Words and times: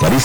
That 0.00 0.12
is. 0.12 0.24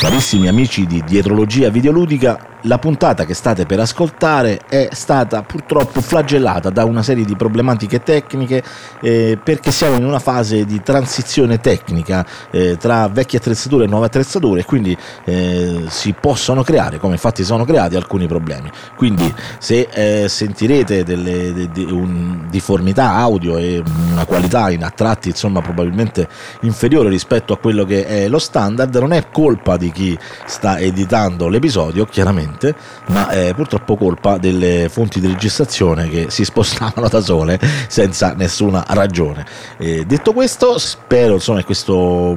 Carissimi 0.00 0.48
amici 0.48 0.86
di 0.86 1.04
Dietrologia 1.04 1.68
Videoludica, 1.68 2.58
la 2.62 2.78
puntata 2.78 3.26
che 3.26 3.34
state 3.34 3.66
per 3.66 3.80
ascoltare 3.80 4.60
è 4.66 4.88
stata 4.92 5.42
purtroppo 5.42 6.00
flagellata 6.00 6.70
da 6.70 6.86
una 6.86 7.02
serie 7.02 7.26
di 7.26 7.36
problematiche 7.36 8.02
tecniche 8.02 8.62
eh, 9.02 9.38
perché 9.42 9.70
siamo 9.70 9.96
in 9.96 10.04
una 10.06 10.18
fase 10.18 10.64
di 10.64 10.80
transizione 10.82 11.60
tecnica 11.60 12.24
eh, 12.50 12.78
tra 12.78 13.08
vecchie 13.08 13.38
attrezzature 13.38 13.84
e 13.84 13.88
nuove 13.88 14.06
attrezzature 14.06 14.60
e 14.60 14.64
quindi 14.64 14.96
eh, 15.24 15.84
si 15.88 16.14
possono 16.18 16.62
creare, 16.62 16.98
come 16.98 17.12
infatti 17.12 17.44
sono 17.44 17.66
creati, 17.66 17.94
alcuni 17.94 18.26
problemi. 18.26 18.70
Quindi 18.96 19.30
se 19.58 19.86
eh, 19.92 20.28
sentirete 20.30 21.04
delle 21.04 21.52
de, 21.52 21.68
de, 21.70 21.84
un, 21.84 22.46
difformità 22.48 23.16
audio 23.16 23.58
e 23.58 23.82
una 24.12 24.24
qualità 24.24 24.70
in 24.70 24.82
attratti 24.82 25.28
insomma 25.28 25.60
probabilmente 25.60 26.26
inferiore 26.62 27.10
rispetto 27.10 27.52
a 27.52 27.58
quello 27.58 27.84
che 27.84 28.06
è 28.06 28.28
lo 28.28 28.38
standard, 28.38 28.96
non 28.96 29.12
è 29.12 29.28
colpa 29.30 29.76
di 29.76 29.88
chi 29.92 30.18
sta 30.46 30.78
editando 30.78 31.48
l'episodio, 31.48 32.04
chiaramente, 32.06 32.74
ma 33.06 33.28
è 33.28 33.54
purtroppo 33.54 33.96
colpa 33.96 34.38
delle 34.38 34.88
fonti 34.90 35.20
di 35.20 35.26
registrazione 35.26 36.08
che 36.08 36.26
si 36.30 36.44
spostavano 36.44 37.08
da 37.08 37.20
sole 37.20 37.58
senza 37.88 38.34
nessuna 38.34 38.84
ragione. 38.88 39.44
E 39.76 40.04
detto 40.04 40.32
questo, 40.32 40.78
spero 40.78 41.34
insomma 41.34 41.60
che 41.60 41.66
questo 41.66 42.36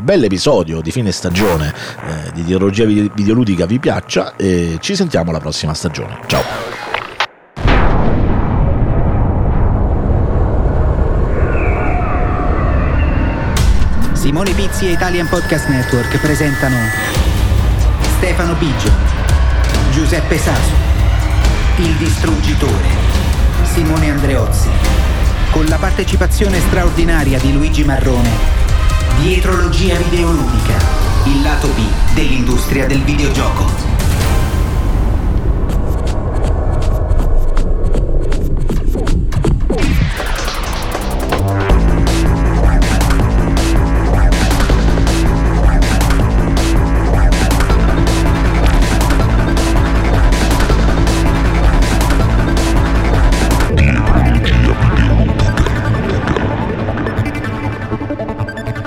bell'episodio 0.00 0.80
di 0.80 0.90
fine 0.90 1.12
stagione 1.12 1.72
eh, 2.06 2.32
di 2.32 2.40
ideologia 2.40 2.84
videoludica 2.84 3.66
vi 3.66 3.78
piaccia 3.78 4.34
e 4.36 4.78
ci 4.80 4.96
sentiamo 4.96 5.30
alla 5.30 5.40
prossima 5.40 5.74
stagione. 5.74 6.18
Ciao! 6.26 6.93
Simone 14.24 14.54
Pizzi 14.54 14.86
e 14.86 14.92
Italian 14.92 15.28
Podcast 15.28 15.68
Network 15.68 16.16
presentano 16.16 16.78
Stefano 18.16 18.54
Biggio, 18.54 18.90
Giuseppe 19.90 20.38
Saso, 20.38 20.72
Il 21.76 21.94
Distruggitore, 21.96 22.88
Simone 23.64 24.08
Andreozzi, 24.08 24.70
con 25.50 25.66
la 25.66 25.76
partecipazione 25.76 26.58
straordinaria 26.58 27.38
di 27.38 27.52
Luigi 27.52 27.84
Marrone, 27.84 28.30
Dietrologia 29.20 29.98
Videoludica, 29.98 30.74
il 31.26 31.42
lato 31.42 31.68
B 31.68 31.82
dell'industria 32.14 32.86
del 32.86 33.02
videogioco. 33.02 34.03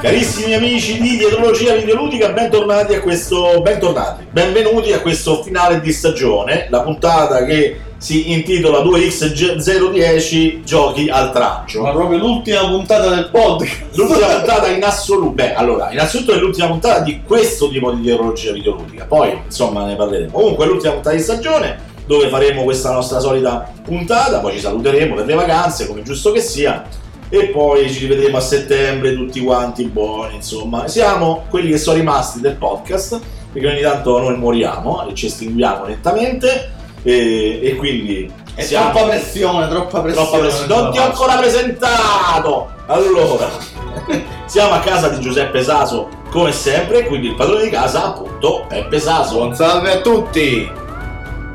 Carissimi 0.07 0.53
amici 0.53 1.01
di 1.01 1.18
Dietrologia 1.18 1.75
Videoludica, 1.75 2.29
bentornati 2.29 2.94
a 2.94 3.01
questo. 3.01 3.59
bentornati, 3.62 4.25
benvenuti 4.31 4.94
a 4.94 5.01
questo 5.01 5.44
finale 5.44 5.81
di 5.81 5.91
stagione, 5.91 6.68
la 6.69 6.79
puntata 6.79 7.44
che 7.44 7.78
si 7.97 8.31
intitola 8.31 8.79
2X010 8.84 10.63
Giochi 10.63 11.09
al 11.09 11.34
traccio. 11.34 11.81
Ma 11.81 11.91
proprio 11.91 12.19
l'ultima 12.19 12.69
puntata 12.69 13.09
del 13.09 13.29
podcast. 13.29 13.95
L'ultima 13.95 14.28
puntata 14.28 14.69
in 14.69 14.81
assoluto. 14.85 15.31
Beh, 15.31 15.53
allora, 15.56 15.91
innanzitutto 15.91 16.31
è 16.31 16.38
l'ultima 16.38 16.68
puntata 16.68 17.01
di 17.01 17.24
questo 17.28 17.68
tipo 17.68 17.91
di 17.91 18.00
Dietrologia 18.00 18.53
Videoludica, 18.53 19.03
poi 19.03 19.38
insomma 19.44 19.85
ne 19.85 19.97
parleremo. 19.97 20.31
Comunque 20.31 20.63
è 20.63 20.68
l'ultima 20.69 20.94
puntata 20.94 21.18
di 21.18 21.22
stagione 21.22 21.95
dove 22.06 22.29
faremo 22.29 22.63
questa 22.63 22.94
nostra 22.94 23.19
solita 23.19 23.74
puntata, 23.84 24.39
poi 24.39 24.53
ci 24.53 24.62
saluteremo 24.62 25.16
per 25.16 25.25
le 25.25 25.34
vacanze, 25.34 25.85
come 25.85 26.01
giusto 26.01 26.31
che 26.31 26.39
sia 26.39 26.85
e 27.29 27.47
poi 27.47 27.91
ci 27.91 28.07
rivedremo 28.07 28.38
a 28.38 28.41
settembre 28.41 29.13
tutti 29.13 29.41
quanti 29.41 29.85
buoni, 29.85 30.35
insomma. 30.35 30.88
Siamo 30.88 31.45
quelli 31.49 31.71
che 31.71 31.77
sono 31.77 31.97
rimasti 31.97 32.39
del 32.39 32.55
podcast, 32.55 33.19
perché 33.51 33.67
ogni 33.67 33.81
tanto 33.81 34.19
noi 34.19 34.38
moriamo 34.38 35.07
e 35.07 35.13
ci 35.13 35.25
estinguiamo 35.25 35.85
lentamente 35.85 36.71
e, 37.03 37.59
e 37.63 37.75
quindi... 37.75 38.45
È 38.53 38.63
siamo... 38.63 38.91
troppa 38.91 39.07
pressione, 39.07 39.67
troppa 39.67 40.01
pressione. 40.01 40.27
Troppa 40.27 40.43
pressione. 40.43 40.81
Non 40.81 40.91
ti 40.91 40.97
ho 40.97 41.03
ancora 41.03 41.35
presentato! 41.35 42.69
Allora, 42.88 43.49
siamo 44.45 44.73
a 44.73 44.79
casa 44.79 45.09
di 45.09 45.19
Giuseppe 45.19 45.61
Saso 45.63 46.09
come 46.31 46.51
sempre, 46.51 47.05
quindi 47.05 47.27
il 47.27 47.35
padrone 47.35 47.63
di 47.63 47.69
casa 47.69 48.05
appunto 48.05 48.65
Peppe 48.67 48.99
Saso. 48.99 49.35
Buon 49.35 49.55
salve 49.55 49.91
a 49.91 50.01
tutti! 50.01 50.69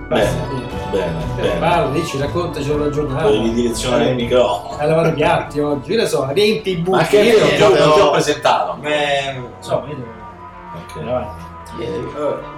Bene 0.09 0.62
bene, 0.93 1.25
bene. 1.37 1.59
Parli, 1.59 2.05
ci 2.05 2.19
raccontaci 2.19 2.79
la 2.79 2.91
giornata. 2.91 3.31
Devi 3.31 3.53
direzionare 3.53 4.11
il 4.11 4.15
microfono. 4.17 4.77
A 4.79 4.85
lavare 4.87 5.09
i 5.09 5.13
piatti 5.15 5.61
oggi, 5.61 5.93
io 5.93 6.01
ne 6.01 6.07
so, 6.07 6.29
riempi 6.31 6.71
i 6.71 6.77
buchi. 6.77 6.97
Ma 6.97 7.05
che 7.07 7.21
io 7.21 7.39
non 7.41 7.49
ti 7.49 7.63
ho, 7.63 7.69
non 7.69 7.93
ti 7.95 8.01
ho 8.01 8.11
presentato. 8.11 8.79
Eh, 8.83 9.41
so, 9.61 9.83
vedo. 9.87 10.03
Ok. 10.75 11.07
Avanti. 11.07 11.43
eh, 11.81 12.05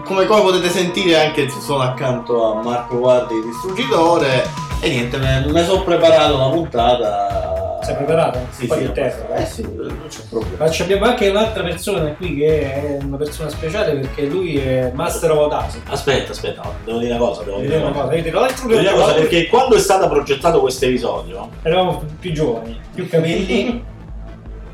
come, 0.05 0.27
come 0.27 0.41
potete 0.43 0.69
sentire 0.69 1.19
anche 1.25 1.49
sono 1.49 1.83
accanto 1.83 2.53
a 2.53 2.63
Marco 2.63 2.99
Guardi 2.99 3.41
Distruggitore 3.43 4.49
e 4.81 4.89
niente, 4.89 5.17
me, 5.19 5.47
me 5.51 5.65
sono 5.65 5.83
preparato 5.83 6.35
una 6.35 6.49
puntata 6.49 7.64
Sei 7.85 7.95
preparato? 7.97 8.39
Sì, 8.51 8.67
Poi 8.67 8.79
sì, 8.87 8.93
terra. 8.93 9.35
eh 9.37 9.47
sì, 9.47 9.63
non 9.63 9.97
c'è 10.09 10.21
problema. 10.31 10.57
Ma 10.65 10.65
abbiamo 10.81 11.05
anche 11.05 11.29
un'altra 11.29 11.63
persona 11.63 12.13
qui 12.15 12.35
che 12.37 12.73
è 12.73 12.99
una 13.03 13.17
persona 13.17 13.49
speciale 13.51 13.93
perché 13.95 14.23
lui 14.27 14.57
è 14.59 14.91
Master 14.95 15.31
of 15.33 15.39
Audacity. 15.39 15.83
Aspetta, 15.91 16.33
aspetta, 16.33 16.63
devo 16.85 16.99
dire 16.99 17.11
una 17.15 17.21
cosa, 17.27 17.43
devo 17.43 17.59
dire 17.59 17.77
una 17.77 17.91
cosa. 17.93 18.03
cosa, 18.05 18.67
Devo 18.67 18.81
dire 18.81 18.93
una 18.93 19.01
cosa 19.03 19.15
che 19.15 19.21
perché 19.21 19.47
quando 19.49 19.77
è 19.77 19.79
stato 19.81 20.09
progettato 20.09 20.61
questo 20.61 20.85
episodio, 20.87 21.49
eravamo 21.63 22.03
più 22.19 22.33
giovani, 22.33 22.79
più 22.95 23.09
capelli. 23.09 23.85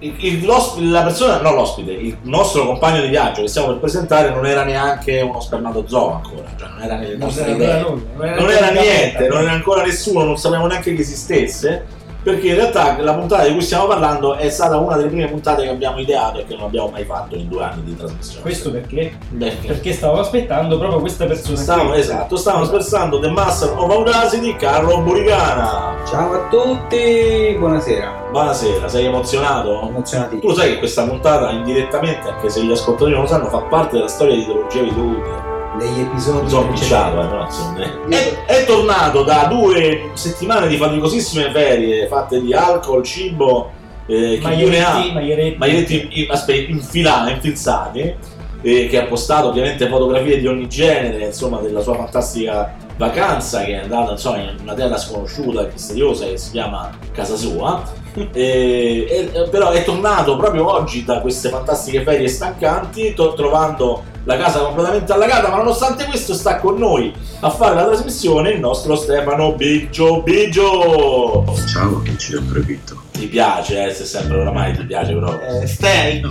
il- 0.02 0.14
il- 0.18 0.90
la 0.90 1.02
persona, 1.02 1.40
no 1.42 1.52
l'ospite, 1.52 1.92
il 1.92 2.16
nostro 2.22 2.64
compagno 2.64 3.02
di 3.02 3.08
viaggio 3.08 3.42
che 3.42 3.48
stiamo 3.48 3.68
per 3.68 3.78
presentare 3.80 4.30
non 4.30 4.46
era 4.46 4.64
neanche 4.64 5.20
uno 5.20 5.40
spermatozoo 5.40 6.12
ancora, 6.14 6.44
cioè 6.58 6.68
non 6.70 6.80
era 6.82 6.94
non 6.96 7.30
era 7.36 7.50
idee. 7.50 7.80
nulla, 7.82 8.34
non 8.34 8.50
era 8.50 8.70
niente, 8.70 9.28
non 9.28 9.42
era 9.42 9.52
ancora 9.52 9.82
nessuno, 9.82 10.24
non 10.24 10.38
sapevamo 10.38 10.68
neanche 10.68 10.94
che 10.94 11.02
esistesse. 11.02 11.98
Perché 12.22 12.48
in 12.48 12.54
realtà 12.54 13.00
la 13.00 13.14
puntata 13.14 13.44
di 13.46 13.52
cui 13.52 13.62
stiamo 13.62 13.86
parlando 13.86 14.34
è 14.34 14.50
stata 14.50 14.76
una 14.76 14.96
delle 14.96 15.08
prime 15.08 15.26
puntate 15.28 15.62
che 15.62 15.70
abbiamo 15.70 15.98
ideato 15.98 16.40
e 16.40 16.44
che 16.44 16.54
non 16.54 16.66
abbiamo 16.66 16.88
mai 16.88 17.04
fatto 17.04 17.34
in 17.34 17.48
due 17.48 17.62
anni 17.64 17.82
di 17.82 17.96
trasmissione. 17.96 18.42
Questo 18.42 18.70
perché? 18.70 19.16
Perché? 19.38 19.66
Perché 19.66 19.92
stavo 19.94 20.20
aspettando 20.20 20.78
proprio 20.78 21.00
questa 21.00 21.24
persona 21.24 21.56
Stavamo, 21.56 21.90
qui. 21.90 21.98
esatto, 22.00 22.36
stavamo 22.36 22.64
spersando 22.64 23.18
The 23.20 23.30
Master 23.30 23.70
of 23.74 23.90
Audacity, 23.90 24.54
Carlo 24.56 25.00
Buricana. 25.00 25.96
Ciao 26.06 26.32
a 26.32 26.48
tutti, 26.48 27.56
buonasera. 27.58 28.28
Buonasera, 28.30 28.86
sei 28.88 29.06
emozionato? 29.06 29.88
Emozionati. 29.88 30.40
Tu 30.40 30.52
sai 30.52 30.72
che 30.72 30.78
questa 30.78 31.04
puntata 31.04 31.50
indirettamente, 31.50 32.28
anche 32.28 32.50
se 32.50 32.62
gli 32.62 32.70
ascoltatori 32.70 33.12
non 33.12 33.22
lo 33.22 33.28
sanno, 33.28 33.46
fa 33.48 33.60
parte 33.62 33.96
della 33.96 34.08
storia 34.08 34.34
di 34.34 34.42
ideologia 34.42 34.82
videoludica. 34.82 35.49
Degli 35.80 36.00
episodi 36.00 36.46
eh, 36.54 36.58
però, 36.88 37.44
insomma, 37.46 38.06
è, 38.10 38.44
è 38.44 38.64
tornato 38.66 39.22
da 39.22 39.46
due 39.48 40.10
settimane 40.12 40.68
di 40.68 40.76
faticosissime 40.76 41.50
ferie 41.50 42.06
fatte 42.06 42.38
di 42.42 42.52
alcol, 42.52 43.02
cibo, 43.02 43.70
eh, 44.06 44.38
ha, 44.42 44.48
Maglieretti, 44.48 45.12
maglieretti. 45.14 45.56
maglieretti 45.56 46.08
in- 46.10 46.30
aspetta, 46.30 46.70
infilati, 46.70 47.32
infilzati, 47.32 48.14
eh, 48.60 48.86
che 48.88 49.00
ha 49.00 49.06
postato 49.06 49.48
ovviamente 49.48 49.88
fotografie 49.88 50.38
di 50.38 50.46
ogni 50.46 50.68
genere, 50.68 51.24
insomma, 51.24 51.60
della 51.60 51.80
sua 51.80 51.94
fantastica 51.94 52.74
vacanza 52.98 53.64
che 53.64 53.72
è 53.72 53.82
andata 53.82 54.10
insomma, 54.10 54.36
in 54.36 54.58
una 54.60 54.74
terra 54.74 54.98
sconosciuta 54.98 55.62
e 55.66 55.70
misteriosa 55.72 56.26
che 56.26 56.36
si 56.36 56.50
chiama 56.50 56.90
casa 57.12 57.36
sua. 57.36 57.82
E- 58.32 59.30
e- 59.32 59.48
però 59.50 59.70
è 59.70 59.84
tornato 59.84 60.36
proprio 60.36 60.68
oggi 60.68 61.04
da 61.04 61.20
queste 61.20 61.48
fantastiche 61.48 62.02
ferie 62.02 62.26
stancanti, 62.26 63.14
to- 63.14 63.34
trovando 63.34 64.02
la 64.24 64.36
casa 64.36 64.60
completamente 64.60 65.12
allagata, 65.12 65.48
ma 65.48 65.56
nonostante 65.56 66.04
questo 66.06 66.34
sta 66.34 66.56
con 66.56 66.76
noi 66.76 67.12
a 67.40 67.50
fare 67.50 67.74
la 67.74 67.86
trasmissione 67.86 68.50
il 68.50 68.60
nostro 68.60 68.96
Stefano 68.96 69.52
Biggio 69.52 70.22
Biggio. 70.22 71.44
Ciao, 71.66 72.02
che 72.02 72.16
ci 72.18 72.34
ho 72.34 72.42
previsto. 72.42 73.09
Ti 73.12 73.26
piace, 73.26 73.86
eh, 73.88 73.92
se 73.92 74.04
sempre 74.04 74.38
oramai 74.38 74.74
ti 74.76 74.84
piace 74.84 75.12
però. 75.12 75.38
Eh, 75.38 75.66
Ste, 75.66 76.20
il, 76.22 76.30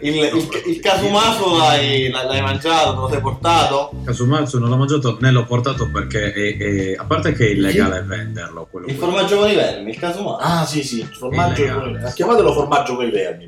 il, 0.00 0.14
il, 0.14 0.48
il 0.66 0.80
casumaso 0.80 1.56
l'hai, 1.56 2.10
l'hai 2.10 2.40
mangiato, 2.42 2.90
te 2.94 3.00
lo 3.00 3.08
sei 3.10 3.20
portato? 3.20 3.92
Casumazzo 4.04 4.58
non 4.58 4.70
l'ho 4.70 4.76
mangiato 4.76 5.18
né 5.20 5.30
l'ho 5.30 5.44
portato 5.44 5.88
perché 5.90 6.32
è, 6.32 6.56
è- 6.56 6.94
a 6.98 7.04
parte 7.04 7.32
che 7.32 7.46
è 7.46 7.50
illegale 7.50 8.02
venderlo 8.02 8.66
quello 8.70 8.86
Il 8.88 8.94
formaggio 8.96 9.36
con 9.38 9.50
i 9.50 9.54
vermi, 9.54 9.90
il 9.90 9.98
casumaso. 9.98 10.36
Ah 10.40 10.64
sì 10.66 10.82
sì, 10.82 11.00
il 11.00 11.14
formaggio 11.16 11.62
Illegale. 11.62 12.00
con... 12.00 12.12
chiamatelo 12.14 12.52
formaggio 12.52 12.96
con 12.96 13.06
i 13.06 13.10
vermi. 13.10 13.44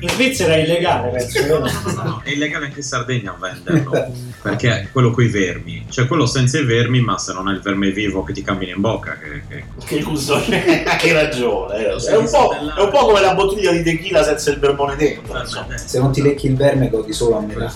In 0.00 0.08
Svizzera 0.08 0.54
è 0.54 0.58
illegale, 0.64 1.10
penso. 1.10 1.42
vero? 1.42 1.58
No, 2.02 2.20
è 2.24 2.30
illegale 2.30 2.66
anche 2.66 2.78
in 2.78 2.84
Sardegna 2.84 3.36
venderlo 3.38 4.10
perché 4.42 4.80
è 4.80 4.88
quello 4.90 5.10
coi 5.12 5.28
vermi 5.28 5.86
cioè 5.88 6.06
quello 6.08 6.26
senza 6.26 6.58
i 6.58 6.64
vermi 6.64 7.00
ma 7.00 7.16
se 7.18 7.32
non 7.32 7.48
è 7.48 7.52
il 7.52 7.60
verme 7.60 7.90
vivo 7.90 8.24
che 8.24 8.32
ti 8.32 8.42
cammina 8.42 8.72
in 8.74 8.80
bocca 8.80 9.16
che, 9.18 9.42
che- 9.48 9.64
Che 9.84 10.02
cusone, 10.02 10.84
hai 10.84 11.12
ragione. 11.12 11.41
Eh. 11.72 11.94
È 12.10 12.16
un, 12.16 12.28
po', 12.30 12.52
è 12.52 12.80
un 12.80 12.90
po' 12.90 13.06
come 13.06 13.20
la 13.20 13.34
bottiglia 13.34 13.70
di 13.72 13.82
tequila 13.82 14.22
senza 14.22 14.50
il 14.50 14.58
vermone 14.58 14.96
dentro. 14.96 15.38
insomma. 15.38 15.76
Se 15.76 15.98
non 15.98 16.12
ti 16.12 16.22
lecchi 16.22 16.46
il 16.46 16.56
verme 16.56 16.88
godi 16.88 17.12
solo 17.12 17.36
a 17.38 17.40
metà. 17.40 17.72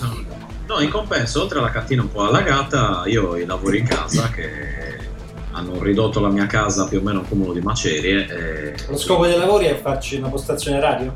no 0.67 0.79
in 0.81 0.89
compenso 0.89 1.41
oltre 1.41 1.59
alla 1.59 1.69
cattina 1.71 2.01
un 2.01 2.11
po' 2.11 2.23
allagata 2.27 3.03
io 3.05 3.29
ho 3.29 3.37
i 3.37 3.45
lavori 3.45 3.79
in 3.79 3.85
casa 3.87 4.29
che 4.29 4.49
hanno 5.51 5.81
ridotto 5.81 6.19
la 6.19 6.27
mia 6.29 6.45
casa 6.45 6.87
più 6.87 6.99
o 6.99 7.01
meno 7.01 7.19
a 7.19 7.21
un 7.21 7.27
cumulo 7.29 7.53
di 7.53 7.61
macerie 7.61 8.27
e 8.27 8.75
Lo 8.89 8.97
scopo 8.97 9.25
dei 9.25 9.37
lavori 9.37 9.65
è 9.65 9.79
farci 9.79 10.17
una 10.17 10.27
postazione 10.29 10.79
radio? 10.79 11.13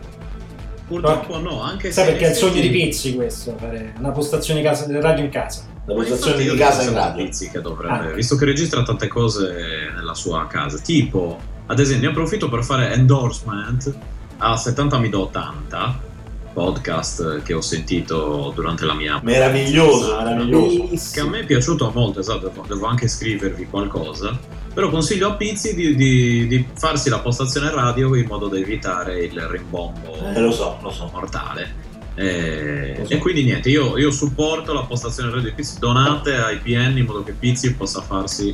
purtroppo 0.88 1.38
no 1.40 1.62
anche 1.62 1.92
Sai 1.92 2.06
se 2.06 2.12
perché 2.12 2.26
è 2.28 2.30
il 2.32 2.36
sogno 2.36 2.60
di 2.60 2.70
Pizzi 2.70 3.16
questo, 3.16 3.56
fare 3.58 3.94
una 3.98 4.12
postazione 4.12 4.62
casa, 4.62 4.86
radio 5.00 5.24
in 5.24 5.30
casa. 5.32 5.64
La 5.86 5.94
postazione 5.96 6.44
di 6.44 6.56
casa 6.58 6.84
in 6.84 6.94
radio. 6.94 7.24
Pizzi 7.24 7.50
che 7.50 7.62
dovrebbe, 7.62 7.94
Ah. 8.12 8.14
visto 8.14 8.36
che 8.36 8.46
registra 8.46 8.84
tante 8.84 9.08
cose 9.08 9.54
nella 9.96 10.14
sua 10.14 10.46
casa, 10.48 10.78
tipo, 10.80 11.40
ad 11.68 11.80
esempio, 11.80 12.08
ne 12.08 12.14
approfitto 12.14 12.50
per 12.50 12.64
fare 12.64 12.94
endorsement 12.94 13.94
a 14.38 14.56
70 14.58 14.98
mi 14.98 15.10
do 15.10 15.22
80 15.22 16.10
podcast 16.54 17.42
che 17.44 17.54
ho 17.54 17.62
sentito 17.62 18.52
durante 18.54 18.84
la 18.86 18.94
mia 18.94 19.20
Meraviglioso, 19.24 20.18
meraviglioso. 20.18 21.12
che 21.14 21.20
a 21.22 21.26
me 21.26 21.40
è 21.42 21.46
piaciuto 21.46 21.92
molto, 21.96 22.20
esatto, 22.20 22.48
devo, 22.50 22.66
devo 22.68 22.86
anche 22.88 23.08
scrivervi 23.08 23.68
qualcosa. 23.70 24.38
Però 24.74 24.90
consiglio 24.90 25.30
a 25.30 25.34
Pizzi 25.36 25.74
di, 25.76 25.96
di- 25.96 26.48
di 26.48 26.66
farsi 26.74 27.10
la 27.10 27.20
postazione 27.20 27.70
radio 27.72 28.16
in 28.16 28.26
modo 28.26 28.48
da 28.48 28.58
evitare 28.58 29.24
il 29.24 29.40
rimbombo 29.42 30.14
Eh, 30.34 30.40
lo 30.42 30.52
so, 30.52 30.78
lo 30.82 30.92
so. 30.92 31.10
mortale. 31.14 31.90
E, 32.16 32.96
Lo 33.00 33.06
so. 33.06 33.14
e 33.14 33.18
quindi 33.18 33.44
niente, 33.44 33.70
io, 33.70 33.98
io 33.98 34.12
supporto 34.12 34.74
la 34.74 34.84
postazione 34.84 35.30
radio 35.30 35.50
di 35.50 35.56
Pizzi, 35.56 35.80
donate 35.80 36.36
ai 36.36 36.58
PN 36.58 36.98
in 36.98 37.06
modo 37.06 37.24
che 37.24 37.32
Pizzi 37.34 37.74
possa 37.74 38.02
farsi 38.02 38.54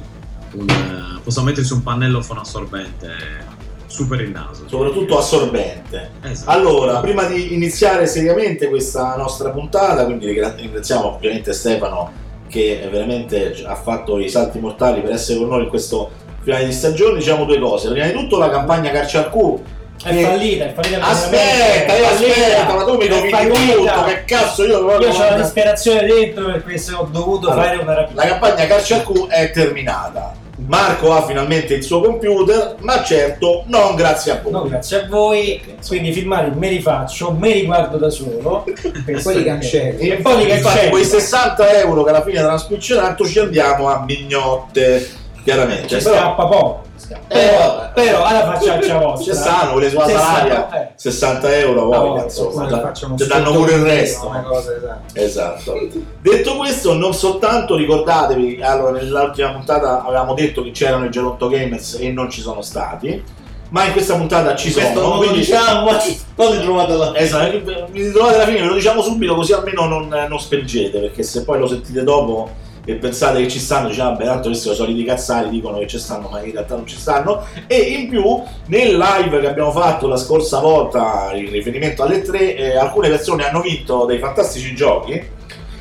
un, 0.54 0.70
eh, 0.70 1.20
possa 1.24 1.42
mettersi 1.44 1.74
un 1.74 1.84
pannello 1.84 2.22
fonoassorbente 2.22 3.46
super 3.88 4.22
il 4.22 4.30
naso. 4.30 4.68
Soprattutto 4.68 5.18
assorbente. 5.18 6.12
Esatto. 6.22 6.52
Allora, 6.52 7.00
prima 7.00 7.24
di 7.24 7.54
iniziare 7.54 8.06
seriamente 8.06 8.68
questa 8.68 9.16
nostra 9.16 9.50
puntata, 9.50 10.06
quindi 10.06 10.28
ringra- 10.28 10.54
ringraziamo 10.56 11.16
ovviamente 11.16 11.54
Stefano 11.54 12.26
che 12.48 12.88
veramente 12.92 13.56
ha 13.66 13.76
fatto 13.76 14.20
i 14.20 14.30
salti 14.30 14.60
mortali 14.60 15.02
per 15.02 15.12
essere 15.12 15.40
con 15.40 15.50
noi 15.50 15.64
in 15.64 15.70
questo 15.70 16.12
finale 16.42 16.66
di 16.66 16.72
stagione, 16.72 17.18
diciamo 17.18 17.46
due 17.46 17.60
cose. 17.60 17.90
Prima 17.90 18.06
di 18.06 18.14
tutto 18.14 18.38
la 18.38 18.50
campagna 18.50 18.92
Carci 18.92 19.18
al 19.18 19.30
Q. 19.30 19.60
È 20.04 20.10
che- 20.10 20.22
fallita, 20.24 20.66
è 20.66 20.74
fallita. 20.74 21.02
Aspetta, 21.06 21.96
io 21.96 22.04
fallita, 22.06 22.34
aspetta, 22.34 22.74
ma 22.76 22.84
tu 22.84 22.98
mi 22.98 23.08
fallita. 23.08 23.94
tutto, 23.94 24.04
che 24.06 24.24
cazzo 24.26 24.64
io 24.66 24.80
Io 25.00 25.10
ho 25.10 25.20
la 25.30 25.38
disperazione 25.42 26.06
dentro 26.06 26.46
per 26.46 26.64
questo 26.64 26.98
ho 26.98 27.08
dovuto 27.12 27.50
Allora, 27.50 27.66
fare 27.66 27.78
una 27.78 27.94
rapida. 27.96 28.24
La 28.24 28.30
campagna 28.30 28.66
Carci 28.68 28.94
al 28.94 29.04
Q 29.04 29.28
è 29.28 29.52
terminata. 29.52 30.34
Marco 30.66 31.14
ha 31.14 31.24
finalmente 31.24 31.76
il 31.76 31.84
suo 31.84 32.02
computer, 32.02 32.78
ma 32.80 33.04
certo 33.04 33.64
non 33.68 33.94
grazie 33.96 34.32
a 34.32 34.40
voi. 34.42 34.52
No, 34.52 34.64
grazie 34.68 35.04
a 35.04 35.08
voi. 35.08 35.62
Quindi 35.88 36.12
filmare 36.12 36.50
me 36.56 36.70
li 36.70 36.82
faccio, 36.82 37.32
me 37.32 37.52
li 37.54 37.66
guardo 37.66 37.98
da 37.98 38.10
solo. 38.10 38.64
E 39.06 39.22
poi 39.22 39.36
li 39.36 39.44
cancelli. 39.44 40.10
E 40.10 40.16
poi 40.16 40.38
li 40.38 40.48
cancello. 40.48 40.90
quei 40.90 41.06
60 41.06 41.80
euro 41.80 42.04
che 42.04 42.10
alla 42.10 42.24
fine 42.24 42.42
della 42.42 42.58
spiccionato 42.58 43.26
ci 43.26 43.38
andiamo 43.40 43.88
a 43.88 44.04
mignotte, 44.06 45.08
chiaramente. 45.44 45.88
Ci 46.00 46.04
Però- 46.04 46.16
scappa 46.16 46.46
poco. 46.48 46.86
Eh, 47.10 47.18
Però, 47.28 47.68
vabbè. 47.78 47.92
però 47.94 48.24
alla 48.24 48.46
facciaccia 48.54 48.98
vostra. 49.00 49.34
Ci 49.34 49.40
stanno 49.40 49.72
quelle 49.74 49.90
sua 49.90 50.06
Ci 50.06 50.12
salaria, 50.12 50.70
eh. 50.82 50.92
60 50.96 51.56
euro 51.58 51.86
voglia, 51.86 52.00
voglia, 52.00 52.24
insomma, 52.24 52.66
da- 52.66 52.92
ti 52.92 53.06
un 53.06 53.16
danno 53.28 53.52
pure 53.54 53.74
il 53.74 53.84
resto. 53.84 54.28
Una 54.28 54.42
cosa, 54.44 54.76
esatto. 54.76 55.14
Esatto. 55.14 55.80
Detto 56.22 56.56
questo, 56.58 56.94
non 56.94 57.14
soltanto 57.14 57.76
ricordatevi, 57.76 58.62
allora 58.62 58.92
nell'ultima 58.92 59.52
puntata 59.52 60.04
avevamo 60.04 60.34
detto 60.34 60.64
che 60.64 60.72
c'erano 60.72 61.06
i 61.06 61.10
Geronto 61.10 61.48
Gamers 61.48 61.98
e 62.00 62.12
non 62.12 62.30
ci 62.30 62.42
sono 62.42 62.62
stati, 62.62 63.24
ma 63.70 63.86
in 63.86 63.92
questa 63.94 64.16
puntata 64.16 64.56
ci 64.56 64.72
Questo 64.72 64.94
sono. 64.94 65.08
non 65.10 65.18
quindi- 65.20 65.38
diciamo, 65.40 65.90
poi 66.36 66.58
li 66.58 66.62
trovate 66.64 66.92
alla 66.94 67.16
Esatto, 67.18 67.52
vi 67.92 68.04
ritrovate 68.04 68.36
alla 68.36 68.46
fine, 68.46 68.62
ve 68.62 68.68
lo 68.68 68.74
diciamo 68.76 69.02
subito 69.02 69.36
così 69.36 69.54
almeno 69.54 69.86
non, 69.86 70.08
non 70.30 70.40
spengete, 70.40 71.00
perché 71.00 71.24
se 71.24 71.44
poi 71.44 71.60
lo 71.60 71.68
sentite 71.68 72.04
dopo 72.04 72.50
e 72.88 72.94
pensate 72.94 73.42
che 73.42 73.50
ci 73.50 73.60
stanno, 73.60 73.90
diciamo, 73.90 74.12
vabbè, 74.12 74.24
tanto 74.24 74.48
questi 74.48 74.64
sono 74.64 74.74
i 74.76 74.78
soliti 74.78 75.04
cazzari, 75.04 75.50
dicono 75.50 75.78
che 75.80 75.88
ci 75.88 76.00
stanno, 76.00 76.30
ma 76.30 76.42
in 76.42 76.54
realtà 76.54 76.76
non 76.76 76.88
ci 76.88 76.96
stanno. 76.96 77.44
E 77.68 77.76
in 77.76 78.08
più, 78.08 78.42
nel 78.68 78.98
live 78.98 79.42
che 79.42 79.48
abbiamo 79.48 79.72
fatto 79.72 80.08
la 80.08 80.16
scorsa 80.16 80.60
volta, 80.60 81.32
in 81.34 81.52
riferimento 81.52 82.04
alle 82.04 82.22
tre, 82.22 82.56
eh, 82.56 82.78
alcune 82.78 83.10
persone 83.10 83.46
hanno 83.46 83.60
vinto 83.60 84.06
dei 84.06 84.20
fantastici 84.20 84.74
giochi 84.74 85.36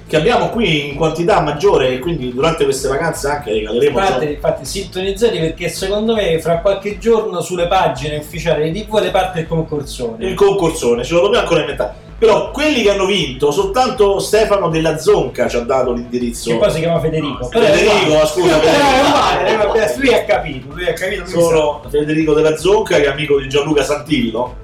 che 0.08 0.16
abbiamo 0.16 0.50
qui 0.50 0.88
in 0.88 0.96
quantità 0.96 1.40
maggiore 1.40 1.88
e 1.88 1.98
quindi 1.98 2.32
durante 2.32 2.62
queste 2.62 2.86
vacanze 2.86 3.28
anche 3.28 3.52
regaleremo 3.52 3.98
Infatti, 3.98 4.24
infatti 4.26 4.64
sintonizzati 4.64 5.38
perché 5.38 5.68
secondo 5.68 6.14
me 6.14 6.40
fra 6.40 6.60
qualche 6.60 6.98
giorno 6.98 7.40
sulle 7.40 7.66
pagine 7.66 8.18
ufficiali 8.18 8.70
di 8.70 8.84
TV 8.84 8.98
le 9.00 9.10
parte 9.10 9.40
il 9.40 9.48
concorsone. 9.48 10.24
il 10.24 10.34
concorsone, 10.34 11.02
ce 11.02 11.14
lo 11.14 11.22
dobbiamo 11.22 11.42
ancora 11.42 11.60
inventare. 11.60 12.05
Però 12.18 12.50
quelli 12.50 12.82
che 12.82 12.90
hanno 12.90 13.04
vinto, 13.04 13.50
soltanto 13.50 14.20
Stefano 14.20 14.70
della 14.70 14.96
Zonca 14.96 15.48
ci 15.48 15.56
ha 15.56 15.60
dato 15.60 15.92
l'indirizzo. 15.92 16.50
Che 16.50 16.56
poi 16.56 16.70
si 16.70 16.78
chiama 16.80 16.98
Federico. 16.98 17.50
È 17.50 17.58
Federico, 17.58 18.26
scusa, 18.26 18.58
Federico. 18.58 19.46
eh, 19.46 19.56
vabbè, 19.56 19.94
lui 19.98 20.14
ha 20.14 20.24
capito, 20.24 20.66
lui 20.72 20.86
ha 20.88 20.92
capito. 20.94 21.26
solo 21.26 21.82
Federico 21.90 22.32
della 22.32 22.56
Zonca 22.56 22.96
che 22.96 23.04
è 23.04 23.08
amico 23.08 23.38
di 23.38 23.48
Gianluca 23.48 23.82
Santillo 23.82 24.56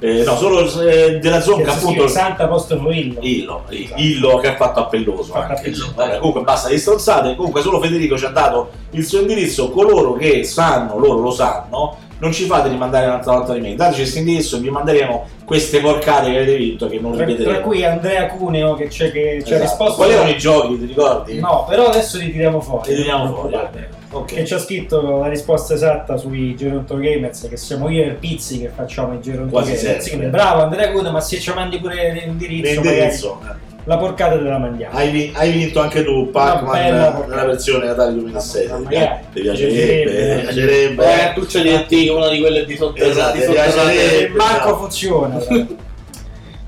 Eh, 0.00 0.24
no 0.24 0.36
solo 0.36 0.68
eh, 0.82 1.18
della 1.20 1.40
Zonca 1.40 1.72
appunto 1.72 2.06
Santa 2.08 2.44
apostolo 2.44 2.90
Illo. 2.90 3.20
Illo, 3.20 3.62
Illo 3.94 4.36
che 4.38 4.48
ha 4.48 4.56
fatto 4.56 4.80
appelloso 4.80 5.32
Fatto 5.32 5.52
anche. 5.52 5.54
appelloso. 5.68 5.92
Vabbè, 5.94 6.18
comunque 6.18 6.42
basta 6.42 6.68
di 6.68 6.76
stronzate 6.78 7.34
comunque 7.34 7.62
solo 7.62 7.80
Federico 7.80 8.18
ci 8.18 8.24
ha 8.26 8.30
dato 8.30 8.70
il 8.90 9.06
suo 9.06 9.20
indirizzo 9.20 9.70
coloro 9.70 10.12
che 10.14 10.44
sanno 10.44 10.98
loro 10.98 11.20
lo 11.20 11.30
sanno 11.30 11.96
non 12.18 12.32
ci 12.32 12.44
fate 12.44 12.68
rimandare 12.68 13.06
un'altra 13.06 13.32
volta 13.32 13.52
di 13.52 13.60
mail 13.60 13.76
dateci 13.76 14.00
questo 14.00 14.18
indirizzo 14.18 14.56
e 14.56 14.60
vi 14.60 14.70
manderemo 14.70 15.26
queste 15.44 15.80
porcate 15.80 16.30
che 16.30 16.36
avete 16.38 16.56
vinto 16.56 16.88
che 16.88 16.98
non 16.98 17.12
Tra, 17.12 17.24
ripeteremo 17.24 17.54
tra 17.56 17.62
cui 17.64 17.84
Andrea 17.84 18.26
Cuneo 18.26 18.74
che 18.74 18.88
c'è 18.88 19.12
che 19.12 19.42
ci 19.44 19.52
ha 19.52 19.56
Esatto. 19.56 19.60
risposto. 19.62 19.94
quali 19.96 20.12
erano 20.12 20.30
i 20.30 20.38
giochi 20.38 20.78
ti 20.78 20.86
ricordi? 20.86 21.38
No, 21.38 21.66
però 21.68 21.86
adesso 21.86 22.18
li 22.18 22.30
tiriamo 22.32 22.60
fuori. 22.60 22.90
Li 22.90 22.96
tiriamo 22.96 23.26
fuori, 23.32 23.48
preoccupate. 23.50 23.88
ok 24.10 24.24
Che 24.34 24.44
ci 24.46 24.54
ha 24.54 24.58
scritto 24.58 25.18
la 25.18 25.28
risposta 25.28 25.74
esatta 25.74 26.16
sui 26.16 26.56
Geronto 26.56 26.96
Gamers, 26.96 27.46
che 27.48 27.56
siamo 27.56 27.88
io 27.90 28.04
e 28.04 28.10
Pizzi 28.12 28.60
che 28.60 28.70
facciamo 28.74 29.12
i 29.14 29.20
Geronto 29.20 29.50
Quasi 29.52 29.72
Gamers. 29.74 29.84
sempre. 29.84 30.08
Quindi 30.10 30.26
bravo 30.28 30.62
Andrea 30.62 30.90
Cuneo, 30.92 31.12
ma 31.12 31.20
se 31.20 31.38
ci 31.38 31.52
mandi 31.54 31.78
pure 31.78 32.12
l'indirizzo, 32.12 32.80
l'indirizzo 32.80 33.34
magari 33.42 33.65
la 33.86 33.96
porcata 33.98 34.36
te 34.36 34.42
la 34.42 34.58
mandiamo. 34.58 34.96
hai, 34.96 35.30
hai 35.34 35.50
vinto 35.52 35.80
anche 35.80 36.04
tu 36.04 36.30
Pac-Man 36.30 37.24
nella 37.28 37.44
versione 37.46 37.86
Natale 37.86 38.12
2006 38.14 38.66
Ma 38.68 38.76
ti 38.76 38.82
magari. 38.82 39.20
ti 39.32 39.40
piacerebbe 39.40 40.10
Piacerebbe. 40.10 40.36
ti 40.36 40.42
piacerebbe 40.54 41.04
Eh, 41.04 41.32
tu 41.34 41.46
ce 41.46 41.62
li 41.62 41.70
metti 41.70 42.08
una 42.08 42.28
di 42.28 42.38
quelle 42.40 42.64
di 42.64 42.76
sotto 42.76 43.02
Esatto, 43.02 43.36
di 43.36 43.42
sotterranea. 43.44 43.92
piacerebbe. 43.92 44.36
Marco 44.36 44.76
funziona. 44.76 45.38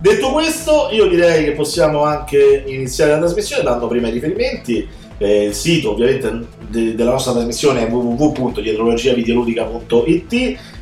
Detto 0.01 0.31
questo, 0.31 0.91
io 0.93 1.09
direi 1.09 1.43
che 1.45 1.51
possiamo 1.53 2.05
anche 2.05 2.63
iniziare 2.67 3.11
la 3.13 3.19
trasmissione 3.19 3.65
dando 3.65 3.89
prima 3.89 4.07
i 4.07 4.13
riferimenti. 4.13 4.89
Eh, 5.21 5.47
il 5.47 5.55
sito 5.55 5.91
ovviamente 5.91 6.31
de- 6.69 6.95
della 6.95 7.11
nostra 7.11 7.33
trasmissione 7.33 7.85
è 7.85 7.91
www.dietrologiavideoludica.it 7.91 10.33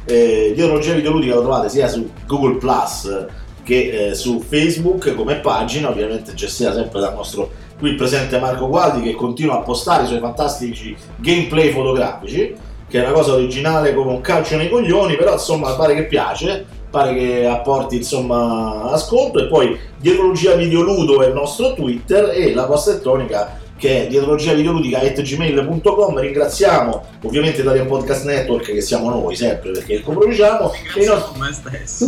eh, 0.04 0.52
Dietrologia 0.54 0.92
Videoludica 0.92 1.36
lo 1.36 1.40
trovate 1.40 1.70
sia 1.70 1.88
su 1.88 2.06
Google 2.26 2.58
Plus 2.58 3.24
che 3.66 4.10
eh, 4.10 4.14
su 4.14 4.38
Facebook 4.38 5.12
come 5.16 5.40
pagina, 5.40 5.90
ovviamente 5.90 6.34
gestita 6.34 6.72
sempre 6.72 7.00
dal 7.00 7.14
nostro 7.14 7.50
qui 7.76 7.96
presente 7.96 8.38
Marco 8.38 8.68
Gualdi 8.68 9.02
che 9.02 9.16
continua 9.16 9.56
a 9.56 9.62
postare 9.62 10.04
i 10.04 10.06
suoi 10.06 10.20
fantastici 10.20 10.96
gameplay 11.16 11.72
fotografici, 11.72 12.54
che 12.88 12.98
è 12.98 13.02
una 13.02 13.12
cosa 13.12 13.32
originale 13.32 13.92
come 13.92 14.12
un 14.12 14.20
calcio 14.20 14.56
nei 14.56 14.70
coglioni, 14.70 15.16
però 15.16 15.32
insomma 15.32 15.74
pare 15.74 15.96
che 15.96 16.04
piace, 16.04 16.64
pare 16.88 17.12
che 17.14 17.44
apporti 17.44 17.96
insomma 17.96 18.84
ascolto. 18.92 19.40
E 19.40 19.48
poi 19.48 19.76
Dietrologia 19.98 20.54
Videoludo 20.54 21.22
è 21.22 21.26
il 21.26 21.34
nostro 21.34 21.74
Twitter 21.74 22.30
e 22.30 22.54
la 22.54 22.66
posta 22.66 22.90
elettronica 22.90 23.58
che 23.78 24.04
è 24.04 24.06
dietrologiavideoludica.gmail.com 24.06 26.18
ringraziamo 26.18 27.04
ovviamente 27.24 27.60
Italian 27.60 27.86
Podcast 27.86 28.24
Network 28.24 28.72
che 28.72 28.80
siamo 28.80 29.10
noi 29.10 29.36
sempre 29.36 29.72
perché 29.72 29.94
il 29.94 30.02
coproduciamo 30.02 30.72
e 30.94 31.02
i 31.02 31.06
nostri 31.06 31.38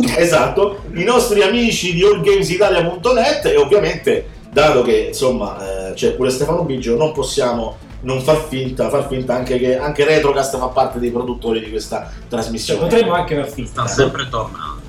esatto, 0.17 0.83
i 0.93 1.03
nostri 1.03 1.41
amici 1.41 1.93
di 1.93 2.03
allgamesitalia.net 2.03 3.45
e 3.45 3.57
ovviamente 3.57 4.27
dato 4.51 4.81
che 4.81 5.07
insomma 5.09 5.89
eh, 5.89 5.93
c'è 5.93 6.13
pure 6.13 6.29
Stefano 6.31 6.63
Biggio, 6.63 6.97
non 6.97 7.11
possiamo 7.11 7.77
non 8.01 8.21
far 8.21 8.45
finta, 8.47 8.89
far 8.89 9.07
finta 9.07 9.35
anche 9.35 9.59
che 9.59 9.77
anche 9.77 10.05
Retrocast 10.05 10.57
fa 10.57 10.67
parte 10.67 10.99
dei 10.99 11.11
produttori 11.11 11.59
di 11.59 11.69
questa 11.69 12.09
Cioè, 12.09 12.27
trasmissione. 12.29 12.79
potremmo 12.79 13.11
anche 13.13 13.35
far 13.35 13.49
finta. 13.49 13.85
Sta 13.85 14.03
sempre 14.03 14.27
tornando. 14.29 14.81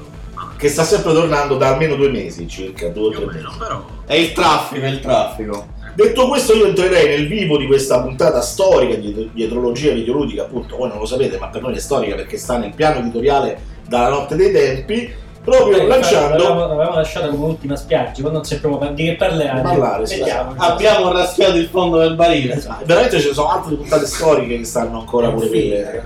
che 0.57 0.69
sta 0.69 0.85
sempre 0.85 1.13
tornando 1.13 1.57
da 1.57 1.71
almeno 1.73 1.97
due 1.97 2.09
mesi 2.09 2.47
circa, 2.47 2.89
due 2.89 3.09
o 3.09 3.11
tre 3.11 3.27
mesi. 3.27 3.47
Però 3.59 3.85
È 4.07 4.15
il 4.15 4.33
traffico, 4.33 4.85
è 4.85 4.89
il 4.89 5.01
traffico. 5.01 5.67
Detto 5.95 6.29
questo, 6.29 6.55
io 6.55 6.67
entrerei 6.67 7.09
nel 7.09 7.27
vivo 7.29 7.57
di 7.57 7.67
questa 7.67 8.01
puntata 8.01 8.41
storica 8.41 8.95
di 8.95 9.31
dietrologia 9.33 9.93
videoludica, 9.93 10.43
appunto, 10.43 10.77
voi 10.77 10.89
non 10.89 10.99
lo 10.99 11.07
sapete, 11.07 11.39
ma 11.39 11.49
per 11.49 11.63
noi 11.63 11.75
è 11.75 11.79
storica 11.79 12.15
perché 12.15 12.37
sta 12.37 12.59
nel 12.59 12.73
piano 12.75 13.01
editoriale 13.01 13.59
dalla 13.89 14.09
notte 14.09 14.37
dei 14.37 14.53
tempi, 14.53 15.13
proprio 15.43 15.79
Eh, 15.79 15.87
lanciando 15.87 16.37
L'avevamo, 16.37 16.67
l'avevamo 16.69 16.95
lasciata 16.97 17.29
come 17.29 17.45
ultima 17.47 17.75
spiaggia, 17.75 18.21
quando 18.21 18.39
non 18.39 18.45
sappiamo 18.45 18.79
di 18.93 19.05
che 19.05 19.17
parliamo. 19.17 19.63
Parlare, 19.63 20.07
sì. 20.07 20.19
Vediamo. 20.19 20.55
Abbiamo 20.57 21.13
raschiato 21.13 21.57
il 21.57 21.67
fondo 21.67 21.99
del 21.99 22.15
barile. 22.15 22.63
Veramente 22.85 23.21
ce 23.21 23.29
ne 23.29 23.35
sono 23.35 23.49
altre 23.49 23.75
puntate 23.75 24.07
storiche 24.07 24.59
che 24.59 24.65
stanno 24.65 25.01
ancora 25.01 25.31
pure 25.31 25.49
quelle. 25.49 26.05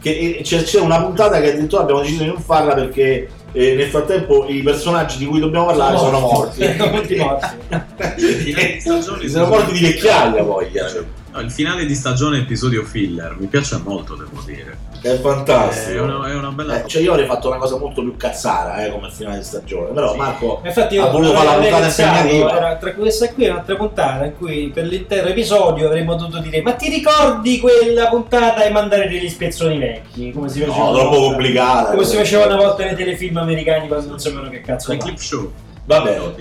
Che, 0.00 0.36
e 0.38 0.40
c'è, 0.42 0.62
c'è 0.62 0.80
una 0.80 1.00
puntata 1.02 1.40
che 1.40 1.50
addirittura 1.52 1.82
abbiamo 1.82 2.00
deciso 2.00 2.22
di 2.22 2.28
non 2.28 2.40
farla 2.40 2.74
perché 2.74 3.28
eh, 3.54 3.74
nel 3.76 3.88
frattempo 3.88 4.46
i 4.48 4.62
personaggi 4.62 5.16
di 5.16 5.26
cui 5.26 5.38
dobbiamo 5.38 5.66
parlare 5.66 5.96
sono 5.96 6.18
morti. 6.18 6.64
Sono 6.76 6.90
morti. 6.90 8.80
sono 9.28 9.46
morti 9.46 9.72
di 9.72 9.80
vecchiaia 9.80 10.40
eh. 10.40 11.04
No, 11.32 11.40
il 11.40 11.50
finale 11.50 11.86
di 11.86 11.94
stagione 11.94 12.38
episodio 12.38 12.84
filler 12.84 13.36
mi 13.38 13.46
piace 13.46 13.80
molto, 13.82 14.16
devo 14.16 14.42
dire. 14.44 14.76
È 15.04 15.18
fantastico. 15.20 15.98
È 15.98 16.00
una, 16.00 16.30
è 16.30 16.34
una 16.34 16.48
bella 16.48 16.82
Eh, 16.82 16.88
cioè 16.88 17.02
io 17.02 17.10
avrei 17.12 17.26
fatto 17.26 17.48
una 17.48 17.58
cosa 17.58 17.76
molto 17.76 18.00
più 18.00 18.16
cazzara 18.16 18.86
eh, 18.86 18.90
come 18.90 19.10
finale 19.10 19.36
di 19.36 19.44
stagione, 19.44 19.92
però 19.92 20.14
Marco 20.14 20.62
Infatti, 20.64 20.96
ha 20.96 21.08
voluto 21.08 21.34
fare 21.34 21.44
la 21.46 21.52
puntata 21.92 22.56
era 22.56 22.76
tra 22.76 22.94
questa 22.94 23.28
qui 23.34 23.44
e 23.44 23.50
un'altra 23.50 23.76
puntata 23.76 24.24
in 24.24 24.36
cui 24.38 24.70
per 24.72 24.86
l'intero 24.86 25.28
episodio 25.28 25.88
avremmo 25.88 26.14
dovuto 26.14 26.38
dire 26.38 26.62
ma 26.62 26.72
ti 26.72 26.88
ricordi 26.88 27.60
quella 27.60 28.06
puntata 28.08 28.64
e 28.64 28.70
mandare 28.70 29.06
degli 29.06 29.28
spezzoni 29.28 29.76
vecchi 29.78 30.32
come 30.32 30.48
si 30.48 30.60
faceva 30.60 30.76
No, 30.78 30.88
una 30.88 30.98
troppo 31.00 31.16
volta- 31.18 31.34
complicata. 31.34 31.90
come 31.90 32.04
si 32.04 32.16
faceva 32.16 32.46
una 32.46 32.56
volta 32.56 32.84
nei 32.84 32.94
telefilm 32.94 33.36
americani 33.36 33.86
quando 33.88 34.08
non 34.08 34.18
sapevano 34.18 34.48
che 34.48 34.62
cazzo 34.62 34.90
Le 34.92 34.96
clip 34.98 35.18
show. 35.18 35.52
Va 35.84 36.00
bene. 36.00 36.32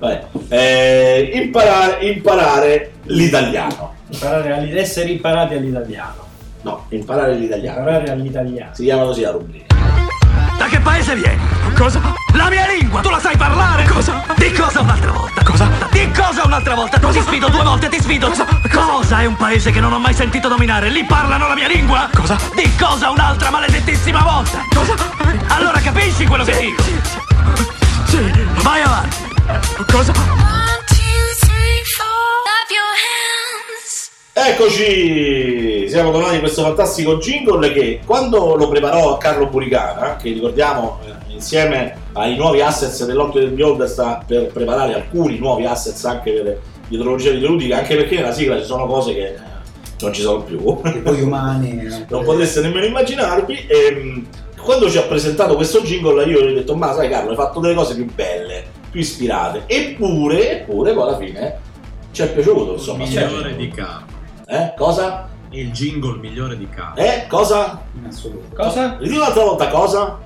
Vai. 0.00 0.18
Eh, 0.48 1.30
imparare, 1.34 2.04
imparare 2.04 2.92
l'italiano. 3.04 3.94
Imparare 4.10 4.52
all'it- 4.52 4.76
essere 4.76 5.08
imparati 5.10 5.54
all'italiano 5.54 6.26
No, 6.68 6.84
imparare 6.90 7.34
l'italiano. 7.34 7.78
imparare 7.78 8.10
all'italiano 8.10 8.74
Si 8.74 8.84
chiama 8.84 9.04
così 9.04 9.22
la 9.22 9.30
rubrica. 9.30 9.74
Da 10.58 10.66
che 10.66 10.78
paese 10.80 11.14
vieni? 11.14 11.40
Cosa? 11.74 11.98
La 12.34 12.50
mia 12.50 12.66
lingua! 12.66 13.00
Tu 13.00 13.08
la 13.08 13.18
sai 13.18 13.38
parlare? 13.38 13.86
Cosa? 13.86 14.22
Di 14.36 14.52
cosa 14.52 14.80
un'altra 14.80 15.12
volta? 15.12 15.42
Cosa? 15.42 15.70
Di 15.90 16.10
cosa 16.10 16.42
un'altra 16.44 16.74
volta? 16.74 16.98
Ti 16.98 17.20
sfido 17.20 17.48
due 17.48 17.62
volte, 17.62 17.88
ti 17.88 17.98
sfido! 18.02 18.28
Cosa? 18.28 18.46
Cosa 18.70 19.20
è 19.20 19.24
un 19.24 19.36
paese 19.36 19.70
che 19.70 19.80
non 19.80 19.94
ho 19.94 19.98
mai 19.98 20.12
sentito 20.12 20.48
nominare? 20.48 20.90
Lì 20.90 21.04
parlano 21.04 21.48
la 21.48 21.54
mia 21.54 21.68
lingua? 21.68 22.10
Cosa? 22.14 22.36
Di 22.54 22.70
cosa 22.76 23.08
un'altra 23.08 23.48
maledettissima 23.48 24.20
volta? 24.20 24.62
Cosa? 24.74 24.94
Allora 25.46 25.80
capisci 25.80 26.26
quello 26.26 26.44
che 26.44 26.58
dico? 26.58 26.82
Sì, 28.04 28.30
vai 28.62 28.82
avanti! 28.82 29.16
Cosa? 29.90 30.12
Eccoci! 34.40 35.88
Siamo 35.88 36.12
tornati 36.12 36.34
in 36.34 36.40
questo 36.40 36.62
fantastico 36.62 37.16
jingle 37.16 37.72
che 37.72 37.98
quando 38.06 38.54
lo 38.54 38.68
preparò 38.68 39.14
a 39.14 39.18
Carlo 39.18 39.48
Buricana, 39.48 40.14
che 40.14 40.30
ricordiamo 40.30 41.00
eh, 41.04 41.32
insieme 41.32 41.96
ai 42.12 42.36
nuovi 42.36 42.60
assets 42.60 43.04
dell'Occhio 43.04 43.40
del 43.40 43.50
Beyond 43.50 43.82
sta 43.86 44.22
per 44.24 44.46
preparare 44.52 44.94
alcuni 44.94 45.38
nuovi 45.38 45.64
assets 45.64 46.04
anche 46.04 46.30
per 46.30 46.60
l'idrologia 46.86 47.32
videoludica, 47.32 47.78
anche 47.78 47.96
perché 47.96 48.14
nella 48.14 48.30
sigla 48.30 48.58
ci 48.58 48.64
sono 48.64 48.86
cose 48.86 49.12
che 49.12 49.26
eh, 49.26 49.38
non 49.98 50.12
ci 50.12 50.22
sono 50.22 50.40
più. 50.42 50.80
Che 50.82 50.98
poi 50.98 51.20
umani. 51.20 51.88
non 52.08 52.22
poteste 52.22 52.60
nemmeno 52.60 52.86
immaginarvi. 52.86 53.66
E, 53.66 54.22
quando 54.56 54.88
ci 54.88 54.98
ha 54.98 55.02
presentato 55.02 55.56
questo 55.56 55.80
jingle, 55.80 56.24
io 56.24 56.42
gli 56.42 56.52
ho 56.52 56.54
detto: 56.54 56.76
Ma 56.76 56.92
sai, 56.92 57.08
Carlo, 57.08 57.30
hai 57.30 57.36
fatto 57.36 57.58
delle 57.58 57.74
cose 57.74 57.96
più 57.96 58.06
belle, 58.14 58.64
più 58.88 59.00
ispirate. 59.00 59.64
Eppure, 59.66 60.60
eppure, 60.60 60.92
poi 60.94 61.02
alla 61.02 61.18
fine 61.18 61.58
ci 62.12 62.22
è 62.22 62.32
piaciuto. 62.32 62.74
Insomma, 62.74 63.02
Il 63.02 63.10
migliore 63.10 63.56
di 63.56 63.68
Carlo. 63.68 64.17
Eh? 64.50 64.72
Cosa? 64.78 65.28
Il 65.50 65.70
jingle 65.72 66.16
migliore 66.20 66.56
di 66.56 66.66
Carlo. 66.70 66.98
Eh? 66.98 67.26
Cosa? 67.28 67.82
In 67.92 68.06
assoluto. 68.06 68.56
Cosa? 68.56 68.96
Ridì 68.98 69.14
un'altra 69.14 69.42
volta 69.42 69.68
cosa? 69.68 70.18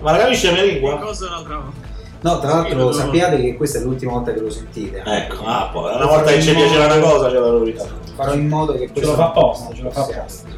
Ma 0.00 0.12
la 0.12 0.16
capisci 0.16 0.46
la 0.46 0.52
mia 0.52 0.62
lingua? 0.62 0.96
Cosa 0.96 1.26
un'altra 1.26 1.56
volta? 1.56 1.86
No, 2.20 2.38
tra 2.40 2.48
l'altro 2.48 2.92
sappiate 2.92 3.38
che 3.38 3.56
questa 3.56 3.78
è 3.78 3.82
l'ultima 3.82 4.12
volta 4.12 4.32
che 4.32 4.40
lo 4.40 4.48
sentite. 4.48 5.02
Ecco, 5.04 5.44
ah, 5.44 5.68
poi 5.70 5.94
una 5.94 6.06
volta 6.06 6.32
che 6.32 6.40
ci 6.40 6.54
piaceva 6.54 6.86
una 6.86 6.98
cosa, 6.98 7.28
ce 7.28 7.38
la 7.38 7.48
rovina. 7.50 7.84
Farò 8.14 8.32
in 8.32 8.48
modo 8.48 8.72
che 8.72 8.90
ce 8.92 9.04
lo 9.04 9.12
fa 9.12 9.26
apposta 9.26 9.74
ce 9.74 9.82
lo 9.82 9.90
fa 9.90 10.00
apposta 10.00 10.48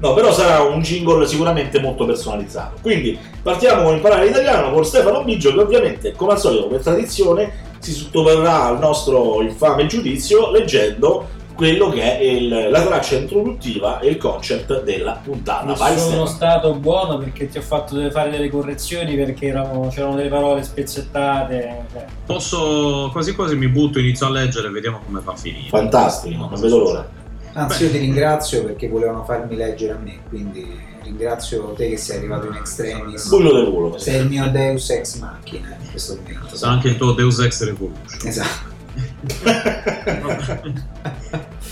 No, 0.00 0.12
però 0.14 0.32
sarà 0.32 0.62
un 0.62 0.80
jingle 0.80 1.24
sicuramente 1.28 1.80
molto 1.80 2.04
personalizzato. 2.04 2.78
Quindi 2.82 3.16
partiamo 3.40 3.84
con 3.84 3.94
imparare 3.94 4.26
l'italiano 4.26 4.72
con 4.72 4.84
Stefano 4.84 5.22
Biggio 5.22 5.54
che 5.54 5.60
ovviamente, 5.60 6.12
come 6.16 6.32
al 6.32 6.40
solito, 6.40 6.66
per 6.66 6.80
tradizione, 6.80 7.52
si 7.78 7.92
sottoverrà 7.92 8.64
al 8.64 8.80
nostro 8.80 9.40
infame 9.42 9.86
giudizio 9.86 10.50
leggendo 10.50 11.40
quello 11.54 11.88
che 11.90 12.18
è 12.18 12.22
il- 12.22 12.68
la 12.70 12.82
traccia 12.82 13.16
introduttiva 13.16 13.98
e 14.00 14.08
il 14.08 14.16
concept 14.18 14.82
della 14.82 15.20
puntata. 15.22 15.64
non 15.64 15.76
Vai, 15.76 15.96
sono 15.98 16.24
Stefano. 16.24 16.26
stato 16.26 16.74
buono 16.74 17.18
perché 17.18 17.48
ti 17.48 17.58
ho 17.58 17.62
fatto 17.62 18.10
fare 18.10 18.30
delle 18.30 18.48
correzioni 18.50 19.14
perché 19.16 19.46
erano- 19.46 19.88
c'erano 19.88 20.16
delle 20.16 20.28
parole 20.28 20.62
spezzettate 20.62 21.84
cioè. 21.92 22.04
Posso 22.26 23.08
quasi 23.12 23.34
quasi 23.34 23.56
mi 23.56 23.68
butto, 23.68 23.98
inizio 23.98 24.26
a 24.26 24.30
leggere 24.30 24.68
e 24.68 24.70
vediamo 24.70 25.00
come 25.04 25.20
va 25.22 25.32
a 25.32 25.36
finire. 25.36 25.68
Fantastico, 25.68 26.46
non 26.48 26.60
vedo 26.60 26.78
l'ora. 26.78 27.08
Anzi, 27.54 27.84
io 27.84 27.90
ti 27.90 27.98
ringrazio 27.98 28.64
perché 28.64 28.88
volevano 28.88 29.24
farmi 29.24 29.54
leggere 29.56 29.92
a 29.92 29.98
me, 30.02 30.20
quindi 30.28 30.66
ringrazio 31.02 31.74
te 31.76 31.90
che 31.90 31.96
sei 31.98 32.18
arrivato 32.18 32.46
in 32.46 32.54
extremis. 32.54 33.28
Bullo 33.28 33.52
del 33.52 33.64
culo. 33.70 33.98
Sei 33.98 34.20
il 34.22 34.28
mio 34.28 34.48
Deus 34.50 34.88
ex 34.88 35.18
machina 35.18 35.76
in 35.82 35.90
questo 35.90 36.16
momento. 36.16 36.56
Sarà 36.56 36.72
anche 36.72 36.88
il 36.88 36.96
tuo 36.96 37.12
Deus 37.12 37.38
Ex 37.40 37.62
Revolution. 37.64 38.18
Esatto. 38.24 38.70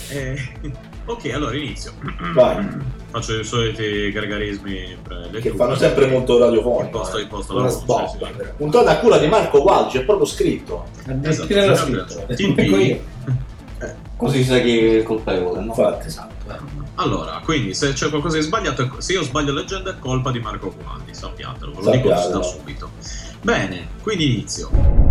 Eh, 0.09 0.35
ok, 1.05 1.31
allora 1.33 1.55
inizio. 1.55 1.93
Vai. 2.33 2.67
Faccio 3.11 3.39
i 3.39 3.43
soliti 3.43 4.11
gargarismi 4.11 4.97
Che 5.41 5.51
fanno 5.51 5.75
sempre 5.75 6.07
molto 6.07 6.37
radiofonico. 6.37 6.83
Imposto, 6.83 7.17
eh. 7.17 7.21
imposto 7.23 7.53
la 7.53 7.61
Una 7.61 7.71
voce, 7.85 8.17
sì. 8.19 8.31
però. 8.35 8.49
Puntata 8.57 8.91
a 8.91 8.97
cura 8.99 9.17
di 9.17 9.27
Marco 9.27 9.61
Gualci, 9.61 9.97
è 9.99 10.03
proprio 10.03 10.25
scritto. 10.25 10.85
Esatto, 11.21 11.47
sempre 11.47 11.75
scritto. 11.75 12.25
Ecco 12.27 12.75
P. 12.75 12.79
io. 12.79 12.99
Così 14.17 14.43
sai 14.43 14.61
chi 14.63 14.77
è 14.77 14.97
il 14.97 15.03
colpevole, 15.03 15.59
no? 15.59 15.65
Infatti. 15.67 16.07
Esatto. 16.07 16.29
Allora, 16.95 17.41
quindi 17.43 17.73
se 17.73 17.93
c'è 17.93 18.09
qualcosa 18.09 18.37
di 18.37 18.43
sbagliato, 18.43 18.95
se 18.99 19.13
io 19.13 19.23
sbaglio 19.23 19.53
leggendo 19.53 19.89
è 19.89 19.95
colpa 19.97 20.29
di 20.31 20.39
Marco 20.39 20.73
Gualdi, 20.83 21.13
sappiatelo, 21.13 21.71
ve 21.71 21.81
lo 21.81 21.91
dico 21.91 22.09
Sappiatelo. 22.09 22.37
da 22.37 22.43
subito. 22.43 22.89
Bene, 23.41 23.87
quindi 24.03 24.33
inizio. 24.33 25.10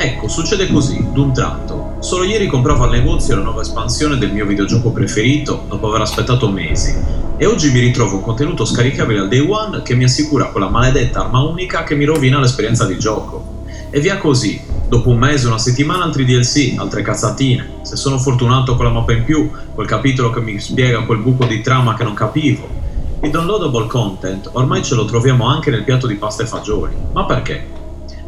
Ecco, 0.00 0.28
succede 0.28 0.68
così, 0.68 1.04
d'un 1.12 1.32
tratto. 1.32 1.96
Solo 1.98 2.22
ieri 2.22 2.46
compravo 2.46 2.84
al 2.84 2.90
negozio 2.90 3.34
la 3.34 3.42
nuova 3.42 3.62
espansione 3.62 4.16
del 4.16 4.32
mio 4.32 4.46
videogioco 4.46 4.92
preferito 4.92 5.64
dopo 5.66 5.88
aver 5.88 6.02
aspettato 6.02 6.48
mesi. 6.48 6.94
E 7.36 7.46
oggi 7.46 7.72
mi 7.72 7.80
ritrovo 7.80 8.14
un 8.14 8.22
contenuto 8.22 8.64
scaricabile 8.64 9.18
al 9.18 9.28
day 9.28 9.40
one 9.40 9.82
che 9.82 9.96
mi 9.96 10.04
assicura 10.04 10.50
quella 10.50 10.68
maledetta 10.68 11.22
arma 11.24 11.40
unica 11.40 11.82
che 11.82 11.96
mi 11.96 12.04
rovina 12.04 12.38
l'esperienza 12.38 12.86
di 12.86 12.96
gioco. 12.96 13.64
E 13.90 13.98
via 13.98 14.18
così. 14.18 14.62
Dopo 14.88 15.08
un 15.08 15.18
mese, 15.18 15.48
una 15.48 15.58
settimana, 15.58 16.04
altri 16.04 16.24
DLC, 16.24 16.74
altre 16.76 17.02
cazzatine. 17.02 17.80
Se 17.82 17.96
sono 17.96 18.18
fortunato 18.18 18.76
con 18.76 18.84
la 18.84 18.92
mappa 18.92 19.14
in 19.14 19.24
più, 19.24 19.50
quel 19.74 19.88
capitolo 19.88 20.30
che 20.30 20.40
mi 20.40 20.60
spiega 20.60 21.02
quel 21.06 21.18
buco 21.18 21.44
di 21.44 21.60
trama 21.60 21.96
che 21.96 22.04
non 22.04 22.14
capivo. 22.14 22.68
Il 23.20 23.30
downloadable 23.30 23.88
content 23.88 24.48
ormai 24.52 24.84
ce 24.84 24.94
lo 24.94 25.04
troviamo 25.06 25.48
anche 25.48 25.72
nel 25.72 25.82
piatto 25.82 26.06
di 26.06 26.14
pasta 26.14 26.44
e 26.44 26.46
fagioli. 26.46 26.94
Ma 27.12 27.24
perché? 27.24 27.77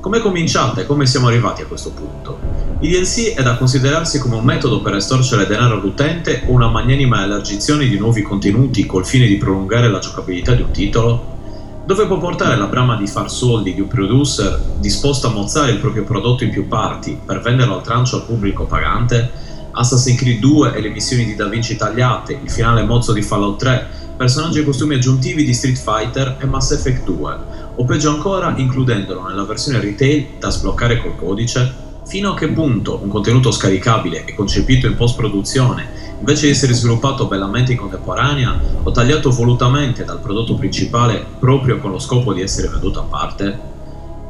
Come 0.01 0.21
cominciate? 0.21 0.87
Come 0.87 1.05
siamo 1.05 1.27
arrivati 1.27 1.61
a 1.61 1.67
questo 1.67 1.91
punto? 1.91 2.39
I 2.81 2.89
DLC 2.89 3.35
è 3.35 3.43
da 3.43 3.59
considerarsi 3.59 4.19
come 4.19 4.37
un 4.37 4.45
metodo 4.45 4.81
per 4.81 4.95
estorcere 4.95 5.47
denaro 5.47 5.75
all'utente 5.75 6.43
o 6.47 6.53
una 6.53 6.69
magnanima 6.69 7.23
elargizione 7.23 7.87
di 7.87 7.99
nuovi 7.99 8.23
contenuti 8.23 8.87
col 8.87 9.05
fine 9.05 9.27
di 9.27 9.37
prolungare 9.37 9.91
la 9.91 9.99
giocabilità 9.99 10.55
di 10.55 10.63
un 10.63 10.71
titolo? 10.71 11.37
Dove 11.85 12.07
può 12.07 12.17
portare 12.17 12.57
la 12.57 12.65
brama 12.65 12.97
di 12.97 13.07
far 13.07 13.31
soldi 13.31 13.75
di 13.75 13.83
un 13.83 13.89
producer 13.89 14.59
disposto 14.79 15.27
a 15.27 15.33
mozzare 15.33 15.73
il 15.73 15.79
proprio 15.79 16.05
prodotto 16.05 16.45
in 16.45 16.51
più 16.51 16.67
parti 16.67 17.21
per 17.23 17.43
venderlo 17.43 17.77
al 17.77 17.83
trancio 17.83 18.17
al 18.17 18.25
pubblico 18.25 18.65
pagante? 18.65 19.31
Assassin's 19.73 20.19
Creed 20.19 20.41
2 20.41 20.77
e 20.77 20.81
le 20.81 20.89
missioni 20.89 21.27
di 21.27 21.37
Da 21.37 21.47
Vinci 21.47 21.77
tagliate, 21.77 22.41
il 22.43 22.51
finale 22.51 22.85
mozzo 22.85 23.13
di 23.13 23.21
Fallout 23.21 23.59
3, 23.59 23.89
personaggi 24.17 24.61
e 24.61 24.65
costumi 24.65 24.95
aggiuntivi 24.95 25.45
di 25.45 25.55
Street 25.55 25.79
Fighter 25.79 26.37
e 26.41 26.47
Mass 26.47 26.73
Effect 26.73 27.05
2, 27.05 27.39
o 27.81 27.85
peggio 27.85 28.11
ancora 28.11 28.53
includendolo 28.59 29.27
nella 29.27 29.45
versione 29.45 29.81
retail 29.81 30.33
da 30.39 30.51
sbloccare 30.51 31.01
col 31.01 31.17
codice? 31.17 31.89
Fino 32.05 32.33
a 32.33 32.35
che 32.35 32.49
punto 32.49 33.01
un 33.03 33.09
contenuto 33.09 33.51
scaricabile 33.51 34.27
e 34.27 34.35
concepito 34.35 34.87
in 34.87 34.97
post-produzione, 34.97 35.89
invece 36.19 36.45
di 36.45 36.53
essere 36.53 36.75
sviluppato 36.75 37.25
bellamente 37.25 37.73
in 37.73 37.79
contemporanea 37.79 38.61
o 38.83 38.91
tagliato 38.91 39.31
volutamente 39.31 40.05
dal 40.05 40.21
prodotto 40.21 40.57
principale 40.57 41.25
proprio 41.39 41.79
con 41.79 41.93
lo 41.93 41.99
scopo 41.99 42.35
di 42.35 42.43
essere 42.43 42.69
venduto 42.69 43.01
a 43.01 43.05
parte? 43.05 43.59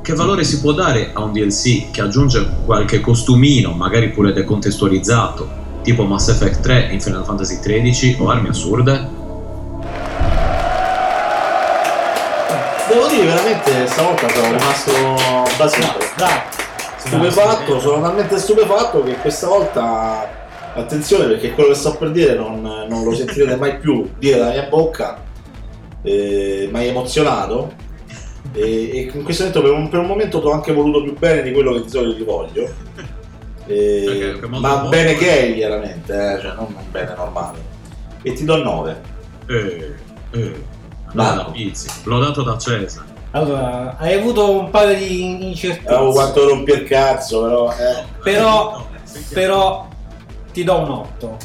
Che 0.01 0.15
valore 0.15 0.45
si 0.45 0.61
può 0.61 0.73
dare 0.73 1.11
a 1.13 1.25
un 1.25 1.33
DLC 1.33 1.91
che 1.91 2.03
aggiunge 2.03 2.49
qualche 2.65 3.01
costumino, 3.01 3.73
magari 3.73 4.11
pure 4.11 4.33
decontestualizzato, 4.33 5.49
tipo 5.83 6.05
Mass 6.05 6.29
Effect 6.29 6.61
3 6.61 6.91
in 6.93 7.01
Final 7.01 7.25
Fantasy 7.25 7.59
XIII 7.59 8.17
o 8.21 8.29
armi 8.29 8.49
assurde? 8.49 9.20
Devo 12.91 13.07
dire 13.07 13.25
veramente 13.25 13.87
stavolta 13.87 14.29
sono 14.29 14.47
rimasto 14.49 14.93
basito. 15.57 15.87
Stupefatto, 16.97 17.79
sono 17.79 18.03
talmente 18.03 18.37
stupefatto 18.37 19.05
che 19.05 19.15
questa 19.15 19.47
volta 19.47 20.29
attenzione 20.75 21.27
perché 21.27 21.53
quello 21.53 21.69
che 21.69 21.77
sto 21.77 21.97
per 21.97 22.11
dire 22.11 22.35
non, 22.35 22.61
non 22.61 23.05
lo 23.05 23.15
sentirete 23.15 23.55
mai 23.55 23.79
più 23.79 24.11
dire 24.19 24.39
dalla 24.39 24.51
mia 24.51 24.65
bocca. 24.65 25.23
Eh, 26.03 26.69
mi 26.73 26.79
hai 26.79 26.89
emozionato 26.89 27.73
e, 28.53 28.91
e 28.91 29.11
in 29.13 29.23
questo 29.23 29.45
momento 29.45 29.63
per 29.63 29.73
un, 29.73 29.89
per 29.89 30.01
un 30.01 30.07
momento 30.07 30.41
ti 30.41 30.47
ho 30.47 30.53
anche 30.53 30.73
voluto 30.73 31.05
più 31.05 31.17
bene 31.17 31.43
di 31.43 31.53
quello 31.53 31.75
che 31.75 31.83
di 31.83 31.91
solito 31.91 32.17
ti 32.17 32.25
voglio. 32.25 32.69
Eh, 33.67 34.37
modo 34.49 34.59
ma 34.59 34.89
bene 34.89 35.15
gay 35.15 35.55
chiaramente, 35.55 36.13
eh, 36.13 36.41
cioè 36.41 36.55
non 36.55 36.75
bene 36.91 37.15
normale. 37.15 37.59
E 38.23 38.33
ti 38.33 38.45
do 38.45 38.61
9. 38.61 39.01
Eh, 39.47 39.95
eh. 40.33 40.70
Marco. 41.13 41.33
Allora, 41.41 41.51
Pizzi, 41.51 41.89
l'ho 42.05 42.19
dato 42.19 42.43
da 42.43 42.59
Cesare. 42.59 43.07
Allora, 43.33 43.97
hai 43.99 44.15
avuto 44.15 44.51
un 44.51 44.71
paio 44.71 44.97
di 44.97 45.49
incertezze. 45.49 45.95
Oh, 45.95 46.11
quanto 46.13 46.49
rompi 46.49 46.73
il 46.73 46.85
cazzo, 46.85 47.43
però. 47.43 47.71
eh. 47.73 48.05
Però, 48.23 48.87
però 49.33 49.89
ti 50.53 50.65
do 50.65 50.79
un 50.79 50.91
8. 50.91 51.37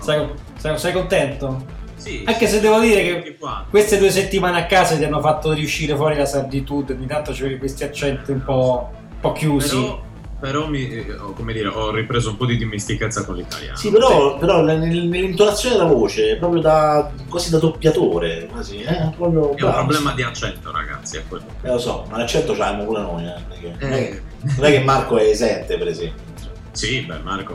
Sei, 0.00 0.28
sei- 0.56 0.78
sei 0.78 0.92
contento? 0.92 1.64
Sì. 1.94 2.22
Anche 2.26 2.48
se 2.48 2.60
devo 2.60 2.80
dire 2.80 3.02
che 3.02 3.38
queste 3.70 3.96
due 3.96 4.10
settimane 4.10 4.58
a 4.58 4.66
casa 4.66 4.96
ti 4.96 5.04
hanno 5.04 5.20
fatto 5.20 5.52
riuscire 5.52 5.94
fuori 5.94 6.16
la 6.16 6.26
sarditudine, 6.26 6.98
ogni 6.98 7.06
tanto 7.06 7.32
c'avevi 7.32 7.58
questi 7.58 7.84
accenti 7.84 8.32
un 8.32 8.42
po', 8.44 8.90
un 9.12 9.20
po' 9.20 9.32
chiusi. 9.32 9.76
Però, 9.76 10.02
però 10.42 10.68
mi, 10.68 10.88
eh, 10.90 11.14
ho- 11.14 11.32
come 11.34 11.52
dire, 11.52 11.68
ho 11.68 11.92
ripreso 11.92 12.30
un 12.30 12.36
po' 12.36 12.46
di 12.46 12.56
dimestichezza 12.56 13.24
con 13.24 13.36
l'italiano. 13.36 13.76
Sì, 13.76 13.90
però, 13.90 14.36
però 14.38 14.60
nel- 14.62 14.80
nell'intonazione 14.80 15.76
della 15.76 15.86
voce, 15.88 16.34
proprio 16.36 16.60
da 16.60 17.12
quasi 17.28 17.50
da 17.50 17.58
doppiatore, 17.58 18.48
quasi, 18.50 18.82
eh, 18.82 19.12
proprio 19.16 19.46
È 19.50 19.50
un 19.50 19.56
bravo. 19.70 19.76
problema 19.86 20.12
di 20.14 20.22
accento, 20.22 20.72
ragazzi, 20.72 21.16
è 21.18 21.22
quello. 21.28 21.44
Eh, 21.62 21.68
lo 21.68 21.78
so, 21.78 22.04
ma 22.10 22.16
l'accento 22.18 22.54
ce 22.54 22.58
l'abbiamo 22.58 22.84
pure 22.86 23.00
noi, 23.02 23.22
eh, 23.22 23.26
non, 23.26 23.44
è 23.50 23.60
che, 23.60 23.74
non 23.78 23.92
è 23.92 23.96
Eh. 24.00 24.08
che- 24.10 24.22
non 24.56 24.64
è 24.66 24.70
che 24.72 24.80
Marco 24.80 25.16
è 25.16 25.22
esente, 25.22 25.78
per 25.78 25.86
esempio. 25.86 26.30
Sì, 26.72 27.02
beh, 27.02 27.18
Marco 27.18 27.54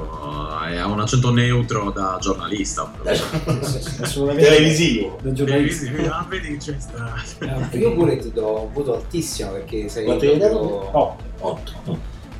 eh, 0.69 0.77
ha 0.77 0.85
un 0.87 0.99
accento 1.01 1.31
neutro 1.33 1.89
da 1.91 2.17
giornalista. 2.21 2.89
Assolutamente. 4.01 4.47
Televisivo. 4.49 5.17
Da 5.21 5.31
giornalista. 5.33 5.85
Televisivo. 5.85 6.13
Ah, 6.13 6.25
vedi, 6.29 6.57
c'è 6.57 6.75
sta. 6.77 7.13
Io 7.71 7.93
pure 7.93 8.17
ti 8.17 8.31
do 8.31 8.61
un 8.61 8.73
voto 8.73 8.93
altissimo 8.95 9.51
perché 9.51 9.89
sei 9.89 10.05
Quanto 10.05 10.23
gli 10.25 10.29
hai 10.29 10.37
dato? 10.37 10.57
proprio- 10.59 11.15
8. 11.39 11.71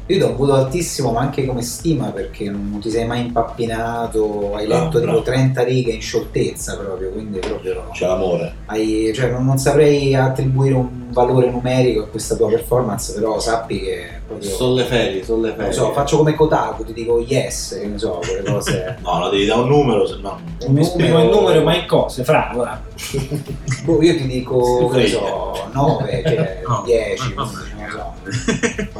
Io 0.09 0.19
do 0.19 0.27
un 0.29 0.35
voto 0.37 0.53
altissimo 0.53 1.11
ma 1.11 1.19
anche 1.19 1.45
come 1.45 1.61
stima 1.61 2.11
perché 2.11 2.49
non 2.49 2.79
ti 2.81 2.89
sei 2.89 3.05
mai 3.05 3.25
impappinato, 3.25 4.53
hai 4.55 4.65
Bravo, 4.65 4.85
letto 4.85 4.99
tipo 5.01 5.21
30 5.21 5.63
righe 5.63 5.91
in 5.91 6.01
scioltezza 6.01 6.77
proprio, 6.77 7.09
quindi 7.09 7.39
proprio 7.39 7.83
C'è 7.91 8.07
l'amore. 8.07 8.53
hai- 8.67 9.11
cioè, 9.13 9.29
non, 9.31 9.45
non 9.45 9.57
saprei 9.57 10.15
attribuire 10.15 10.75
un 10.75 11.11
valore 11.11 11.49
numerico 11.49 12.03
a 12.03 12.07
questa 12.07 12.35
tua 12.35 12.47
performance, 12.49 13.13
però 13.13 13.39
sappi 13.39 13.79
che 13.81 14.19
proprio... 14.25 14.49
Sono 14.49 14.75
le 14.75 14.83
ferie, 14.83 15.23
sono 15.23 15.41
le 15.41 15.47
non 15.49 15.57
ferie. 15.57 15.73
so, 15.73 15.91
faccio 15.91 16.17
come 16.17 16.35
Kotaku, 16.35 16.83
ti 16.85 16.93
dico 16.93 17.19
yes, 17.19 17.77
che 17.79 17.87
ne 17.87 17.97
so, 17.97 18.19
quelle 18.25 18.43
cose... 18.49 18.97
No, 19.01 19.19
lo 19.19 19.29
devi 19.29 19.45
dare 19.45 19.61
un 19.61 19.67
numero, 19.67 20.05
se 20.05 20.17
no. 20.21 20.39
Un 20.65 20.73
Mi 20.73 20.83
spiego 20.85 21.19
il 21.21 21.29
numero, 21.29 21.63
ma 21.63 21.75
in 21.75 21.85
cose, 21.87 22.23
fra, 22.23 22.51
ora. 22.55 22.81
Boh, 23.83 24.01
io 24.01 24.15
ti 24.15 24.27
dico, 24.27 24.87
che 24.89 24.97
ne 24.99 25.07
so, 25.07 25.67
9, 25.73 26.23
cioè 26.25 26.61
No, 26.67 26.83
10, 26.85 27.33
ma- 27.35 27.43
non 27.43 27.51
lo 27.51 27.57
so. 27.57 27.63
No, 27.63 27.66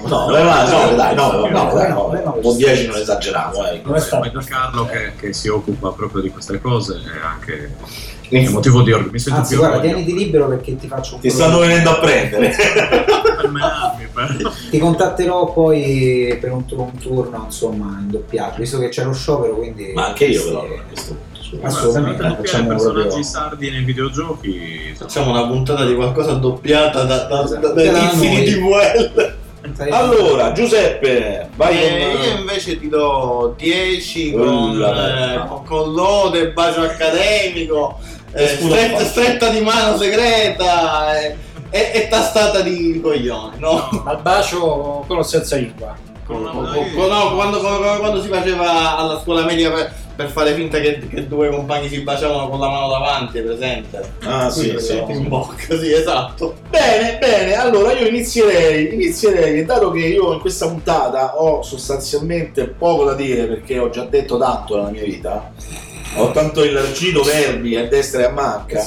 no, 0.07 0.31
dai, 0.31 0.43
no, 0.43 0.51
no, 0.72 1.48
no, 1.48 1.74
dai, 1.74 1.89
no, 1.89 2.12
no, 2.12 2.22
no, 2.24 2.39
un 2.41 2.57
10 2.57 2.88
non 2.88 2.98
esageriamo, 2.98 3.67
eh. 3.67 3.81
Vedo 3.84 4.43
Carlo 4.46 4.86
che, 4.86 5.13
che 5.17 5.34
si 5.34 5.48
occupa 5.48 5.91
proprio 5.91 6.22
di 6.22 6.29
queste 6.29 6.60
cose 6.60 6.96
è 6.96 7.25
anche 7.25 7.75
è 8.29 8.50
motivo 8.50 8.81
di 8.81 8.91
orgoglio. 8.91 9.12
Mi 9.12 9.19
sento 9.19 9.39
Anzi, 9.39 9.53
più 9.53 9.60
guarda, 9.60 9.77
orgoglio 9.77 9.96
tieniti 9.96 10.17
libero 10.17 10.47
perché 10.47 10.75
ti 10.75 10.88
faccio 10.88 11.15
un 11.15 11.21
Ti 11.21 11.30
stanno 11.30 11.60
venendo 11.60 11.89
a 11.91 11.99
prendere. 11.99 12.54
per 13.38 13.49
menarmi, 13.49 14.08
però. 14.13 14.51
Ti 14.69 14.78
contatterò 14.78 15.54
poi 15.54 16.38
per 16.39 16.51
un, 16.51 16.63
un 16.69 16.97
turno, 16.97 17.43
insomma, 17.45 17.97
in 17.99 18.10
doppiaggio, 18.10 18.58
visto 18.60 18.80
che 18.80 18.89
c'è 18.89 19.04
lo 19.04 19.13
sciopero, 19.13 19.56
quindi... 19.56 19.93
Ma 19.93 20.08
anche 20.08 20.25
io 20.25 20.43
però 20.43 20.62
a 20.63 20.82
questo 20.88 21.13
punto. 21.13 21.26
Doppiare 21.51 22.36
facciamo 22.36 22.67
personaggi 22.67 23.03
proprio- 23.05 23.23
sardi 23.23 23.69
nei 23.71 23.83
videogiochi 23.83 24.93
Facciamo 24.97 25.29
una 25.31 25.47
puntata 25.47 25.86
di 25.86 25.95
qualcosa 25.95 26.33
doppiata 26.33 27.03
da, 27.03 27.23
da, 27.25 27.43
Esatto. 27.43 27.73
da, 27.73 27.83
da. 27.91 28.12
Sarebbe- 29.73 29.95
Allora, 29.95 30.53
Giuseppe, 30.53 31.49
vai 31.55 31.77
Eh, 31.83 32.12
con... 32.13 32.21
io 32.21 32.38
invece 32.39 32.79
ti 32.79 32.88
do 32.88 33.53
10 33.57 34.31
con, 34.31 34.81
eh, 34.81 35.45
con, 35.47 35.63
con 35.65 35.93
lode, 35.93 36.51
bacio 36.51 36.81
accademico, 36.83 37.99
eh, 38.31 38.47
Scusa, 38.57 38.75
stretta, 38.75 39.03
stretta 39.03 39.49
di 39.49 39.60
mano 39.60 39.97
segreta 39.97 41.19
eh, 41.19 41.36
e, 41.69 41.91
e 41.93 42.07
tastata 42.07 42.62
di 42.62 42.99
coglioni, 43.01 43.57
no? 43.60 43.89
Ma 44.05 44.13
il 44.13 44.19
bacio, 44.21 45.03
quello 45.05 45.23
senza 45.23 45.57
lingua. 45.57 45.95
con 46.25 46.43
Co- 46.43 46.49
una- 46.60 46.71
co- 46.73 46.86
co- 46.95 47.07
no, 47.07 47.36
quando, 47.36 47.60
come 47.60 47.97
quando 47.99 48.21
si 48.21 48.29
faceva 48.29 48.97
alla 48.97 49.19
scuola 49.19 49.43
media 49.43 49.69
per, 50.17 50.30
fare 50.30 50.53
finta 50.53 50.80
che, 50.80 50.99
che 51.08 51.27
due 51.27 51.49
compagni 51.49 51.88
si 51.88 52.01
baciavano 52.01 52.49
con 52.49 52.60
la 52.60 52.69
mano 52.69 52.89
davanti, 52.89 53.39
presente? 53.39 54.13
Ah, 54.23 54.49
sì, 54.49 54.75
Sì, 54.77 54.80
sì. 54.80 55.03
In 55.08 55.27
bocca, 55.30 55.77
sì, 55.77 55.93
esatto. 55.93 56.56
Bene, 56.69 57.17
bene, 57.19 57.53
allora 57.53 57.93
io 57.93 58.08
inizierei, 58.08 58.93
inizierei, 58.93 59.63
dato 59.63 59.91
che 59.91 59.99
io 59.99 60.34
in 60.34 60.39
questa 60.39 60.67
puntata 60.67 61.39
ho 61.39 61.62
sostanzialmente 61.62 62.67
poco 62.67 63.06
da 63.06 63.13
dire 63.13 63.45
perché 63.45 63.77
ho 63.77 63.89
già 63.89 64.03
detto 64.06 64.38
tanto 64.38 64.75
nella 64.75 64.89
mia 64.89 65.03
vita, 65.03 65.51
ho 66.15 66.32
tanto 66.32 66.63
il 66.63 66.91
cito 66.93 67.21
verbi 67.21 67.75
a 67.75 67.88
destra 67.88 68.21
e 68.21 68.25
a 68.25 68.32
manca, 68.32 68.82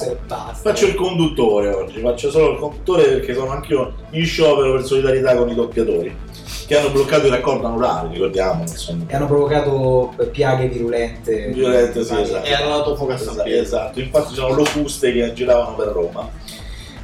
faccio 0.52 0.86
il 0.86 0.94
conduttore 0.94 1.68
oggi, 1.68 2.00
faccio 2.00 2.30
solo 2.30 2.52
il 2.52 2.58
conduttore 2.58 3.04
perché 3.04 3.34
sono 3.34 3.50
anch'io 3.50 3.94
in 4.10 4.26
sciopero 4.26 4.72
per 4.72 4.84
solidarietà 4.84 5.36
con 5.36 5.48
i 5.48 5.54
doppiatori 5.54 6.28
che 6.70 6.78
hanno 6.78 6.90
bloccato 6.90 7.26
il 7.26 7.32
raccordo 7.32 7.66
anulare, 7.66 8.10
ricordiamo, 8.12 8.60
insomma. 8.62 9.02
E 9.08 9.16
hanno 9.16 9.26
provocato 9.26 10.14
piaghe 10.30 10.68
virulente. 10.68 11.48
Violente, 11.48 12.04
sì, 12.04 12.14
esatto. 12.20 12.46
E 12.46 12.54
hanno 12.54 12.76
dato 12.76 12.94
fuoco 12.94 13.10
a 13.10 13.16
San 13.16 13.30
Esatto, 13.30 13.42
Pietro. 13.42 13.62
esatto. 13.62 14.00
infatti 14.00 14.34
sono 14.34 14.54
locuste 14.54 15.12
che 15.12 15.32
giravano 15.32 15.74
per 15.74 15.88
Roma. 15.88 16.30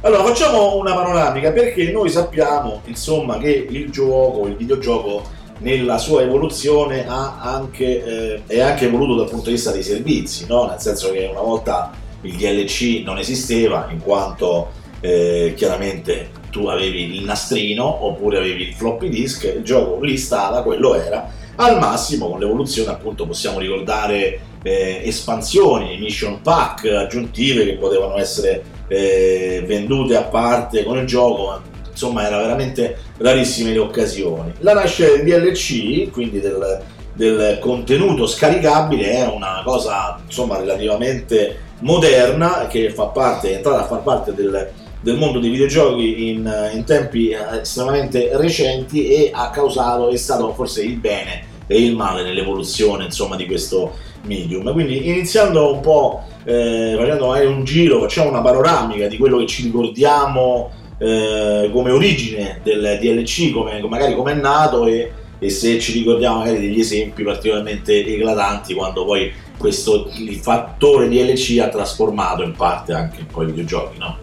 Allora 0.01 0.23
facciamo 0.23 0.77
una 0.77 0.93
panoramica 0.93 1.51
perché 1.51 1.91
noi 1.91 2.09
sappiamo 2.09 2.79
insomma 2.85 3.39
che 3.39 3.67
il 3.69 3.89
gioco, 3.91 4.47
il 4.47 4.55
videogioco 4.55 5.23
nella 5.57 5.97
sua 5.97 6.21
evoluzione 6.21 7.05
ha 7.05 7.41
anche, 7.41 8.05
eh, 8.05 8.41
è 8.47 8.61
anche 8.61 8.85
evoluto 8.85 9.15
dal 9.15 9.29
punto 9.29 9.47
di 9.47 9.55
vista 9.55 9.71
dei 9.71 9.83
servizi, 9.83 10.45
no? 10.47 10.65
nel 10.67 10.79
senso 10.79 11.11
che 11.11 11.27
una 11.29 11.41
volta 11.41 11.91
il 12.21 12.33
DLC 12.37 13.01
non 13.03 13.17
esisteva 13.17 13.89
in 13.91 13.99
quanto 13.99 14.69
eh, 15.01 15.53
chiaramente 15.57 16.29
tu 16.57 16.67
avevi 16.67 17.15
il 17.15 17.23
nastrino 17.23 18.05
oppure 18.05 18.39
avevi 18.39 18.63
il 18.69 18.73
floppy 18.73 19.09
disk, 19.09 19.43
il 19.43 19.63
gioco 19.63 20.03
lì 20.03 20.17
stava, 20.17 20.63
quello 20.63 20.95
era, 20.95 21.29
al 21.57 21.77
massimo 21.79 22.29
con 22.29 22.39
l'evoluzione 22.39 22.89
appunto 22.89 23.27
possiamo 23.27 23.59
ricordare 23.59 24.39
eh, 24.63 25.01
espansioni, 25.03 25.97
mission 25.99 26.41
pack 26.41 26.85
aggiuntive 26.85 27.63
che 27.63 27.73
potevano 27.73 28.17
essere 28.17 28.63
eh, 28.87 29.63
vendute 29.65 30.15
a 30.15 30.23
parte 30.23 30.83
con 30.83 30.97
il 30.97 31.05
gioco, 31.05 31.61
insomma 31.89 32.25
era 32.25 32.37
veramente 32.37 32.97
rarissime 33.17 33.71
le 33.71 33.79
occasioni. 33.79 34.53
La 34.59 34.73
nascita 34.73 35.09
del 35.09 35.23
DLC, 35.23 36.09
quindi 36.11 36.39
del, 36.39 36.81
del 37.13 37.59
contenuto 37.59 38.25
scaricabile, 38.25 39.11
è 39.11 39.27
una 39.27 39.61
cosa 39.63 40.19
insomma 40.25 40.57
relativamente 40.57 41.65
moderna 41.79 42.67
che 42.67 42.89
fa 42.89 43.05
parte, 43.05 43.51
è 43.51 43.55
entrata 43.55 43.83
a 43.83 43.87
far 43.87 44.01
parte 44.01 44.33
del, 44.33 44.71
del 45.01 45.17
mondo 45.17 45.39
dei 45.39 45.49
videogiochi 45.49 46.29
in, 46.29 46.71
in 46.73 46.83
tempi 46.83 47.29
eh, 47.29 47.61
estremamente 47.61 48.29
recenti 48.33 49.07
e 49.07 49.31
ha 49.33 49.49
causato, 49.49 50.09
è 50.09 50.17
stato 50.17 50.53
forse 50.53 50.83
il 50.83 50.97
bene 50.97 51.55
e 51.67 51.81
il 51.81 51.95
male 51.95 52.23
nell'evoluzione 52.23 53.05
insomma 53.05 53.35
di 53.35 53.45
questo 53.45 53.93
medium. 54.23 54.71
Quindi 54.71 55.07
iniziando 55.07 55.73
un 55.73 55.81
po', 55.81 56.23
eh, 56.43 56.95
facendo 56.97 57.27
magari 57.27 57.45
un 57.45 57.63
giro, 57.63 57.99
facciamo 57.99 58.29
una 58.29 58.41
panoramica 58.41 59.07
di 59.07 59.17
quello 59.17 59.37
che 59.37 59.45
ci 59.45 59.63
ricordiamo 59.63 60.71
eh, 60.97 61.69
come 61.71 61.91
origine 61.91 62.59
del 62.63 62.97
DLC, 62.99 63.51
come, 63.51 63.81
magari 63.87 64.15
come 64.15 64.31
è 64.31 64.35
nato 64.35 64.87
e, 64.87 65.11
e 65.37 65.49
se 65.49 65.79
ci 65.79 65.91
ricordiamo 65.91 66.39
magari 66.39 66.59
degli 66.59 66.79
esempi 66.79 67.23
particolarmente 67.23 68.03
eclatanti 68.03 68.73
quando 68.73 69.05
poi 69.05 69.31
questo 69.57 70.09
il 70.17 70.35
fattore 70.35 71.07
DLC 71.07 71.59
ha 71.59 71.67
trasformato 71.67 72.43
in 72.43 72.53
parte 72.53 72.93
anche 72.93 73.19
un 73.19 73.27
po' 73.27 73.43
i 73.43 73.47
videogiochi, 73.47 73.97
no? 73.97 74.17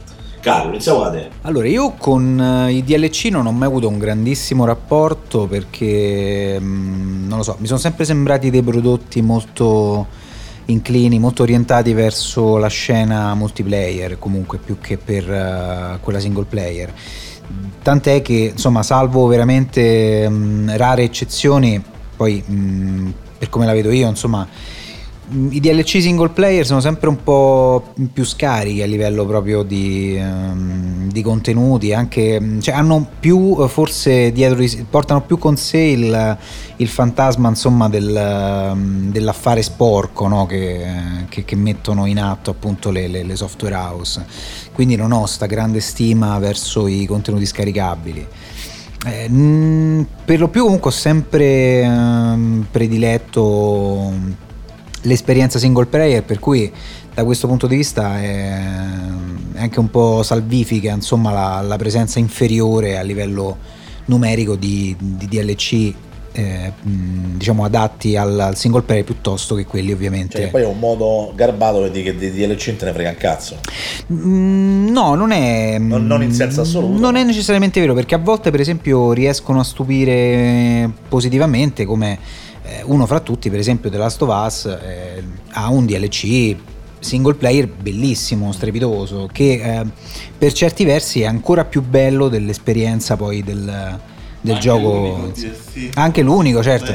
Carlo, 0.45 0.69
iniziamo 0.69 1.01
da 1.01 1.11
te. 1.11 1.31
Allora, 1.41 1.67
io 1.67 1.93
con 1.93 2.39
eh, 2.39 2.71
i 2.71 2.85
DLC 2.85 3.29
non 3.31 3.47
ho 3.47 3.51
mai 3.53 3.67
avuto 3.67 3.89
un 3.89 3.97
grandissimo 3.97 4.67
rapporto 4.67 5.47
perché, 5.47 6.59
mm, 6.61 7.27
non 7.27 7.39
lo 7.39 7.43
so, 7.43 7.57
mi 7.61 7.67
sono 7.67 7.79
sempre 7.79 8.05
sembrati 8.05 8.51
dei 8.51 8.61
prodotti 8.61 9.23
molto 9.23 10.07
inclini, 10.67 11.19
molto 11.19 11.45
orientati 11.45 11.95
verso 11.95 12.59
la 12.59 12.69
scena 12.69 13.35
multiplayer, 13.35 14.19
comunque 14.19 14.59
più 14.59 14.77
che 14.79 14.99
per 14.99 15.33
eh, 15.33 15.99
quella 16.03 16.21
single 16.21 16.45
player. 16.45 16.93
Tant'è 17.81 18.21
che, 18.21 18.51
insomma, 18.53 18.83
salvo 18.83 19.27
veramente 19.27 20.29
mh, 20.29 20.77
rare 20.77 21.05
eccezioni, 21.05 21.83
poi 22.17 22.45
mh, 22.47 23.13
per 23.39 23.49
come 23.49 23.65
la 23.65 23.73
vedo 23.73 23.91
io, 23.91 24.11
insomma, 24.11 24.47
i 25.51 25.59
DLC 25.59 26.01
single 26.03 26.29
player 26.29 26.67
sono 26.67 26.81
sempre 26.81 27.09
un 27.09 27.23
po' 27.23 27.93
più 28.13 28.25
scarichi 28.25 28.83
a 28.83 28.87
livello 28.87 29.25
proprio 29.25 29.63
di, 29.63 30.17
ehm, 30.17 31.11
di 31.11 31.23
contenuti, 31.23 31.93
anche, 31.95 32.59
cioè 32.61 32.75
hanno 32.75 33.07
più 33.19 33.67
forse 33.69 34.33
dietro, 34.33 34.59
di 34.59 34.87
portano 34.89 35.23
più 35.23 35.39
con 35.39 35.57
sé 35.57 35.79
il, 35.79 36.37
il 36.77 36.89
fantasma 36.89 37.49
insomma 37.49 37.89
del, 37.89 38.15
ehm, 38.15 39.11
dell'affare 39.11 39.63
sporco 39.63 40.29
no? 40.29 40.45
che, 40.47 40.85
che- 41.31 41.45
che 41.45 41.57
mettono 41.57 42.05
in 42.07 42.19
atto 42.21 42.51
appunto 42.51 42.91
le, 42.91 43.09
le- 43.09 43.23
le 43.25 43.37
software 43.37 43.75
house. 43.75 44.25
Quindi 44.73 44.95
non 44.97 45.13
ho 45.13 45.25
sta 45.27 45.47
grande 45.47 45.81
stima 45.81 46.39
verso 46.39 46.87
i 46.87 47.07
contenuti 47.07 47.47
scaricabili. 47.47 48.27
Eh, 49.07 49.29
mh, 49.29 50.07
per 50.25 50.39
lo 50.39 50.49
più 50.49 50.65
comunque 50.65 50.91
ho 50.91 50.93
sempre 50.93 51.81
ehm, 51.83 52.67
prediletto 52.71 54.13
l'esperienza 55.05 55.59
single 55.59 55.87
player 55.87 56.23
per 56.23 56.39
cui 56.39 56.71
da 57.15 57.25
questo 57.25 57.47
punto 57.47 57.67
di 57.67 57.77
vista 57.77 58.21
è, 58.21 58.59
anche 59.55 59.79
un 59.79 59.91
po' 59.91 60.23
salvifica 60.23 60.93
insomma 60.93 61.31
la, 61.31 61.61
la 61.63 61.77
presenza 61.77 62.19
inferiore 62.19 62.99
a 62.99 63.03
livello 63.03 63.57
numerico 64.07 64.57
di, 64.57 64.95
di 64.99 65.27
DLC 65.29 65.95
eh, 66.37 66.73
diciamo 66.83 67.65
adatti 67.65 68.17
al, 68.17 68.39
al 68.41 68.57
single 68.57 68.83
player 68.83 69.05
piuttosto 69.05 69.55
che 69.55 69.65
quelli 69.67 69.93
ovviamente 69.93 70.39
Cioè, 70.41 70.51
poi 70.51 70.63
è 70.63 70.67
un 70.67 70.81
modo 70.81 71.33
garbato 71.37 71.81
per 71.81 71.93
dire 71.93 72.13
che 72.13 72.17
di 72.19 72.31
DLC 72.31 72.75
te 72.75 72.87
ne 72.87 72.93
frega 72.93 73.11
un 73.11 73.17
cazzo. 73.17 73.57
Mm, 74.13 74.89
No, 74.89 75.15
non 75.15 75.31
è. 75.31 75.79
Non- 75.79 76.07
non 76.07 76.23
in 76.25 76.33
senso 76.33 76.63
assoluto. 76.63 76.99
Non 76.99 77.15
è 77.15 77.23
necessariamente 77.23 77.79
vero, 77.81 77.95
perché 77.95 78.17
a 78.17 78.19
volte, 78.19 78.51
per 78.51 78.61
esempio, 78.61 79.13
riescono 79.13 79.61
a 79.61 79.65
stupire 79.65 80.91
positivamente, 81.09 81.85
come 81.85 82.19
eh, 82.67 82.83
uno 82.85 83.07
fra 83.07 83.21
tutti, 83.21 83.51
per 83.51 83.59
esempio, 83.59 83.91
The 83.91 83.99
Last 83.99 84.23
of 84.23 84.47
Us 84.47 84.65
eh, 84.65 85.23
ha 85.53 85.69
un 85.69 85.85
DLC 85.87 86.57
single 86.99 87.35
player 87.35 87.69
bellissimo, 87.69 88.51
strepitoso, 88.53 89.29
che 89.31 89.61
eh, 89.63 89.87
per 90.37 90.53
certi 90.53 90.85
versi 90.85 91.21
è 91.21 91.27
ancora 91.27 91.65
più 91.65 91.83
bello 91.83 92.29
dell'esperienza 92.29 93.17
poi 93.17 93.43
del, 93.43 93.99
del 94.41 94.59
gioco. 94.59 95.33
Anche 95.95 96.23
l'unico, 96.23 96.63
certo. 96.63 96.93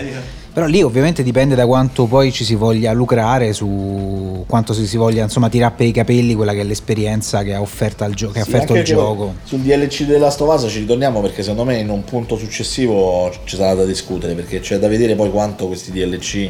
Però 0.59 0.69
lì 0.69 0.81
ovviamente 0.81 1.23
dipende 1.23 1.55
da 1.55 1.65
quanto 1.65 2.05
poi 2.05 2.33
ci 2.33 2.43
si 2.43 2.53
voglia 2.53 2.91
lucrare 2.91 3.53
su 3.53 4.43
quanto 4.45 4.73
si, 4.73 4.85
si 4.87 4.97
voglia 4.97 5.23
insomma 5.23 5.47
tirare 5.47 5.73
per 5.77 5.87
i 5.87 5.93
capelli 5.93 6.33
quella 6.33 6.51
che 6.51 6.59
è 6.59 6.63
l'esperienza 6.65 7.43
che 7.43 7.53
ha 7.53 7.61
offerto 7.61 8.03
il, 8.03 8.13
gio- 8.13 8.31
che 8.31 8.41
ha 8.41 8.43
Sì, 8.43 8.49
offerto 8.49 8.75
il 8.75 8.83
gioco. 8.83 9.35
Sul 9.45 9.59
DLC 9.59 10.03
della 10.03 10.27
Us 10.37 10.65
ci 10.67 10.79
ritorniamo 10.79 11.21
perché 11.21 11.43
secondo 11.43 11.63
me 11.63 11.77
in 11.77 11.87
un 11.87 12.03
punto 12.03 12.35
successivo 12.35 13.31
ci 13.45 13.55
sarà 13.55 13.73
da 13.73 13.85
discutere 13.85 14.33
perché 14.33 14.59
c'è 14.59 14.77
da 14.79 14.89
vedere 14.89 15.15
poi 15.15 15.31
quanto 15.31 15.65
questi 15.67 15.93
DLC 15.93 16.49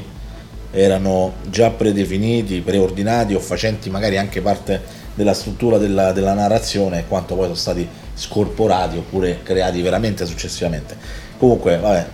erano 0.71 1.33
già 1.47 1.69
predefiniti, 1.69 2.61
preordinati 2.61 3.35
o 3.35 3.39
facenti 3.39 3.91
magari 3.91 4.17
anche 4.17 4.41
parte 4.41 4.81
della 5.13 5.35
struttura 5.35 5.77
della, 5.77 6.13
della 6.13 6.33
narrazione 6.33 7.01
e 7.01 7.03
quanto 7.07 7.35
poi 7.35 7.43
sono 7.43 7.53
stati 7.53 7.87
scorporati 8.15 8.97
oppure 8.97 9.41
creati 9.43 9.83
veramente 9.83 10.25
successivamente. 10.25 10.97
Comunque, 11.37 11.77
vabbè, 11.77 12.07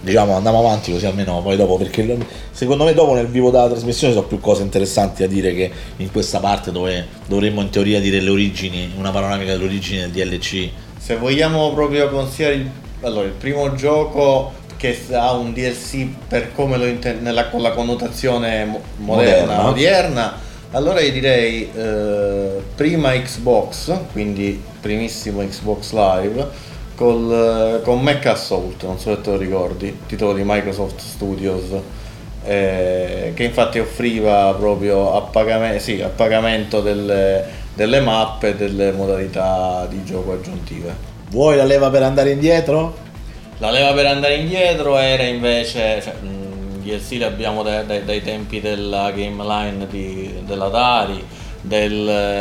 diciamo 0.00 0.34
andiamo 0.34 0.58
avanti 0.60 0.92
così 0.92 1.06
almeno 1.06 1.42
poi 1.42 1.56
dopo 1.56 1.76
perché 1.76 2.16
secondo 2.50 2.84
me 2.84 2.94
dopo 2.94 3.14
nel 3.14 3.26
vivo 3.26 3.50
della 3.50 3.68
trasmissione 3.68 4.14
sono 4.14 4.26
più 4.26 4.40
cose 4.40 4.62
interessanti 4.62 5.22
da 5.22 5.28
dire 5.28 5.54
che 5.54 5.70
in 5.98 6.10
questa 6.10 6.38
parte 6.40 6.72
dove 6.72 7.06
dovremmo 7.26 7.60
in 7.60 7.70
teoria 7.70 8.00
dire 8.00 8.20
le 8.20 8.30
origini 8.30 8.92
una 8.96 9.10
panoramica 9.10 9.52
delle 9.52 9.64
origini 9.64 10.00
del 10.00 10.10
DLC 10.10 10.68
Se 10.98 11.16
vogliamo 11.16 11.72
proprio 11.74 12.08
considerare 12.08 12.56
il, 12.56 12.70
allora, 13.02 13.26
il 13.26 13.32
primo 13.32 13.74
gioco 13.74 14.52
che 14.78 14.98
ha 15.12 15.32
un 15.32 15.52
DLC 15.52 16.06
per 16.26 16.54
come 16.54 16.78
lo 16.78 16.86
nella- 17.20 17.48
con 17.48 17.60
la 17.60 17.72
connotazione 17.72 18.64
mo- 18.64 18.80
moderna, 18.96 19.40
Moderna. 19.56 19.68
odierna, 19.68 20.32
allora 20.70 21.00
io 21.00 21.12
direi 21.12 21.68
eh, 21.74 22.48
prima 22.74 23.10
Xbox, 23.12 23.92
quindi 24.12 24.62
primissimo 24.80 25.42
Xbox 25.46 25.92
Live, 25.92 26.48
col, 27.00 27.78
eh, 27.78 27.82
con 27.82 28.02
Mech 28.02 28.26
Assault, 28.26 28.84
non 28.84 28.98
so 28.98 29.14
se 29.14 29.22
te 29.22 29.30
lo 29.30 29.38
ricordi, 29.38 30.00
titolo 30.06 30.34
di 30.34 30.42
Microsoft 30.44 31.00
Studios, 31.00 31.70
eh, 32.44 33.32
che 33.34 33.42
infatti 33.42 33.78
offriva 33.78 34.54
proprio 34.58 35.14
a 35.14 35.22
pagamento, 35.22 35.82
sì, 35.82 36.02
a 36.02 36.08
pagamento 36.08 36.82
delle, 36.82 37.42
delle 37.72 38.00
mappe 38.00 38.48
e 38.48 38.54
delle 38.54 38.92
modalità 38.92 39.86
di 39.88 40.04
gioco 40.04 40.32
aggiuntive. 40.32 40.94
vuoi 41.30 41.56
la 41.56 41.64
leva 41.64 41.88
per 41.88 42.02
andare 42.02 42.32
indietro? 42.32 42.94
La 43.56 43.70
leva 43.70 43.94
per 43.94 44.04
andare 44.04 44.34
indietro 44.34 44.98
era 44.98 45.22
invece, 45.22 46.02
cioè, 46.02 46.12
DLC 46.82 47.12
li 47.12 47.22
abbiamo 47.22 47.62
dai, 47.62 47.86
dai- 47.86 48.04
dai 48.04 48.22
tempi 48.22 48.60
della 48.60 49.10
game 49.12 49.42
line 49.42 49.86
di, 49.86 50.34
dell'Atari, 50.44 51.24
del, 51.62 51.90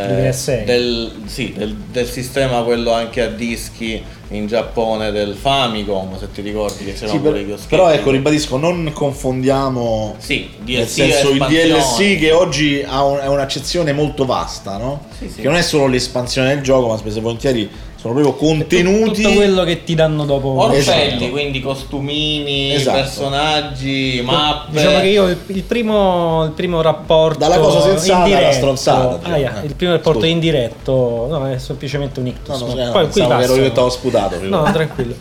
Di 0.08 0.28
PS6. 0.30 0.64
del, 0.66 1.12
sì, 1.26 1.54
del, 1.58 1.76
del 1.76 2.08
sistema 2.08 2.62
quello 2.64 2.92
anche 2.94 3.22
a 3.22 3.28
dischi 3.28 4.02
in 4.32 4.46
Giappone 4.48 5.12
del 5.12 5.34
Famicom, 5.34 6.18
se 6.20 6.32
ti 6.32 6.42
ricordi 6.42 6.86
che 6.86 6.94
c'erano 6.94 7.12
Sì, 7.14 7.18
pure 7.20 7.42
per- 7.42 7.60
però 7.68 7.90
ecco 7.90 8.12
ribadisco 8.12 8.58
non 8.58 8.92
confondiamo 8.94 10.16
Sì, 10.20 10.50
DLC 10.60 10.78
nel 10.78 10.88
senso 10.88 11.30
il. 11.32 11.38
DLC 11.40 12.20
che 12.20 12.32
oggi 12.32 12.84
ha 12.86 13.04
un- 13.04 13.18
è 13.20 13.28
un'accezione 13.28 13.92
molto 13.92 14.26
vasta 14.26 14.78
no? 14.78 15.06
Sì, 15.18 15.30
sì. 15.30 15.42
che 15.42 15.48
non 15.48 15.56
è 15.58 15.62
solo 15.64 15.88
l'espansione 15.88 16.54
del 16.54 16.64
gioco 16.64 16.88
ma 16.90 16.98
spesso 16.98 17.18
e 17.18 17.22
volentieri 17.22 17.70
sono 18.00 18.14
proprio 18.14 18.34
contenuti 18.36 19.24
Tutto 19.24 19.36
quello 19.36 19.64
che 19.66 19.84
ti 19.84 19.94
danno 19.94 20.24
dopo. 20.24 20.48
Orpelli, 20.62 20.80
Esatto. 20.80 21.30
quindi 21.32 21.60
costumini, 21.60 22.74
Esatto. 22.74 22.98
personaggi, 22.98 24.22
mappe. 24.24 24.72
Diciamo 24.72 25.00
che 25.02 25.08
io 25.08 25.28
il, 25.28 25.38
il 25.48 25.64
primo, 25.64 26.46
il 26.46 26.52
primo 26.52 26.82
rapporto 26.82 27.40
Dalla 27.40 27.58
cosa 27.60 27.82
sensata 27.82 28.16
alla 28.24 28.28
indiretto- 28.28 28.56
stronzata, 28.56 29.20
ah, 29.30 29.38
yeah, 29.38 29.52
cioè, 29.54 29.64
eh. 29.64 29.66
il 29.66 29.76
primo 29.76 29.92
rapporto 29.92 30.20
Scusa. 30.20 30.32
indiretto, 30.32 31.28
no, 31.30 31.48
è 31.50 31.58
semplicemente 31.58 32.20
un 32.22 32.26
no, 32.28 32.32
ictus. 32.32 32.60
no, 32.62 32.68
ma 32.68 32.86
no, 32.86 32.92
poi 32.92 33.10
qui 33.10 33.22
pensavo 33.22 33.38
che 33.38 33.44
ero 33.44 33.54
t'avevo 33.72 33.90
sputato 33.90 34.38
prima. 34.38 34.58
No, 34.62 34.72
tranquillo. 34.72 35.16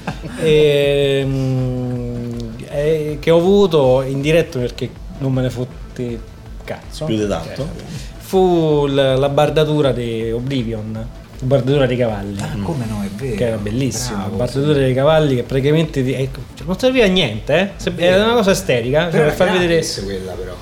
Ehm, 1.19 2.55
eh, 2.69 3.17
che 3.21 3.31
ho 3.31 3.39
avuto 3.39 4.03
in 4.03 4.21
diretto 4.21 4.59
perché 4.59 4.89
non 5.19 5.33
me 5.33 5.43
ne 5.43 5.51
fotti 5.51 6.19
cazzo. 6.65 7.05
più 7.07 7.17
di 7.17 7.27
tanto 7.27 7.55
Cioè, 7.57 7.67
fu 8.19 8.87
la, 8.87 9.17
la 9.17 9.29
bardatura 9.29 9.91
di 9.93 10.31
Oblivion, 10.31 10.93
la 10.93 11.28
bardatura 11.41 11.87
dei 11.87 11.97
cavalli. 11.97 12.37
Come 12.63 12.85
no, 12.87 13.03
è 13.05 13.09
vero. 13.17 13.37
Che 13.37 13.47
era 13.47 13.57
bellissima, 13.57 14.19
Bravo, 14.19 14.37
bardatura 14.37 14.73
dei 14.79 14.95
cavalli 14.95 15.35
che 15.37 15.43
praticamente 15.43 16.03
ti- 16.05 16.13
ecco, 16.13 16.41
cioè, 16.55 16.67
non 16.67 16.79
serviva 16.79 17.05
a 17.05 17.09
niente, 17.09 17.59
eh? 17.59 17.69
Se- 17.77 17.93
era 17.97 18.25
una 18.25 18.35
cosa 18.35 18.51
estetica, 18.53 19.03
cioè, 19.03 19.11
per 19.11 19.21
era 19.21 19.33
far 19.33 19.51
vedere. 19.53 19.87
quella 20.05 20.33
però. 20.33 20.53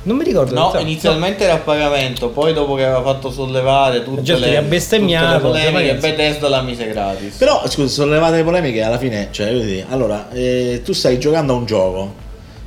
Non 0.00 0.16
mi 0.16 0.24
ricordo. 0.24 0.54
No, 0.54 0.78
inizialmente 0.78 1.44
era 1.44 1.54
a 1.54 1.58
pagamento, 1.58 2.30
poi 2.30 2.54
dopo 2.54 2.74
che 2.76 2.84
aveva 2.84 3.02
fatto 3.02 3.30
sollevare 3.30 4.02
tutte 4.02 4.22
gente 4.22 4.40
le, 4.40 4.46
tutte 4.46 4.60
le 4.62 4.66
bestemmiato, 4.66 5.48
polemiche. 5.48 5.94
Bethesda 5.96 6.48
la 6.48 6.62
mise 6.62 6.88
gratis. 6.88 7.34
però 7.36 7.68
scusa 7.68 7.88
sollevate 7.88 8.36
le 8.36 8.44
polemiche 8.44 8.80
alla 8.82 8.96
fine 8.96 9.28
cioè 9.32 9.52
dire, 9.52 9.84
allora 9.90 10.30
eh, 10.30 10.80
tu 10.82 10.92
stai 10.94 11.18
giocando 11.18 11.52
a 11.52 11.56
un 11.56 11.66
gioco 11.66 12.14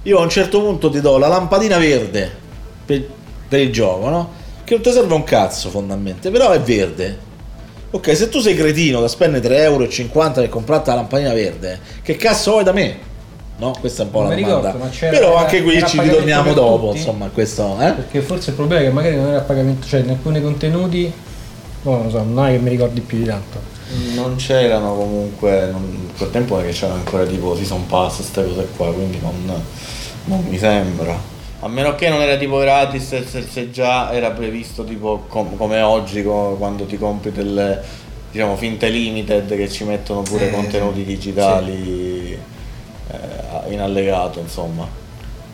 io 0.03 0.19
a 0.19 0.21
un 0.21 0.29
certo 0.29 0.61
punto 0.61 0.89
ti 0.91 1.01
do 1.01 1.17
la 1.17 1.27
lampadina 1.29 1.77
verde 1.79 2.31
per, 2.85 3.03
per 3.47 3.59
il 3.59 3.71
gioco 3.71 4.09
no? 4.09 4.31
che 4.63 4.73
non 4.75 4.83
ti 4.83 4.91
serve 4.91 5.13
un 5.13 5.23
cazzo 5.23 5.69
fondamentalmente 5.69 6.29
però 6.29 6.51
è 6.51 6.59
verde 6.59 7.17
ok 7.91 8.15
se 8.15 8.29
tu 8.29 8.39
sei 8.39 8.55
cretino 8.55 9.01
da 9.01 9.07
spendere 9.07 9.47
3,50 9.49 9.61
euro 9.63 10.31
per 10.33 10.49
comprarti 10.49 10.89
la 10.89 10.95
lampadina 10.95 11.33
verde 11.33 11.79
che 12.01 12.15
cazzo 12.15 12.51
vuoi 12.51 12.63
da 12.63 12.71
me? 12.71 12.97
no? 13.57 13.75
questa 13.79 14.01
è 14.03 14.05
un 14.05 14.11
po' 14.11 14.21
Non 14.21 14.29
la 14.29 14.35
mi 14.35 14.41
domanda 14.41 14.67
ricordo, 14.67 14.85
ma 14.85 14.91
c'era- 14.91 15.17
però 15.17 15.35
anche 15.35 15.61
qui 15.61 15.85
ci 15.85 15.99
ritorniamo 15.99 16.53
dopo 16.53 16.87
tutti? 16.87 16.97
insomma 16.97 17.27
questo 17.33 17.77
eh? 17.79 17.91
Perché 17.91 18.21
forse 18.21 18.49
il 18.51 18.55
problema 18.55 18.81
è 18.81 18.85
che 18.85 18.91
magari 18.91 19.15
non 19.17 19.27
era 19.27 19.37
a 19.37 19.41
pagamento, 19.41 19.85
cioè 19.87 19.99
in 19.99 20.09
alcuni 20.09 20.41
contenuti, 20.41 21.11
no, 21.83 21.91
non 21.91 22.03
lo 22.05 22.09
so, 22.09 22.23
non 22.23 22.47
è 22.47 22.51
che 22.51 22.57
mi 22.59 22.69
ricordi 22.69 23.01
più 23.01 23.17
di 23.19 23.25
tanto. 23.25 23.59
Non 24.15 24.35
c'erano 24.37 24.95
comunque, 24.95 25.67
non, 25.69 26.09
quel 26.17 26.31
tempo 26.31 26.55
non 26.55 26.63
è 26.63 26.67
che 26.67 26.73
c'erano 26.73 26.99
ancora 26.99 27.25
tipo 27.25 27.55
season 27.57 27.85
pass, 27.87 28.15
queste 28.17 28.45
cose 28.45 28.67
qua, 28.77 28.91
quindi 28.93 29.19
non, 29.21 29.33
non 30.25 30.43
mi 30.47 30.57
sembra. 30.57 31.19
A 31.63 31.67
meno 31.67 31.93
che 31.95 32.09
non 32.09 32.21
era 32.21 32.37
tipo 32.37 32.57
gratis, 32.57 33.23
se, 33.23 33.43
se- 33.47 33.69
già 33.69 34.11
era 34.11 34.31
previsto 34.31 34.83
tipo 34.83 35.25
com- 35.27 35.55
come 35.57 35.79
oggi 35.81 36.23
co- 36.23 36.55
quando 36.57 36.85
ti 36.85 36.97
compri 36.97 37.31
delle 37.31 37.79
diciamo 38.31 38.55
finte 38.55 38.87
limited 38.89 39.47
che 39.55 39.69
ci 39.69 39.83
mettono 39.83 40.21
pure 40.21 40.47
Eh, 40.47 40.51
contenuti 40.51 41.03
digitali 41.03 42.31
eh, 43.11 43.73
in 43.73 43.79
allegato, 43.79 44.39
insomma. 44.39 44.87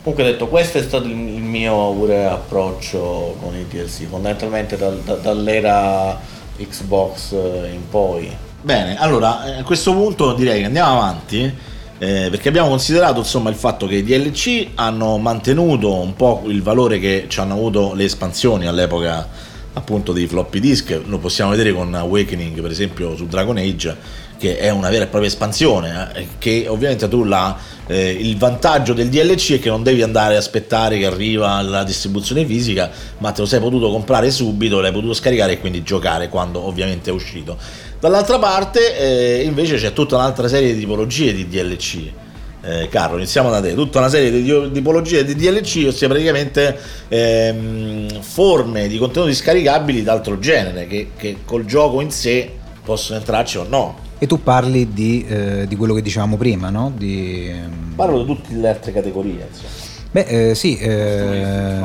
Comunque 0.02 0.24
detto, 0.24 0.48
questo 0.48 0.78
è 0.78 0.82
stato 0.82 1.04
il, 1.04 1.10
il 1.12 1.42
mio 1.42 1.92
pure 1.92 2.24
approccio 2.24 3.36
con 3.40 3.54
i 3.54 3.66
DLC, 3.68 4.06
fondamentalmente 4.08 4.76
dal- 4.78 5.00
da- 5.00 5.16
dall'era 5.16 6.18
Xbox 6.56 7.32
in 7.32 7.86
poi. 7.90 8.34
Bene, 8.62 8.96
allora 8.98 9.58
a 9.58 9.62
questo 9.62 9.92
punto 9.92 10.32
direi 10.32 10.60
che 10.60 10.66
andiamo 10.66 10.92
avanti 10.98 11.52
eh, 11.98 12.28
perché 12.30 12.48
abbiamo 12.48 12.68
considerato 12.68 13.18
insomma 13.18 13.50
il 13.50 13.56
fatto 13.56 13.86
che 13.86 13.96
i 13.96 14.04
DLC 14.04 14.68
hanno 14.76 15.18
mantenuto 15.18 15.94
un 15.94 16.14
po' 16.14 16.44
il 16.46 16.62
valore 16.62 16.98
che 16.98 17.26
ci 17.28 17.40
hanno 17.40 17.54
avuto 17.54 17.92
le 17.94 18.04
espansioni 18.04 18.66
all'epoca, 18.66 19.28
appunto 19.72 20.12
dei 20.12 20.26
floppy 20.26 20.60
disk, 20.60 21.00
lo 21.06 21.18
possiamo 21.18 21.50
vedere 21.50 21.72
con 21.72 21.92
Awakening 21.92 22.60
per 22.60 22.70
esempio 22.70 23.16
su 23.16 23.26
Dragon 23.26 23.56
Age 23.56 24.26
che 24.38 24.56
è 24.56 24.70
una 24.70 24.88
vera 24.88 25.04
e 25.04 25.08
propria 25.08 25.28
espansione, 25.28 26.10
eh, 26.14 26.26
che 26.38 26.66
ovviamente 26.68 27.08
tu 27.08 27.24
la, 27.24 27.56
eh, 27.86 28.10
il 28.10 28.38
vantaggio 28.38 28.94
del 28.94 29.08
DLC 29.08 29.54
è 29.54 29.58
che 29.58 29.68
non 29.68 29.82
devi 29.82 30.00
andare 30.00 30.36
a 30.36 30.38
aspettare 30.38 30.96
che 30.96 31.06
arriva 31.06 31.60
la 31.60 31.82
distribuzione 31.82 32.46
fisica, 32.46 32.90
ma 33.18 33.32
te 33.32 33.40
lo 33.40 33.46
sei 33.46 33.58
potuto 33.58 33.90
comprare 33.90 34.30
subito, 34.30 34.80
l'hai 34.80 34.92
potuto 34.92 35.12
scaricare 35.12 35.54
e 35.54 35.58
quindi 35.58 35.82
giocare 35.82 36.28
quando 36.28 36.64
ovviamente 36.64 37.10
è 37.10 37.12
uscito. 37.12 37.58
Dall'altra 38.00 38.38
parte 38.38 38.96
eh, 38.96 39.42
invece 39.42 39.74
c'è 39.76 39.92
tutta 39.92 40.14
un'altra 40.14 40.46
serie 40.46 40.72
di 40.72 40.78
tipologie 40.78 41.34
di 41.34 41.48
DLC. 41.48 42.12
Eh, 42.60 42.88
Carlo, 42.88 43.16
iniziamo 43.16 43.50
da 43.50 43.60
te. 43.60 43.74
Tutta 43.74 43.98
una 43.98 44.08
serie 44.08 44.30
di 44.30 44.70
tipologie 44.72 45.24
di 45.24 45.34
DLC, 45.34 45.84
ossia 45.88 46.06
praticamente 46.06 46.78
ehm, 47.08 48.20
forme 48.20 48.86
di 48.86 48.98
contenuti 48.98 49.34
scaricabili 49.34 50.04
d'altro 50.04 50.38
genere, 50.38 50.86
che, 50.86 51.10
che 51.16 51.38
col 51.44 51.64
gioco 51.64 52.00
in 52.00 52.12
sé 52.12 52.52
possono 52.84 53.18
entrarci 53.18 53.58
o 53.58 53.66
no. 53.68 53.98
E 54.18 54.28
tu 54.28 54.42
parli 54.42 54.92
di, 54.92 55.26
eh, 55.28 55.66
di 55.66 55.74
quello 55.74 55.94
che 55.94 56.02
dicevamo 56.02 56.36
prima, 56.36 56.70
no? 56.70 56.92
Di, 56.96 57.48
ehm, 57.48 57.94
Parlo 57.96 58.20
di 58.20 58.26
tutte 58.26 58.54
le 58.54 58.68
altre 58.68 58.92
categorie. 58.92 59.48
Insomma. 59.48 59.86
Beh, 60.10 60.50
eh, 60.50 60.54
sì. 60.54 60.76
Eh, 60.78 61.80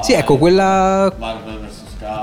sì, 0.00 0.14
ecco, 0.14 0.36
quella, 0.36 1.12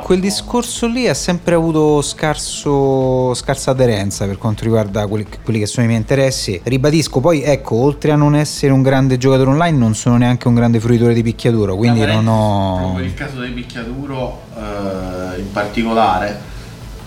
quel 0.04 0.20
discorso 0.20 0.88
lì 0.88 1.08
ha 1.08 1.13
sempre 1.13 1.56
avuto 1.56 2.02
scarso, 2.02 3.34
scarsa 3.34 3.72
aderenza 3.72 4.26
per 4.26 4.38
quanto 4.38 4.63
riguarda 4.63 5.06
quelli, 5.08 5.26
quelli, 5.44 5.60
che 5.60 5.65
sono 5.65 5.86
i 5.86 5.88
miei 5.88 6.00
interessi. 6.00 6.60
Ribadisco, 6.63 7.20
poi 7.20 7.44
ecco, 7.44 7.76
oltre 7.76 8.12
a 8.12 8.15
non 8.15 8.36
essere 8.36 8.72
un 8.72 8.82
grande 8.82 9.18
giocatore 9.18 9.52
online, 9.52 9.78
non 9.78 9.96
sono 9.96 10.18
neanche 10.18 10.48
un 10.48 10.56
grande 10.56 10.80
fruitore 10.80 11.13
di 11.13 11.24
picchiaduro, 11.24 11.76
quindi 11.76 12.06
non 12.06 12.28
ho... 12.28 12.94
Per 12.96 13.06
il 13.06 13.13
caso 13.13 13.39
del 13.39 13.52
picchiaduro 13.52 14.42
eh, 14.56 15.39
in 15.39 15.52
particolare, 15.52 16.39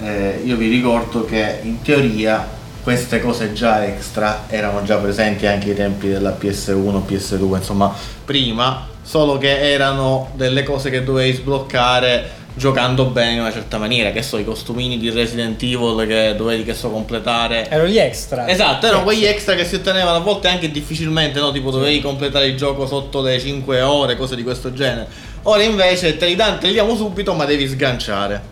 eh, 0.00 0.40
io 0.44 0.56
vi 0.56 0.68
ricordo 0.68 1.24
che 1.24 1.58
in 1.62 1.82
teoria 1.82 2.60
queste 2.82 3.20
cose 3.20 3.52
già 3.52 3.84
extra 3.84 4.44
erano 4.48 4.82
già 4.82 4.96
presenti 4.96 5.46
anche 5.46 5.70
ai 5.70 5.76
tempi 5.76 6.08
della 6.08 6.36
PS1, 6.38 7.02
PS2, 7.06 7.56
insomma 7.56 7.94
prima, 8.24 8.88
solo 9.02 9.38
che 9.38 9.72
erano 9.72 10.30
delle 10.34 10.62
cose 10.62 10.90
che 10.90 11.04
dovevi 11.04 11.32
sbloccare 11.34 12.40
giocando 12.54 13.06
bene 13.06 13.32
in 13.32 13.40
una 13.40 13.52
certa 13.52 13.78
maniera, 13.78 14.10
che 14.10 14.22
so, 14.22 14.38
i 14.38 14.44
costumini 14.44 14.98
di 14.98 15.10
Resident 15.10 15.62
Evil 15.62 16.06
che 16.06 16.34
dovevi 16.36 16.64
che 16.64 16.74
so 16.74 16.90
completare. 16.90 17.68
Erano 17.68 17.88
gli 17.88 17.98
extra. 17.98 18.48
Esatto, 18.48 18.86
erano 18.86 19.02
quegli 19.02 19.24
extra 19.24 19.54
che 19.54 19.64
si 19.64 19.76
ottenevano 19.76 20.16
a 20.16 20.20
volte 20.20 20.48
anche 20.48 20.70
difficilmente, 20.70 21.40
no? 21.40 21.50
Tipo 21.50 21.70
dovevi 21.70 22.00
completare 22.00 22.46
il 22.46 22.56
gioco 22.56 22.86
sotto 22.86 23.22
le 23.22 23.38
5 23.38 23.80
ore, 23.80 24.16
cose 24.16 24.36
di 24.36 24.42
questo 24.42 24.72
genere. 24.72 25.08
Ora 25.44 25.62
invece 25.62 26.16
te 26.16 26.26
li, 26.26 26.36
dan, 26.36 26.58
te 26.58 26.68
li 26.68 26.72
diamo 26.72 26.94
subito, 26.94 27.34
ma 27.34 27.44
devi 27.44 27.66
sganciare. 27.66 28.50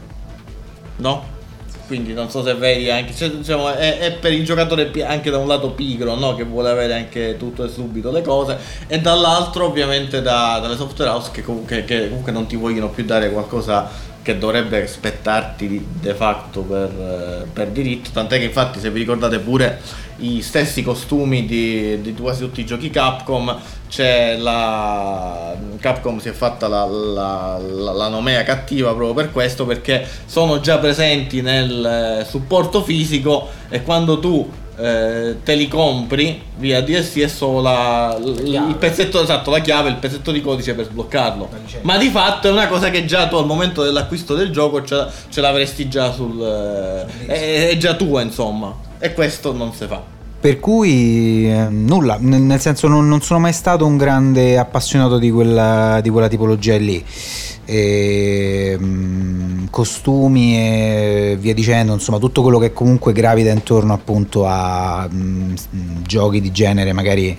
No? 0.97 1.39
Quindi 1.91 2.13
non 2.13 2.31
so 2.31 2.45
se 2.45 2.55
vedi 2.55 2.89
anche 2.89 3.13
cioè, 3.13 3.31
diciamo, 3.31 3.73
è, 3.73 3.99
è, 3.99 4.13
per 4.13 4.33
il 4.33 4.45
giocatore 4.45 4.93
anche 5.05 5.29
da 5.29 5.39
un 5.39 5.49
lato 5.49 5.73
pigro 5.73 6.15
no? 6.15 6.37
che 6.37 6.45
vuole 6.45 6.71
avere 6.71 6.95
anche 6.95 7.35
tutto 7.37 7.65
e 7.65 7.69
subito 7.69 8.13
le 8.13 8.23
cose 8.23 8.57
e 8.87 9.01
dall'altro 9.01 9.67
ovviamente 9.67 10.23
da, 10.23 10.61
dalle 10.63 10.77
software 10.77 11.11
house 11.11 11.31
che 11.33 11.43
comunque, 11.43 11.85
che 11.85 12.07
comunque 12.07 12.31
non 12.31 12.47
ti 12.47 12.55
vogliono 12.55 12.91
più 12.91 13.05
dare 13.05 13.33
qualcosa 13.33 13.91
che 14.23 14.39
dovrebbe 14.39 14.87
spettarti 14.87 15.87
de 16.01 16.15
facto 16.15 16.61
per, 16.61 17.47
per, 17.53 17.69
diritto, 17.69 18.11
tant'è 18.13 18.39
che 18.39 18.45
infatti 18.45 18.79
se 18.79 18.91
vi 18.91 19.01
ricordate 19.01 19.39
pure 19.39 19.81
i 20.19 20.43
stessi 20.43 20.83
costumi 20.83 21.47
di, 21.47 22.01
di 22.03 22.15
quasi 22.15 22.41
tutti 22.41 22.61
i 22.61 22.67
giochi 22.67 22.91
Capcom, 22.91 23.59
c'è 23.89 24.37
la 24.37 25.57
Capcom 25.79 26.19
si 26.19 26.29
è 26.29 26.33
fatta 26.33 26.69
la, 26.69 26.85
la, 26.85 27.59
la, 27.59 27.93
la, 27.93 28.09
nomea 28.09 28.43
cattiva 28.43 28.95
proprio 28.95 29.15
per 29.15 29.33
questo 29.33 29.65
perché 29.65 30.07
sono 30.27 30.61
già 30.61 30.79
presenti 30.79 31.41
nel 31.41 32.27
supporto 32.29 32.83
fisico 32.83 33.49
e 33.71 33.83
quando 33.83 34.19
tu 34.21 34.49
eh, 34.81 35.37
te 35.43 35.55
li 35.55 35.69
compri 35.69 36.43
via 36.57 36.83
DSC 36.83 37.19
è 37.19 37.29
solo 37.29 37.61
la, 37.61 38.19
il 38.21 38.77
pezzetto 38.79 39.23
esatto, 39.23 39.51
la 39.51 39.61
chiave, 39.61 39.91
il 39.91 39.97
pezzetto 39.97 40.33
di 40.33 40.41
codice 40.41 40.75
per 40.75 40.87
sbloccarlo. 40.87 41.49
Ma 41.83 41.97
di 41.99 42.09
fatto 42.09 42.49
è 42.49 42.51
una 42.51 42.67
cosa 42.67 42.91
che 42.91 43.05
già 43.05 43.29
tu 43.29 43.37
al 43.37 43.47
momento 43.47 43.83
dell'acquisto 43.83 44.35
del 44.35 44.51
gioco 44.51 44.85
ce, 44.85 45.07
ce 45.29 45.41
l'avresti 45.41 45.89
già 45.89 46.13
sul. 46.13 46.41
Eh, 46.41 47.27
è, 47.27 47.69
è 47.69 47.77
già 47.77 47.95
tua, 47.95 48.23
insomma. 48.23 48.75
E 48.99 49.13
questo 49.13 49.53
non 49.53 49.73
si 49.73 49.87
fa. 49.87 50.19
Per 50.41 50.59
cui 50.59 51.51
eh, 51.51 51.67
nulla, 51.69 52.17
nel 52.19 52.61
senso 52.61 52.89
non, 52.89 53.07
non, 53.07 53.21
sono 53.21 53.41
mai 53.41 53.53
stato 53.53 53.85
un 53.85 53.99
grande 53.99 54.57
appassionato 54.57 55.19
di 55.19 55.31
quella, 55.31 56.01
di 56.01 56.09
quella 56.09 56.29
tipologia 56.29 56.79
lì 56.79 57.05
e, 57.67 58.75
mh, 58.79 59.69
costumi 59.69 60.57
e 60.57 61.37
via 61.39 61.53
dicendo, 61.53 61.93
insomma 61.93 62.19
tutto 62.19 62.41
quello 62.41 62.59
che 62.59 62.73
comunque 62.73 63.13
gravita 63.13 63.51
intorno 63.51 63.93
appunto 63.93 64.47
a 64.47 65.07
mh, 65.07 65.55
giochi 66.07 66.41
di 66.41 66.51
genere 66.51 66.95
magari 66.95 67.37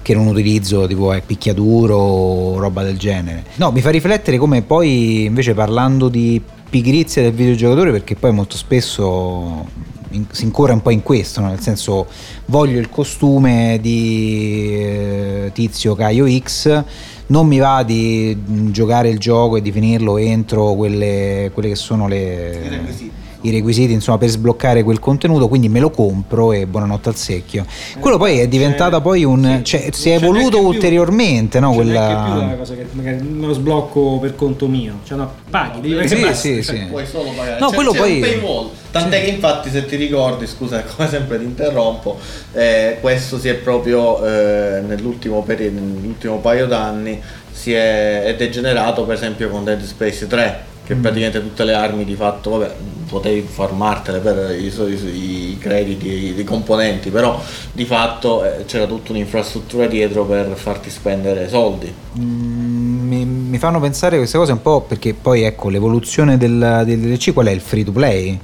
che 0.00 0.14
non 0.14 0.26
utilizzo 0.26 0.86
tipo 0.86 1.12
è 1.12 1.20
picchiaduro 1.20 1.96
o 1.96 2.58
roba 2.58 2.82
del 2.82 2.96
genere. 2.96 3.44
No, 3.56 3.70
mi 3.72 3.82
fa 3.82 3.90
riflettere 3.90 4.38
come 4.38 4.62
poi 4.62 5.26
invece 5.26 5.52
parlando 5.52 6.08
di 6.08 6.40
pigrizia 6.70 7.20
del 7.20 7.32
videogiocatore 7.32 7.90
perché 7.90 8.14
poi 8.14 8.32
molto 8.32 8.56
spesso 8.56 9.66
in, 10.10 10.26
si 10.30 10.44
incorre 10.44 10.72
un 10.72 10.82
po' 10.82 10.90
in 10.90 11.02
questo, 11.02 11.40
no? 11.40 11.48
nel 11.48 11.60
senso 11.60 12.06
voglio 12.46 12.78
il 12.78 12.88
costume 12.88 13.78
di 13.80 14.74
eh, 14.74 15.50
Tizio 15.52 15.94
Caio 15.94 16.26
X 16.28 16.84
non 17.26 17.46
mi 17.46 17.58
va 17.58 17.82
di 17.82 18.70
giocare 18.70 19.10
il 19.10 19.18
gioco 19.18 19.56
e 19.56 19.62
di 19.62 19.70
finirlo 19.70 20.16
entro 20.16 20.74
quelle, 20.74 21.50
quelle 21.52 21.68
che 21.68 21.76
sono 21.76 22.08
le 22.08 22.96
i 23.00 23.27
insomma, 23.56 24.18
per 24.18 24.28
sbloccare 24.28 24.82
quel 24.82 24.98
contenuto, 24.98 25.48
quindi 25.48 25.68
me 25.68 25.80
lo 25.80 25.90
compro 25.90 26.52
e 26.52 26.66
buonanotte 26.66 27.08
al 27.08 27.16
secchio. 27.16 27.64
Quello 27.98 28.16
poi 28.16 28.38
è 28.38 28.48
diventata 28.48 29.00
poi 29.00 29.24
un. 29.24 29.60
Cioè, 29.62 29.80
cioè, 29.82 29.92
si 29.92 30.10
è 30.10 30.14
evoluto 30.14 30.60
ulteriormente, 30.60 31.60
no? 31.60 31.72
Quella... 31.72 32.24
più 32.24 32.42
una 32.42 32.54
cosa 32.54 32.74
che 32.74 32.86
magari 32.92 33.22
me 33.22 33.46
lo 33.46 33.52
sblocco 33.52 34.18
per 34.20 34.34
conto 34.34 34.66
mio, 34.66 35.00
cioè 35.04 35.18
no, 35.18 35.32
paghi, 35.50 35.80
devi 35.80 35.94
pagare. 35.94 36.08
Sì, 36.08 36.20
basta, 36.22 36.36
sì, 36.36 36.62
cioè, 36.62 36.76
sì. 36.76 36.84
Puoi 36.84 37.06
solo 37.06 37.30
pagare. 37.36 37.60
No, 37.60 37.68
c'è, 37.68 37.74
quello 37.74 37.92
c'è 37.92 37.98
poi. 37.98 38.14
Un 38.14 38.20
paywall. 38.20 38.70
Tant'è 38.90 39.22
che 39.22 39.30
infatti 39.30 39.70
se 39.70 39.84
ti 39.84 39.96
ricordi, 39.96 40.46
scusa 40.46 40.82
come 40.96 41.08
sempre 41.08 41.38
ti 41.38 41.44
interrompo, 41.44 42.18
eh, 42.52 42.98
questo 43.00 43.38
si 43.38 43.48
è 43.48 43.54
proprio 43.54 44.24
eh, 44.24 44.80
nell'ultimo 44.80 45.42
periodo, 45.42 45.80
nell'ultimo 45.80 46.38
paio 46.38 46.66
d'anni 46.66 47.20
si 47.50 47.72
è, 47.72 48.22
è 48.22 48.36
degenerato 48.36 49.04
per 49.04 49.16
esempio 49.16 49.48
con 49.48 49.64
Dead 49.64 49.82
Space 49.82 50.26
3 50.26 50.76
che 50.88 50.94
mm. 50.94 51.02
praticamente 51.02 51.42
tutte 51.42 51.64
le 51.64 51.74
armi 51.74 52.02
di 52.06 52.14
fatto, 52.14 52.48
vabbè, 52.56 52.74
potevi 53.10 53.46
farmartele 53.46 54.20
per 54.20 54.56
i, 54.58 54.68
i, 54.68 55.50
i 55.50 55.58
crediti, 55.60 56.08
i, 56.08 56.34
i, 56.34 56.44
componenti, 56.44 57.10
però 57.10 57.38
di 57.72 57.84
fatto 57.84 58.42
eh, 58.42 58.64
c'era 58.64 58.86
tutta 58.86 59.12
un'infrastruttura 59.12 59.86
dietro 59.86 60.24
per 60.24 60.50
farti 60.54 60.88
spendere 60.88 61.46
soldi. 61.50 61.92
Mm, 62.18 63.06
mi, 63.06 63.24
mi, 63.26 63.58
fanno 63.58 63.80
pensare 63.80 64.16
queste 64.16 64.38
cose 64.38 64.52
un 64.52 64.62
po' 64.62 64.80
perché 64.80 65.12
poi 65.12 65.42
ecco 65.42 65.68
l'evoluzione 65.68 66.38
del, 66.38 66.84
del 66.86 67.00
DLC 67.00 67.34
qual 67.34 67.48
è 67.48 67.50
il 67.50 67.60
free 67.60 67.84
to 67.84 67.92
play? 67.92 68.40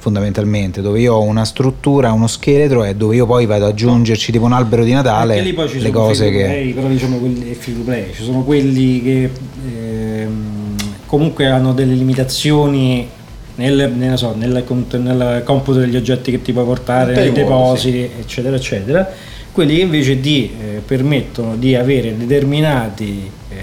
fondamentalmente 0.00 0.80
dove 0.80 1.00
io 1.00 1.14
ho 1.14 1.22
una 1.22 1.44
struttura, 1.44 2.12
uno 2.12 2.28
scheletro 2.28 2.84
e 2.84 2.94
dove 2.94 3.16
io 3.16 3.26
poi 3.26 3.46
vado 3.46 3.64
ad 3.64 3.72
aggiungerci 3.72 4.30
tipo 4.30 4.44
un 4.44 4.52
albero 4.52 4.84
di 4.84 4.92
Natale 4.92 5.40
lì 5.40 5.52
poi 5.52 5.68
ci 5.68 5.80
le 5.80 5.90
cose 5.90 6.30
che 6.30 6.44
play, 6.44 6.72
però 6.72 6.86
diciamo 6.86 7.18
quelli 7.18 7.52
free 7.54 7.74
to 7.74 7.82
play 7.82 8.12
ci 8.14 8.22
sono 8.22 8.44
quelli 8.44 9.02
che 9.02 9.30
ehm, 9.66 10.57
comunque 11.08 11.46
hanno 11.46 11.72
delle 11.72 11.94
limitazioni 11.94 13.08
nel, 13.54 13.90
nel, 13.96 14.18
so, 14.18 14.34
nel, 14.36 14.64
nel, 14.90 15.42
computo 15.42 15.78
degli 15.78 15.96
oggetti 15.96 16.30
che 16.30 16.42
ti 16.42 16.52
puoi 16.52 16.66
portare, 16.66 17.14
nei 17.14 17.32
depositi, 17.32 17.98
sì. 17.98 18.20
eccetera, 18.20 18.56
eccetera. 18.56 19.10
Quelli 19.50 19.76
che 19.76 19.80
invece 19.80 20.20
ti 20.20 20.44
eh, 20.44 20.82
permettono 20.84 21.56
di 21.56 21.74
avere 21.74 22.14
determinati 22.16 23.28
eh, 23.48 23.56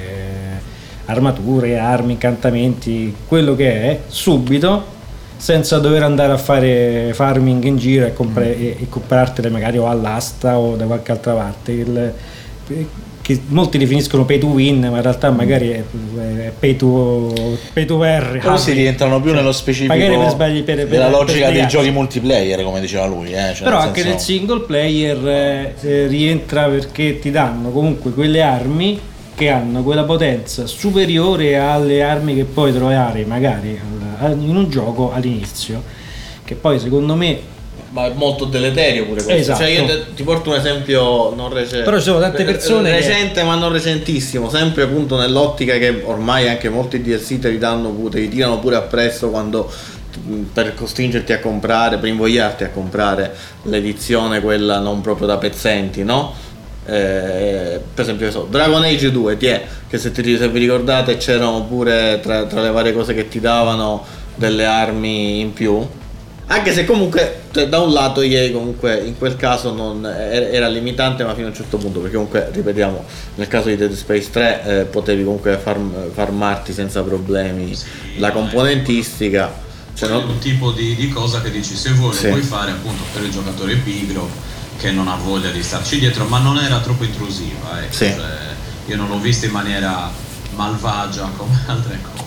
armature, 1.05 1.77
armi, 1.77 2.13
incantamenti, 2.13 3.15
quello 3.27 3.55
che 3.55 3.71
è, 3.71 3.99
subito, 4.08 4.93
senza 5.38 5.77
dover 5.77 6.01
andare 6.01 6.34
a 6.34 6.38
fare 6.38 7.12
farming 7.13 7.63
in 7.63 7.77
giro 7.77 8.08
e, 8.08 8.13
compre- 8.13 8.55
mm. 8.58 8.62
e, 8.62 8.77
e 8.81 8.89
comprartele 8.89 9.49
magari 9.49 9.77
o 9.77 9.88
all'asta 9.88 10.58
o 10.58 10.75
da 10.75 10.86
qualche 10.86 11.12
altra 11.12 11.34
parte. 11.34 11.71
Il, 11.71 12.13
che 13.25 13.41
molti 13.47 13.79
definiscono 13.79 14.23
pay 14.23 14.38
to 14.38 14.45
win, 14.45 14.81
ma 14.81 14.97
in 14.97 15.01
realtà 15.01 15.31
magari 15.31 15.69
è, 15.71 15.83
è 16.43 16.51
pay 16.59 16.75
to 16.75 17.57
pay 17.73 17.85
to 17.85 18.03
earn. 18.03 18.38
Però 18.38 18.55
si 18.55 18.71
rientrano 18.71 19.19
più 19.19 19.31
cioè, 19.31 19.39
nello 19.39 19.51
specifico 19.51 19.95
magari 19.95 20.15
per 20.15 20.29
sbagli, 20.29 20.61
per, 20.61 20.75
per, 20.75 20.88
della 20.88 21.09
logica 21.09 21.49
dei 21.49 21.65
giochi 21.65 21.89
multiplayer, 21.89 22.61
come 22.61 22.79
diceva 22.79 23.07
lui. 23.07 23.31
Eh? 23.31 23.53
Cioè, 23.55 23.63
Però 23.63 23.77
nel 23.79 23.88
anche 23.88 24.01
senso... 24.01 24.15
nel 24.15 24.19
single 24.19 24.59
player 24.59 25.73
eh, 25.81 26.05
rientra 26.05 26.67
perché 26.67 27.17
ti 27.17 27.31
danno 27.31 27.71
comunque 27.71 28.11
quelle 28.11 28.43
armi 28.43 28.99
che 29.33 29.49
hanno 29.49 29.81
quella 29.81 30.03
potenza 30.03 30.67
superiore 30.67 31.57
alle 31.57 32.03
armi 32.03 32.35
che 32.35 32.43
puoi 32.43 32.71
trovare 32.71 33.25
magari 33.25 33.79
in 34.19 34.55
un 34.55 34.69
gioco 34.69 35.11
all'inizio. 35.11 35.81
Che 36.43 36.53
poi 36.53 36.77
secondo 36.77 37.15
me 37.15 37.39
ma 37.95 38.08
è 38.08 38.12
molto 38.13 38.43
deleterio 38.43 39.05
pure 39.05 39.23
questo. 39.23 39.31
Esatto. 39.53 39.60
Cioè 39.60 39.69
io 39.69 39.86
te- 39.86 40.13
ti 40.15 40.23
porto 40.23 40.49
un 40.49 40.58
esempio 40.58 41.34
non 41.34 41.51
recente. 41.53 41.84
Però 41.86 41.95
ci 41.97 42.03
sono 42.03 42.19
tante 42.19 42.43
persone 42.43 42.89
che- 42.91 42.97
recente 42.97 43.41
ma 43.43 43.55
non 43.55 43.71
recentissimo, 43.71 44.49
sempre 44.49 44.84
appunto 44.84 45.15
nell'ottica 45.17 45.77
che 45.77 46.01
ormai 46.03 46.49
anche 46.49 46.67
molti 46.67 47.01
DLC 47.01 47.39
te 47.39 47.47
li 47.49 47.58
danno 47.58 47.89
pu- 47.91 48.10
te 48.10 48.19
li 48.19 48.27
tirano 48.27 48.60
pure 48.60 48.75
appresso 48.75 49.29
quando 49.29 49.71
per 50.51 50.73
costringerti 50.73 51.31
a 51.31 51.39
comprare, 51.39 51.97
per 51.97 52.10
invogliarti 52.10 52.65
a 52.65 52.69
comprare 52.69 53.34
l'edizione 53.63 54.41
quella 54.41 54.79
non 54.79 54.99
proprio 54.99 55.25
da 55.27 55.38
pezzenti, 55.38 56.03
no? 56.03 56.34
Eh, 56.88 57.79
per 57.93 58.03
esempio 58.03 58.25
che 58.25 58.31
so, 58.34 58.45
Dragon 58.49 58.84
Age 58.84 59.10
2 59.12 59.38
ti 59.38 59.45
è, 59.47 59.63
che 59.89 59.97
se, 59.97 60.12
ti- 60.12 60.38
se 60.38 60.49
vi 60.49 60.60
ricordate 60.60 61.15
c'erano 61.15 61.63
pure 61.63 62.19
tra, 62.21 62.43
tra 62.45 62.62
le 62.62 62.71
varie 62.71 62.91
cose 62.91 63.13
che 63.13 63.29
ti 63.29 63.39
davano 63.39 64.03
delle 64.36 64.65
armi 64.65 65.39
in 65.39 65.53
più 65.53 65.81
anche 66.47 66.73
se 66.73 66.86
comunque 66.86 67.41
cioè, 67.51 67.67
da 67.67 67.79
un 67.79 67.91
lato 67.91 68.21
EA 68.21 68.51
comunque 68.51 68.97
in 69.03 69.17
quel 69.17 69.36
caso 69.36 69.73
non 69.73 70.05
era 70.05 70.47
era 70.49 70.67
limitante 70.67 71.23
ma 71.23 71.34
fino 71.34 71.47
a 71.47 71.49
un 71.49 71.55
certo 71.55 71.77
punto 71.77 71.99
perché 71.99 72.15
comunque 72.15 72.49
ripetiamo 72.51 73.03
nel 73.36 73.47
caso 73.47 73.69
di 73.69 73.75
Dead 73.77 73.91
Space 73.93 74.29
3 74.29 74.63
eh, 74.63 74.84
potevi 74.86 75.23
comunque 75.23 75.58
farm- 75.58 76.12
farmarti 76.13 76.71
senza 76.71 77.01
problemi 77.01 77.75
la 78.17 78.31
componentistica 78.31 79.51
cioè, 79.95 80.10
non- 80.10 80.27
un 80.29 80.38
tipo 80.39 80.71
di, 80.71 80.93
di 80.95 81.10
cosa 81.10 81.41
che 81.41 81.49
dici 81.49 81.75
se 81.75 81.91
vuoi 81.91 82.13
Sì. 82.13 82.27
puoi 82.27 82.41
fare 82.41 82.71
appunto 82.71 83.03
per 83.13 83.23
il 83.23 83.31
giocatore 83.31 83.75
pigro 83.77 84.29
che 84.77 84.91
non 84.91 85.08
ha 85.08 85.15
voglia 85.15 85.49
di 85.49 85.63
starci 85.63 85.97
dietro 85.99 86.25
ma 86.25 86.38
non 86.39 86.58
era 86.60 86.79
troppo 86.79 87.03
intrusiva 87.05 87.81
ecco. 87.81 87.93
Sì. 87.93 88.05
Cioè, 88.13 88.25
io 88.88 88.95
non 88.97 89.08
l'ho 89.08 89.17
vista 89.19 89.45
in 89.47 89.51
maniera 89.51 90.12
malvagia 90.55 91.27
come 91.38 91.58
altre 91.65 91.97
cose 92.01 92.23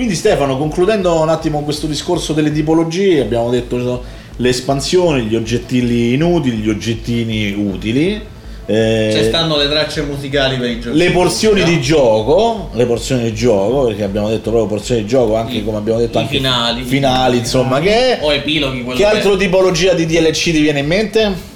Quindi 0.00 0.16
Stefano, 0.16 0.56
concludendo 0.56 1.20
un 1.20 1.28
attimo 1.28 1.60
questo 1.60 1.86
discorso 1.86 2.32
delle 2.32 2.50
tipologie, 2.50 3.20
abbiamo 3.20 3.50
detto 3.50 4.02
le 4.34 4.48
espansioni, 4.48 5.24
gli 5.24 5.36
oggettini 5.36 6.14
inutili, 6.14 6.56
gli 6.56 6.70
oggettini 6.70 7.52
utili. 7.52 8.18
eh, 8.64 9.12
ci 9.14 9.24
stanno 9.24 9.58
le 9.58 9.68
tracce 9.68 10.00
musicali 10.00 10.56
per 10.56 10.70
i 10.70 10.80
giochi 10.80 10.96
le 10.96 11.10
porzioni 11.10 11.64
di 11.64 11.82
gioco, 11.82 12.70
le 12.72 12.86
porzioni 12.86 13.24
di 13.24 13.34
gioco, 13.34 13.88
perché 13.88 14.02
abbiamo 14.02 14.30
detto 14.30 14.48
proprio 14.48 14.68
porzioni 14.68 15.02
di 15.02 15.06
gioco, 15.06 15.36
anche 15.36 15.62
come 15.62 15.76
abbiamo 15.76 15.98
detto 15.98 16.16
i 16.16 16.22
anche 16.22 16.36
finali. 16.36 16.82
finali, 16.82 17.36
insomma, 17.36 17.78
che 17.80 18.18
è 18.18 18.24
o 18.24 18.32
epiloghi 18.32 18.82
che 18.94 19.04
altro 19.04 19.36
tipologia 19.36 19.92
di 19.92 20.06
DLC 20.06 20.44
ti 20.44 20.62
viene 20.62 20.78
in 20.78 20.86
mente? 20.86 21.49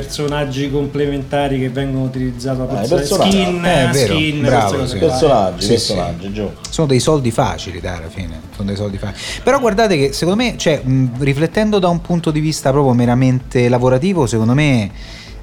Personaggi 0.00 0.70
complementari 0.70 1.58
che 1.58 1.68
vengono 1.68 2.04
utilizzati 2.04 2.60
a 2.60 2.64
Ah, 2.64 2.66
pensare 2.66 3.00
personaggi. 3.00 3.30
skin, 3.42 3.64
Eh, 3.64 3.88
vero, 3.92 4.14
skin, 4.14 4.40
bravo, 4.42 4.86
sì. 4.86 4.98
Personaggi, 4.98 5.62
Sì, 5.62 5.68
personaggi, 5.68 6.32
giù. 6.32 6.50
sono 6.70 6.86
dei 6.86 7.00
soldi 7.00 7.30
facili 7.30 7.80
dai 7.80 7.96
alla 7.96 8.08
fine 8.08 8.40
sono 8.54 8.68
dei 8.68 8.76
soldi 8.76 8.98
facili 8.98 9.40
però 9.42 9.58
guardate 9.60 9.96
che 9.96 10.12
secondo 10.12 10.42
me 10.42 10.54
cioè 10.56 10.80
mh, 10.82 11.22
riflettendo 11.22 11.78
da 11.78 11.88
un 11.88 12.00
punto 12.00 12.30
di 12.30 12.40
vista 12.40 12.70
proprio 12.70 12.92
meramente 12.94 13.68
lavorativo 13.68 14.26
secondo 14.26 14.54
me 14.54 14.90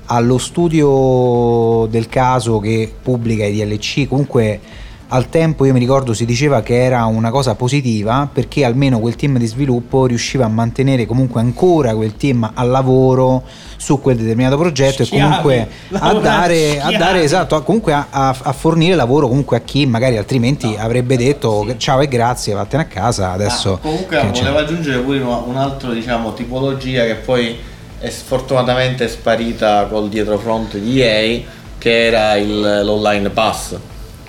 allo 0.05 0.37
studio 0.37 1.85
del 1.89 2.07
caso 2.09 2.59
che 2.59 2.91
pubblica 3.01 3.45
i 3.45 3.53
DLC 3.53 4.07
comunque 4.07 4.59
al 5.13 5.29
tempo 5.29 5.63
io 5.65 5.73
mi 5.73 5.79
ricordo 5.79 6.13
si 6.15 6.25
diceva 6.25 6.61
che 6.63 6.83
era 6.83 7.05
una 7.05 7.29
cosa 7.29 7.53
positiva 7.53 8.27
perché 8.31 8.65
almeno 8.65 8.97
quel 8.99 9.15
team 9.15 9.37
di 9.37 9.45
sviluppo 9.45 10.07
riusciva 10.07 10.45
a 10.45 10.47
mantenere 10.47 11.05
comunque 11.05 11.39
ancora 11.39 11.93
quel 11.93 12.15
team 12.15 12.49
al 12.51 12.67
lavoro 12.69 13.43
su 13.77 14.01
quel 14.01 14.17
determinato 14.17 14.57
progetto 14.57 15.05
Schiavi, 15.05 15.21
e 15.21 15.27
comunque 15.27 15.67
a 15.99 16.13
dare, 16.15 16.81
a 16.81 16.91
dare 16.97 17.21
esatto, 17.21 17.53
a- 17.55 17.61
comunque 17.61 17.93
a, 17.93 18.07
a- 18.09 18.35
a 18.41 18.53
fornire 18.53 18.95
lavoro 18.95 19.27
comunque 19.27 19.57
a 19.57 19.59
chi 19.61 19.85
magari 19.85 20.17
altrimenti 20.17 20.75
avrebbe 20.75 21.15
detto 21.15 21.63
ciao 21.77 22.01
e 22.01 22.07
grazie, 22.07 22.53
vattene 22.55 22.81
a 22.83 22.87
casa, 22.87 23.31
adesso... 23.33 23.73
Ah, 23.73 23.77
comunque 23.77 24.19
che 24.19 24.31
c'è?" 24.31 24.39
volevo 24.41 24.57
aggiungere 24.57 24.99
pure 24.99 25.19
una- 25.19 25.43
un'altra 25.45 25.91
diciamo, 25.91 26.33
tipologia 26.33 27.05
che 27.05 27.15
poi 27.15 27.55
è 27.99 28.09
sfortunatamente 28.09 29.07
sparita 29.07 29.85
col 29.91 30.09
dietrofront 30.09 30.75
di 30.77 31.01
EA 31.01 31.41
che 31.77 32.05
era 32.07 32.35
il- 32.35 32.81
l'online 32.83 33.29
pass 33.29 33.75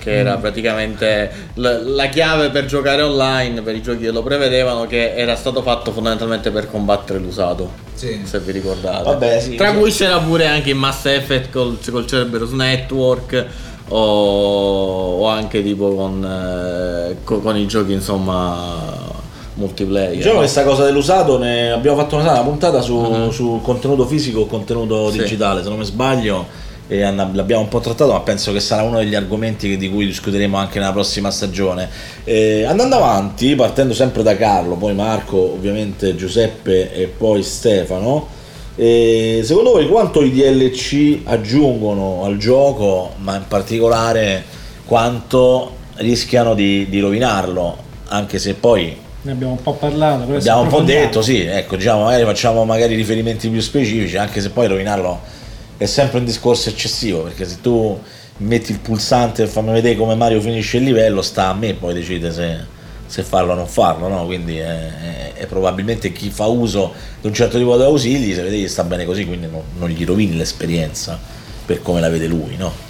che 0.05 0.11
Mm. 0.13 0.17
era 0.19 0.37
praticamente 0.37 1.31
l- 1.55 1.95
la 1.95 2.05
chiave 2.09 2.51
per 2.51 2.65
giocare 2.65 3.01
online 3.01 3.61
per 3.63 3.73
i 3.75 3.81
giochi 3.81 4.03
che 4.03 4.11
lo 4.11 4.21
prevedevano 4.21 4.85
che 4.85 5.15
era 5.15 5.35
stato 5.35 5.63
fatto 5.63 5.91
fondamentalmente 5.91 6.51
per 6.51 6.69
combattere 6.69 7.17
l'usato 7.17 7.71
se 7.95 8.39
vi 8.39 8.51
ricordate 8.51 9.03
Vabbè, 9.03 9.39
sì, 9.39 9.55
tra 9.55 9.71
sì. 9.71 9.77
cui 9.79 9.91
c'era 9.91 10.19
pure 10.19 10.45
anche 10.45 10.69
in 10.69 10.77
Mass 10.77 11.05
Effect 11.05 11.49
col, 11.51 11.77
col 11.89 12.05
Cerberus 12.05 12.51
Network 12.51 13.45
o, 13.89 15.17
o 15.21 15.27
anche 15.27 15.63
tipo 15.63 15.95
con, 15.95 16.23
eh, 16.23 17.17
co- 17.23 17.39
con 17.39 17.57
i 17.57 17.65
giochi 17.67 17.93
insomma 17.93 19.13
multiplayer 19.55 20.15
Diciamo 20.15 20.33
no? 20.33 20.39
questa 20.39 20.63
cosa 20.63 20.83
dell'usato, 20.83 21.37
ne 21.39 21.71
abbiamo 21.71 21.95
fatto 21.97 22.17
una, 22.17 22.41
puntata 22.41 22.81
su, 22.81 22.95
Mhm. 22.97 23.29
su 23.31 23.59
contenuto 23.63 24.05
fisico 24.05 24.41
o 24.41 24.45
contenuto 24.47 25.09
Sì. 25.11 25.19
digitale, 25.19 25.63
se 25.63 25.69
non 25.69 25.77
mi 25.77 25.85
sbaglio, 25.85 26.45
l'abbiamo 26.87 27.61
un 27.61 27.67
po' 27.67 27.79
trattato, 27.79 28.11
ma 28.11 28.19
penso 28.19 28.51
che 28.51 28.59
sarà 28.59 28.83
uno 28.83 28.97
degli 28.97 29.15
argomenti 29.15 29.75
di 29.77 29.89
cui 29.89 30.05
discuteremo 30.05 30.55
anche 30.57 30.79
nella 30.79 30.91
prossima 30.91 31.31
stagione. 31.31 31.89
Eh, 32.23 32.63
andando 32.63 32.95
avanti, 32.95 33.55
partendo 33.55 33.93
sempre 33.93 34.21
da 34.23 34.35
Carlo, 34.35 34.75
poi 34.75 34.93
Marco, 34.93 35.37
ovviamente 35.37 36.15
Giuseppe 36.15 36.93
e 36.93 37.07
poi 37.07 37.41
Stefano, 37.41 38.27
eh, 38.75 39.41
secondo 39.43 39.71
voi 39.71 39.87
quanto 39.87 40.21
i 40.21 40.31
DLC 40.31 41.21
aggiungono 41.23 42.23
al 42.23 42.37
gioco, 42.37 43.13
ma 43.17 43.35
in 43.35 43.45
particolare 43.47 44.43
quanto 44.85 45.71
rischiano 45.95 46.53
di, 46.53 46.87
di 46.89 46.99
rovinarlo? 46.99 47.83
Anche 48.07 48.37
se 48.37 48.53
poi 48.53 48.95
Ne 49.23 49.31
abbiamo 49.31 49.53
un 49.53 49.61
po' 49.61 49.73
parlato. 49.73 50.31
Abbiamo 50.31 50.61
un 50.61 50.67
po' 50.67 50.81
detto, 50.81 51.23
sì, 51.23 51.41
ecco, 51.41 51.77
diciamo, 51.77 52.03
magari 52.03 52.25
facciamo 52.25 52.63
magari 52.63 52.93
riferimenti 52.93 53.49
più 53.49 53.59
specifici, 53.61 54.17
anche 54.17 54.39
se 54.39 54.51
poi 54.51 54.67
rovinarlo 54.67 55.33
è 55.77 55.85
sempre 55.85 56.19
un 56.19 56.25
discorso 56.25 56.69
eccessivo, 56.69 57.23
perché 57.23 57.45
se 57.47 57.59
tu 57.61 57.99
metti 58.37 58.71
il 58.71 58.79
pulsante 58.79 59.43
e 59.43 59.47
fammi 59.47 59.71
vedere 59.71 59.95
come 59.95 60.15
Mario 60.15 60.41
finisce 60.41 60.77
il 60.77 60.83
livello, 60.83 61.21
sta 61.21 61.47
a 61.49 61.53
me 61.53 61.73
poi 61.73 61.93
decide 61.93 62.31
se, 62.31 62.57
se 63.05 63.23
farlo 63.23 63.53
o 63.53 63.55
non 63.55 63.67
farlo, 63.67 64.07
no? 64.07 64.25
Quindi 64.25 64.57
è, 64.57 64.65
è- 64.65 65.33
è 65.33 65.45
probabilmente 65.47 66.11
chi 66.11 66.29
fa 66.29 66.45
uso 66.45 66.93
di 67.19 67.27
un 67.27 67.33
certo 67.33 67.57
tipo 67.57 67.75
di 67.77 67.83
ausili, 67.83 68.33
se 68.33 68.43
che 68.49 68.67
sta 68.67 68.83
bene 68.83 69.05
così, 69.05 69.25
quindi 69.25 69.47
non, 69.47 69.61
non 69.77 69.89
gli 69.89 70.05
rovini 70.05 70.35
l'esperienza 70.35 71.19
per 71.65 71.81
come 71.81 71.99
la 71.99 72.09
vede 72.09 72.27
lui, 72.27 72.55
no? 72.55 72.84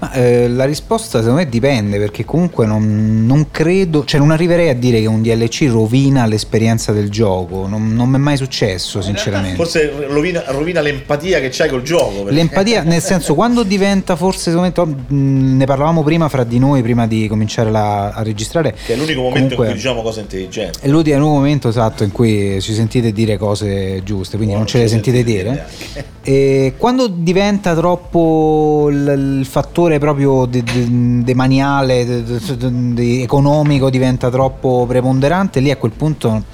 Ma 0.00 0.12
eh, 0.12 0.46
la 0.48 0.64
risposta 0.64 1.18
secondo 1.18 1.40
me 1.40 1.48
dipende 1.48 1.98
perché 1.98 2.24
comunque 2.24 2.66
non, 2.66 3.26
non 3.26 3.50
credo, 3.50 4.04
cioè 4.04 4.20
non 4.20 4.30
arriverei 4.30 4.68
a 4.68 4.74
dire 4.74 5.00
che 5.00 5.06
un 5.06 5.22
DLC 5.22 5.66
rovina 5.68 6.24
l'esperienza 6.26 6.92
del 6.92 7.10
gioco, 7.10 7.66
non, 7.66 7.92
non 7.94 8.08
mi 8.08 8.14
è 8.14 8.18
mai 8.18 8.36
successo 8.36 9.02
sinceramente. 9.02 9.56
Forse 9.56 9.90
rovina, 10.06 10.44
rovina 10.48 10.80
l'empatia 10.82 11.40
che 11.40 11.48
c'hai 11.50 11.68
col 11.68 11.82
gioco. 11.82 12.22
perché- 12.22 12.30
L'empatia, 12.32 12.82
nel 12.84 13.02
senso, 13.02 13.34
quando 13.34 13.64
diventa 13.64 14.14
forse, 14.14 14.52
secondo 14.52 14.86
me, 15.08 15.16
ne 15.16 15.64
parlavamo 15.66 16.04
prima 16.04 16.28
fra 16.28 16.44
di 16.44 16.60
noi, 16.60 16.80
prima 16.82 17.08
di 17.08 17.26
cominciare 17.26 17.72
la- 17.72 18.10
a 18.12 18.22
registrare. 18.22 18.76
Che 18.86 18.92
è 18.92 18.96
l'unico 18.96 19.22
momento 19.22 19.56
Comunque- 19.56 19.64
in 19.66 19.70
cui 19.72 19.80
diciamo 19.80 20.02
cose 20.02 20.20
intelligenti. 20.20 20.78
È 20.80 20.86
l'ultimo 20.86 21.26
momento 21.26 21.68
esatto 21.68 22.04
in 22.04 22.12
cui 22.12 22.60
ci 22.60 22.72
sentite 22.72 23.10
dire 23.12 23.36
cose 23.36 24.02
giuste, 24.04 24.36
quindi 24.36 24.54
non 24.54 24.64
ce 24.64 24.78
le 24.78 24.86
sentite 24.86 25.24
dire. 25.24 25.66
E 26.22 26.74
quando 26.76 27.08
diventa 27.08 27.74
troppo 27.74 28.88
il, 28.90 29.38
il 29.40 29.46
fattore 29.46 29.87
proprio 29.98 30.44
de- 30.44 30.62
de- 30.62 31.22
demaniale, 31.24 32.04
de- 32.04 33.22
economico, 33.22 33.88
diventa 33.88 34.28
troppo 34.28 34.84
preponderante, 34.86 35.60
lì 35.60 35.70
a 35.70 35.76
quel 35.76 35.92
punto 35.92 36.44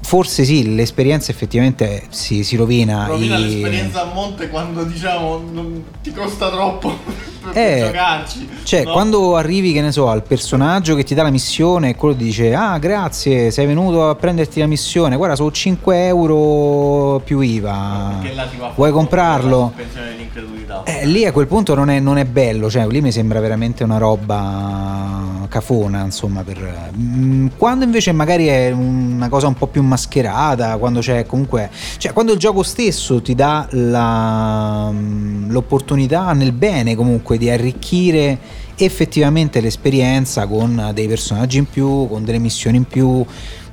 forse 0.00 0.44
sì, 0.44 0.74
l'esperienza 0.74 1.30
effettivamente 1.32 2.04
si, 2.10 2.42
si 2.44 2.56
rovina. 2.56 3.06
rovina 3.06 3.36
I- 3.36 3.42
l'esperienza 3.42 4.02
a 4.02 4.14
monte 4.14 4.48
quando 4.48 4.84
diciamo 4.84 5.42
non 5.52 5.82
ti 6.02 6.12
costa 6.12 6.48
troppo 6.48 6.96
Eh, 7.52 7.82
giocarci 7.86 8.48
Cioè, 8.62 8.84
no? 8.84 8.92
quando 8.92 9.36
arrivi, 9.36 9.72
che 9.72 9.80
ne 9.80 9.92
so, 9.92 10.08
al 10.08 10.22
personaggio 10.22 10.94
che 10.94 11.04
ti 11.04 11.14
dà 11.14 11.22
la 11.22 11.30
missione 11.30 11.90
e 11.90 11.94
quello 11.96 12.14
ti 12.16 12.24
dice: 12.24 12.54
Ah, 12.54 12.78
grazie, 12.78 13.50
sei 13.50 13.66
venuto 13.66 14.08
a 14.08 14.14
prenderti 14.14 14.60
la 14.60 14.66
missione. 14.66 15.16
Guarda, 15.16 15.36
sono 15.36 15.50
5 15.50 16.06
euro 16.06 17.20
più 17.24 17.40
IVA. 17.40 18.18
Vuoi 18.74 18.90
comprarlo? 18.92 19.72
Eh, 20.84 21.06
lì 21.06 21.24
a 21.24 21.32
quel 21.32 21.46
punto 21.46 21.74
non 21.74 21.88
è, 21.90 21.98
non 22.00 22.18
è 22.18 22.24
bello, 22.24 22.68
cioè 22.70 22.86
lì 22.86 23.00
mi 23.00 23.10
sembra 23.10 23.40
veramente 23.40 23.84
una 23.84 23.98
roba 23.98 25.46
cafona, 25.48 26.02
insomma. 26.04 26.42
Per... 26.42 26.90
Mm, 26.96 27.46
Quando 27.56 27.84
invece 27.84 28.12
magari 28.12 28.46
è 28.46 28.70
una 28.70 29.28
cosa 29.28 29.46
un 29.46 29.54
po' 29.54 29.66
più 29.66 29.82
mascherata, 29.82 30.76
quando 30.76 31.00
c'è 31.00 31.24
comunque. 31.26 31.70
Cioè, 31.96 32.12
quando 32.12 32.32
il 32.32 32.38
gioco 32.38 32.62
stesso 32.62 33.20
ti 33.22 33.34
dà 33.34 33.66
la- 33.70 34.90
mm, 34.92 35.50
l'opportunità 35.50 36.32
nel 36.32 36.52
bene 36.52 36.94
comunque 36.94 37.37
di 37.38 37.48
arricchire 37.48 38.38
effettivamente 38.76 39.60
l'esperienza 39.60 40.46
con 40.46 40.90
dei 40.92 41.08
personaggi 41.08 41.58
in 41.58 41.66
più, 41.66 42.06
con 42.08 42.24
delle 42.24 42.38
missioni 42.38 42.76
in 42.76 42.84
più, 42.84 43.24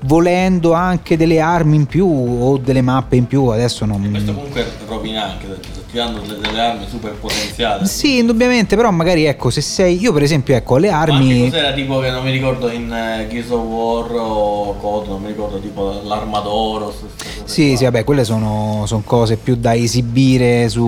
volendo 0.02 0.74
anche 0.74 1.18
delle 1.18 1.40
armi 1.40 1.76
in 1.76 1.86
più 1.86 2.08
o 2.08 2.58
delle 2.58 2.82
mappe 2.82 3.16
in 3.16 3.28
più, 3.28 3.46
adesso 3.46 3.86
non... 3.86 4.08
questo 4.10 4.34
comunque 4.34 4.66
rovina 4.88 5.32
anche 5.32 5.48
danno 5.96 6.20
delle, 6.20 6.40
delle 6.40 6.60
armi 6.60 6.86
super 6.90 7.14
potenziate 7.14 7.86
Sì, 7.86 8.18
indubbiamente, 8.18 8.76
però 8.76 8.92
magari 8.92 9.26
ecco, 9.26 9.50
se 9.50 9.62
sei 9.62 10.00
io 10.00 10.14
per 10.14 10.22
esempio, 10.24 10.56
ecco, 10.56 10.78
le 10.78 10.90
Ma 10.92 11.00
armi 11.02 11.50
cos'era 11.50 11.74
tipo 11.74 12.00
che 12.00 12.10
non 12.12 12.24
mi 12.24 12.32
ricordo 12.32 12.70
in 12.70 12.92
eh, 12.92 13.28
Gears 13.30 13.50
of 13.50 13.64
War 13.64 14.12
o 14.12 14.76
COD, 14.80 15.08
non 15.08 15.22
mi 15.22 15.28
ricordo 15.28 15.60
tipo 15.60 16.02
l'arma 16.04 16.40
d'oro. 16.42 16.94
queste 16.98 17.06
cose. 17.42 17.42
Sì, 17.54 17.76
sì, 17.78 17.84
vabbè, 17.86 18.04
quelle 18.04 18.24
sono, 18.24 18.84
sono 18.86 19.02
cose 19.06 19.38
più 19.38 19.56
da 19.56 19.74
esibire 19.76 20.70
su, 20.70 20.86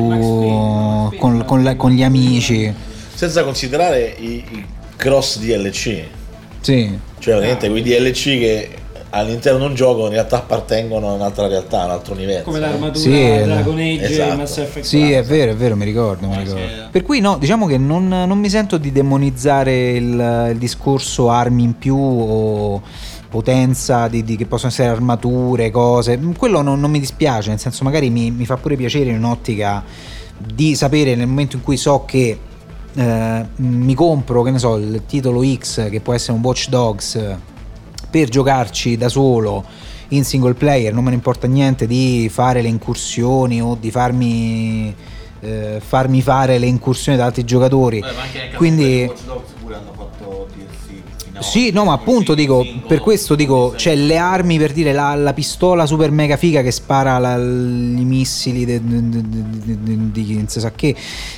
con, 1.17 1.43
con 1.45 1.63
la- 1.63 1.75
con 1.75 1.91
gli 1.91 2.03
amici. 2.03 2.71
Senza 3.13 3.43
considerare 3.43 4.15
i, 4.19 4.43
i 4.51 4.65
cross 4.95 5.39
DLC. 5.39 6.01
Sì. 6.61 6.97
Cioè, 7.19 7.33
veramente 7.35 7.69
quei 7.69 7.81
DLC 7.81 8.23
che 8.23 8.69
all'interno 9.09 9.59
di 9.59 9.65
un 9.65 9.75
gioco 9.75 10.05
in 10.05 10.11
realtà 10.11 10.37
appartengono 10.37 11.09
a 11.09 11.13
un'altra 11.13 11.47
realtà, 11.47 11.81
a 11.81 11.85
un 11.85 11.91
altro 11.91 12.13
universo. 12.13 12.43
Come 12.43 12.59
l'armatura 12.59 12.99
Sì, 12.99 13.21
eh, 13.21 13.43
Dragon 13.43 13.77
Age 13.77 14.03
esatto. 14.05 14.31
e 14.31 14.35
Mass 14.35 14.57
Effect 14.57 14.85
Sì, 14.85 15.11
è 15.11 15.23
vero, 15.23 15.51
è 15.51 15.55
vero, 15.55 15.75
mi 15.75 15.85
ricordo, 15.85 16.27
mi 16.27 16.37
ricordo. 16.37 16.61
Per 16.91 17.03
cui 17.03 17.19
no, 17.19 17.37
diciamo 17.37 17.65
che 17.65 17.77
non, 17.77 18.07
non 18.07 18.37
mi 18.37 18.49
sento 18.49 18.77
di 18.77 18.91
demonizzare 18.91 19.91
il, 19.91 20.49
il 20.51 20.57
discorso 20.57 21.29
armi 21.29 21.63
in 21.63 21.77
più 21.77 21.97
o 21.97 22.81
potenza 23.29 24.07
di, 24.07 24.23
di- 24.23 24.35
che 24.35 24.45
possono 24.45 24.71
essere 24.71 24.89
armature, 24.89 25.69
cose. 25.71 26.19
Quello 26.37 26.61
non, 26.61 26.79
non 26.79 26.89
mi 26.91 26.99
dispiace, 26.99 27.49
nel 27.49 27.59
senso 27.59 27.83
magari 27.83 28.09
mi, 28.09 28.31
mi 28.31 28.45
fa 28.45 28.57
pure 28.57 28.75
piacere 28.75 29.09
in 29.09 29.17
un'ottica 29.17 29.83
di 30.37 30.75
sapere 30.75 31.15
nel 31.15 31.27
momento 31.27 31.55
in 31.55 31.63
cui 31.63 31.77
so 31.77 32.05
che 32.05 32.39
eh, 32.93 33.45
mi 33.55 33.93
compro, 33.93 34.43
che 34.43 34.51
ne 34.51 34.59
so, 34.59 34.77
il 34.77 35.01
titolo 35.05 35.43
X 35.43 35.89
che 35.89 35.99
può 35.99 36.13
essere 36.13 36.33
un 36.33 36.43
Watch 36.43 36.69
Dogs 36.69 37.15
eh, 37.15 37.35
per 38.09 38.29
giocarci 38.29 38.97
da 38.97 39.09
solo 39.09 39.63
in 40.09 40.23
single 40.23 40.53
player, 40.53 40.93
non 40.93 41.03
me 41.03 41.09
ne 41.09 41.15
importa 41.15 41.47
niente 41.47 41.85
di 41.85 42.29
fare 42.31 42.61
le 42.61 42.69
incursioni 42.69 43.61
o 43.61 43.75
di 43.79 43.91
farmi, 43.91 44.95
eh, 45.41 45.81
farmi 45.85 46.21
fare 46.21 46.57
le 46.57 46.65
incursioni 46.65 47.17
da 47.17 47.25
altri 47.25 47.43
giocatori. 47.43 48.03
Quindi 48.55 49.11
Sì, 51.39 51.71
no, 51.71 51.85
ma 51.85 51.93
appunto 51.93 52.33
dico, 52.33 52.65
per 52.87 52.99
questo 52.99 53.35
dico, 53.35 53.73
c'è 53.75 53.95
le 53.95 54.17
armi 54.17 54.57
per 54.57 54.73
dire 54.73 54.91
la, 54.91 55.13
la 55.15 55.33
pistola 55.33 55.85
super 55.85 56.11
mega 56.11 56.35
figa 56.35 56.61
che 56.61 56.71
spara 56.71 57.17
la- 57.19 57.35
i 57.37 58.03
missili 58.03 58.65
di 58.65 58.79
non 60.35 60.47
si 60.47 60.59
sa 60.59 60.71
che, 60.71 60.95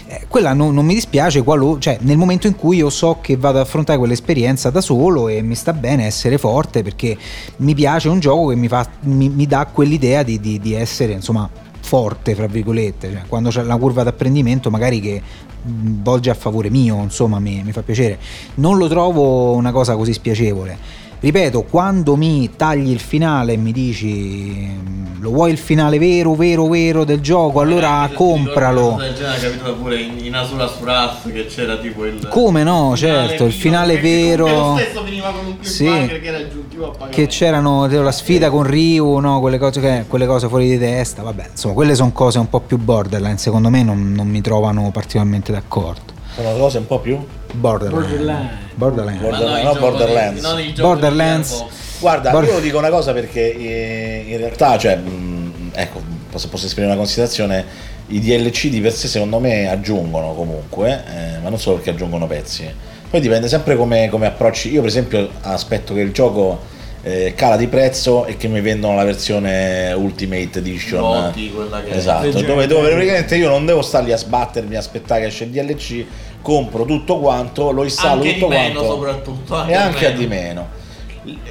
eh, 0.08 0.22
quella 0.28 0.54
non, 0.54 0.74
non 0.74 0.86
mi 0.86 0.94
dispiace 0.94 1.44
qualo- 1.44 1.78
cioè, 1.80 1.98
nel 2.02 2.18
momento 2.18 2.48
in 2.48 2.56
cui 2.56 2.78
io 2.78 2.90
so 2.90 3.18
che 3.22 3.36
vado 3.38 3.60
ad 3.60 3.66
affrontare 3.66 3.98
quell'esperienza 4.00 4.70
da 4.70 4.82
solo 4.82 5.28
e 5.28 5.42
mi 5.42 5.56
sta 5.56 5.74
bene 5.74 6.06
essere 6.06 6.38
forte 6.38 6.82
perché 6.82 7.18
mi 7.58 7.74
piace 7.76 8.10
un 8.10 8.20
gioco 8.20 8.48
che 8.48 8.56
mi, 8.56 8.68
fa, 8.68 8.88
mi, 9.02 9.30
mi 9.30 9.46
dà 9.46 9.66
quell'idea 9.72 10.24
di, 10.24 10.40
di- 10.40 10.60
di 10.60 10.74
essere 10.74 11.14
insomma 11.14 11.50
forte, 11.82 12.36
fra 12.36 12.46
virgolette, 12.46 13.12
cioè, 13.12 13.22
quando 13.28 13.50
c'è 13.50 13.64
la 13.64 13.76
curva 13.78 14.04
d'apprendimento 14.04 14.70
magari 14.70 15.00
che 15.00 15.22
volge 15.64 16.30
a 16.30 16.34
favore 16.34 16.70
mio, 16.70 17.02
insomma 17.02 17.40
mi, 17.40 17.62
mi 17.64 17.72
fa 17.72 17.82
piacere. 17.82 18.20
Non 18.56 18.78
lo 18.78 18.88
trovo 18.88 19.54
una 19.54 19.72
cosa 19.72 19.96
così 19.96 20.14
spiacevole. 20.14 20.78
Ripeto, 21.22 21.64
quando 21.64 22.16
mi 22.16 22.50
tagli 22.56 22.90
il 22.92 23.00
finale 23.02 23.52
e 23.54 23.58
mi 23.58 23.74
dici 23.74 24.08
mh, 24.08 25.20
lo 25.20 25.32
vuoi 25.32 25.52
il 25.52 25.58
finale 25.58 26.00
vero, 26.00 26.34
vero, 26.34 26.66
vero 26.68 27.04
del 27.04 27.20
gioco, 27.20 27.60
allora 27.60 28.10
compralo. 28.14 28.96
Del 28.98 29.14
genere 29.16 29.36
è 29.36 29.42
capitato 29.42 29.74
pure 29.76 30.00
in, 30.00 30.18
in 30.26 30.34
Asura 30.34 30.66
Suras 30.68 31.18
che 31.30 31.46
c'era 31.48 31.76
tipo 31.76 32.06
il 32.06 32.26
Come 32.30 32.64
no, 32.64 32.94
certo, 32.96 33.44
il 33.44 33.52
finale 33.52 33.98
vero. 34.00 34.48
Lo 34.48 34.78
stesso 34.78 35.04
veniva 35.04 35.30
con 35.32 35.46
un 35.46 35.56
Sì. 35.60 35.84
che 35.84 36.22
era 36.24 36.38
aggiuntivo 36.38 36.86
a 36.86 36.92
pagamento. 36.92 37.18
che 37.18 37.28
c'erano 37.28 37.86
la 37.88 38.12
sfida 38.14 38.50
con 38.50 38.64
Ryu, 38.64 39.18
no? 39.18 39.42
quelle, 39.42 39.58
cose 39.58 39.82
che- 39.82 40.06
quelle 40.08 40.26
cose 40.26 40.48
fuori 40.48 40.70
di 40.70 40.80
testa, 40.80 41.22
vabbè, 41.22 41.50
insomma, 41.52 41.74
quelle 41.74 41.96
sono 41.96 42.14
cose 42.14 42.40
un 42.40 42.48
po' 42.48 42.62
più 42.62 42.78
borderline, 42.78 43.38
secondo 43.38 43.70
me 43.70 43.84
non, 43.84 44.14
non 44.14 44.26
mi 44.30 44.40
trovano 44.40 44.90
particolarmente 44.92 45.52
d'accordo. 45.52 46.14
Sono 46.42 46.58
cose 46.58 46.78
un 46.78 46.88
po' 46.88 47.00
più 47.00 47.20
Borderline. 47.52 48.00
Borderline. 48.00 48.60
Borderline. 48.76 49.20
Borderline, 49.20 49.64
no, 49.64 49.76
Borderlands. 49.76 50.80
Borderlands. 50.80 51.66
Guarda, 52.00 52.32
Bor- 52.32 52.46
io 52.46 52.60
dico 52.62 52.78
una 52.78 52.90
cosa 52.90 53.12
perché 53.12 53.54
eh, 53.58 54.24
in 54.26 54.38
realtà, 54.38 54.78
cioè, 54.78 54.96
mh, 54.96 55.72
ecco, 55.74 56.02
posso, 56.32 56.48
posso 56.48 56.66
esprimere 56.66 56.94
una 56.94 57.02
considerazione, 57.02 57.66
i 58.08 58.22
DLC 58.22 58.68
di 58.70 58.80
per 58.80 58.94
sé 58.94 59.10
secondo 59.10 59.40
me 59.40 59.70
aggiungono 59.70 60.34
comunque, 60.34 61.04
eh, 61.14 61.40
ma 61.44 61.50
non 61.50 61.60
solo 61.60 61.76
perché 61.76 61.90
aggiungono 61.90 62.26
pezzi. 62.26 62.72
Poi 63.10 63.20
dipende 63.20 63.50
sempre 63.50 63.76
come, 63.76 64.08
come 64.08 64.28
approcci. 64.28 64.72
Io 64.72 64.80
per 64.80 64.90
esempio 64.90 65.30
aspetto 65.42 65.94
che 65.94 66.00
il 66.00 66.14
gioco 66.14 66.78
eh, 67.02 67.34
cala 67.36 67.56
di 67.56 67.68
prezzo 67.68 68.26
e 68.26 68.38
che 68.38 68.48
mi 68.48 68.62
vendono 68.62 68.96
la 68.96 69.04
versione 69.04 69.92
Ultimate 69.94 70.60
Edition. 70.60 71.32
Quella 71.54 71.82
che 71.82 71.92
Esatto, 71.92 72.42
dove, 72.42 72.68
dove 72.68 72.90
praticamente 72.92 73.36
io 73.36 73.50
non 73.50 73.66
devo 73.66 73.82
star 73.82 74.04
lì 74.04 74.12
a 74.12 74.18
sbattermi, 74.18 74.76
aspettare 74.76 75.22
che 75.22 75.28
esce 75.28 75.46
il 75.46 75.50
DLC, 75.52 76.06
compro 76.42 76.86
tutto 76.86 77.20
quanto, 77.20 77.72
lo 77.72 77.84
installo 77.84 78.22
Anche 78.22 78.34
tutto 78.36 78.48
meno 78.48 78.80
quanto 78.80 78.94
soprattutto. 78.96 79.66
e 79.66 79.74
anche 79.74 80.06
a 80.08 80.12
di 80.12 80.28
meno. 80.28 80.78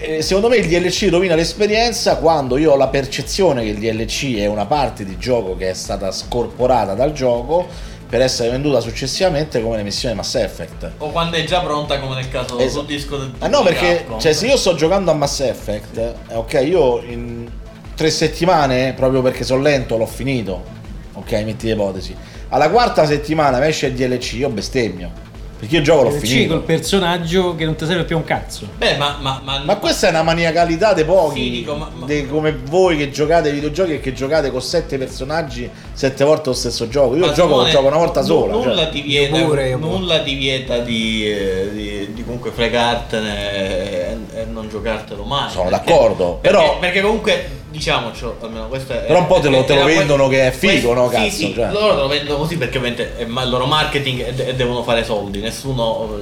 Eh, 0.01 0.23
Secondo 0.23 0.49
me 0.49 0.57
il 0.57 0.67
DLC 0.67 1.09
rovina 1.11 1.35
l'esperienza 1.35 2.17
quando 2.17 2.57
io 2.57 2.73
ho 2.73 2.77
la 2.77 2.89
percezione 2.89 3.63
che 3.63 3.69
il 3.69 3.79
DLC 3.79 4.37
è 4.37 4.47
una 4.47 4.67
parte 4.67 5.05
di 5.05 5.19
gioco 5.19 5.57
che 5.57 5.71
è 5.71 5.75
stata 5.75 6.11
scorporata 6.11 6.95
dal 6.95 7.13
gioco 7.13 7.67
per 8.09 8.23
essere 8.23 8.49
venduta 8.49 8.81
successivamente 8.81 9.61
come 9.61 9.77
le 9.77 9.83
missioni 9.83 10.15
Mass 10.15 10.35
Effect. 10.37 10.93
O 10.99 11.11
quando 11.11 11.37
è 11.37 11.45
già 11.45 11.61
pronta 11.61 12.01
come 12.01 12.15
nel 12.15 12.31
caso 12.31 12.59
Esatto. 12.59 12.79
sul 12.79 12.87
disco 12.87 13.17
del 13.19 13.33
Ah 13.41 13.49
no, 13.49 13.63
perché 13.63 14.07
cioè, 14.19 14.33
se 14.33 14.47
io 14.47 14.57
sto 14.57 14.75
giocando 14.75 15.11
a 15.11 15.15
Mass 15.15 15.41
Effect, 15.41 15.97
eh, 15.99 16.15
ok, 16.35 16.63
io 16.67 17.03
in 17.07 17.47
tre 17.95 18.09
settimane, 18.11 18.95
proprio 18.95 19.21
perché 19.21 19.45
sono 19.45 19.61
lento, 19.61 19.99
l'ho 19.99 20.07
finito. 20.07 20.77
Ok, 21.13 21.33
metti 21.45 21.67
l'ipotesi. 21.67 22.17
Alla 22.51 22.71
quarta 22.71 23.05
settimana 23.07 23.59
mi 23.59 23.67
esce 23.67 23.87
il 23.87 23.95
DLC, 23.95 24.33
io 24.35 24.49
bestemmio. 24.49 25.27
Perché 25.59 25.75
io 25.75 25.83
gioco 25.83 26.05
l'ho 26.05 26.11
DLC 26.11 26.21
finito. 26.25 26.55
col 26.55 26.63
personaggio 26.63 27.57
che 27.57 27.65
non 27.65 27.75
ti 27.75 27.85
serve 27.85 28.05
più 28.05 28.17
un 28.17 28.23
cazzo. 28.23 28.69
Beh, 28.77 28.97
ma, 28.97 29.19
ma, 29.21 29.41
ma, 29.43 29.59
Ma 29.65 29.77
questa 29.77 30.07
è 30.07 30.11
una 30.11 30.23
maniacalità 30.23 30.93
dei 30.93 31.05
pochi, 31.05 31.43
Sì, 31.43 31.51
dico, 31.51 31.75
ma- 31.75 31.91
ma- 31.93 32.07
dei- 32.07 32.29
come 32.29 32.57
voi 32.67 32.97
che 32.97 33.11
giocate 33.11 33.49
ai 33.49 33.55
videogiochi 33.55 33.95
e 33.95 34.01
che 34.01 34.13
giocate 34.13 34.53
con 34.53 34.63
sette 34.63 34.97
personaggi 34.99 35.69
sette 35.93 36.23
volte 36.25 36.51
lo 36.51 36.55
stesso 36.55 36.89
gioco. 36.89 37.17
Io 37.17 37.33
gioco, 37.33 37.49
Simone, 37.55 37.71
gioco 37.73 37.87
una 37.89 37.97
volta 37.97 38.23
sola. 38.23 38.53
Nulla 38.53 38.75
cioè. 38.83 38.89
ti 38.91 39.01
vieta, 39.03 39.37
Io 39.37 39.47
pure, 39.47 39.69
io 39.69 39.79
pure. 39.79 39.91
nulla 39.99 40.23
ti 40.23 40.35
vieta 40.37 40.79
di, 40.79 41.29
eh, 41.29 41.71
di, 41.73 42.13
di 42.15 42.25
comunque 42.25 42.53
fregartene 42.53 43.53
e, 43.53 44.17
e 44.35 44.45
non 44.45 44.69
giocartelo 44.69 45.25
mai. 45.25 45.51
Sono 45.51 45.71
perché- 45.71 45.91
d'accordo, 45.93 46.39
perché, 46.41 46.57
però- 46.57 46.79
perché 46.79 47.01
comunque 47.01 47.51
diciamoci, 47.71 48.25
almeno 48.41 48.69
questo 48.69 48.93
è. 48.93 49.05
Però 49.07 49.19
un 49.19 49.27
po' 49.27 49.41
te 49.41 49.49
lo- 49.49 49.65
te 49.65 49.75
lo 49.75 49.85
vendono 49.85 50.29
che 50.29 50.47
è 50.49 50.51
figo, 50.51 50.95
no, 50.95 51.09
Sì, 51.09 51.15
cazzo, 51.15 51.31
sì, 51.31 51.53
cioè. 51.55 51.71
loro 51.71 51.95
te 51.95 52.01
lo 52.01 52.09
vendono 52.09 52.39
così 52.39 52.57
perché 52.57 52.79
ovviamente 52.79 53.17
è 53.17 53.23
il 53.23 53.49
loro 53.49 53.67
marketing 53.67 54.21
e, 54.21 54.49
e 54.49 54.55
devono 54.55 54.83
fare 54.83 55.05
soldi, 55.05 55.41
nessuno 55.41 56.19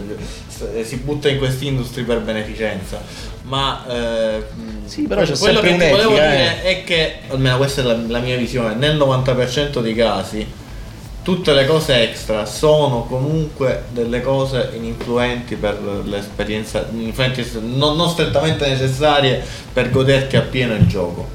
eh, 0.75 0.85
si 0.85 0.97
butta 0.97 1.29
in 1.29 1.39
questa 1.39 1.65
industria 1.65 2.05
per 2.05 2.21
beneficenza. 2.21 3.01
Ma 3.43 3.85
eh, 3.89 4.43
Sì, 4.87 5.03
però 5.03 5.23
c'è 5.23 5.37
quello 5.39 5.61
che 5.61 5.77
ti 5.77 5.89
volevo 5.91 6.11
un'etica, 6.11 6.31
dire 6.31 6.63
è 6.63 6.85
che, 6.85 7.15
almeno 7.29 7.57
questa 7.59 7.81
è 7.83 7.85
la, 7.85 7.97
la 8.09 8.19
mia 8.19 8.37
visione, 8.37 8.75
nel 8.75 8.97
90% 8.97 9.79
dei 9.81 9.95
casi 9.95 10.47
tutte 11.27 11.53
le 11.55 11.67
cose 11.67 12.03
extra 12.05 12.47
sono 12.47 13.05
comunque 13.09 13.87
delle 13.91 14.21
cose 14.21 14.71
ininfluenti 14.77 15.57
per 15.57 15.77
l'esperienza, 16.05 16.87
influenti 16.97 17.45
non, 17.63 17.97
non 17.97 18.09
strettamente 18.09 18.69
necessarie 18.69 19.43
per 19.73 19.91
goderti 19.91 20.37
appieno 20.37 20.75
il 20.75 20.87
gioco. 20.87 21.27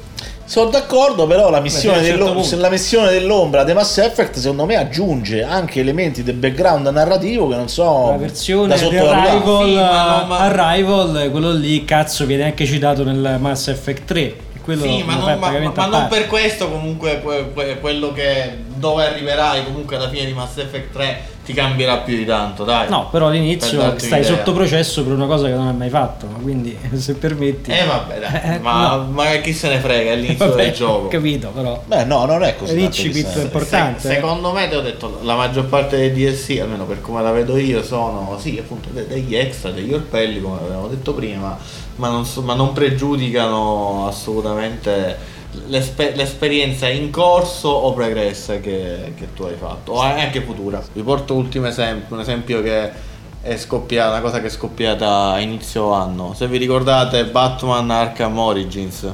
Sono 0.46 0.70
d'accordo, 0.70 1.26
però 1.26 1.50
la 1.50 1.60
missione, 1.60 2.02
certo 2.02 2.56
la 2.56 2.70
missione 2.70 3.10
dell'ombra 3.10 3.64
di 3.64 3.74
Mass 3.74 3.98
Effect 3.98 4.38
secondo 4.38 4.64
me 4.64 4.76
aggiunge 4.76 5.42
anche 5.42 5.80
elementi 5.80 6.22
del 6.22 6.36
background 6.36 6.86
narrativo 6.88 7.48
che 7.48 7.56
non 7.56 7.68
so 7.68 8.12
La 8.12 8.16
versione 8.16 8.74
di. 8.74 8.96
Arrival, 8.96 9.66
Sì, 9.66 9.74
ma 9.74 10.38
Arrival, 10.38 11.28
quello 11.30 11.52
lì, 11.52 11.84
cazzo, 11.84 12.24
viene 12.24 12.44
anche 12.44 12.64
citato 12.64 13.04
nel 13.04 13.36
Mass 13.38 13.68
Effect 13.68 14.04
3. 14.06 14.20
e 14.20 14.36
Quello 14.62 14.84
Sì, 14.84 15.02
ma, 15.02 15.16
non, 15.16 15.38
ma- 15.38 15.86
non 15.86 16.06
per 16.08 16.26
questo 16.28 16.70
comunque 16.70 17.20
que- 17.22 17.50
que- 17.52 17.78
quello 17.78 18.12
che 18.12 18.70
dove 18.82 19.06
arriverai 19.06 19.64
comunque 19.64 19.94
alla 19.94 20.08
fine 20.08 20.24
di 20.26 20.32
Mass 20.32 20.56
Effect 20.56 20.92
3 20.92 21.20
ti 21.44 21.52
cambierà 21.52 21.98
più 21.98 22.16
di 22.16 22.24
tanto, 22.24 22.64
dai. 22.64 22.88
No, 22.88 23.08
però 23.10 23.26
Per 23.28 23.36
all'inizio 23.36 23.78
darti 23.78 24.06
stai 24.06 24.20
un'idea. 24.20 24.36
sotto 24.36 24.52
processo 24.52 25.02
per 25.04 25.12
una 25.12 25.26
cosa 25.26 25.46
che 25.46 25.54
non 25.54 25.68
hai 25.68 25.74
mai 25.74 25.88
fatto. 25.88 26.26
Quindi, 26.40 26.76
se 26.94 27.14
permetti. 27.14 27.70
Eh 27.70 27.84
vabbè, 27.84 28.18
dai, 28.18 28.54
Eh, 28.54 28.58
ma, 28.58 28.96
no. 28.96 29.04
ma 29.10 29.24
chi 29.36 29.52
se 29.52 29.68
ne 29.68 29.78
frega, 29.78 30.10
è 30.12 30.16
l'inizio 30.16 30.48
Vabbè, 30.48 30.62
del 30.64 30.72
gioco. 30.72 31.06
Ho 31.06 31.08
capito, 31.10 31.48
però. 31.50 31.80
Beh, 31.86 32.04
no, 32.04 32.24
non 32.26 32.42
è 32.44 32.56
così. 32.56 32.74
L'incipit 32.76 33.26
è 33.38 33.42
importante. 33.42 34.00
Se- 34.00 34.14
secondo 34.14 34.52
me, 34.52 34.68
ti 34.68 34.74
ho 34.74 34.80
detto, 34.80 35.18
la 35.22 35.34
maggior 35.36 35.64
parte 35.66 35.96
dei 35.96 36.12
DLC, 36.12 36.58
almeno 36.60 36.84
per 36.84 37.00
come 37.00 37.22
la 37.22 37.30
vedo 37.32 37.56
io, 37.56 37.82
sono 37.84 38.36
sì, 38.40 38.58
appunto 38.58 38.88
de- 38.90 39.06
degli 39.08 39.34
extra, 39.36 39.70
degli 39.70 39.92
orpelli, 39.92 40.40
come 40.40 40.58
avevamo 40.60 40.86
detto 40.88 41.12
prima, 41.12 41.56
ma 41.96 42.08
non, 42.08 42.24
so- 42.24 42.42
ma 42.42 42.54
non 42.54 42.72
pregiudicano 42.72 44.06
assolutamente 44.08 45.40
l'espe- 45.66 46.14
l'esperienza 46.14 46.88
in 46.88 47.10
corso 47.10 47.68
o 47.68 47.92
pregressa 47.92 48.58
che, 48.60 49.12
che 49.16 49.32
tu 49.34 49.44
hai 49.44 49.56
fatto, 49.56 49.92
o 49.92 50.00
anche 50.00 50.40
futura. 50.42 50.82
Vi 50.92 51.02
porto 51.02 51.34
un 51.34 51.44
ultimo 51.44 51.66
esempio, 51.66 52.14
un 52.14 52.20
esempio 52.20 52.62
che 52.62 53.10
è 53.42 53.56
scoppiata, 53.56 54.10
una 54.10 54.20
cosa 54.20 54.40
che 54.40 54.46
è 54.46 54.50
scoppiata 54.50 55.32
a 55.32 55.40
inizio 55.40 55.90
anno. 55.92 56.32
Se 56.34 56.46
vi 56.46 56.58
ricordate 56.58 57.24
Batman 57.24 57.90
Arkham 57.90 58.38
Origins, 58.38 59.12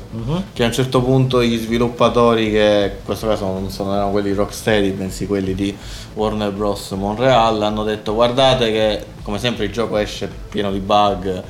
che 0.52 0.62
a 0.62 0.66
un 0.66 0.72
certo 0.72 1.02
punto 1.02 1.42
gli 1.42 1.56
sviluppatori, 1.56 2.50
che 2.50 2.92
in 2.98 3.04
questo 3.04 3.26
caso 3.26 3.46
non 3.46 3.70
sono 3.70 3.94
erano 3.94 4.10
quelli 4.10 4.34
Rocksteady, 4.34 4.90
bensì 4.90 5.26
quelli 5.26 5.54
di 5.54 5.74
Warner 6.12 6.52
Bros. 6.52 6.90
Montreal, 6.90 7.62
hanno 7.62 7.84
detto 7.84 8.12
guardate 8.12 8.70
che 8.70 9.04
come 9.22 9.38
sempre 9.38 9.64
il 9.64 9.72
gioco 9.72 9.96
esce 9.96 10.30
pieno 10.50 10.70
di 10.70 10.80
bug 10.80 11.42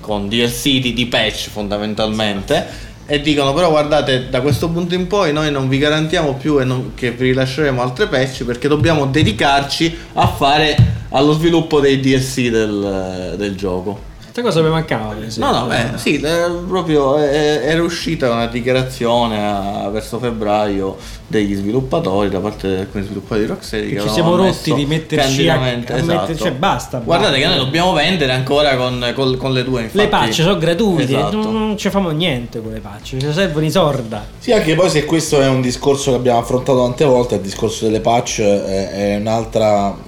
con 0.00 0.28
DLC 0.28 0.80
di, 0.80 0.92
di 0.92 1.06
patch 1.06 1.48
fondamentalmente 1.48 2.87
e 3.10 3.22
dicono 3.22 3.54
però 3.54 3.70
guardate 3.70 4.28
da 4.28 4.42
questo 4.42 4.68
punto 4.68 4.94
in 4.94 5.06
poi 5.06 5.32
noi 5.32 5.50
non 5.50 5.66
vi 5.66 5.78
garantiamo 5.78 6.34
più 6.34 6.60
e 6.60 6.64
non- 6.64 6.92
che 6.94 7.10
vi 7.10 7.28
rilasceremo 7.30 7.80
altre 7.80 8.06
patch 8.06 8.44
perché 8.44 8.68
dobbiamo 8.68 9.06
dedicarci 9.06 9.96
a 10.12 10.26
fare 10.28 10.76
allo 11.08 11.32
sviluppo 11.32 11.80
dei 11.80 12.00
DLC 12.00 12.50
del, 12.50 13.34
del 13.38 13.56
gioco. 13.56 14.07
Questa 14.40 14.60
cosa 14.60 14.62
mi 14.62 14.68
mancava. 14.72 15.16
No, 15.36 15.50
no, 15.50 15.72
eh, 15.72 15.98
sì, 15.98 16.20
eh, 16.20 16.50
proprio 16.68 17.18
eh, 17.18 17.60
era 17.64 17.82
uscita 17.82 18.30
una 18.30 18.46
dichiarazione 18.46 19.44
a- 19.44 19.88
verso 19.90 20.18
febbraio 20.18 20.96
degli 21.26 21.54
sviluppatori 21.54 22.28
da 22.28 22.38
parte 22.38 22.68
di 22.68 22.80
alcuni 22.80 23.02
sviluppatori 23.04 23.40
di 23.40 23.46
Rocksteady 23.46 23.94
che 23.94 24.00
ci 24.00 24.08
siamo 24.08 24.36
rotti 24.36 24.72
di 24.74 24.86
metterci 24.86 25.48
a, 25.48 25.60
a 25.60 25.96
esatto. 25.96 26.36
cioè 26.36 26.52
basta. 26.52 26.98
Guardate 26.98 27.32
basta. 27.32 27.46
che 27.48 27.54
noi 27.54 27.64
dobbiamo 27.64 27.92
vendere 27.92 28.32
ancora 28.32 28.76
con, 28.76 29.12
col- 29.14 29.36
con 29.36 29.52
le 29.52 29.64
due 29.64 29.82
infatti. 29.82 29.98
le 29.98 30.08
patch 30.08 30.34
sono 30.34 30.56
gratuite, 30.56 31.02
Esatto. 31.02 31.36
non, 31.36 31.52
non 31.52 31.76
ci 31.76 31.90
fanno 31.90 32.10
niente 32.10 32.62
con 32.62 32.72
le 32.72 32.80
patch, 32.80 33.16
ci 33.18 33.32
servono 33.32 33.66
i 33.66 33.70
sorda. 33.70 34.24
Sì, 34.38 34.52
anche 34.52 34.74
poi 34.74 34.88
se 34.88 35.04
questo 35.04 35.40
è 35.40 35.48
un 35.48 35.60
discorso 35.60 36.10
che 36.12 36.16
abbiamo 36.16 36.38
affrontato 36.38 36.80
tante 36.80 37.04
volte, 37.04 37.34
il 37.36 37.40
discorso 37.40 37.86
delle 37.86 38.00
patch 38.00 38.38
eh, 38.38 38.90
è 38.90 39.16
un'altra... 39.16 40.06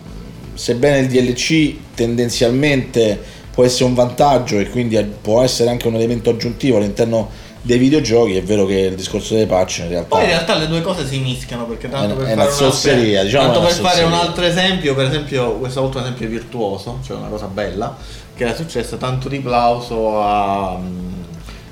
Sebbene 0.52 0.98
il 0.98 1.06
DLC 1.06 1.74
tendenzialmente 1.94 3.18
può 3.52 3.64
essere 3.64 3.84
un 3.84 3.94
vantaggio 3.94 4.58
e 4.58 4.68
quindi 4.68 5.02
può 5.20 5.42
essere 5.42 5.70
anche 5.70 5.88
un 5.88 5.94
elemento 5.94 6.30
aggiuntivo 6.30 6.76
all'interno 6.78 7.28
dei 7.62 7.76
videogiochi, 7.78 8.36
è 8.36 8.42
vero 8.42 8.64
che 8.64 8.78
il 8.78 8.94
discorso 8.94 9.34
delle 9.34 9.46
patch 9.46 9.78
in 9.80 9.88
realtà... 9.88 10.16
Poi 10.16 10.22
in 10.22 10.30
realtà 10.30 10.56
le 10.56 10.66
due 10.66 10.80
cose 10.80 11.06
si 11.06 11.18
mischiano 11.18 11.66
perché 11.66 11.90
tanto 11.90 12.14
per 12.14 12.24
fare 12.24 12.32
una 12.32 12.42
altro, 12.44 13.22
diciamo 13.22 13.52
tanto 13.52 13.60
per 13.60 13.72
fare 13.72 14.02
un 14.02 14.12
altro 14.12 14.44
esempio, 14.44 14.94
per 14.94 15.06
esempio 15.06 15.52
questa 15.58 15.80
volta 15.80 15.98
un 15.98 16.04
esempio 16.04 16.28
virtuoso, 16.28 17.00
cioè 17.04 17.18
una 17.18 17.28
cosa 17.28 17.46
bella, 17.46 17.96
che 18.34 18.44
era 18.44 18.54
successa 18.54 18.96
tanto 18.96 19.28
di 19.28 19.40
plauso 19.40 20.22
a 20.22 20.72
um, 20.72 21.24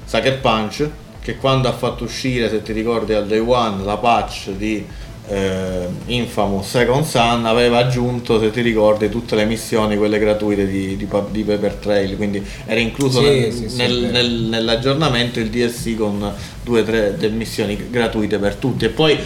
Sucker 0.04 0.40
Punch 0.40 0.90
che 1.22 1.36
quando 1.36 1.68
ha 1.68 1.72
fatto 1.72 2.04
uscire, 2.04 2.48
se 2.48 2.62
ti 2.62 2.72
ricordi 2.72 3.12
al 3.12 3.26
day 3.26 3.38
one, 3.38 3.84
la 3.84 3.96
patch 3.96 4.50
di 4.50 4.86
eh, 5.28 5.86
Infamous 6.06 6.68
Second 6.68 7.04
Sun 7.04 7.44
aveva 7.46 7.78
aggiunto, 7.78 8.40
se 8.40 8.50
ti 8.50 8.60
ricordi, 8.62 9.08
tutte 9.08 9.34
le 9.36 9.44
missioni, 9.44 9.96
quelle 9.96 10.18
gratuite 10.18 10.66
di, 10.66 10.96
di, 10.96 11.06
di 11.30 11.42
Paper 11.44 11.74
Trail, 11.74 12.16
quindi 12.16 12.42
era 12.66 12.80
incluso 12.80 13.20
Sì, 13.20 13.28
nel- 13.28 13.52
sì, 13.52 13.68
sì, 13.68 13.76
nel- 13.76 14.08
nel- 14.10 14.30
nell'aggiornamento 14.48 15.38
il 15.40 15.50
DLC 15.50 15.96
con 15.96 16.32
due 16.64 16.80
o 16.80 16.84
tre 16.84 17.16
missioni 17.30 17.78
gratuite 17.90 18.38
per 18.38 18.54
tutti. 18.56 18.84
E 18.86 18.88
poi 18.88 19.18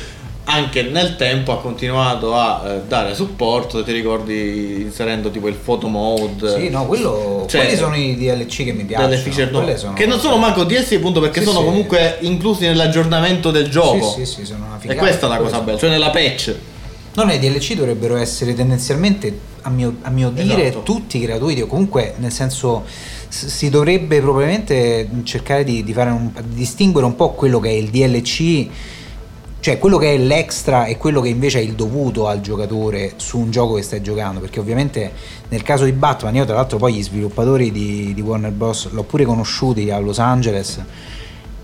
anche 0.44 0.82
nel 0.82 1.14
tempo 1.16 1.52
ha 1.52 1.60
continuato 1.60 2.34
a 2.34 2.62
eh, 2.66 2.80
dare 2.88 3.14
supporto 3.14 3.78
se 3.78 3.84
ti 3.84 3.92
ricordi 3.92 4.80
inserendo 4.82 5.30
tipo 5.30 5.46
il 5.48 5.54
photo 5.54 5.86
mode 5.86 6.58
Sì, 6.58 6.68
no, 6.68 6.84
quello, 6.86 7.44
Cioè, 7.48 7.62
quelli 7.62 7.76
sono 7.76 7.94
i 7.96 8.16
DLC 8.16 8.64
che 8.64 8.72
mi 8.72 8.84
piacciono. 8.84 9.16
feature 9.16 9.50
no, 9.50 9.76
sono- 9.76 9.92
che 9.92 10.06
non 10.06 10.18
sono 10.18 10.36
manco 10.38 10.64
DLC 10.64 10.94
appunto 10.94 11.20
perché 11.20 11.40
Sì, 11.40 11.46
sono 11.46 11.60
sì. 11.60 11.64
comunque 11.64 12.18
inclusi 12.22 12.64
nell'aggiornamento 12.66 13.50
del 13.52 13.68
gioco 13.68 14.10
Sì, 14.16 14.24
sì, 14.26 14.34
sì, 14.40 14.44
sono 14.44 14.64
una 14.66 14.76
e 14.76 14.80
figata. 14.80 14.98
questa 14.98 15.26
è 15.26 15.28
la 15.28 15.36
cosa 15.36 15.60
bella 15.60 15.78
cioè 15.78 15.90
nella 15.90 16.10
patch 16.10 16.54
No, 17.14 17.30
i 17.30 17.38
DLC 17.38 17.74
dovrebbero 17.74 18.16
essere 18.16 18.54
tendenzialmente, 18.54 19.38
a 19.62 19.68
mio, 19.68 19.96
a 20.00 20.08
mio 20.08 20.30
dire, 20.30 20.68
Esatto. 20.68 20.82
tutti 20.82 21.20
gratuiti 21.20 21.60
o 21.60 21.66
comunque 21.66 22.14
nel 22.16 22.32
senso 22.32 22.84
si 23.28 23.68
dovrebbe 23.68 24.18
probabilmente 24.20 25.06
cercare 25.24 25.62
di, 25.62 25.84
di 25.84 25.92
fare 25.92 26.08
un- 26.08 26.30
di 26.34 26.54
distinguere 26.54 27.06
un 27.06 27.14
po' 27.14 27.32
quello 27.32 27.60
che 27.60 27.68
è 27.68 27.72
il 27.72 27.90
DLC, 27.90 28.66
cioè 29.62 29.78
quello 29.78 29.96
che 29.96 30.12
è 30.12 30.18
l'extra 30.18 30.86
e 30.86 30.96
quello 30.96 31.20
che 31.20 31.28
invece 31.28 31.60
è 31.60 31.62
il 31.62 31.74
dovuto 31.74 32.26
al 32.26 32.40
giocatore 32.40 33.12
su 33.14 33.38
un 33.38 33.52
gioco 33.52 33.74
che 33.74 33.82
stai 33.82 34.02
giocando, 34.02 34.40
perché 34.40 34.58
ovviamente 34.58 35.12
nel 35.50 35.62
caso 35.62 35.84
di 35.84 35.92
Batman 35.92 36.34
io 36.34 36.44
tra 36.44 36.56
l'altro 36.56 36.78
poi 36.78 36.94
gli 36.94 37.02
sviluppatori 37.02 37.70
di, 37.70 38.12
di 38.12 38.20
Warner 38.20 38.50
Bros. 38.50 38.90
l'ho 38.90 39.04
pure 39.04 39.24
conosciuti 39.24 39.88
a 39.92 40.00
Los 40.00 40.18
Angeles. 40.18 40.82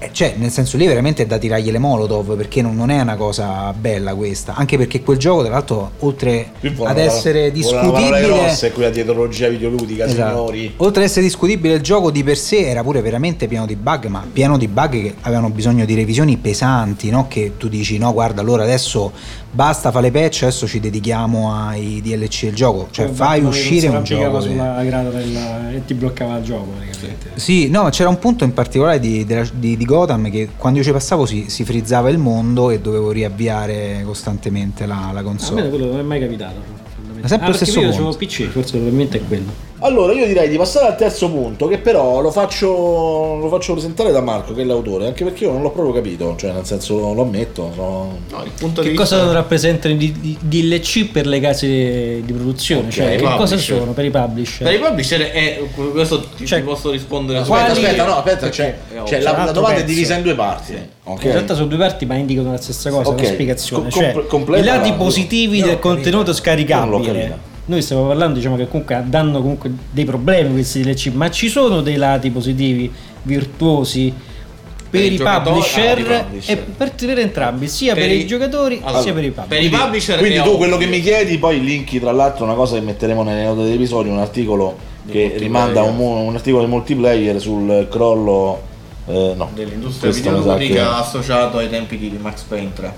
Eh, 0.01 0.11
Cioè, 0.13 0.35
nel 0.37 0.51
senso 0.51 0.77
lì 0.77 0.87
veramente 0.87 1.25
è 1.25 1.27
da 1.27 1.39
tirargli 1.39 1.71
le 1.73 1.79
molotov 1.79 2.37
perché 2.37 2.63
non, 2.63 2.77
non 2.77 2.91
è 2.91 3.01
una 3.01 3.17
cosa 3.17 3.73
bella 3.73 4.15
questa. 4.15 4.55
Anche 4.55 4.77
perché 4.77 5.03
quel 5.03 5.19
gioco, 5.19 5.43
tra 5.43 5.51
l'altro, 5.53 5.91
oltre 6.01 6.53
ad 6.85 6.99
essere 6.99 7.51
discutibile, 7.51 8.21
grossa 8.23 8.67
è 8.69 8.73
quella 8.73 8.91
di 8.91 9.03
videoludica, 9.03 10.05
Esatto. 10.07 10.29
signori. 10.53 10.75
Oltre 10.77 11.03
ad 11.03 11.09
essere 11.09 11.25
discutibile 11.25 11.75
il 11.75 11.81
gioco 11.81 12.11
di 12.13 12.23
per 12.23 12.37
sé 12.39 12.69
era 12.69 12.83
pure 12.85 13.01
veramente 13.03 13.49
pieno 13.49 13.67
di 13.67 13.75
bug, 13.75 14.07
ma 14.07 14.25
pieno 14.33 14.57
di 14.57 14.69
bug 14.69 14.91
che 14.91 15.15
avevano 15.23 15.51
bisogno 15.51 15.85
di 15.85 15.95
revisioni 15.95 16.37
pesanti, 16.37 17.11
no? 17.11 17.27
Che 17.27 17.55
tu 17.57 17.69
dici 17.69 17.99
no, 17.99 18.13
guarda, 18.13 18.41
allora 18.41 18.63
adesso 18.63 19.11
basta 19.51 19.91
fa 19.91 19.99
le 20.01 20.11
patch, 20.13 20.43
adesso 20.43 20.67
ci 20.69 20.79
dedichiamo 20.79 21.53
ai 21.55 22.01
DLC 22.05 22.45
del 22.45 22.55
gioco, 22.55 22.87
cioè 22.93 23.07
Come 23.07 23.17
fai 23.17 23.43
uscire 23.43 23.89
un 23.89 24.05
gioco. 24.05 24.39
che- 24.39 24.43
sulla 24.45 24.85
grata 24.85 25.09
del- 25.11 25.75
e 25.75 25.85
ti 25.85 25.95
bloccava 25.95 26.37
il 26.37 26.45
gioco 26.45 26.71
praticamente. 26.77 27.31
Sì, 27.35 27.69
no, 27.69 27.83
ma 27.85 27.91
c'era 27.91 28.09
un 28.09 28.19
punto 28.19 28.45
in 28.45 28.53
particolare 28.53 29.01
di, 29.01 29.25
di- 29.55 29.77
di 29.77 29.85
Gotham 29.89 30.31
che 30.31 30.51
quando 30.55 30.81
io 30.81 30.85
ci 30.85 30.93
passavo 30.93 31.25
si, 31.25 31.47
si 31.49 31.65
frizzava 31.65 32.11
il 32.11 32.19
mondo 32.19 32.69
e 32.69 32.79
dovevo 32.79 33.11
riavviare 33.11 34.03
costantemente 34.05 34.85
la, 34.85 35.09
la 35.15 35.21
A 35.21 35.23
me 35.23 35.23
console. 35.23 35.69
quello 35.71 35.87
non 35.87 35.99
è 35.99 36.03
mai 36.03 36.21
capitato. 36.21 36.57
Ma 37.21 37.27
sempre 37.27 37.47
ah, 37.47 37.51
lo 37.51 37.57
stesso 37.57 37.81
io 37.81 37.89
avevo 37.89 38.15
PC, 38.15 38.49
forse 38.49 38.73
probabilmente 38.73 39.19
è 39.19 39.23
quello. 39.27 39.51
Allora, 39.81 40.13
io 40.13 40.27
direi 40.27 40.49
di 40.49 40.57
passare 40.57 40.87
al 40.89 40.97
terzo 40.97 41.31
punto, 41.31 41.69
che 41.69 41.79
però 41.79 42.21
lo 42.21 42.33
faccio, 42.33 43.37
lo 43.41 43.49
faccio 43.49 43.75
presentare 43.75 44.11
da 44.11 44.21
Marco, 44.21 44.53
che 44.53 44.63
è 44.63 44.65
l'autore, 44.65 45.07
anche 45.07 45.23
perché 45.23 45.45
io 45.45 45.53
non 45.53 45.63
l'ho 45.63 45.71
proprio 45.71 45.95
capito, 45.95 46.35
cioè 46.37 46.51
nel 46.51 46.65
senso 46.67 47.13
lo 47.15 47.23
ammetto. 47.23 47.73
no, 47.77 48.19
il 48.45 48.51
punto 48.59 48.83
Che 48.83 48.91
di 48.91 48.97
cosa 48.97 49.19
vista 49.19 49.33
rappresentano 49.33 49.95
i 49.95 50.37
DLC 50.41 51.07
per 51.13 51.27
le 51.27 51.39
case 51.39 51.67
di 52.25 52.33
produzione? 52.33 52.89
Ok, 52.89 52.93
cioè, 52.93 53.17
che 53.17 53.23
cosa 53.37 53.57
sono 53.57 53.93
per 53.93 54.05
i 54.05 54.11
publisher? 54.11 54.67
per 54.67 54.75
i 54.75 54.79
publisher 54.85 55.21
è 55.31 55.61
questo 55.93 56.21
ti, 56.37 56.45
Cioè, 56.45 56.59
ti 56.59 56.65
posso 56.65 56.91
rispondere 56.91 57.39
Aspetta, 57.39 57.65
Quali- 57.67 57.85
aspetta, 57.85 58.05
no, 58.05 58.17
aspetta, 58.17 58.49
c'è, 58.49 58.75
Perché 58.89 58.99
è 59.01 59.03
c'è 59.05 59.17
ovvio. 59.19 59.31
la, 59.39 59.45
la 59.45 59.53
domanda 59.53 59.77
è 59.77 59.81
pezzo. 59.83 59.95
divisa 59.95 60.15
in 60.17 60.23
due 60.23 60.35
parti. 60.35 60.75
ok? 61.05 61.23
In 61.25 61.31
realtà 61.33 61.55
sono 61.55 61.67
due 61.69 61.79
parti, 61.79 62.05
ma 62.05 62.15
indicano 62.17 62.51
la 62.51 62.61
stessa 62.61 62.91
cosa, 62.91 63.11
Ok, 63.11 63.21
una 63.21 63.29
spiegazione. 63.29 63.91
co- 63.91 64.01
cioè, 64.01 64.59
i 64.59 64.63
lati 64.65 64.89
la- 64.91 64.95
positivi 64.97 65.59
Io 65.59 65.67
del 65.67 65.79
contenuto 65.79 66.09
Io 66.09 66.17
non 66.17 66.27
l'ho 66.27 66.33
scaricabile. 66.35 67.39
Noi 67.69 67.83
stiamo 67.83 68.07
parlando, 68.07 68.37
diciamo 68.37 68.57
che 68.57 68.67
comunque 68.67 69.03
danno 69.07 69.41
comunque 69.43 69.71
dei 69.91 70.07
problemi 70.07 70.53
questi 70.53 70.81
DLC, 70.81 71.09
ma 71.13 71.31
ci 71.31 71.49
sono 71.51 71.83
dei 71.83 71.97
lati 71.97 72.31
positivi 72.31 72.91
virtuosi 73.23 74.11
per, 74.91 75.03
Per 75.03 75.13
i 75.13 75.19
publisher, 75.19 75.91
ah, 75.91 75.95
per 75.95 75.99
i 75.99 76.23
publisher. 76.25 76.55
e 76.55 76.57
per, 76.63 76.93
per 76.95 77.19
entrambi, 77.19 77.69
sia 77.69 77.93
per, 77.93 78.05
Per 78.05 78.13
i 78.13 78.21
i- 78.21 78.27
giocatori 78.27 78.81
Allora, 78.83 79.03
sia 79.03 79.13
per 79.13 79.25
i 79.25 79.31
per 79.31 79.45
publisher. 79.45 79.63
i 79.65 79.69
publisher 79.69 80.19
Quindi 80.19 80.41
tu 80.43 80.57
quello 80.57 80.79
che 80.79 80.87
mi 80.87 81.01
chiedi, 81.03 81.37
poi 81.37 81.63
linki 81.63 82.01
tra 82.01 82.11
l'altro 82.13 82.45
una 82.47 82.55
cosa 82.55 82.77
che 82.77 82.81
metteremo 82.81 83.23
nelle 83.23 83.45
note 83.45 83.65
dell'episodio, 83.65 84.13
un 84.13 84.19
articolo 84.19 84.79
Di 85.03 85.13
che 85.13 85.35
rimanda 85.37 85.81
a 85.81 85.85
un, 85.85 85.99
un 85.99 86.35
articolo 86.35 86.65
di 86.65 86.71
multiplayer 86.71 87.39
sul 87.39 87.87
crollo 87.91 88.63
eh, 89.09 89.35
no, 89.37 89.51
dell'industria 89.55 90.11
videoludica 90.11 90.73
che- 90.75 90.81
associato 90.81 91.59
ai 91.59 91.69
tempi 91.69 91.99
di 91.99 92.17
Max 92.19 92.43
Payne 92.45 92.73
3 92.73 92.93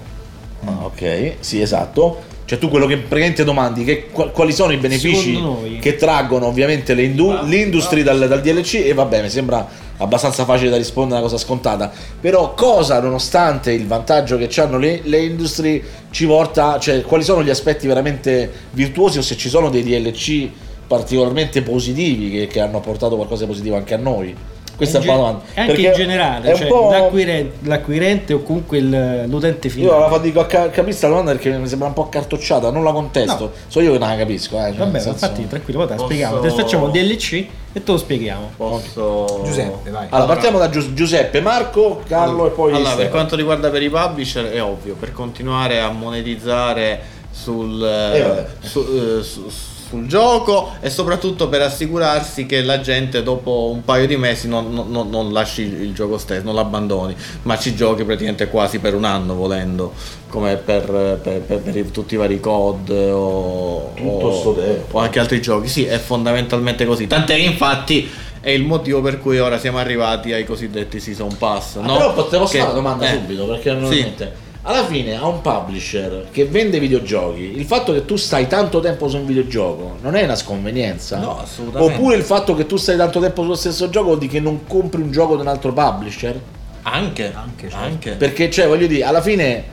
Ah, 0.67 0.85
ok, 0.85 1.37
sì, 1.41 1.61
esatto. 1.61 2.21
Cioè 2.51 2.59
tu 2.59 2.69
quello 2.69 2.87
che 2.87 2.97
praticamente 2.97 3.45
domandi, 3.45 3.85
che, 3.85 4.07
qual- 4.11 4.33
quali 4.33 4.53
sono 4.53 4.73
i 4.73 4.77
benefici 4.77 5.41
che 5.79 5.95
traggono 5.95 6.47
ovviamente 6.47 6.95
le 6.95 7.05
indu- 7.05 7.45
l'industria 7.45 8.03
dal, 8.03 8.27
dal 8.27 8.41
DLC 8.41 8.83
e 8.87 8.93
vabbè, 8.93 9.23
mi 9.23 9.31
sembra 9.31 9.65
abbastanza 9.99 10.45
facile 10.45 10.69
da 10.69 10.77
rispondere, 10.77 11.21
una 11.21 11.29
cosa 11.29 11.41
scontata. 11.41 11.93
Però 12.21 12.53
cosa, 12.55 13.01
nonostante 13.01 13.71
il 13.71 13.87
vantaggio 13.87 14.37
che 14.37 14.49
hanno 14.61 14.79
le, 14.79 15.01
le 15.05 15.23
industrie, 15.23 15.81
ci 16.11 16.27
porta, 16.27 16.81
cioè 16.81 17.03
quali 17.03 17.23
sono 17.23 17.45
gli 17.45 17.51
aspetti 17.51 17.87
veramente 17.87 18.51
virtuosi 18.73 19.19
o 19.19 19.23
se 19.23 19.37
ci 19.37 19.49
sono 19.49 19.71
dei 19.71 19.85
DLC 19.85 20.49
particolarmente 20.89 21.63
positivi 21.63 22.33
che, 22.33 22.47
che 22.49 22.59
hanno 22.59 22.81
portato 22.81 23.15
qualcosa 23.15 23.45
di 23.45 23.51
positivo 23.51 23.77
anche 23.77 23.95
a 23.95 23.99
noi? 23.99 24.35
Questa 24.81 24.97
In 24.99 25.05
è 25.05 25.07
domanda. 25.07 25.41
Anche 25.55 25.73
Perché 25.73 25.87
in 25.89 25.93
generale, 25.93 26.49
è 26.49 26.53
un 26.53 26.57
cioè, 26.59 26.67
po'... 26.69 26.91
l'acquirente, 26.91 27.69
l'acquirente 27.69 28.33
o 28.33 28.43
comunque 28.43 28.79
il- 28.79 29.25
l'utente 29.29 29.67
Io 29.67 29.73
finale. 29.75 30.01
la 30.01 30.09
fatico 30.09 30.41
a 30.41 30.47
ca- 30.47 30.71
capire 30.71 30.93
sta 30.97 31.09
domanda 31.09 31.33
perché 31.33 31.51
mi 31.51 31.69
sembra 31.69 31.89
un 31.89 31.93
po' 31.93 32.09
cartocciata, 32.09 32.71
non 32.71 32.83
la 32.83 32.93
contesto. 32.93 33.45
No. 33.45 33.51
So 33.67 33.81
io 33.81 33.93
che 33.93 33.99
non 33.99 34.09
la 34.09 34.17
capisco. 34.17 34.57
Eh, 34.57 34.69
cioè, 34.69 34.73
Vabbè, 34.77 34.99
senso- 35.01 35.11
infatti, 35.27 35.47
tranquillo, 35.47 35.79
poi 35.81 35.87
te 35.89 35.93
la 35.93 36.01
Posso- 36.01 36.09
spieghiamo. 36.15 36.41
Te 36.41 36.51
facciamo 36.51 36.89
DLC 36.89 37.33
e 37.73 37.83
te 37.85 37.93
lo 37.93 37.99
spieghiamo. 37.99 38.51
posso 38.57 39.43
Giuseppe, 39.45 39.91
vai. 39.91 40.07
Allora, 40.09 40.33
partiamo 40.33 40.59
da 40.59 40.71
Gius- 40.71 40.95
Giuseppe, 40.95 41.41
Marco, 41.43 42.01
Carlo 42.09 42.47
e 42.47 42.51
poi 42.51 42.69
allora, 42.71 42.83
per 42.85 42.93
Stefano. 42.93 43.11
quanto 43.11 43.37
riguarda 43.37 43.69
per 43.69 43.83
i 43.83 43.91
publisher 43.91 44.47
è 44.51 44.63
ovvio, 44.63 44.95
per 44.99 45.13
continuare 45.13 45.81
a 45.81 45.91
monetizzare 45.91 47.01
sul, 47.31 47.83
Eh, 47.83 48.23
vabbè. 48.23 48.47
su- 48.61 48.81
eh, 49.19 49.23
su- 49.23 49.49
sul 49.91 50.07
gioco 50.07 50.71
e 50.81 50.89
soprattutto 50.89 51.49
per 51.49 51.63
assicurarsi 51.63 52.47
che 52.47 52.63
la 52.63 52.81
gente 52.81 53.23
dopo 53.25 53.71
un 53.75 53.85
paio 53.85 54.07
di 54.07 54.17
mesi 54.17 54.47
non, 54.49 54.73
non- 54.73 54.91
non- 54.91 55.11
non 55.11 55.33
lasci 55.33 55.63
il, 55.63 55.93
gioco 55.93 56.17
stesso, 56.17 56.45
non 56.45 56.55
l'abbandoni, 56.55 57.15
ma 57.43 57.59
ci 57.59 57.75
giochi 57.75 58.05
praticamente 58.05 58.47
quasi 58.49 58.79
per 58.79 58.95
un 58.95 59.05
anno 59.05 59.35
volendo, 59.35 59.93
come 60.29 60.57
per, 60.57 61.19
per- 61.23 61.41
per- 61.41 61.59
per 61.61 61.85
tutti 61.91 62.15
i 62.15 62.17
vari 62.17 62.39
COD 62.39 62.91
o, 63.13 63.93
Tutto 63.95 64.27
o- 64.27 64.85
o 64.93 64.99
anche 65.01 65.19
altri 65.19 65.43
giochi. 65.43 65.67
Sì, 65.69 65.85
è 65.85 65.99
fondamentalmente 65.99 66.85
così. 66.87 67.07
Tant'è 67.09 67.35
che 67.35 67.43
infatti 67.43 68.09
è 68.41 68.51
il 68.51 68.63
motivo 68.65 69.01
per 69.03 69.19
cui 69.19 69.39
ora 69.41 69.59
siamo 69.59 69.79
arrivati 69.79 70.33
ai 70.33 70.45
cosiddetti 70.45 71.01
season 71.01 71.37
pass. 71.37 71.77
Ah, 71.77 71.81
no? 71.81 72.27
Però 72.29 72.47
Che- 72.47 72.59
fare 72.59 72.71
una 72.71 72.73
domanda 72.73 73.07
eh, 73.11 73.15
subito 73.15 73.47
perché 73.47 73.73
normalmente 73.73 74.49
alla 74.63 74.85
fine 74.85 75.17
a 75.17 75.27
un 75.27 75.41
publisher 75.41 76.27
che 76.31 76.45
vende 76.45 76.79
videogiochi, 76.79 77.53
il 77.57 77.65
fatto 77.65 77.93
che 77.93 78.05
tu 78.05 78.17
stai 78.17 78.47
tanto 78.47 78.81
tempo 78.81 79.09
su 79.09 79.17
un 79.17 79.25
videogioco 79.27 79.97
non 80.03 80.15
è 80.17 80.25
una 80.25 80.37
sconvenienza? 80.37 81.19
No, 81.19 81.39
assolutamente. 81.41 81.95
Oppure 81.95 82.17
il 82.17 82.23
fatto 82.23 82.55
che 82.55 82.67
tu 82.67 82.77
stai 82.77 82.97
tanto 82.97 83.21
tempo 83.21 83.43
sullo 83.43 83.55
stesso 83.55 83.89
gioco 83.89 84.07
vuol 84.07 84.19
dire 84.19 84.33
che 84.33 84.41
non 84.41 84.67
compri 84.67 85.01
un 85.01 85.11
gioco 85.11 85.35
di 85.37 85.41
un 85.41 85.49
altro 85.49 85.73
publisher? 85.73 86.39
Anche, 86.83 87.33
Anche, 87.35 87.69
certo. 87.69 87.77
anche. 87.85 88.11
Perché, 88.13 88.51
cioè, 88.51 88.67
voglio 88.67 88.87
dire, 88.87 89.05
alla 89.05 89.21
fine, 89.21 89.65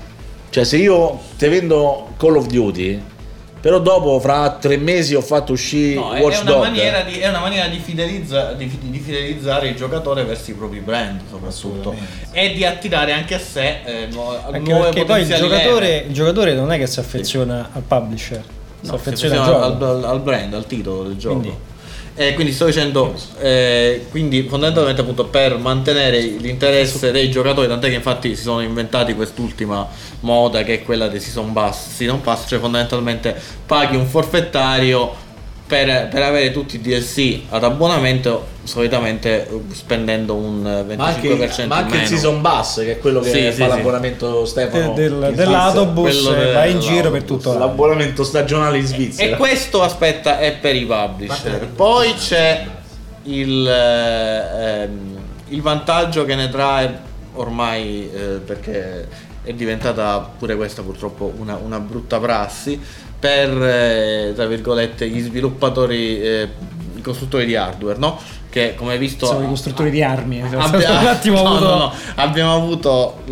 cioè, 0.49 0.63
se 0.63 0.77
io 0.77 1.19
te 1.37 1.47
vendo 1.49 2.09
Call 2.17 2.35
of 2.35 2.47
Duty, 2.47 3.01
però 3.67 3.79
dopo, 3.79 4.17
fra 4.21 4.51
tre 4.61 4.77
mesi, 4.77 5.13
ho 5.13 5.19
fatto 5.21 5.51
uscire 5.51 5.95
No, 5.95 6.13
è, 6.13 6.21
Watch 6.21 6.37
è 6.37 6.41
una 6.41 6.51
Dog. 6.51 6.59
maniera, 6.61 7.01
di, 7.01 7.19
è 7.19 7.27
una 7.27 7.39
maniera 7.41 7.67
di, 7.67 7.79
fidelizza- 7.79 8.53
di 8.53 8.71
di 8.81 8.97
fidelizzare 8.99 9.67
il 9.67 9.75
giocatore 9.75 10.23
verso 10.23 10.51
i 10.51 10.53
propri 10.53 10.79
brand, 10.79 11.19
soprattutto. 11.29 11.93
E 12.31 12.53
di 12.53 12.63
attirare 12.63 13.11
anche 13.11 13.35
a 13.35 13.39
sé 13.39 13.79
eh, 13.83 14.07
nu- 14.09 14.21
Anche 14.45 14.59
nuove 14.71 14.85
perché 14.85 15.03
poi 15.03 15.21
il 15.23 15.27
giocatore, 15.27 16.05
il 16.07 16.13
giocatore 16.13 16.53
non 16.53 16.71
è 16.71 16.77
che 16.77 16.87
si 16.87 16.99
affeziona 17.01 17.69
al 17.73 17.81
publisher, 17.81 18.41
si 18.79 18.87
No, 18.89 18.93
affeziona 18.95 19.35
si 19.35 19.41
al 19.41 19.53
affeziona 19.55 19.65
al, 19.65 19.97
al- 19.97 20.03
al 20.05 20.21
brand, 20.21 20.53
al 20.53 20.65
titolo 20.65 21.03
del 21.03 21.17
gioco. 21.17 21.39
Quindi- 21.39 21.57
Eh, 22.19 22.33
quindi 22.33 22.51
sto 22.51 22.65
dicendo, 22.65 23.13
eh, 23.39 24.07
quindi 24.09 24.41
fondamentalmente 24.49 25.01
appunto 25.01 25.25
per 25.25 25.59
mantenere 25.59 26.19
l'interesse 26.19 27.11
dei 27.11 27.29
giocatori, 27.29 27.67
tant'è 27.67 27.89
che 27.89 27.93
infatti 27.93 28.35
si 28.35 28.41
sono 28.41 28.61
inventati 28.61 29.13
quest'ultima 29.13 29.87
moda 30.21 30.63
che 30.63 30.73
è 30.73 30.83
quella 30.83 31.09
dei 31.09 31.19
season 31.19 31.53
pass, 31.53 31.89
season 31.93 32.19
pass 32.21 32.47
cioè 32.47 32.57
fondamentalmente 32.57 33.39
paghi 33.67 33.97
un 33.97 34.07
forfettario 34.07 35.25
per, 35.67 36.07
per 36.07 36.21
avere 36.21 36.51
tutti 36.51 36.77
i 36.77 36.81
DLC 36.81 37.41
ad 37.49 37.63
abbonamento, 37.63 38.47
solitamente 38.63 39.47
eh, 39.47 39.61
spendendo 39.73 40.35
un 40.35 40.65
eh, 40.65 40.95
25% 40.95 40.97
Ma 40.97 41.05
anche, 41.05 41.65
ma 41.65 41.75
anche 41.75 41.97
il. 41.97 42.07
Season 42.07 42.41
Bus, 42.41 42.75
che 42.75 42.91
è 42.93 42.99
quello 42.99 43.19
che 43.19 43.29
Sì, 43.29 43.41
fa 43.43 43.49
sì, 43.51 43.61
sì. 43.61 43.67
l'abbonamento 43.67 44.45
Stefano. 44.45 44.93
Del- 44.93 45.33
dell'autobus 45.35 46.25
e 46.25 46.35
del- 46.35 46.53
vai 46.53 46.71
in 46.71 46.79
giro 46.79 47.11
per 47.11 47.23
tutto. 47.23 47.57
L'abbonamento 47.57 48.23
stagionale 48.23 48.77
in 48.77 48.85
Svizzera. 48.85 49.35
E 49.35 49.37
questo 49.37 49.83
aspetta 49.83 50.39
è 50.39 50.53
per 50.53 50.75
i 50.75 50.85
publisher. 50.85 51.67
Poi 51.67 52.13
c'è 52.13 52.65
il, 53.23 53.67
eh, 53.67 54.81
ehm, 54.83 55.17
il 55.49 55.61
vantaggio 55.61 56.23
che 56.23 56.35
ne 56.35 56.49
trae 56.49 57.05
ormai 57.33 58.09
eh, 58.11 58.19
perché 58.43 59.07
è 59.43 59.53
diventata 59.53 60.29
pure 60.37 60.55
questa 60.55 60.81
purtroppo 60.81 61.31
una, 61.37 61.55
una 61.55 61.79
brutta 61.79 62.19
prassi 62.19 62.79
per 63.19 63.49
eh, 63.61 64.33
tra 64.35 64.45
virgolette 64.45 65.07
gli 65.09 65.19
sviluppatori 65.21 66.21
eh, 66.21 66.49
i 66.95 67.01
costruttori 67.01 67.45
di 67.45 67.55
hardware 67.55 67.97
no? 67.97 68.19
che 68.49 68.75
come 68.75 68.93
hai 68.93 68.97
visto 68.97 69.25
Sono 69.25 69.45
i 69.45 69.47
costruttori 69.49 69.89
di 69.91 70.01
armi. 70.01 70.41
attimo 71.07 71.41
no, 71.43 71.47
avuto- 71.49 71.65
no, 71.65 71.77
no. 71.77 71.93
abbiamo 72.15 72.55
avuto 72.55 73.23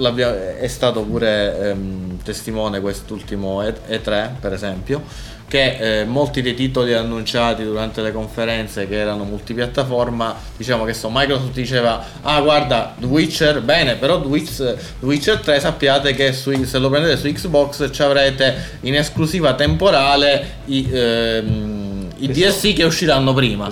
è 0.60 0.68
stato 0.68 1.02
pure 1.04 1.70
ehm, 1.70 2.18
testimone 2.24 2.80
quest'ultimo 2.80 3.64
E- 3.64 3.74
E3 3.88 4.32
per 4.40 4.54
esempio 4.54 5.02
che 5.56 6.02
eh, 6.02 6.06
molti 6.06 6.42
dei 6.42 6.54
titoli 6.54 6.94
annunciati 6.94 7.64
durante 7.64 8.02
le 8.02 8.12
conferenze 8.12 8.88
che 8.90 8.98
erano 9.00 9.24
multipiattaforma 9.24 10.36
diciamo 10.58 10.84
che 10.84 10.94
so 10.94 11.10
Microsoft 11.10 11.54
diceva 11.54 12.04
ah 12.22 12.42
guarda 12.42 12.94
The 13.00 13.06
Witcher 13.06 13.62
bene 13.62 13.96
però 13.96 14.20
The 14.22 14.28
Witch- 14.28 14.58
The 15.00 15.06
Witcher 15.06 15.40
3 15.40 15.60
sappiate 15.62 16.14
che 16.14 16.34
su- 16.34 16.64
se 16.66 16.78
lo 16.78 16.90
prendete 16.90 17.16
su 17.18 17.32
Xbox 17.32 17.90
ci 17.94 18.02
avrete 18.02 18.78
in 18.82 18.96
esclusiva 18.96 19.54
temporale 19.54 20.56
i, 20.66 20.90
ehm, 20.92 22.08
i 22.18 22.28
DLC 22.28 22.74
che 22.74 22.84
usciranno 22.84 23.34
prima 23.34 23.70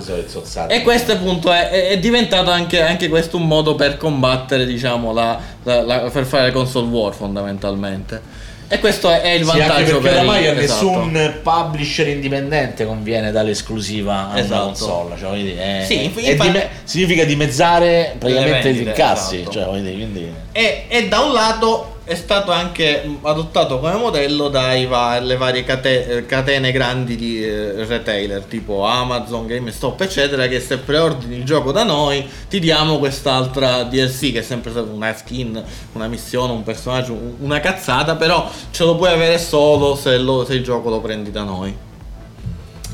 e 0.74 0.82
questo 0.82 1.12
appunto 1.12 1.52
è, 1.52 1.68
è- 1.68 1.88
è 1.88 1.98
diventato 1.98 2.50
anche, 2.50 2.80
anche 2.82 3.08
questo 3.08 3.36
un 3.36 3.46
modo 3.46 3.74
per 3.74 3.96
combattere, 3.96 4.64
diciamo, 4.66 5.12
la, 5.12 5.38
la- 5.64 5.82
la- 5.82 5.98
per 6.10 6.24
fare 6.24 6.50
console 6.52 6.86
war 6.88 7.12
fondamentalmente. 7.14 8.33
E 8.68 8.78
questo 8.78 9.10
è, 9.10 9.20
è 9.20 9.28
il 9.30 9.44
Sì, 9.44 9.56
vantaggio 9.58 9.98
perché 9.98 9.98
per 10.00 10.12
oramai 10.14 10.46
a 10.46 10.60
esatto. 10.60 10.90
nessun 11.00 11.34
publisher 11.42 12.08
indipendente 12.08 12.84
conviene 12.86 13.30
dare 13.30 13.48
l'esclusiva 13.48 14.30
a 14.30 14.38
Esatto. 14.38 14.54
una 14.54 14.64
console. 14.64 15.16
Cioè, 15.18 15.36
dire, 15.36 15.80
è- 15.82 15.84
Sì, 15.84 15.96
è 15.98 16.00
inf- 16.02 16.18
di 16.20 16.30
infatti- 16.30 16.50
me- 16.50 16.68
significa 16.84 17.24
dimezzare 17.24 18.14
praticamente 18.18 18.60
gli 18.70 18.76
vendite, 18.76 18.90
incassi. 18.90 19.36
esatto. 19.40 19.50
Cioè, 19.52 19.64
quindi... 19.66 20.32
E, 20.52 20.84
e 20.88 21.08
da 21.08 21.20
un 21.20 21.32
lato 21.32 21.93
è 22.06 22.14
stato 22.16 22.52
anche 22.52 23.02
adottato 23.22 23.78
come 23.78 23.94
modello 23.94 24.48
dalle 24.48 25.36
varie 25.36 25.64
cate- 25.64 26.24
catene 26.28 26.70
grandi 26.70 27.16
di 27.16 27.42
eh, 27.42 27.84
retailer 27.86 28.42
tipo 28.42 28.84
Amazon, 28.84 29.46
GameStop 29.46 30.02
eccetera 30.02 30.46
che 30.46 30.60
se 30.60 30.76
preordini 30.78 31.36
il 31.36 31.44
gioco 31.44 31.72
da 31.72 31.82
noi 31.82 32.28
ti 32.48 32.60
diamo 32.60 32.98
quest'altra 32.98 33.84
DLC 33.84 34.32
che 34.32 34.40
è 34.40 34.42
sempre 34.42 34.70
stata 34.70 34.90
una 34.90 35.14
skin, 35.16 35.62
una 35.92 36.06
missione, 36.06 36.52
un 36.52 36.62
personaggio, 36.62 37.14
un- 37.14 37.36
una 37.38 37.60
cazzata 37.60 38.16
però 38.16 38.50
ce 38.70 38.84
lo 38.84 38.96
puoi 38.96 39.10
avere 39.10 39.38
solo 39.38 39.96
se, 39.96 40.18
lo- 40.18 40.44
se 40.44 40.54
il 40.54 40.62
gioco 40.62 40.90
lo 40.90 41.00
prendi 41.00 41.30
da 41.30 41.42
noi. 41.42 41.74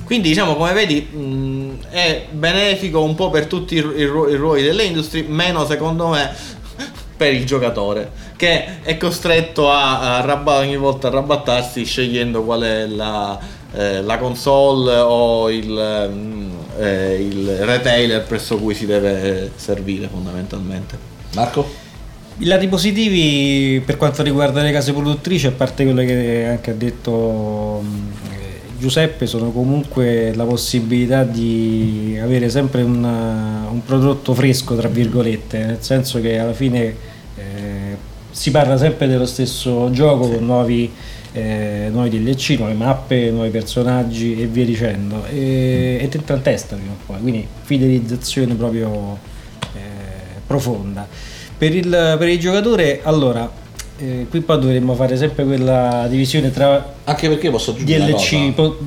Quindi 0.05 0.29
diciamo 0.29 0.55
come 0.57 0.73
vedi 0.73 1.01
mh, 1.03 1.87
è 1.91 2.27
benefico 2.31 3.01
un 3.03 3.15
po' 3.15 3.31
per 3.31 3.47
tutti 3.47 3.75
i 3.77 3.81
ru- 3.81 4.29
i 4.29 4.35
ruoli 4.37 4.63
delle 4.63 4.83
industrie, 4.85 5.25
meno 5.27 5.65
secondo 5.67 6.09
me 6.09 6.59
per 7.21 7.35
il 7.35 7.45
giocatore 7.45 8.11
che 8.35 8.81
è 8.81 8.97
costretto 8.97 9.71
a, 9.71 10.17
a 10.17 10.21
rabba- 10.23 10.57
ogni 10.57 10.79
volta 10.79 11.09
a 11.09 11.11
rabattarsi 11.11 11.85
scegliendo 11.85 12.43
qual 12.45 12.63
è 12.63 12.87
la, 12.87 13.39
eh, 13.75 14.01
la 14.01 14.17
console 14.17 14.97
o 14.97 15.51
il, 15.51 16.09
mm, 16.11 16.51
eh, 16.79 17.15
il 17.21 17.59
retailer 17.59 18.23
presso 18.23 18.57
cui 18.57 18.75
si 18.75 18.87
deve 18.87 19.51
servire 19.55 20.09
fondamentalmente. 20.09 20.97
Marco? 21.35 21.71
I 22.39 22.47
lati 22.47 22.69
positivi 22.69 23.83
per 23.85 23.99
quanto 23.99 24.23
riguarda 24.23 24.63
le 24.63 24.73
case 24.73 24.95
produttrici, 24.95 25.47
a 25.47 25.53
parte 25.53 25.85
quello 25.85 26.01
che 26.01 26.47
anche 26.47 26.71
ha 26.71 26.75
detto 26.75 27.83
eh, 28.31 28.61
Giuseppe, 28.79 29.27
sono 29.27 29.51
comunque 29.51 30.33
la 30.35 30.45
possibilità 30.45 31.23
di 31.23 32.19
avere 32.19 32.49
sempre 32.49 32.81
una- 32.81 33.69
un 33.71 33.85
prodotto 33.85 34.33
fresco, 34.33 34.75
tra 34.75 34.89
virgolette, 34.89 35.59
nel 35.59 35.83
senso 35.83 36.19
che 36.23 36.39
alla 36.39 36.55
fine 36.55 37.10
si 38.31 38.51
parla 38.51 38.77
sempre 38.77 39.07
dello 39.07 39.27
stesso 39.27 39.91
gioco 39.91 40.29
con 40.29 40.45
nuovi, 40.45 40.91
eh, 41.33 41.89
nuovi 41.91 42.11
DLC, 42.11 42.57
nuove 42.59 42.75
mappe, 42.75 43.31
nuovi 43.31 43.51
personaggi 43.51 44.41
e 44.41 44.47
via 44.47 44.65
dicendo. 44.65 45.25
E, 45.27 45.99
e 46.01 46.09
ti 46.09 46.17
entra 46.17 46.37
in 46.37 46.43
testa 46.43 46.77
prima 46.77 46.93
o 46.93 46.97
poi, 47.07 47.21
quindi 47.21 47.47
fidelizzazione 47.63 48.55
proprio 48.55 49.19
eh, 49.75 49.79
profonda. 50.47 51.07
Per 51.57 51.75
il, 51.75 52.17
per 52.19 52.29
il 52.29 52.39
giocatore, 52.39 53.01
allora, 53.03 53.51
eh, 53.99 54.27
qui 54.31 54.41
poi 54.41 54.59
dovremmo 54.59 54.95
fare 54.95 55.17
sempre 55.17 55.45
quella 55.45 56.07
divisione 56.09 56.51
tra 56.51 56.95
Anche 57.05 57.29
perché 57.29 57.51
posso 57.51 57.73
aggiungere 57.73 58.07
DLC 58.07 58.53
po- 58.55 58.79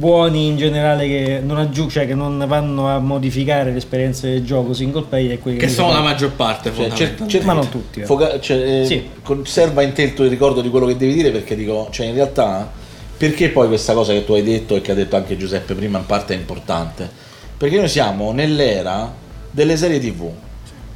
buoni 0.00 0.46
in 0.46 0.56
generale 0.56 1.06
che 1.06 1.40
non, 1.44 1.58
aggiu- 1.58 1.90
cioè 1.90 2.06
che 2.06 2.14
non 2.14 2.42
vanno 2.48 2.88
a 2.88 2.98
modificare 2.98 3.70
l'esperienza 3.70 4.26
del 4.26 4.42
gioco 4.42 4.72
single 4.72 5.04
player 5.08 5.32
e 5.32 5.38
quelli 5.38 5.58
Che 5.58 5.68
sono 5.68 5.92
la 5.92 6.00
maggior 6.00 6.32
parte 6.32 6.72
Cioè, 6.74 6.88
cer- 6.90 7.26
cer- 7.26 7.44
ma 7.44 7.52
non 7.52 7.68
tutti. 7.68 8.00
eh. 8.00 8.06
foca- 8.06 8.40
cioè, 8.40 8.80
eh, 8.80 8.84
Sì. 8.86 9.08
Conserva 9.22 9.82
in 9.82 9.92
te 9.92 10.02
il 10.02 10.14
tuo 10.14 10.26
ricordo 10.26 10.62
di 10.62 10.70
quello 10.70 10.86
che 10.86 10.96
devi 10.96 11.12
dire 11.12 11.30
perché 11.30 11.54
dico, 11.54 11.88
cioè 11.90 12.06
in 12.06 12.14
realtà, 12.14 12.68
perché 13.16 13.50
poi 13.50 13.68
questa 13.68 13.92
cosa 13.92 14.14
che 14.14 14.24
tu 14.24 14.32
hai 14.32 14.42
detto 14.42 14.74
e 14.74 14.80
che 14.80 14.92
ha 14.92 14.94
detto 14.94 15.16
anche 15.16 15.36
Giuseppe 15.36 15.74
prima 15.74 15.98
in 15.98 16.06
parte 16.06 16.32
è 16.32 16.36
importante? 16.38 17.06
Perché 17.58 17.76
noi 17.76 17.88
siamo 17.88 18.32
nell'era 18.32 19.12
delle 19.50 19.76
serie 19.76 20.00
tv 20.00 20.30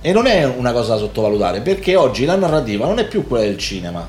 e 0.00 0.12
non 0.12 0.26
è 0.26 0.44
una 0.46 0.72
cosa 0.72 0.94
da 0.94 1.00
sottovalutare 1.00 1.60
perché 1.60 1.94
oggi 1.94 2.24
la 2.24 2.36
narrativa 2.36 2.86
non 2.86 2.98
è 2.98 3.06
più 3.06 3.26
quella 3.28 3.44
del 3.44 3.58
cinema, 3.58 4.08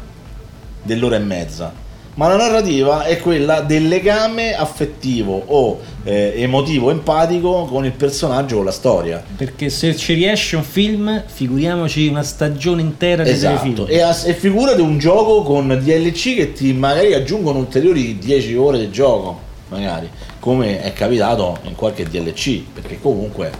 dell'ora 0.82 1.18
e 1.18 1.20
mezza, 1.20 1.74
ma 2.16 2.30
la 2.30 2.38
narrativa 2.38 3.03
è 3.03 3.20
quella 3.20 3.61
del 3.61 3.88
legame 3.88 4.53
affettivo 4.53 5.43
o 5.45 5.80
eh, 6.03 6.34
emotivo, 6.38 6.89
empatico 6.89 7.66
con 7.66 7.86
il 7.86 7.91
personaggio, 7.91 8.57
con 8.57 8.66
la 8.66 8.72
storia. 8.72 9.24
Perché 9.36 9.70
se 9.70 9.95
ci 9.95 10.13
riesce 10.13 10.55
un 10.55 10.63
film, 10.63 11.24
figuriamoci 11.26 12.07
una 12.07 12.24
stagione 12.24 12.82
intera 12.82 13.24
di 13.24 13.30
Esatto, 13.30 13.86
e, 13.88 13.99
e 13.99 14.34
figurati 14.34 14.82
un 14.82 14.97
gioco 14.97 15.43
con 15.43 15.68
DLC 15.68 16.36
che 16.36 16.53
ti 16.53 16.72
magari 16.74 17.13
aggiungono 17.13 17.59
ulteriori 17.59 18.18
10 18.18 18.55
ore 18.55 18.80
di 18.80 18.89
gioco, 18.91 19.39
magari, 19.70 20.09
come 20.39 20.82
è 20.82 20.93
capitato 20.93 21.57
in 21.63 21.76
qualche 21.76 22.05
DLC, 22.05 22.61
perché 22.74 22.97
comunque 23.01 23.51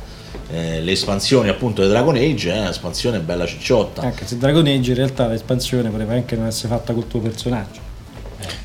eh, 0.50 0.80
le 0.80 0.92
espansioni 0.92 1.50
appunto 1.50 1.82
di 1.82 1.90
Dragon 1.90 2.16
Age 2.16 2.54
è 2.54 2.60
un'espansione 2.60 3.20
bella 3.20 3.46
cicciotta. 3.46 4.02
Anche 4.02 4.26
se 4.26 4.38
Dragon 4.38 4.66
Age 4.66 4.92
in 4.92 4.96
realtà 4.96 5.28
l'espansione 5.28 5.90
poteva 5.90 6.14
anche 6.14 6.38
non 6.38 6.48
essere 6.48 6.70
fatta 6.70 6.94
col 6.94 7.08
tuo 7.08 7.20
personaggio. 7.20 7.94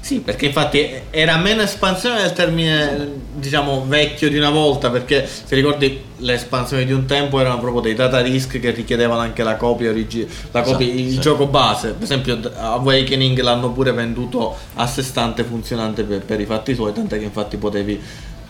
Sì, 0.00 0.20
perché 0.20 0.46
infatti 0.46 0.88
era 1.10 1.36
meno 1.36 1.62
espansione 1.62 2.20
del 2.22 2.32
termine, 2.32 3.08
diciamo, 3.34 3.84
vecchio 3.86 4.28
di 4.28 4.36
una 4.36 4.50
volta, 4.50 4.90
perché 4.90 5.26
se 5.26 5.54
ricordi 5.54 6.02
le 6.16 6.34
espansioni 6.34 6.84
di 6.84 6.92
un 6.92 7.06
tempo 7.06 7.40
erano 7.40 7.58
proprio 7.58 7.80
dei 7.80 7.94
data 7.94 8.20
risk 8.20 8.58
che 8.60 8.70
richiedevano 8.70 9.20
anche 9.20 9.42
la 9.42 9.56
copia, 9.56 9.90
origi- 9.90 10.28
la 10.50 10.62
copia 10.62 10.86
Esatto, 10.86 11.00
il 11.00 11.10
sì. 11.12 11.20
gioco 11.20 11.46
base. 11.46 11.88
Per 11.92 12.02
esempio 12.02 12.38
Awakening 12.56 13.40
l'hanno 13.40 13.70
pure 13.70 13.92
venduto 13.92 14.56
a 14.74 14.86
sé 14.86 15.02
stante 15.02 15.44
funzionante 15.44 16.02
per, 16.02 16.20
per 16.22 16.40
i 16.40 16.44
fatti 16.44 16.74
suoi, 16.74 16.92
tant'è 16.92 17.18
che 17.18 17.24
infatti 17.24 17.56
potevi 17.56 18.00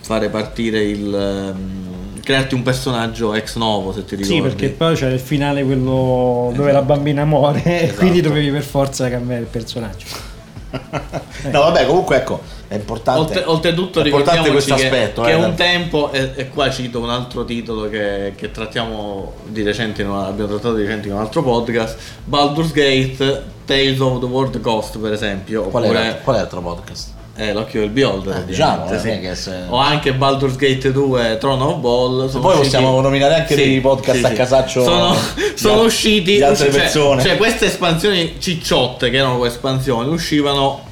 fare 0.03 0.29
partire 0.29 0.83
il... 0.83 1.15
ehm, 1.15 2.21
crearti 2.23 2.55
un 2.55 2.63
personaggio 2.63 3.35
ex 3.35 3.57
novo, 3.57 3.93
se 3.93 4.05
ti 4.05 4.17
ricordi. 4.17 4.35
Sì, 4.35 4.41
perché 4.43 4.69
poi 4.71 4.95
c'è 4.95 5.09
il 5.11 5.21
finale 5.21 5.63
quello 5.65 6.53
dove 6.55 6.73
la 6.73 6.83
bambina 6.83 7.25
muore 7.25 7.63
e 7.65 7.85
Esatto. 7.85 7.99
quindi 8.01 8.21
dovevi 8.21 8.51
per 8.51 8.63
forza 8.63 9.09
cambiare 9.09 9.43
il 9.43 9.47
personaggio. 9.49 10.07
No, 11.51 11.61
vabbè, 11.61 11.87
comunque 11.87 12.17
ecco, 12.17 12.41
è 12.69 12.75
importante. 12.75 13.21
Oltre- 13.21 13.45
oltretutto 13.45 14.03
ricordiamoci 14.03 14.51
questo 14.51 14.75
che, 14.75 14.85
aspetto. 14.85 15.23
che 15.23 15.31
eh, 15.31 15.35
un 15.35 15.41
da- 15.43 15.51
tempo, 15.51 16.11
e, 16.13 16.33
e 16.37 16.49
qua 16.49 16.71
cito 16.71 17.01
un 17.01 17.11
altro 17.11 17.45
titolo 17.45 17.89
che, 17.89 18.35
che 18.37 18.51
trattiamo 18.51 19.33
di 19.47 19.63
recente, 19.63 20.03
una- 20.03 20.27
abbiamo 20.27 20.51
trattato 20.51 20.75
di 20.75 20.83
recente 20.83 21.09
in 21.09 21.15
un 21.15 21.21
altro 21.21 21.43
podcast, 21.43 21.99
Baldur's 22.25 22.73
Gate, 22.73 23.43
Tales 23.65 23.99
of 24.01 24.21
the 24.21 24.27
World 24.27 24.61
Ghost 24.61 24.99
per 24.99 25.13
esempio, 25.13 25.63
Qual, 25.65 25.83
oppure 25.85 26.19
è, 26.19 26.21
qual 26.23 26.37
è 26.37 26.39
l'altro 26.41 26.61
podcast? 26.61 27.19
Eh, 27.41 27.53
l'occhio 27.53 27.81
del 27.81 27.91
beholder, 27.91 28.35
Eh, 28.35 28.39
ovviamente, 28.41 28.51
diciamo, 28.53 29.35
sì. 29.35 29.43
se- 29.43 29.63
o 29.69 29.77
anche 29.79 30.13
Baldur's 30.13 30.57
Gate 30.57 30.93
2, 30.93 31.39
Throne 31.41 31.63
of 31.63 31.77
Ball. 31.79 32.31
poi 32.31 32.39
usciti- 32.41 32.59
possiamo 32.59 33.01
nominare 33.01 33.35
anche 33.35 33.55
dei 33.55 33.81
podcast 33.81 34.25
a 34.25 34.31
casaccio 34.33 34.85
Sono, 34.85 35.17
sono 35.55 35.83
usciti 35.83 36.35
di 36.35 36.43
altre 36.43 36.71
cioè- 36.71 36.81
persone. 36.81 37.23
Cioè, 37.23 37.37
queste 37.37 37.67
espansioni 37.67 38.37
cicciotte, 38.39 39.09
che 39.11 39.17
erano 39.17 39.45
espansioni, 39.47 40.09
uscivano 40.11 40.89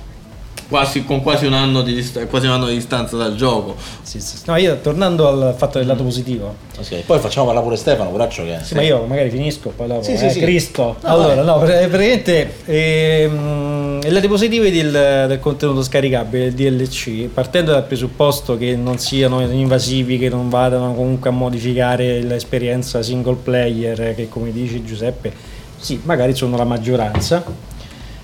quasi, 0.69 1.05
con 1.05 1.23
quasi 1.23 1.47
un, 1.47 1.55
anno 1.55 1.83
di 1.83 1.95
dist- 1.95 2.27
quasi 2.27 2.47
un 2.47 2.53
anno 2.53 2.67
di 2.67 2.75
distanza 2.75 3.17
dal 3.17 3.35
gioco. 3.35 3.75
Sì, 4.03 4.21
sì. 4.21 4.37
No, 4.47 4.57
io 4.57 4.79
tornando 4.81 5.27
al 5.29 5.55
fatto 5.57 5.79
del 5.79 5.87
lato 5.87 6.03
positivo, 6.05 6.55
Ok, 6.79 7.05
Poi 7.07 7.19
facciamo 7.19 7.47
parlare 7.47 7.67
pure 7.67 7.79
Stefano, 7.79 8.11
poraccio 8.11 8.45
che 8.45 8.59
Sì, 8.63 8.75
ma 8.75 8.83
io 8.83 9.05
magari 9.05 9.31
finisco, 9.31 9.71
poi 9.75 9.89
dopo. 9.89 10.03
Sì, 10.03 10.13
eh, 10.13 10.31
sì. 10.31 10.41
Cristo. 10.41 10.97
No, 11.03 11.09
allora, 11.09 11.35
vai. 11.35 11.45
no, 11.45 11.59
pra- 11.59 11.87
praticamente 11.89 12.55
ehm, 12.67 14.01
i 14.05 14.11
lati 14.11 14.29
positivi 14.29 14.71
del, 14.71 14.91
del 15.27 15.41
contenuto 15.41 15.83
scaricabile, 15.83 16.47
il 16.47 16.53
DLC, 16.53 17.27
partendo 17.33 17.73
dal 17.73 17.85
presupposto 17.85 18.57
che 18.57 18.77
non 18.77 18.99
siano 18.99 19.41
invasivi, 19.41 20.19
che 20.19 20.29
non 20.29 20.49
vadano 20.49 20.95
comunque 20.95 21.31
a 21.31 21.33
modificare 21.33 22.23
l'esperienza 22.23 23.03
single 23.03 23.37
player, 23.43 24.15
che 24.15 24.29
come 24.29 24.53
dice 24.53 24.85
Giuseppe, 24.85 25.33
sì, 25.79 26.01
magari 26.05 26.35
sono 26.35 26.57
la 26.57 26.65
maggioranza. 26.65 27.43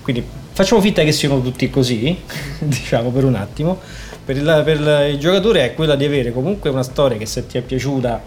Quindi 0.01 0.23
facciamo 0.55 0.79
finta 0.81 1.03
che 1.03 1.11
siano 1.11 1.41
tutti 1.41 1.69
così, 1.69 2.17
diciamo 2.59 3.09
per 3.09 3.25
un 3.25 3.35
attimo. 3.35 3.79
Per 4.25 4.35
il, 4.37 4.61
per 4.63 5.09
il- 5.11 5.17
giocatore 5.19 5.65
è 5.65 5.73
quella 5.75 5.95
di 5.95 6.05
avere 6.05 6.31
comunque 6.31 6.69
una 6.69 6.81
storia 6.81 7.17
che 7.17 7.25
se 7.25 7.45
ti 7.45 7.57
è 7.57 7.61
piaciuta 7.61 8.19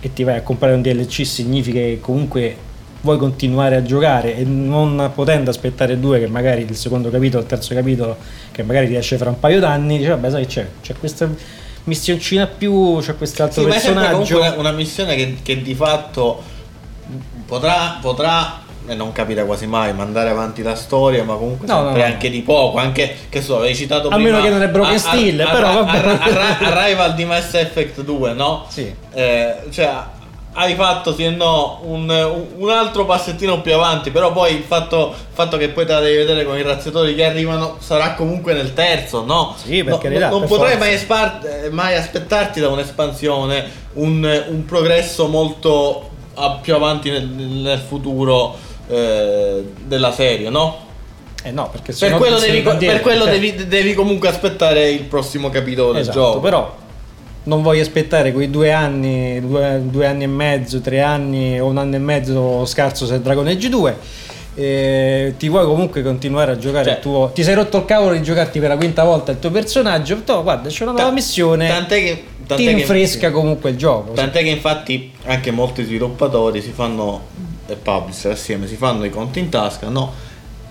e 0.00 0.12
ti 0.12 0.22
vai 0.22 0.36
a 0.36 0.42
comprare 0.42 0.74
un 0.74 0.80
DLC 0.82 1.26
significa 1.26 1.78
che 1.80 1.98
comunque 2.00 2.56
vuoi 3.02 3.18
continuare 3.18 3.76
a 3.76 3.82
giocare 3.82 4.36
e 4.36 4.44
non 4.44 5.10
potendo 5.14 5.50
aspettare 5.50 6.00
due 6.00 6.20
che 6.20 6.26
magari 6.28 6.62
il 6.62 6.74
secondo 6.76 7.10
capitolo, 7.10 7.42
il 7.42 7.48
terzo 7.48 7.74
capitolo 7.74 8.16
che 8.50 8.62
magari 8.62 8.86
riesce 8.86 9.18
fra 9.18 9.28
un 9.28 9.38
paio 9.38 9.60
d'anni, 9.60 9.98
dici 9.98 10.08
vabbè 10.08 10.30
sai 10.30 10.42
che 10.42 10.48
c'è, 10.48 10.68
c'è 10.80 10.94
questa 10.98 11.28
missioncina 11.84 12.46
più, 12.46 12.98
c'è 13.00 13.14
quest'altro 13.16 13.60
Sì, 13.62 13.68
ma 13.68 13.74
è 13.74 13.80
personaggio. 13.80 14.10
comunque 14.10 14.36
una, 14.36 14.54
una 14.58 14.72
missione 14.72 15.14
che, 15.16 15.36
che 15.42 15.60
di 15.60 15.74
fatto 15.74 16.42
potrà, 17.46 17.98
potrà 18.00 18.62
e 18.86 18.94
non 18.94 19.12
capita 19.12 19.44
quasi 19.44 19.66
mai 19.66 19.92
mandare 19.94 20.28
avanti 20.30 20.62
la 20.62 20.74
storia, 20.74 21.24
ma 21.24 21.34
comunque 21.34 21.66
No, 21.66 21.74
sempre 21.82 21.92
no, 22.02 22.06
no. 22.06 22.12
anche 22.12 22.30
di 22.30 22.40
poco, 22.42 22.78
anche 22.78 23.16
che 23.28 23.40
so, 23.42 23.56
avevi 23.58 23.74
citato 23.74 24.08
A 24.08 24.14
prima 24.14 24.30
meno 24.30 24.42
che 24.42 24.50
non 24.50 24.62
è 24.62 24.68
broken 24.68 24.92
a- 24.92 24.96
a- 24.96 24.98
steel, 24.98 25.40
a- 25.40 25.50
però 25.50 25.68
a- 25.68 25.82
vabbè. 25.82 25.98
a- 25.98 26.58
a- 26.58 26.82
Arrival 26.82 27.14
di 27.14 27.24
Mass 27.24 27.54
Effect 27.54 28.02
2, 28.02 28.32
no? 28.34 28.66
Sì. 28.68 28.94
Eh, 29.12 29.54
cioè 29.70 29.90
hai 30.56 30.74
fatto 30.76 31.12
sì 31.12 31.24
e 31.24 31.30
no 31.30 31.80
un, 31.82 32.08
un 32.58 32.70
altro 32.70 33.04
passettino 33.06 33.60
più 33.60 33.74
avanti, 33.74 34.10
però 34.12 34.30
poi 34.32 34.54
il 34.54 34.62
fatto, 34.62 35.08
il 35.16 35.34
fatto 35.34 35.56
che 35.56 35.70
poi 35.70 35.84
te 35.84 35.92
la 35.94 35.98
devi 36.00 36.16
vedere 36.18 36.44
con 36.44 36.56
i 36.56 36.62
razziatori 36.62 37.14
che 37.16 37.24
arrivano 37.24 37.76
sarà 37.80 38.12
comunque 38.14 38.52
nel 38.52 38.72
terzo, 38.72 39.24
no? 39.24 39.54
Sì, 39.60 39.82
No, 39.82 39.98
carità, 39.98 40.28
non 40.28 40.44
potrai 40.44 40.78
mai, 40.78 40.92
espar- 40.94 41.70
mai 41.70 41.96
aspettarti 41.96 42.60
da 42.60 42.68
un'espansione 42.68 43.64
un, 43.94 44.44
un 44.48 44.64
progresso 44.64 45.26
molto 45.26 46.10
a- 46.34 46.58
più 46.62 46.74
avanti 46.76 47.10
nel, 47.10 47.26
nel 47.26 47.78
futuro 47.80 48.54
eh, 48.88 49.62
della 49.84 50.12
serie, 50.12 50.48
no? 50.50 50.78
Eh 51.42 51.50
no, 51.50 51.68
perché 51.70 51.86
Per 51.86 51.94
sennò 51.94 52.16
quello, 52.16 52.38
devi, 52.38 52.56
ricontiene, 52.56 52.94
per 52.94 53.02
quello 53.02 53.24
cioè. 53.24 53.32
devi, 53.32 53.66
devi 53.68 53.94
comunque 53.94 54.28
aspettare 54.28 54.90
il 54.90 55.02
prossimo 55.02 55.50
capitolo 55.50 55.92
del 55.92 56.00
Esatto, 56.02 56.18
gioco. 56.18 56.40
però 56.40 56.76
non 57.44 57.60
voglio 57.60 57.82
aspettare 57.82 58.32
quei 58.32 58.48
due 58.50 58.72
anni, 58.72 59.38
due, 59.46 59.80
due 59.84 60.06
anni 60.06 60.24
e 60.24 60.28
mezzo, 60.28 60.80
tre 60.80 61.02
anni 61.02 61.60
o 61.60 61.66
un 61.66 61.76
anno 61.76 61.96
e 61.96 61.98
mezzo 61.98 62.64
scarso 62.64 63.04
se 63.04 63.20
Dragon 63.20 63.46
Age 63.46 63.68
2. 63.68 63.96
eh, 64.56 65.34
ti 65.36 65.48
vuoi 65.48 65.66
comunque 65.66 66.02
continuare 66.02 66.52
a 66.52 66.56
giocare 66.56 66.84
Cioè- 66.84 66.94
il 66.94 67.00
tuo. 67.00 67.30
Ti 67.34 67.42
sei 67.42 67.54
rotto 67.54 67.76
il 67.78 67.84
cavolo 67.84 68.14
di 68.14 68.22
giocarti 68.22 68.60
per 68.60 68.68
la 68.68 68.76
quinta 68.76 69.02
volta 69.04 69.32
il 69.32 69.38
tuo 69.40 69.50
personaggio. 69.50 70.22
No, 70.24 70.42
guarda, 70.42 70.68
c'è 70.68 70.84
una 70.84 70.92
nuova 70.92 71.10
missione. 71.10 71.66
Tant'è 71.68 71.98
che, 71.98 72.24
tant'è 72.46 72.62
ti 72.62 72.64
che- 72.68 72.74
rinfresca 72.76 73.30
comunque 73.32 73.70
il 73.70 73.76
gioco. 73.76 74.12
Tant'è 74.12 74.42
che 74.42 74.48
infatti 74.50 75.12
anche 75.24 75.50
molti 75.50 75.82
sviluppatori 75.84 76.62
si 76.62 76.70
fanno 76.70 77.22
e 77.66 77.74
publisher 77.76 78.32
assieme 78.32 78.66
si 78.66 78.76
fanno 78.76 79.04
i 79.04 79.10
conti 79.10 79.38
in 79.38 79.48
tasca, 79.48 79.88
no? 79.88 80.12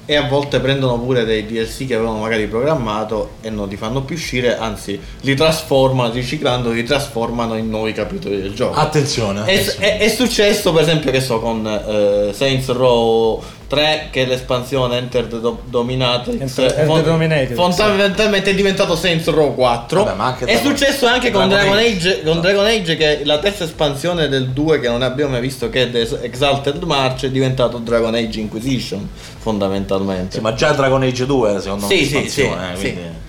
E 0.06 0.16
a 0.18 0.28
volte 0.28 0.60
prendono 0.60 1.00
pure 1.00 1.24
dei 1.24 1.46
DLC 1.46 1.88
che 1.88 1.96
avevano 1.96 2.20
magari 2.20 2.46
programmato 2.48 3.36
e 3.42 3.50
non 3.50 3.70
li 3.70 3.78
fanno 3.78 4.02
più 4.04 4.16
uscire, 4.16 4.58
anzi 4.58 5.00
li 5.22 5.34
trasformano, 5.34 6.12
riciclando, 6.12 6.72
li 6.72 6.84
trasformano 6.84 7.56
in 7.56 7.70
nuovi 7.70 7.94
capitoli 7.94 8.42
del 8.42 8.54
gioco. 8.54 8.78
Attenzione, 8.78 9.46
È, 9.46 9.54
attenzione. 9.54 9.86
è- 9.88 9.98
è 10.00 10.10
successo 10.10 10.74
per 10.74 10.82
esempio 10.82 11.10
che 11.10 11.22
so 11.22 11.40
con 11.40 11.66
eh, 11.66 12.34
Saints 12.34 12.68
Row 12.72 13.42
3 13.74 14.08
che 14.12 14.24
è 14.24 14.26
l'espansione 14.26 14.98
Enter 14.98 15.26
the 15.26 15.40
Do- 15.40 15.62
Dominatrix 15.66 16.40
Enter- 16.42 16.66
Enter 16.72 16.86
fon- 16.86 17.04
Dominatrix, 17.04 17.56
fondamentalmente 17.56 18.52
è 18.52 18.56
diventato 18.56 18.96
Saints 18.96 19.28
Row 19.28 19.54
4 19.56 20.04
Vabbè, 20.04 20.46
è 20.46 20.58
successo 20.58 21.06
anche 21.08 21.32
con 21.32 21.48
Dragon 21.50 21.78
Age. 21.78 21.88
Age, 22.20 22.24
con 22.24 22.42
Dragon 22.42 22.66
Age 22.66 22.96
che 22.96 23.22
è 23.22 23.26
la 23.26 23.40
terza 23.40 23.64
espansione 23.64 24.28
del 24.28 24.50
2 24.50 24.80
che 24.80 24.88
non 24.90 25.02
abbiamo 25.02 25.32
mai 25.32 25.42
visto 25.42 25.70
che 25.70 25.84
è 25.84 25.92
The 25.92 26.20
Exalted 26.22 26.82
March 26.84 27.26
è 27.26 27.30
diventato 27.30 27.78
Dragon 27.78 28.14
Age 28.14 28.40
Inquisition 28.40 29.08
fondamentalmente 29.40 30.36
Sì, 30.38 30.42
ma 30.42 30.54
già 30.54 30.72
Dragon 30.72 31.02
Age 31.02 31.26
2 31.26 31.60
secondo 31.62 31.88
me 31.88 31.96
Sì, 31.96 32.02
è 32.02 32.06
sì, 32.06 32.30
sì, 32.30 32.42
eh, 32.42 32.48
sì. 32.76 32.82
quindi 32.94 33.22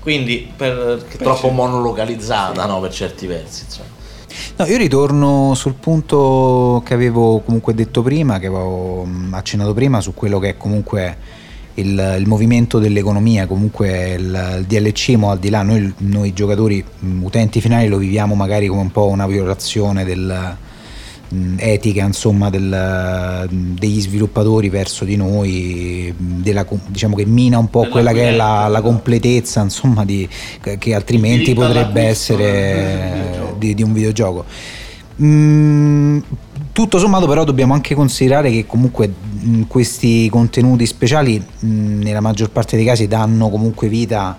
quindi 0.00 0.52
per, 0.56 0.74
per- 1.08 1.18
troppo 1.18 1.48
monolocalizzata 1.50 2.64
no, 2.64 2.80
per 2.80 2.90
certi 2.92 3.26
versi. 3.26 3.64
Insomma. 3.66 3.88
No, 4.56 4.66
io 4.66 4.76
ritorno 4.76 5.54
sul 5.54 5.74
punto 5.74 6.82
che 6.84 6.94
avevo 6.94 7.40
comunque 7.40 7.74
detto 7.74 8.02
prima, 8.02 8.38
che 8.38 8.46
avevo 8.46 9.06
accennato 9.30 9.74
prima, 9.74 10.00
su 10.00 10.14
quello 10.14 10.38
che 10.38 10.50
è 10.50 10.56
comunque 10.56 11.16
il, 11.74 12.16
il 12.18 12.26
movimento 12.26 12.78
dell'economia, 12.78 13.46
comunque 13.46 14.10
il, 14.12 14.56
il 14.58 14.64
DLC, 14.66 15.10
mo 15.10 15.30
al 15.30 15.38
di 15.38 15.50
là, 15.50 15.62
noi, 15.62 15.92
noi 15.98 16.32
giocatori, 16.32 16.84
utenti 17.20 17.60
finali 17.60 17.88
lo 17.88 17.96
viviamo 17.96 18.34
magari 18.34 18.66
come 18.66 18.82
un 18.82 18.90
po' 18.90 19.06
una 19.06 19.26
violazione 19.26 20.04
del, 20.04 20.56
etica 21.56 22.04
insomma 22.04 22.50
del- 22.50 23.48
degli 23.50 24.00
sviluppatori 24.00 24.68
verso 24.68 25.04
di 25.04 25.16
noi 25.16 26.12
della 26.16 26.66
diciamo 26.86 27.14
che 27.14 27.24
mina 27.24 27.58
un 27.58 27.70
po' 27.70 27.86
quella 27.88 28.12
che 28.12 28.30
è 28.30 28.32
la, 28.32 28.66
la 28.68 28.80
completezza 28.80 29.62
insomma 29.62 30.04
di, 30.04 30.28
che 30.78 30.94
altrimenti 30.94 31.54
potrebbe 31.54 32.02
essere 32.02 33.54
di, 33.58 33.74
di 33.74 33.82
un 33.82 33.92
videogioco. 33.92 34.44
Mm, 35.22 36.18
tutto 36.72 36.98
sommato 36.98 37.26
però 37.26 37.44
dobbiamo 37.44 37.74
anche 37.74 37.94
considerare 37.94 38.50
che 38.50 38.66
comunque 38.66 39.06
mh, 39.08 39.62
questi 39.68 40.28
contenuti 40.30 40.86
speciali 40.86 41.38
mh, 41.38 42.02
nella 42.02 42.20
maggior 42.20 42.50
parte 42.50 42.76
dei 42.76 42.84
casi 42.84 43.06
danno 43.06 43.50
comunque 43.50 43.88
vita 43.88 44.36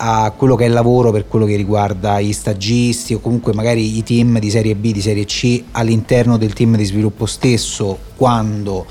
a 0.00 0.32
quello 0.36 0.54
che 0.54 0.64
è 0.64 0.66
il 0.68 0.72
lavoro 0.72 1.10
per 1.10 1.26
quello 1.26 1.44
che 1.44 1.56
riguarda 1.56 2.20
gli 2.20 2.32
stagisti 2.32 3.14
o 3.14 3.20
comunque 3.20 3.52
magari 3.52 3.96
i 3.98 4.02
team 4.04 4.38
di 4.38 4.48
serie 4.48 4.76
B, 4.76 4.92
di 4.92 5.00
serie 5.00 5.24
C 5.24 5.64
all'interno 5.72 6.36
del 6.36 6.52
team 6.52 6.76
di 6.76 6.84
sviluppo 6.84 7.26
stesso 7.26 7.98
quando 8.14 8.86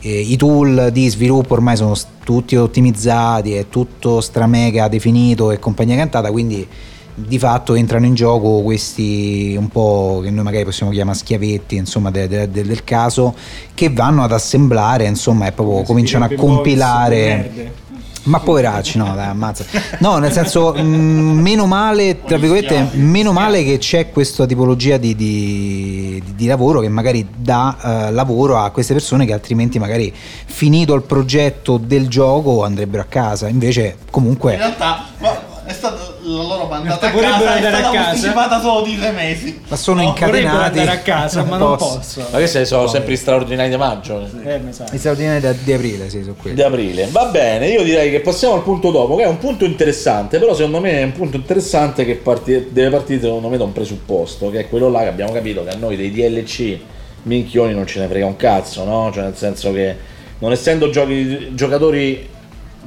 eh, 0.00 0.20
i 0.20 0.36
tool 0.36 0.90
di 0.92 1.08
sviluppo 1.08 1.54
ormai 1.54 1.76
sono 1.76 1.96
tutti 2.22 2.56
ottimizzati, 2.56 3.54
è 3.54 3.68
tutto 3.68 4.20
stramega 4.20 4.88
definito 4.88 5.50
e 5.52 5.58
compagnia 5.58 5.96
cantata, 5.96 6.30
quindi 6.30 6.66
di 7.14 7.38
fatto 7.38 7.74
entrano 7.74 8.06
in 8.06 8.14
gioco 8.14 8.60
questi 8.60 9.54
un 9.58 9.68
po' 9.68 10.20
che 10.22 10.30
noi 10.30 10.44
magari 10.44 10.64
possiamo 10.64 10.92
chiamare 10.92 11.16
schiavetti 11.16 11.76
insomma 11.76 12.10
de- 12.10 12.26
de- 12.26 12.50
de- 12.50 12.62
del 12.62 12.84
caso 12.84 13.34
che 13.74 13.90
vanno 13.90 14.22
ad 14.22 14.32
assemblare 14.32 15.04
insomma 15.04 15.46
e 15.46 15.52
proprio 15.52 15.82
cominciano 15.82 16.24
a 16.26 16.30
compilare. 16.34 17.80
Ma 18.24 18.40
poveracci, 18.40 18.98
no, 18.98 19.14
dai, 19.14 19.26
ammazza. 19.28 19.64
No, 19.98 20.18
nel 20.18 20.32
senso, 20.32 20.72
mh, 20.74 20.80
meno 20.82 21.66
male, 21.66 22.22
tra 22.24 22.36
virgolette, 22.36 22.90
meno 22.92 23.32
male 23.32 23.64
che 23.64 23.78
c'è 23.78 24.10
questa 24.10 24.46
tipologia 24.46 24.96
di, 24.96 25.14
di- 25.14 26.22
di- 26.34 26.46
lavoro 26.46 26.80
che 26.80 26.88
magari 26.88 27.26
dà 27.34 28.06
eh, 28.08 28.12
lavoro 28.12 28.58
a 28.58 28.70
queste 28.70 28.92
persone 28.92 29.26
che 29.26 29.32
altrimenti 29.32 29.78
magari 29.78 30.12
finito 30.14 30.94
il 30.94 31.02
progetto 31.02 31.78
del 31.78 32.08
gioco 32.08 32.62
andrebbero 32.64 33.02
a 33.02 33.06
casa. 33.06 33.48
Invece, 33.48 33.82
in 33.98 34.10
comunque, 34.10 34.56
realtà 34.56 35.06
ma- 35.18 35.50
è 35.64 35.72
stata 35.72 36.01
la 36.36 36.42
loro 36.42 36.66
mandata 36.66 37.06
a 37.08 37.10
casa 37.10 37.52
è 37.52 37.56
andare 37.56 37.74
a 37.74 37.78
stata 37.78 37.90
casa. 37.96 38.10
posticipata 38.10 38.60
solo 38.60 38.82
di 38.82 38.98
tre 38.98 39.10
mesi 39.12 39.60
ma 39.68 39.76
sono 39.76 40.02
No, 40.02 40.08
incatenati. 40.08 40.78
Andare 40.78 40.96
a 40.98 41.00
casa, 41.00 41.42
ma 41.44 41.56
non 41.56 41.76
posso. 41.76 42.20
Ma 42.30 42.38
questi 42.38 42.64
sono 42.66 42.86
sempre 42.86 43.16
straordinari 43.16 43.68
di 43.70 43.76
maggio. 43.76 44.28
Eh, 44.44 44.58
mi 44.58 44.72
sa. 44.72 44.86
I 44.92 44.98
straordinari 44.98 45.56
di 45.62 45.72
aprile, 45.72 46.08
sì, 46.10 46.22
sono 46.22 46.34
quelli. 46.40 46.56
Di 46.56 46.62
aprile. 46.62 47.08
Va 47.10 47.26
bene, 47.26 47.68
io 47.68 47.82
direi 47.82 48.10
che 48.10 48.20
passiamo 48.20 48.54
al 48.54 48.62
punto 48.62 48.90
dopo, 48.90 49.16
che 49.16 49.22
è 49.22 49.26
un 49.28 49.38
punto 49.38 49.64
interessante, 49.64 50.38
però 50.38 50.54
secondo 50.54 50.80
me 50.80 50.92
è 51.00 51.02
un 51.02 51.12
punto 51.12 51.36
interessante 51.36 52.04
che 52.04 52.14
parti- 52.16 52.68
deve 52.70 52.90
partire 52.90 53.20
secondo 53.20 53.48
me 53.48 53.56
da 53.56 53.64
un 53.64 53.72
presupposto, 53.72 54.50
che 54.50 54.60
è 54.60 54.68
quello 54.68 54.88
là 54.88 55.00
che 55.00 55.08
abbiamo 55.08 55.32
capito 55.32 55.62
che 55.64 55.70
a 55.70 55.76
noi 55.76 55.96
dei 55.96 56.10
DLC 56.10 56.78
minchioni 57.24 57.72
non 57.72 57.86
ce 57.86 58.00
ne 58.00 58.06
frega 58.08 58.26
un 58.26 58.36
cazzo, 58.36 58.84
no? 58.84 59.10
Cioè 59.12 59.22
nel 59.24 59.36
senso 59.36 59.72
che 59.72 59.96
non 60.38 60.50
essendo 60.52 60.90
giochi, 60.90 61.54
giocatori 61.54 62.28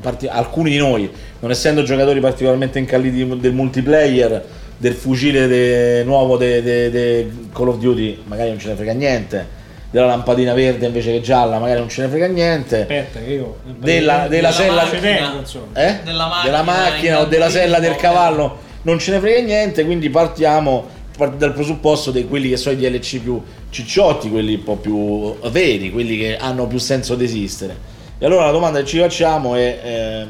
parti- 0.02 0.28
alcuni 0.28 0.72
di 0.72 0.78
noi, 0.78 1.10
non 1.40 1.52
essendo 1.52 1.84
giocatori 1.84 2.20
particolarmente 2.20 2.80
incalliti 2.80 3.26
del 3.40 3.54
multiplayer, 3.54 4.44
del 4.78 4.94
fucile 4.94 5.48
de- 5.48 6.04
nuovo 6.04 6.38
de, 6.38 6.62
de- 6.62 6.90
de 6.90 7.32
Call 7.54 7.70
of 7.70 7.78
Duty, 7.78 8.20
magari 8.26 8.50
non 8.50 8.60
ce 8.60 8.70
ne 8.70 8.76
frega 8.76 8.94
niente. 8.94 9.64
Della 9.90 10.08
lampadina 10.08 10.54
verde 10.54 10.88
invece 10.88 11.12
che 11.14 11.22
gialla, 11.22 11.58
magari 11.58 11.80
non 11.80 11.88
ce 11.88 12.02
ne 12.02 12.08
frega 12.10 12.28
niente. 12.28 12.82
Aspetta, 12.82 13.20
che 13.20 13.32
io. 13.32 13.58
Della, 13.78 14.28
della 14.28 14.52
sella 14.52 14.86
Ce 14.90 15.00
tengo, 15.00 15.38
insomma. 15.40 15.66
eh? 15.74 16.00
Della 16.04 16.28
macchina, 16.28 16.44
della 16.44 16.64
macchina 16.64 17.20
o 17.22 17.26
della 17.26 17.50
sella 17.50 17.80
del 17.80 17.96
cavallo 17.96 18.58
non 18.82 19.00
ce 19.00 19.12
ne 19.12 19.20
frega 19.20 19.40
niente 19.42 19.86
quindi 19.86 20.10
partiamo 20.10 20.86
part- 21.18 21.38
dal 21.38 21.54
presupposto 21.54 22.12
di 22.12 22.28
quelli 22.28 22.50
che 22.50 22.58
sono 22.58 22.76
i 22.76 22.78
DLC 22.78 23.20
più 23.20 23.42
cicciotti 23.72 24.30
quelli 24.30 24.54
un 24.56 24.64
po' 24.64 24.76
più 24.76 25.36
veri 25.50 25.92
quelli 25.92 26.18
che 26.20 26.38
hanno 26.38 26.68
più 26.68 26.78
senso 26.78 27.16
di 27.16 27.24
esistere 27.24 27.76
e 28.18 28.26
allora 28.26 28.46
la 28.46 28.52
domanda 28.52 28.80
che 28.80 28.86
ci 28.86 29.00
facciamo 29.00 29.56
è 29.56 29.80
ehm, 29.84 30.28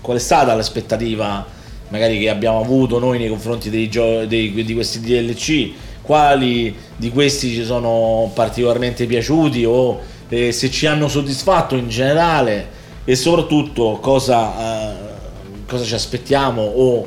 qual 0.00 0.16
è 0.16 0.20
stata 0.20 0.54
l'aspettativa 0.54 1.46
magari 1.88 2.18
che 2.18 2.28
abbiamo 2.28 2.60
avuto 2.60 2.98
noi 2.98 3.18
nei 3.18 3.28
confronti 3.28 3.70
dei 3.70 3.88
gio- 3.88 4.26
dei- 4.26 4.52
di 4.64 4.74
questi 4.74 5.00
DLC 5.00 5.70
quali 6.02 6.74
di 6.96 7.10
questi 7.10 7.48
ci 7.50 7.64
sono 7.64 8.30
particolarmente 8.34 9.06
piaciuti 9.06 9.64
o 9.64 10.00
eh, 10.28 10.52
se 10.52 10.70
ci 10.70 10.86
hanno 10.86 11.08
soddisfatto 11.08 11.76
in 11.76 11.88
generale? 11.88 12.82
E 13.04 13.14
soprattutto 13.16 13.98
cosa, 14.00 14.90
eh, 14.92 14.94
cosa 15.66 15.84
ci 15.84 15.94
aspettiamo 15.94 16.62
o 16.62 17.06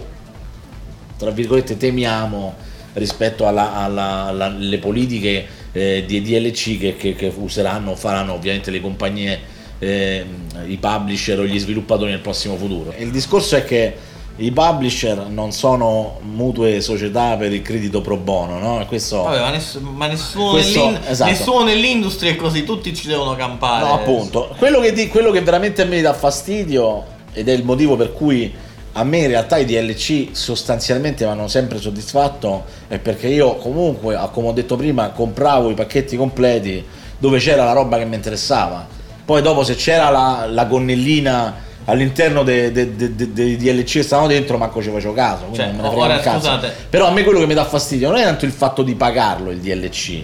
tra 1.18 1.32
virgolette 1.32 1.78
temiamo 1.78 2.54
rispetto 2.94 3.48
alle 3.48 4.78
politiche 4.80 5.46
eh, 5.72 6.04
di 6.08 6.22
DLC 6.22 6.80
che, 6.80 6.96
che- 6.96 7.14
che 7.16 7.32
useranno 7.36 7.96
faranno 7.96 8.34
ovviamente 8.34 8.72
le 8.72 8.82
compagnie 8.82 9.40
ehm, 9.80 10.26
i 10.68 10.78
publisher 10.78 11.40
o 11.40 11.44
gli 11.46 11.60
sviluppatori 11.60 12.12
nel 12.12 12.20
prossimo 12.20 12.56
futuro 12.58 12.94
il 12.98 13.12
discorso 13.12 13.56
è 13.56 13.64
che 13.64 13.96
i 14.40 14.52
publisher 14.52 15.26
non 15.30 15.52
sono 15.52 16.20
mutue 16.22 16.80
società 16.82 17.36
per 17.38 17.52
il 17.52 17.64
credito 17.64 18.02
pro 18.02 18.18
bono 18.18 18.60
no? 18.60 18.86
Questo 18.88 19.24
Vabbè, 19.24 19.40
ma, 19.40 19.50
ness- 19.50 19.80
ma 19.80 20.06
nessuno, 20.08 20.52
Questo- 20.52 20.86
nell'in- 20.86 21.00
esatto. 21.08 21.32
nessuno 21.32 21.64
nell'industria 21.64 22.32
è 22.32 22.36
così, 22.36 22.64
tutti 22.64 22.94
ci 22.96 23.08
devono 23.08 23.36
campare. 23.36 23.84
No, 23.84 23.94
appunto. 23.96 24.54
Quello 24.60 24.80
che, 24.80 24.94
di- 24.94 25.08
quello 25.08 25.32
che 25.32 25.42
veramente 25.42 25.82
a 25.82 25.86
me 25.86 26.02
dà 26.02 26.14
fastidio, 26.14 27.04
ed 27.34 27.50
è 27.50 27.52
il 27.52 27.64
motivo 27.64 27.96
per 27.96 28.14
cui 28.14 28.54
a 28.94 29.04
me 29.04 29.18
in 29.18 29.28
realtà 29.28 29.58
i 29.58 29.66
DLC 29.66 30.28
sostanzialmente 30.34 31.26
mi 31.26 31.32
hanno 31.32 31.48
sempre 31.48 31.80
soddisfatto, 31.80 32.66
è 32.88 33.00
perché 33.00 33.28
io 33.30 33.56
comunque, 33.56 34.16
come 34.32 34.50
ho 34.50 34.54
detto 34.54 34.76
prima, 34.76 35.10
compravo 35.10 35.72
i 35.72 35.74
pacchetti 35.74 36.16
completi 36.16 36.86
dove 37.18 37.40
c'era 37.40 37.64
la 37.64 37.74
roba 37.74 37.98
che 37.98 38.06
mi 38.06 38.14
interessava. 38.16 38.86
Poi 39.28 39.42
dopo 39.42 39.66
se 39.66 39.76
c'era 39.76 40.10
la, 40.10 40.48
la 40.50 40.64
gonnellina 40.64 41.54
all'interno 41.84 42.44
dei 42.44 42.72
de, 42.72 42.96
de- 42.96 43.14
de- 43.14 43.34
dei 43.34 43.58
DLC 43.58 43.92
che 43.92 44.04
stavano 44.04 44.30
dentro, 44.30 44.58
manco 44.58 44.82
ci 44.82 44.90
facevo 44.90 45.12
caso. 45.12 45.50
Cioè, 45.52 45.66
non 45.66 45.82
me 45.82 45.82
ne 45.82 45.96
ora 45.96 46.22
scusate. 46.22 46.74
Però 46.90 47.08
a 47.08 47.12
me 47.12 47.24
quello 47.24 47.40
che 47.40 47.46
mi 47.46 47.54
dà 47.54 47.66
fastidio 47.66 48.10
non 48.10 48.20
è 48.20 48.24
tanto 48.24 48.46
il 48.46 48.54
fatto 48.54 48.84
di 48.84 48.96
pagarlo 48.96 49.52
il 49.52 49.58
DLC, 49.60 50.24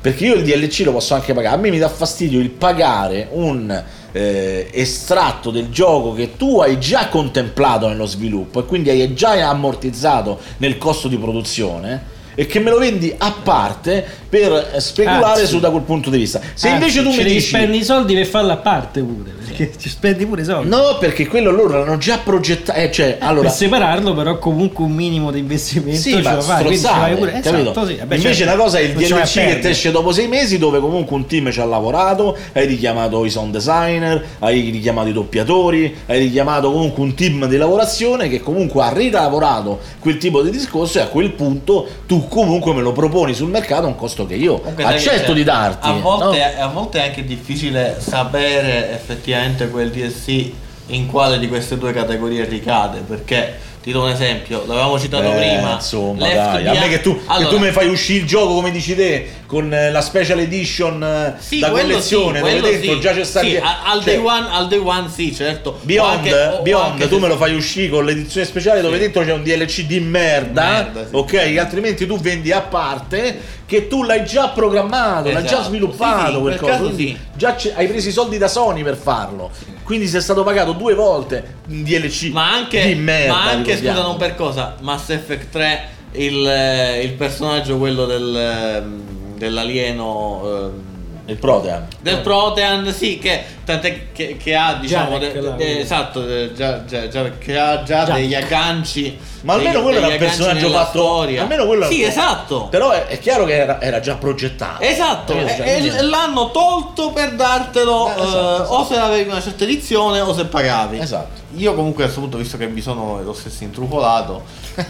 perché 0.00 0.24
io 0.24 0.36
il 0.36 0.44
DLC 0.44 0.84
lo 0.86 0.92
posso 0.92 1.12
anche 1.12 1.34
pagare. 1.34 1.56
A 1.56 1.58
me 1.58 1.68
mi 1.68 1.76
dà 1.76 1.90
fastidio 1.90 2.40
il 2.40 2.48
pagare 2.48 3.28
un 3.32 3.84
eh, 4.12 4.70
estratto 4.72 5.50
del 5.50 5.68
gioco 5.68 6.14
che 6.14 6.38
tu 6.38 6.60
hai 6.60 6.80
già 6.80 7.08
contemplato 7.08 7.88
nello 7.88 8.06
sviluppo 8.06 8.60
e 8.60 8.64
quindi 8.64 8.88
hai 8.88 9.12
già 9.12 9.32
ammortizzato 9.50 10.40
nel 10.56 10.78
costo 10.78 11.08
di 11.08 11.18
produzione. 11.18 12.16
E 12.34 12.46
che 12.46 12.58
me 12.58 12.70
lo 12.70 12.78
vendi 12.78 13.12
a 13.18 13.34
parte 13.42 14.19
per 14.30 14.76
speculare 14.78 15.40
Anzi. 15.40 15.46
su 15.46 15.58
da 15.58 15.70
quel 15.70 15.82
punto 15.82 16.08
di 16.08 16.18
vista. 16.18 16.40
Se 16.54 16.68
Anzi, 16.68 16.68
invece 16.68 17.02
tu 17.02 17.10
mi 17.10 17.24
dici 17.24 17.40
spendi 17.48 17.78
i 17.78 17.84
soldi 17.84 18.14
per 18.14 18.26
farlo 18.26 18.52
a 18.52 18.56
parte 18.56 19.02
pure, 19.02 19.32
perché 19.44 19.72
ci 19.76 19.88
spendi 19.88 20.24
pure 20.24 20.42
i 20.42 20.44
soldi. 20.44 20.68
No, 20.68 20.96
perché 21.00 21.26
quello 21.26 21.50
loro 21.50 21.78
l'hanno 21.78 21.98
già 21.98 22.18
progettato. 22.18 22.78
Eh, 22.78 22.92
cioè, 22.92 23.16
allora, 23.20 23.48
per 23.48 23.56
separarlo, 23.56 24.14
però, 24.14 24.38
comunque 24.38 24.84
un 24.84 24.92
minimo 24.92 25.32
di 25.32 25.40
investimento 25.40 26.00
Sì, 26.00 26.12
ce 26.12 26.22
lo 26.22 26.40
fai. 26.40 26.60
quindi 26.60 26.78
strozzate, 26.78 27.14
pure. 27.16 27.38
Esatto, 27.38 27.86
sì. 27.86 27.96
Vabbè, 27.96 28.14
Invece 28.14 28.34
certo, 28.34 28.54
una 28.54 28.62
cosa 28.62 28.78
è 28.78 28.82
il 28.82 28.92
DLC 28.92 29.32
che 29.32 29.58
ti 29.58 29.68
esce 29.68 29.90
dopo 29.90 30.12
sei 30.12 30.28
mesi 30.28 30.58
dove 30.58 30.78
comunque 30.78 31.16
un 31.16 31.26
team 31.26 31.50
ci 31.50 31.60
ha 31.60 31.64
lavorato, 31.64 32.36
hai 32.52 32.66
richiamato 32.66 33.24
i 33.24 33.30
sound 33.30 33.52
designer, 33.52 34.24
hai 34.38 34.70
richiamato 34.70 35.08
i 35.08 35.12
doppiatori, 35.12 35.96
hai 36.06 36.20
richiamato 36.20 36.70
comunque 36.70 37.02
un 37.02 37.14
team 37.14 37.46
di 37.46 37.56
lavorazione 37.56 38.28
che 38.28 38.40
comunque 38.40 38.84
ha 38.84 38.92
rilavorato 38.92 39.80
quel 39.98 40.18
tipo 40.18 40.42
di 40.42 40.50
discorso 40.50 40.98
e 40.98 41.02
a 41.02 41.06
quel 41.08 41.32
punto 41.32 41.86
tu 42.06 42.28
comunque 42.28 42.72
me 42.72 42.82
lo 42.82 42.92
proponi 42.92 43.34
sul 43.34 43.48
mercato 43.48 43.86
a 43.86 43.88
un 43.88 43.96
costo 43.96 44.19
che 44.26 44.34
io 44.34 44.58
Comunque, 44.58 44.84
che 44.84 44.90
accetto 44.94 45.32
di 45.32 45.44
darti. 45.44 45.88
A 45.88 45.92
volte, 45.92 46.54
no? 46.56 46.64
a 46.64 46.66
volte 46.68 46.98
è 46.98 47.06
anche 47.08 47.24
difficile 47.24 47.96
sapere 48.00 48.92
effettivamente 48.92 49.68
quel 49.68 49.90
DLC 49.90 50.50
in 50.86 51.06
quale 51.06 51.38
di 51.38 51.46
queste 51.48 51.78
due 51.78 51.92
categorie 51.92 52.44
ricade, 52.44 52.98
perché 53.06 53.68
ti 53.80 53.92
do 53.92 54.02
un 54.02 54.10
esempio, 54.10 54.64
l'avevamo 54.66 54.98
citato 54.98 55.32
Eh, 55.32 55.36
prima. 55.36 55.72
insomma, 55.74 56.28
dai, 56.28 56.66
a 56.66 56.72
me 56.80 56.88
che 56.88 57.00
tu, 57.00 57.14
che 57.14 57.22
Allora, 57.28 57.48
tu 57.48 57.58
mi 57.58 57.70
fai 57.70 57.88
uscire 57.88 58.18
il 58.18 58.26
gioco 58.26 58.52
come 58.54 58.70
dici 58.70 58.94
te 58.94 59.30
con 59.46 59.72
eh, 59.72 59.90
la 59.90 60.02
special 60.02 60.38
edition 60.40 61.02
eh, 61.02 61.34
Sì, 61.40 61.60
da 61.60 61.70
collezione 61.70 62.42
sì, 62.44 62.44
dove 62.56 62.60
dentro 62.60 62.92
sì. 62.92 63.00
già 63.00 63.12
c'è 63.14 63.24
stato 63.24 63.46
Sì, 63.46 63.56
al, 63.56 64.02
cioè, 64.02 64.16
day 64.16 64.16
one, 64.22 64.46
al 64.50 64.68
day 64.68 64.78
one 64.78 65.08
sì, 65.08 65.34
certo. 65.34 65.78
Beyond, 65.80 66.10
anche- 66.26 66.60
Beyond 66.62 66.90
anche 66.92 67.08
tu 67.08 67.18
me 67.20 67.28
lo 67.28 67.36
fai 67.38 67.54
uscire 67.54 67.88
con 67.88 68.04
l'edizione 68.04 68.46
speciale 68.46 68.82
dove 68.82 68.98
dentro 68.98 69.24
c'è 69.24 69.32
un 69.32 69.42
DLC 69.42 69.82
di 69.86 69.98
merda, 70.00 70.62
Merda, 70.92 71.06
ok? 71.12 71.30
Che 71.30 71.58
altrimenti 71.58 72.04
tu 72.06 72.18
vendi 72.20 72.52
a 72.52 72.60
parte 72.60 73.40
che 73.70 73.86
tu 73.86 74.02
l'hai 74.02 74.24
già 74.24 74.48
programmato, 74.48 75.30
l'hai 75.30 75.42
già 75.44 75.50
Esatto. 75.50 75.62
sviluppato 75.68 76.26
Sì, 76.26 76.34
sì, 76.34 76.40
quel 76.40 76.58
coso, 76.58 76.92
sì. 76.96 77.16
già 77.36 77.56
hai 77.76 77.86
preso 77.86 78.08
i 78.08 78.10
soldi 78.12 78.36
da 78.36 78.48
Sony 78.48 78.82
per 78.82 78.96
farlo. 78.96 79.48
Quindi 79.84 80.08
sei 80.08 80.20
stato 80.20 80.42
pagato 80.42 80.72
due 80.72 80.94
volte 80.94 81.58
in 81.68 81.84
DLC 81.84 82.30
Ma 82.32 82.50
anche, 82.52 82.84
di 82.84 82.94
merda. 82.96 83.32
ma 83.32 83.44
anche 83.44 83.76
scusa, 83.76 83.92
non 84.02 84.16
per 84.16 84.34
cosa, 84.34 84.74
Mass 84.80 85.10
Effect 85.10 85.50
3, 85.50 85.88
il, 86.14 86.44
eh, 86.48 87.02
il 87.02 87.12
personaggio 87.12 87.78
quello 87.78 88.06
del, 88.06 88.36
ehm, 88.36 89.02
dell'alieno. 89.38 90.42
ehm, 90.44 90.89
il 91.30 91.36
Protean. 91.38 91.86
Del 92.00 92.18
Protean, 92.20 92.92
sì, 92.92 93.18
che, 93.18 93.42
tant'è 93.64 94.12
che, 94.12 94.36
che 94.36 94.54
ha, 94.54 94.76
diciamo, 94.80 95.18
Jarek, 95.18 95.38
de- 95.38 95.54
de- 95.56 95.80
esatto, 95.80 96.20
de- 96.22 96.52
già, 96.54 96.84
già- 96.84 97.08
già- 97.08 97.30
che 97.38 97.58
ha 97.58 97.82
già 97.82 98.04
Jarek. 98.04 98.14
degli 98.14 98.34
agganci. 98.34 99.18
Ma 99.42 99.54
almeno 99.54 99.72
degli- 99.72 99.82
quello 99.82 99.98
era 99.98 100.06
degli 100.08 100.16
un 100.16 100.22
agganci 100.22 100.42
personaggio 100.42 100.70
fatto. 100.70 100.98
Storia. 100.98 101.42
Almeno 101.42 101.66
quello 101.66 101.86
Sì, 101.88 102.00
era- 102.02 102.10
esatto. 102.10 102.66
Però 102.68 102.90
è, 102.90 103.06
è 103.06 103.18
chiaro 103.18 103.44
che 103.44 103.56
era, 103.56 103.80
era 103.80 104.00
già 104.00 104.14
progettato. 104.16 104.82
Esatto, 104.82 105.32
e- 105.32 106.02
l'hanno 106.02 106.50
tolto 106.50 107.10
per 107.12 107.32
dartelo 107.34 108.08
Eh, 108.08 108.10
esatto, 108.12 108.22
eh, 108.24 108.54
esatto. 108.54 108.72
o 108.74 108.84
se 108.84 108.96
avevi 108.98 109.30
una 109.30 109.40
certa 109.40 109.64
edizione 109.64 110.20
o 110.20 110.34
se 110.34 110.44
pagavi. 110.44 110.98
Esatto. 110.98 111.38
Io 111.56 111.74
comunque 111.74 112.02
a 112.02 112.06
questo 112.06 112.20
punto, 112.22 112.36
visto 112.38 112.56
che 112.56 112.66
mi 112.68 112.80
sono 112.80 113.20
lo 113.22 113.32
stesso 113.32 113.64
intrufolato, 113.64 114.42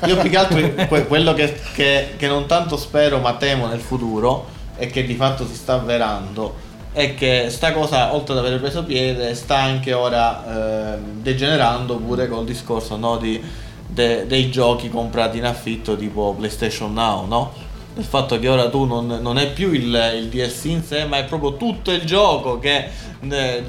io 0.05 0.17
più 0.17 0.29
che 0.29 0.37
altro 0.37 0.59
que- 0.89 1.07
quello 1.07 1.33
che, 1.33 1.59
che- 1.75 2.15
che 2.17 2.27
non 2.27 2.47
tanto 2.47 2.77
spero 2.77 3.19
ma 3.19 3.35
temo 3.35 3.67
nel 3.67 3.81
futuro 3.81 4.59
e 4.81 4.87
che 4.87 5.05
di 5.05 5.15
fatto 5.15 5.47
si 5.47 5.55
sta 5.55 5.75
avverando 5.75 6.69
è 6.93 7.15
che 7.15 7.47
sta 7.51 7.73
cosa, 7.73 8.15
oltre 8.15 8.37
ad 8.37 8.45
aver 8.45 8.59
preso 8.59 8.83
piede, 8.83 9.35
sta 9.35 9.59
anche 9.59 9.93
ora 9.93 10.95
ehm, 10.97 11.23
degenerando 11.23 11.97
pure 11.97 12.27
col 12.27 12.45
discorso 12.45 12.97
no, 12.97 13.17
di, 13.17 13.41
de- 13.87 14.27
dei 14.27 14.51
giochi 14.51 14.89
comprati 14.89 15.39
in 15.39 15.45
affitto 15.45 15.97
tipo 15.97 16.35
PlayStation 16.37 16.93
Now, 16.93 17.27
no? 17.27 17.53
Il 17.97 18.05
fatto 18.05 18.39
che 18.39 18.49
ora 18.49 18.69
tu 18.71 18.87
non, 18.87 19.07
non 19.21 19.39
è 19.39 19.53
più 19.53 19.73
il, 19.73 20.13
il 20.17 20.29
DLC 20.29 20.65
in 20.65 20.83
sé, 20.83 21.05
ma 21.05 21.19
è 21.19 21.25
proprio 21.25 21.57
tutto 21.57 21.93
il 21.93 22.03
gioco 22.05 22.59
che 22.59 22.89
eh, 23.21 23.65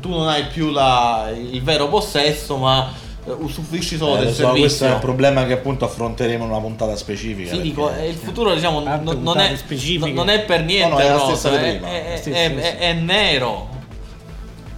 tu 0.00 0.08
non 0.08 0.26
hai 0.28 0.44
più 0.46 0.70
la- 0.70 1.30
il 1.32 1.62
vero 1.62 1.88
possesso, 1.88 2.56
ma 2.56 2.88
eh, 2.88 3.07
usufruisci 3.38 3.96
solo 3.96 4.16
Eh, 4.16 4.18
del 4.20 4.28
so, 4.28 4.34
servizio. 4.34 4.60
questo 4.60 4.84
è 4.86 4.92
un 4.92 4.98
problema 5.00 5.46
che 5.46 5.52
appunto 5.54 5.84
affronteremo 5.84 6.44
in 6.44 6.50
una 6.50 6.60
puntata 6.60 6.96
specifica. 6.96 7.48
Sì, 7.50 7.56
perché- 7.56 7.62
dico, 7.68 7.90
eh, 7.94 8.08
il 8.08 8.14
futuro 8.16 8.54
diciamo 8.54 8.80
non, 8.80 9.02
non 9.22 9.38
è, 9.38 9.54
non 10.12 10.28
è 10.28 10.40
per 10.44 10.62
niente 10.64 10.88
No, 10.88 10.94
no, 10.94 11.00
è 11.00 11.08
la 11.08 11.12
rosa, 11.16 11.34
stessa 11.36 11.50
di 11.56 11.56
è, 11.64 11.70
prima. 11.76 11.88
è- 11.88 12.20
Sì, 12.22 12.30
è- 12.30 12.34
sì, 12.34 12.54
è- 12.54 12.76
sì. 12.78 12.82
è 12.84 12.92
nero. 12.94 13.68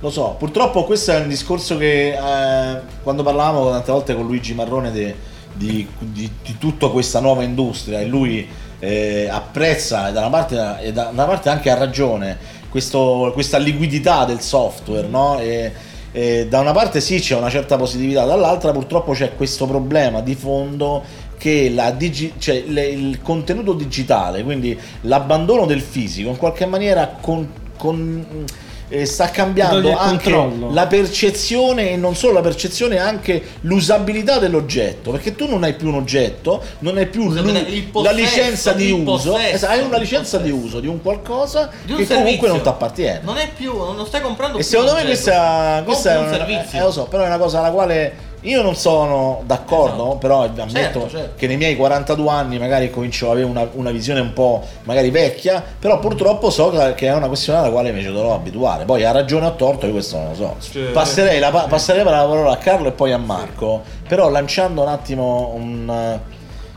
Lo 0.00 0.10
so, 0.10 0.34
purtroppo 0.38 0.84
questo 0.84 1.12
è 1.12 1.20
un 1.20 1.28
discorso 1.28 1.76
che 1.76 2.12
eh, 2.14 2.80
quando 3.02 3.22
parlavamo 3.22 3.70
tante 3.70 3.92
volte 3.92 4.14
con 4.14 4.24
Luigi 4.26 4.54
Marrone 4.54 4.90
de- 4.92 5.14
di, 5.52 5.86
di- 5.98 6.30
di 6.42 6.56
tutta 6.58 6.88
questa 6.88 7.20
nuova 7.20 7.42
industria 7.42 8.00
e 8.00 8.06
lui 8.06 8.48
eh, 8.78 9.28
apprezza 9.30 10.08
e 10.08 10.12
da 10.12 10.20
una 10.20 10.30
parte, 10.30 10.76
e 10.80 10.92
da 10.92 11.08
una 11.12 11.24
parte 11.26 11.50
anche 11.50 11.68
ha 11.70 11.74
ragione 11.76 12.38
questo- 12.70 13.30
questa 13.34 13.58
liquidità 13.58 14.24
del 14.24 14.40
software, 14.40 15.06
no? 15.06 15.38
E, 15.38 15.70
e 16.12 16.46
da 16.48 16.60
una 16.60 16.72
parte 16.72 17.00
sì 17.00 17.20
c'è 17.20 17.36
una 17.36 17.50
certa 17.50 17.76
positività, 17.76 18.24
dall'altra 18.24 18.72
purtroppo 18.72 19.12
c'è 19.12 19.34
questo 19.36 19.66
problema 19.66 20.20
di 20.20 20.34
fondo 20.34 21.02
che 21.38 21.72
digi- 21.96 22.34
cioè, 22.38 22.64
le- 22.66 22.88
il 22.88 23.20
contenuto 23.22 23.72
digitale, 23.72 24.42
quindi 24.42 24.78
l'abbandono 25.02 25.66
del 25.66 25.80
fisico 25.80 26.28
in 26.28 26.36
qualche 26.36 26.66
maniera 26.66 27.16
con- 27.20 27.48
con- 27.78 28.44
eh, 28.90 29.06
sta 29.06 29.30
cambiando 29.30 29.96
anche 29.96 30.30
controllo. 30.30 30.72
la 30.74 30.86
percezione 30.86 31.90
e 31.92 31.96
non 31.96 32.14
solo 32.14 32.34
la 32.34 32.40
percezione, 32.42 32.98
anche 32.98 33.42
l'usabilità 33.62 34.38
dell'oggetto, 34.38 35.10
perché 35.12 35.34
tu 35.34 35.48
non 35.48 35.62
hai 35.64 35.74
più 35.74 35.88
un 35.88 35.94
oggetto, 35.94 36.62
non 36.80 36.98
hai 36.98 37.06
più 37.06 37.32
il 37.32 37.34
la 37.34 37.90
possesso, 37.90 38.14
licenza 38.14 38.72
di 38.72 38.90
uso, 38.90 39.30
possesso, 39.32 39.54
esatto, 39.54 39.72
hai 39.72 39.80
una 39.82 39.96
licenza 39.98 40.36
di 40.38 40.50
uso 40.50 40.80
di 40.80 40.86
un 40.88 41.00
qualcosa 41.00 41.70
Di 41.84 41.92
un 41.92 41.98
che 41.98 42.06
comunque 42.06 42.24
servizio. 42.48 42.48
non 42.52 42.60
ti 42.62 42.68
appartiene. 42.68 43.20
Non 43.22 43.36
è 43.38 43.48
più, 43.56 43.72
non 43.76 44.06
stai 44.06 44.20
comprando 44.20 44.56
E 44.58 44.60
più 44.60 44.68
secondo 44.68 44.92
un 44.92 44.98
me 44.98 45.04
questa, 45.04 45.82
questa 45.84 46.12
è 46.12 46.16
un 46.18 46.24
una, 46.26 46.32
servizio. 46.36 46.78
eh, 46.78 46.82
lo 46.82 46.90
so, 46.90 47.04
però 47.04 47.22
è 47.22 47.26
una 47.26 47.38
cosa 47.38 47.58
alla 47.60 47.70
quale 47.70 48.28
io 48.42 48.62
non 48.62 48.74
sono 48.74 49.42
d'accordo, 49.44 50.16
però 50.18 50.42
ammetto 50.44 50.68
Certo, 50.70 51.08
certo. 51.10 51.30
che 51.36 51.46
nei 51.46 51.56
miei 51.58 51.76
42 51.76 52.28
anni 52.30 52.58
magari 52.58 52.90
comincio 52.90 53.26
ad 53.26 53.32
avere 53.32 53.46
una, 53.46 53.68
una 53.72 53.90
visione 53.90 54.20
un 54.20 54.32
po' 54.32 54.62
magari 54.84 55.10
vecchia, 55.10 55.62
però 55.78 55.98
purtroppo 55.98 56.48
so 56.48 56.70
che 56.94 57.06
è 57.06 57.12
una 57.14 57.26
questione 57.28 57.58
alla 57.58 57.70
quale 57.70 57.92
mi 57.92 58.00
ci 58.02 58.10
dovrò 58.10 58.34
abituare. 58.34 58.84
Poi 58.84 59.04
ha 59.04 59.10
ragione 59.10 59.44
o 59.46 59.48
ha 59.48 59.52
torto, 59.52 59.86
io 59.86 59.92
questo 59.92 60.16
non 60.16 60.28
lo 60.30 60.34
so. 60.34 60.56
Cioè- 60.72 60.90
Passerei 60.90 61.38
la, 61.38 61.50
pa- 61.50 61.66
passerei 61.68 62.02
la 62.02 62.10
parola 62.10 62.52
a 62.52 62.56
Carlo 62.56 62.88
e 62.88 62.92
poi 62.92 63.12
a 63.12 63.18
Marco, 63.18 63.82
però 64.08 64.30
lanciando 64.30 64.82
un 64.82 64.88
attimo 64.88 65.52
un... 65.54 66.18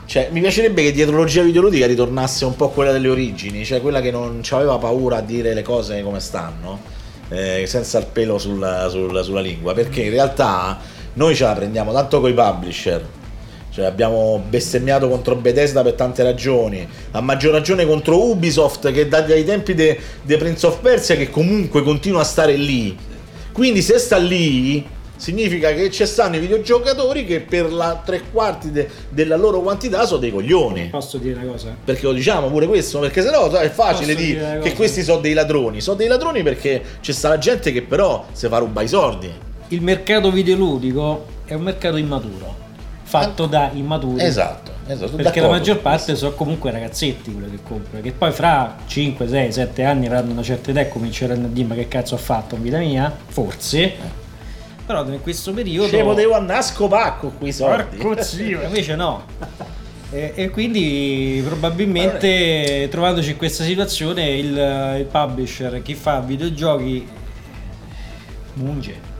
Cioè, 0.06 0.28
mi 0.32 0.40
piacerebbe 0.42 0.82
che 0.82 0.92
dietrologia 0.92 1.42
videoludica 1.42 1.86
ritornasse 1.86 2.44
un 2.44 2.54
po' 2.56 2.68
quella 2.68 2.92
delle 2.92 3.08
origini, 3.08 3.64
cioè 3.64 3.80
quella 3.80 4.02
che 4.02 4.10
non 4.10 4.42
aveva 4.50 4.76
paura 4.76 5.16
a 5.16 5.20
dire 5.22 5.54
le 5.54 5.62
cose 5.62 6.02
come 6.02 6.20
stanno, 6.20 6.78
eh, 7.30 7.64
senza 7.66 7.98
il 8.00 8.06
pelo 8.12 8.36
sulla, 8.36 8.90
sulla- 8.90 9.22
sulla 9.22 9.40
lingua, 9.40 9.72
perché 9.72 10.02
in 10.02 10.10
realtà 10.10 10.78
noi 11.14 11.34
ce 11.34 11.44
la 11.44 11.52
prendiamo 11.52 11.92
tanto 11.92 12.20
coi 12.20 12.32
publisher, 12.34 13.04
cioè 13.70 13.84
abbiamo 13.84 14.42
bestemmiato 14.48 15.08
contro 15.08 15.34
Bethesda 15.36 15.82
per 15.82 15.94
tante 15.94 16.22
ragioni, 16.22 16.86
a 17.12 17.20
maggior 17.20 17.52
ragione 17.52 17.86
contro 17.86 18.22
Ubisoft 18.30 18.90
che 18.92 19.08
da- 19.08 19.20
dai 19.22 19.44
tempi 19.44 19.74
di 19.74 19.96
Prince 20.36 20.66
of 20.66 20.78
Persia 20.80 21.16
che 21.16 21.30
comunque 21.30 21.82
continua 21.82 22.20
a 22.20 22.24
stare 22.24 22.54
lì. 22.56 22.96
Quindi 23.52 23.82
se 23.82 23.98
sta 23.98 24.16
lì 24.16 24.84
significa 25.16 25.72
che 25.72 25.90
ci 25.92 26.04
stanno 26.06 26.36
i 26.36 26.38
videogiocatori 26.40 27.24
che 27.24 27.40
per 27.40 27.72
la 27.72 28.02
tre 28.04 28.22
quarti 28.32 28.72
de- 28.72 28.88
della 29.08 29.36
loro 29.36 29.60
quantità 29.60 30.04
sono 30.06 30.18
dei 30.18 30.32
coglioni. 30.32 30.88
Posso 30.90 31.18
dire 31.18 31.38
una 31.40 31.52
cosa? 31.52 31.74
Perché 31.84 32.06
lo 32.06 32.12
diciamo 32.12 32.48
pure 32.50 32.66
questo, 32.66 32.98
perché 32.98 33.22
sennò 33.22 33.48
è 33.50 33.70
facile 33.70 34.14
dire 34.16 34.38
dire 34.38 34.58
che 34.60 34.72
questi 34.74 35.02
sono 35.04 35.20
dei 35.20 35.32
ladroni. 35.32 35.80
Sono 35.80 35.96
dei 35.96 36.08
ladroni 36.08 36.42
perché 36.42 36.82
c'è 37.00 37.12
sta 37.12 37.28
la 37.28 37.38
gente 37.38 37.70
che 37.72 37.82
però 37.82 38.26
si 38.32 38.48
fa 38.48 38.58
rubare 38.58 38.86
i 38.86 38.88
soldi. 38.88 39.32
Il 39.68 39.82
mercato 39.82 40.30
videoludico 40.30 41.26
è 41.46 41.54
un 41.54 41.62
mercato 41.62 41.96
immaturo, 41.96 42.54
fatto 43.02 43.46
da 43.46 43.70
immaturi. 43.72 44.22
Esatto, 44.22 44.72
esatto, 44.86 45.16
Perché 45.16 45.40
la 45.40 45.48
maggior 45.48 45.78
parte 45.78 46.14
sono 46.16 46.32
comunque 46.32 46.70
ragazzetti 46.70 47.32
quello 47.32 47.48
che 47.48 47.58
comprano, 47.66 48.02
che 48.02 48.12
poi 48.12 48.30
fra 48.32 48.76
5, 48.86 49.26
6, 49.26 49.52
7 49.52 49.84
anni 49.84 50.06
avranno 50.06 50.32
una 50.32 50.42
certa 50.42 50.70
età 50.70 50.80
e 50.80 50.88
cominceranno 50.88 51.46
a 51.46 51.48
dire 51.48 51.66
ma 51.66 51.74
che 51.74 51.88
cazzo 51.88 52.14
ho 52.14 52.18
fatto 52.18 52.56
in 52.56 52.62
vita 52.62 52.78
mia? 52.78 53.14
Forse. 53.26 53.92
Però 54.86 55.04
in 55.06 55.20
questo 55.22 55.52
periodo... 55.52 55.88
Ci 55.88 56.02
potevo 56.02 56.34
andare 56.34 56.58
a 56.58 56.62
scopare 56.62 57.14
con 57.20 57.38
quei 57.38 57.52
soldi. 57.52 57.96
Porco 57.96 58.22
zio, 58.22 58.60
invece 58.64 58.94
no. 58.96 59.24
E, 60.10 60.32
e 60.34 60.50
quindi 60.50 61.42
probabilmente 61.44 62.86
trovandoci 62.90 63.30
in 63.30 63.36
questa 63.36 63.64
situazione 63.64 64.28
il, 64.36 64.96
il 64.98 65.06
publisher, 65.10 65.80
chi 65.82 65.94
fa 65.94 66.20
videogiochi, 66.20 67.08
munge. 68.54 69.12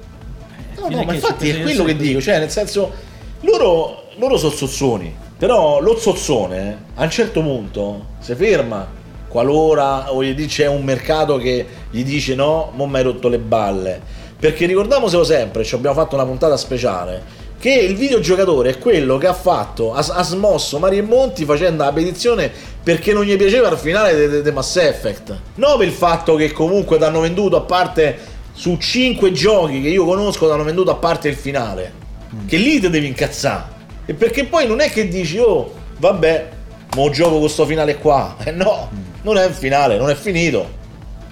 No, 0.89 0.97
no, 0.97 1.05
ma 1.05 1.15
infatti 1.15 1.49
è 1.49 1.63
quello 1.63 1.85
che 1.85 1.97
dico, 1.97 2.21
cioè 2.21 2.39
nel 2.39 2.51
senso 2.51 2.93
loro, 3.41 4.05
loro 4.17 4.37
sono 4.37 4.53
zozzoni, 4.53 5.15
però 5.39 5.81
lo 5.81 5.97
zozzone 5.97 6.85
a 6.95 7.05
un 7.05 7.11
certo 7.11 7.41
punto 7.41 8.07
si 8.21 8.35
ferma 8.35 8.87
qualora 9.29 10.13
o 10.13 10.23
gli 10.23 10.35
dice 10.35 10.63
c'è 10.63 10.69
un 10.69 10.85
mercato 10.85 11.39
che 11.39 11.67
gli 11.91 12.05
dice 12.05 12.35
no, 12.35 12.71
mo 12.75 12.87
mi 12.87 12.97
hai 12.97 13.03
rotto 13.03 13.29
le 13.29 13.39
balle. 13.39 14.01
Perché 14.39 14.67
ricordiamocelo 14.67 15.25
sempre, 15.25 15.65
ci 15.65 15.75
abbiamo 15.75 15.97
fatto 15.97 16.15
una 16.15 16.27
puntata 16.27 16.57
speciale, 16.57 17.23
che 17.59 17.73
il 17.73 17.97
videogiocatore 17.97 18.71
è 18.71 18.79
quello 18.79 19.17
che 19.17 19.27
ha 19.27 19.33
fatto, 19.33 19.95
ha, 19.95 20.05
ha 20.07 20.23
smosso 20.23 20.79
Mario 20.79 20.99
e 20.99 21.07
Monti 21.07 21.47
facendo 21.47 21.83
la 21.83 21.93
petizione 21.93 22.53
perché 22.83 23.15
non 23.15 23.25
gli 23.25 23.35
piaceva 23.37 23.71
il 23.71 23.79
finale 23.79 24.43
di 24.43 24.51
Mass 24.51 24.77
Effect. 24.77 25.35
Non 25.55 25.79
per 25.79 25.87
il 25.87 25.93
fatto 25.95 26.37
che 26.37 26.53
comunque 26.53 26.99
ti 26.99 27.05
hanno 27.05 27.21
venduto 27.21 27.57
a 27.57 27.63
parte 27.63 28.19
su 28.55 28.77
5 28.77 29.33
giochi 29.33 29.83
che 29.83 29.89
io 29.89 30.05
conosco, 30.05 30.47
ti 30.47 30.53
hanno 30.53 30.63
venduto 30.63 30.93
a 30.93 30.95
parte 30.95 31.29
il 31.29 31.35
finale. 31.35 32.03
Che 32.47 32.57
lì 32.57 32.81
ti 32.81 32.89
devi 32.89 33.07
incazzare. 33.07 33.73
E 34.07 34.15
perché 34.15 34.45
poi 34.45 34.67
non 34.67 34.81
è 34.81 34.91
che 34.91 35.09
dici, 35.09 35.39
oh, 35.39 35.73
vabbè, 35.99 36.49
mo 36.95 37.11
gioco 37.11 37.41
con 37.41 37.49
sto 37.49 37.67
finale 37.67 37.97
qua. 37.97 38.37
Eh 38.45 38.53
no, 38.53 38.89
non 39.23 39.37
è 39.37 39.47
il 39.47 39.53
finale, 39.53 39.99
non 39.99 40.09
è 40.09 40.15
finito. 40.15 40.83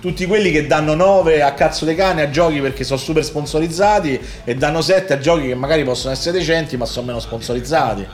Tutti 0.00 0.26
quelli 0.26 0.50
che 0.50 0.66
danno 0.66 0.94
9 0.94 1.42
a 1.42 1.54
cazzo 1.54 1.84
dei 1.84 1.94
cane 1.94 2.22
a 2.22 2.30
giochi 2.30 2.60
perché 2.60 2.82
sono 2.82 2.98
super 2.98 3.22
sponsorizzati 3.22 4.18
e 4.42 4.56
danno 4.56 4.80
7 4.80 5.12
a 5.12 5.18
giochi 5.18 5.46
che 5.46 5.54
magari 5.54 5.84
possono 5.84 6.12
essere 6.12 6.36
decenti 6.36 6.76
ma 6.76 6.86
sono 6.86 7.06
meno 7.06 7.20
sponsorizzati. 7.20 8.04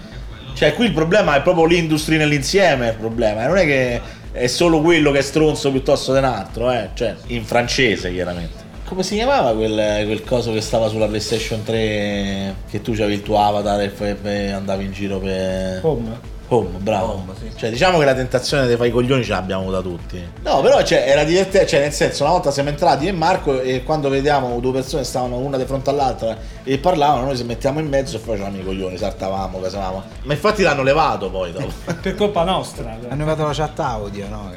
Cioè, 0.53 0.75
qui 0.75 0.87
il 0.87 0.93
problema 0.93 1.35
è 1.37 1.41
proprio 1.41 1.65
l'industria 1.65 2.19
nell'insieme. 2.19 2.89
Il 2.89 2.97
problema, 2.97 3.47
non 3.47 3.57
è 3.57 3.65
che 3.65 4.01
è 4.33 4.47
solo 4.49 4.83
quello 4.83 5.11
che 5.13 5.21
è 5.21 5.23
stronzo 5.23 5.71
piuttosto 5.71 6.13
che 6.13 6.19
un 6.19 6.25
altro, 6.25 6.71
eh. 6.71 6.91
Cioè, 6.93 7.15
in 7.29 7.45
francese, 7.45 8.13
chiaramente. 8.13 8.68
Come 8.89 9.03
si 9.03 9.17
chiamava 9.17 9.53
quel, 9.53 10.07
quel 10.07 10.25
coso 10.25 10.51
che 10.51 10.63
stava 10.63 10.89
sulla 10.89 11.07
PlayStation 11.07 11.63
3? 11.63 12.55
Che 12.71 12.81
tu 12.81 12.93
avevi 12.93 13.15
il 13.15 13.23
tuo 13.23 13.39
avatar 13.39 13.83
e 13.83 13.91
poi 13.91 14.51
andavi 14.51 14.85
in 14.85 14.93
giro 14.93 15.19
per. 15.19 15.81
Home. 15.85 16.37
Home, 16.49 16.79
bravo. 16.79 17.23
Cioè, 17.55 17.69
diciamo 17.69 17.99
che 17.99 18.07
la 18.07 18.15
tentazione 18.15 18.67
di 18.67 18.75
fare 18.77 18.89
i 18.89 18.91
coglioni 18.91 19.23
ce 19.23 19.33
l'abbiamo 19.33 19.65
avuta 19.65 19.83
tutti. 19.83 20.27
No, 20.43 20.63
però 20.63 20.83
cioè, 20.83 21.05
era 21.07 21.23
divertente. 21.25 21.67
Cioè, 21.67 21.81
nel 21.81 21.93
senso, 21.93 22.23
una 22.23 22.33
volta 22.33 22.51
siamo 22.51 22.71
entrati 22.71 23.05
io 23.05 23.11
e 23.11 23.13
Marco 23.13 23.61
e 23.61 23.83
quando 23.83 24.09
vediamo 24.09 24.59
due 24.59 24.73
persone 24.73 25.05
stavano 25.05 25.37
una 25.37 25.59
di 25.59 25.67
fronte 25.67 25.91
all'altra 25.91 26.39
e 26.65 26.79
parlavano, 26.79 27.27
noi 27.27 27.37
ci 27.37 27.45
mettiamo 27.45 27.81
in 27.81 27.89
mezzo 27.89 28.17
e 28.17 28.21
facevamo 28.21 28.57
i 28.57 28.65
coglioni, 28.65 28.97
saltavamo, 28.97 29.61
casavamo. 29.61 30.03
Ma 30.23 30.33
infatti 30.33 30.63
l'hanno 30.63 30.83
levato 30.83 31.29
poi 31.29 31.53
dopo. 31.53 31.71
Per 32.01 32.15
colpa 32.15 32.43
nostra. 32.45 32.97
Hanno 33.07 33.25
levato 33.27 33.45
la 33.45 33.53
chat 33.53 33.79
audio, 33.81 34.29
no? 34.29 34.51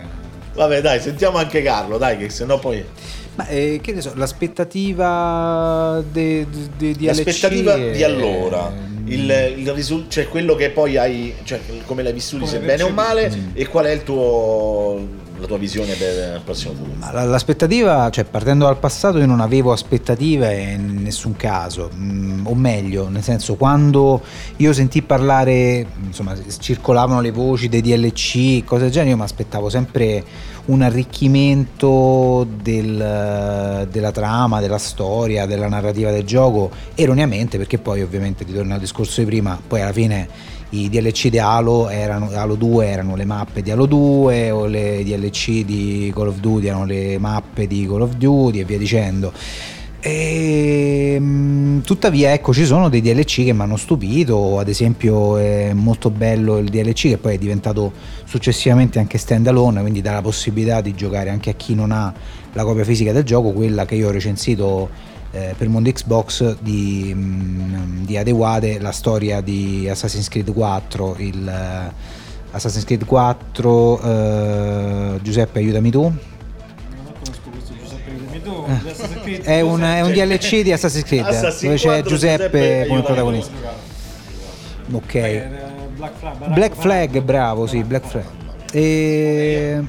Vabbè, 0.54 0.80
dai, 0.82 1.02
sentiamo 1.02 1.38
anche 1.38 1.62
Carlo, 1.62 1.98
dai, 1.98 2.18
che 2.18 2.30
sennò 2.30 2.60
poi. 2.60 2.86
Ma 3.36 3.48
eh, 3.48 3.80
che 3.82 3.94
ne 3.94 4.02
so, 4.02 4.12
l'aspettativa 4.16 6.04
de- 6.12 6.46
de- 6.50 6.70
de- 6.78 6.94
di 6.94 7.06
L'aspettativa 7.06 7.76
LC 7.78 7.92
di 7.92 8.04
allora, 8.04 8.74
il, 9.06 9.54
il 9.58 9.72
risul- 9.74 10.08
cioè 10.10 10.28
quello 10.28 10.56
che 10.56 10.70
poi 10.72 10.98
hai, 10.98 11.34
cioè 11.44 11.60
come 11.86 12.04
l'hai 12.04 12.14
vissuto, 12.14 12.46
se 12.46 12.60
bene 12.60 12.84
o 12.84 12.90
male, 12.90 13.30
Mm. 13.34 13.50
e 13.54 13.68
qual 13.68 13.86
è 13.86 13.92
il 13.92 14.04
tuo, 14.04 15.08
la 15.42 15.48
tua 15.48 15.58
visione 15.58 15.94
per 15.96 16.36
il 16.36 16.42
prossimo 16.46 16.74
futuro. 16.74 17.26
L'aspettativa, 17.26 18.10
cioè 18.12 18.24
partendo 18.26 18.66
dal 18.66 18.78
passato 18.78 19.18
io 19.18 19.26
non 19.26 19.42
avevo 19.42 19.72
aspettative 19.72 20.54
in 20.74 21.02
nessun 21.02 21.36
caso, 21.36 21.90
Mm, 21.94 22.46
o 22.46 22.54
meglio, 22.56 23.10
nel 23.10 23.24
senso 23.24 23.56
quando 23.56 24.22
io 24.58 24.72
sentì 24.74 25.02
parlare, 25.02 25.86
insomma 26.06 26.36
circolavano 26.60 27.22
le 27.22 27.32
voci 27.32 27.68
dei 27.70 27.82
DLC, 27.82 28.64
cose 28.64 28.84
del 28.84 28.92
genere, 28.92 29.12
io 29.12 29.18
mi 29.18 29.24
aspettavo 29.24 29.70
sempre 29.70 30.24
un 30.66 30.82
arricchimento 30.82 32.48
del- 32.62 33.88
della 33.90 34.12
trama, 34.12 34.60
della 34.62 34.78
storia, 34.78 35.46
della 35.46 35.68
narrativa 35.68 36.12
del 36.12 36.24
gioco, 36.24 36.70
erroneamente 36.96 37.58
perché 37.58 37.78
poi 37.80 38.02
ovviamente 38.02 38.44
ritorno 38.44 38.74
al 38.76 38.80
discorso 38.80 39.22
di 39.22 39.26
prima, 39.26 39.60
poi 39.66 39.82
alla 39.82 39.92
fine 39.94 40.28
i 40.72 40.90
DLC 40.90 41.30
di 41.30 41.40
Halo, 41.40 41.90
erano, 41.90 42.30
Halo 42.34 42.56
2 42.56 42.86
erano 42.86 43.16
le 43.16 43.26
mappe 43.26 43.62
di 43.62 43.72
Halo 43.72 43.86
2 43.86 44.52
o 44.52 44.66
le 44.66 45.04
DLC 45.04 45.66
di 45.66 46.12
Call 46.14 46.28
of 46.28 46.40
Duty 46.40 46.68
erano 46.68 46.86
le 46.86 47.18
mappe 47.18 47.68
di 47.68 47.86
Call 47.86 48.02
of 48.02 48.16
Duty 48.16 48.60
e 48.60 48.66
via 48.66 48.78
dicendo. 48.78 49.34
E, 50.04 51.18
mm, 51.20 51.82
tuttavia 51.82 52.34
ecco 52.34 52.54
ci 52.54 52.66
sono 52.66 52.90
dei 52.90 53.02
DLC 53.02 53.44
che 53.44 53.54
mi 53.54 53.62
hanno 53.62 53.78
stupito 53.78 54.58
ad 54.58 54.68
esempio 54.68 55.38
è 55.38 55.74
molto 55.74 56.10
bello 56.10 56.58
il 56.58 56.70
DLC 56.70 57.10
che 57.10 57.18
poi 57.20 57.36
è 57.36 57.38
diventato 57.38 57.92
successivamente 58.24 58.98
anche 58.98 59.20
stand 59.20 59.46
alone 59.46 59.80
quindi 59.82 60.02
dà 60.02 60.14
la 60.14 60.24
possibilità 60.24 60.82
di 60.82 60.96
giocare 60.96 61.30
anche 61.30 61.52
a 61.52 61.54
chi 61.54 61.76
non 61.76 61.92
ha 61.92 62.12
la 62.54 62.64
copia 62.64 62.84
fisica 62.84 63.12
del 63.12 63.22
gioco 63.22 63.52
quella 63.52 63.86
che 63.86 63.94
io 63.94 64.08
ho 64.08 64.12
recensito 64.12 64.90
eh, 65.32 65.54
per 65.58 65.68
il 65.68 65.70
mondo 65.70 65.90
Xbox 65.90 66.58
di, 66.60 67.12
mm, 67.14 68.04
di 68.04 68.18
Adewade 68.18 68.80
la 68.80 68.92
storia 68.92 69.42
di 69.42 69.88
Assassin's 69.90 70.28
Creed 70.28 70.54
4 70.54 71.16
il 71.20 71.48
eh, 71.48 71.94
Assassin's 72.52 72.84
Creed 72.84 73.06
4 73.06 74.02
eh, 74.02 75.20
Giuseppe 75.22 75.60
aiutami 75.60 75.90
tu. 75.92 76.14
È 79.44 79.62
un, 79.62 79.82
è 79.82 80.02
un 80.02 80.12
DLC 80.12 80.62
di 80.62 80.72
Assassin's 80.74 81.06
Creed 81.06 81.26
Assassin's 81.26 81.62
dove 81.62 81.76
c'è 81.76 82.02
4 82.02 82.10
Giuseppe, 82.10 82.48
Giuseppe 82.48 82.88
come 82.88 83.02
protagonista. 83.04 83.52
Ok. 84.92 85.48
Black 86.54 86.76
Flag 86.76 87.22
bravo 87.22 87.68
sì 87.68 87.84
Black 87.84 88.08
Flag. 88.08 88.26
E 88.74 89.82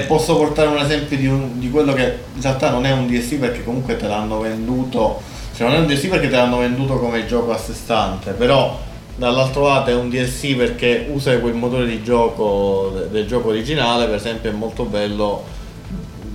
Se 0.00 0.06
posso 0.06 0.36
portare 0.36 0.68
un 0.68 0.78
esempio 0.78 1.16
di, 1.16 1.26
un- 1.26 1.58
di 1.58 1.70
quello 1.70 1.92
che 1.92 2.02
in 2.34 2.40
realtà 2.42 2.70
non 2.70 2.86
è 2.86 2.92
un 2.92 3.06
DLC 3.06 3.36
perché 3.36 3.62
comunque 3.64 3.96
te 3.96 4.06
l'hanno 4.06 4.40
venduto, 4.40 5.20
cioè 5.56 5.66
non 5.68 5.76
è 5.76 5.80
un 5.80 5.86
DLC 5.86 6.08
perché 6.08 6.28
te 6.28 6.36
l'hanno 6.36 6.58
venduto 6.58 6.98
come 6.98 7.26
gioco 7.26 7.52
a 7.52 7.58
sé 7.58 7.72
stante, 7.74 8.32
però 8.32 8.78
dall'altro 9.16 9.66
lato 9.66 9.90
è 9.90 9.94
un 9.94 10.08
DLC 10.08 10.56
perché 10.56 11.06
usa 11.12 11.38
quel 11.38 11.54
motore 11.54 11.86
di 11.86 12.02
gioco 12.02 12.92
de- 12.94 13.10
del 13.10 13.26
gioco 13.26 13.48
originale, 13.48 14.06
per 14.06 14.14
esempio 14.16 14.50
è 14.50 14.52
molto 14.54 14.84
bello 14.84 15.44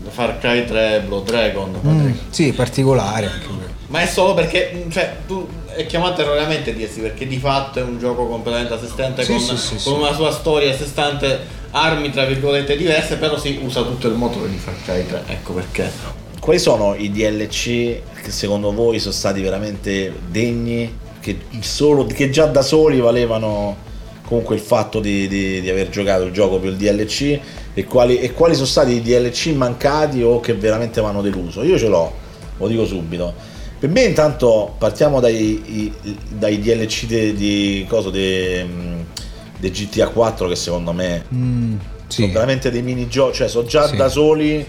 Far 0.10 0.40
Cry 0.40 0.66
3 0.66 1.04
Blood 1.06 1.26
Dragon. 1.26 1.80
Mm, 1.86 2.12
sì, 2.30 2.54
particolare 2.54 3.26
anche. 3.26 3.48
Ma 3.88 4.02
è 4.02 4.06
solo 4.06 4.34
perché 4.34 4.86
cioè, 4.90 5.16
tu 5.28 5.48
è 5.68 5.86
chiamato 5.86 6.22
erroneamente 6.22 6.74
DLC 6.76 7.00
perché 7.02 7.28
di 7.28 7.38
fatto 7.38 7.80
è 7.80 7.84
un 7.84 8.00
gioco 8.00 8.26
completamente 8.28 8.74
a 8.74 8.80
sé 8.80 8.88
stante 8.88 9.24
Sì, 9.24 9.32
con, 9.32 9.40
sì, 9.40 9.58
sì, 9.78 9.90
con 9.90 10.00
una 10.00 10.14
sua 10.14 10.32
storia 10.32 10.74
a 10.74 10.76
sé 10.76 10.86
stante, 10.86 11.40
armi 11.72 12.10
tra 12.12 12.26
virgolette 12.26 12.76
diverse, 12.78 13.18
però 13.18 13.38
si 13.38 13.60
usa 13.64 13.82
tutto 13.84 14.08
il 14.08 14.14
motore 14.16 14.50
di 14.50 14.58
Far 14.58 14.76
Cry 14.84 15.06
3. 15.06 15.24
Ecco 15.28 15.54
perché. 15.54 15.90
Quali 16.40 16.60
sono 16.60 16.96
i 16.96 17.12
DLC 17.12 18.00
che 18.22 18.32
secondo 18.32 18.72
voi 18.72 19.00
sono 19.00 19.14
stati 19.14 19.42
veramente 19.42 20.14
degni, 20.30 20.96
che, 21.20 21.38
solo, 21.60 22.06
che 22.06 22.30
già 22.30 22.46
da 22.46 22.62
soli 22.62 23.00
valevano 23.00 23.76
comunque 24.24 24.56
il 24.56 24.62
fatto 24.62 25.00
di, 25.00 25.28
di- 25.28 25.62
di 25.62 25.70
aver 25.70 25.90
giocato 25.90 26.24
il 26.24 26.32
gioco 26.34 26.58
più 26.60 26.70
il 26.70 26.76
DLC 26.78 27.40
e 27.74 27.84
quali, 27.86 28.20
e 28.20 28.34
quali 28.34 28.54
sono 28.56 28.66
stati 28.66 28.94
i 28.94 29.02
DLC 29.02 29.48
mancati 29.48 30.22
o 30.22 30.40
che 30.40 30.54
veramente 30.54 31.02
mi 31.02 31.08
hanno 31.08 31.22
deluso? 31.22 31.64
Io 31.64 31.78
ce 31.78 31.88
l'ho, 31.88 32.12
lo 32.58 32.68
dico 32.68 32.86
subito. 32.86 33.34
Per 33.80 33.90
me 33.90 34.04
intanto 34.04 34.74
partiamo 34.78 35.20
dai, 35.20 35.64
i- 35.66 35.94
dai 36.30 36.60
DLC 36.60 37.06
de- 37.06 37.34
di, 37.34 37.86
coso 37.90 38.10
de, 38.10 38.66
de 39.58 39.70
GTA 39.72 40.08
4 40.10 40.48
che 40.48 40.56
secondo 40.56 40.92
me 40.94 41.24
Mm, 41.34 41.76
sono 42.08 42.28
veramente 42.32 42.72
dei 42.72 42.82
minigiochi, 42.82 43.36
cioè 43.38 43.48
sono 43.48 43.68
già 43.68 43.88
Sì. 43.88 43.96
da 43.96 44.08
soli, 44.08 44.66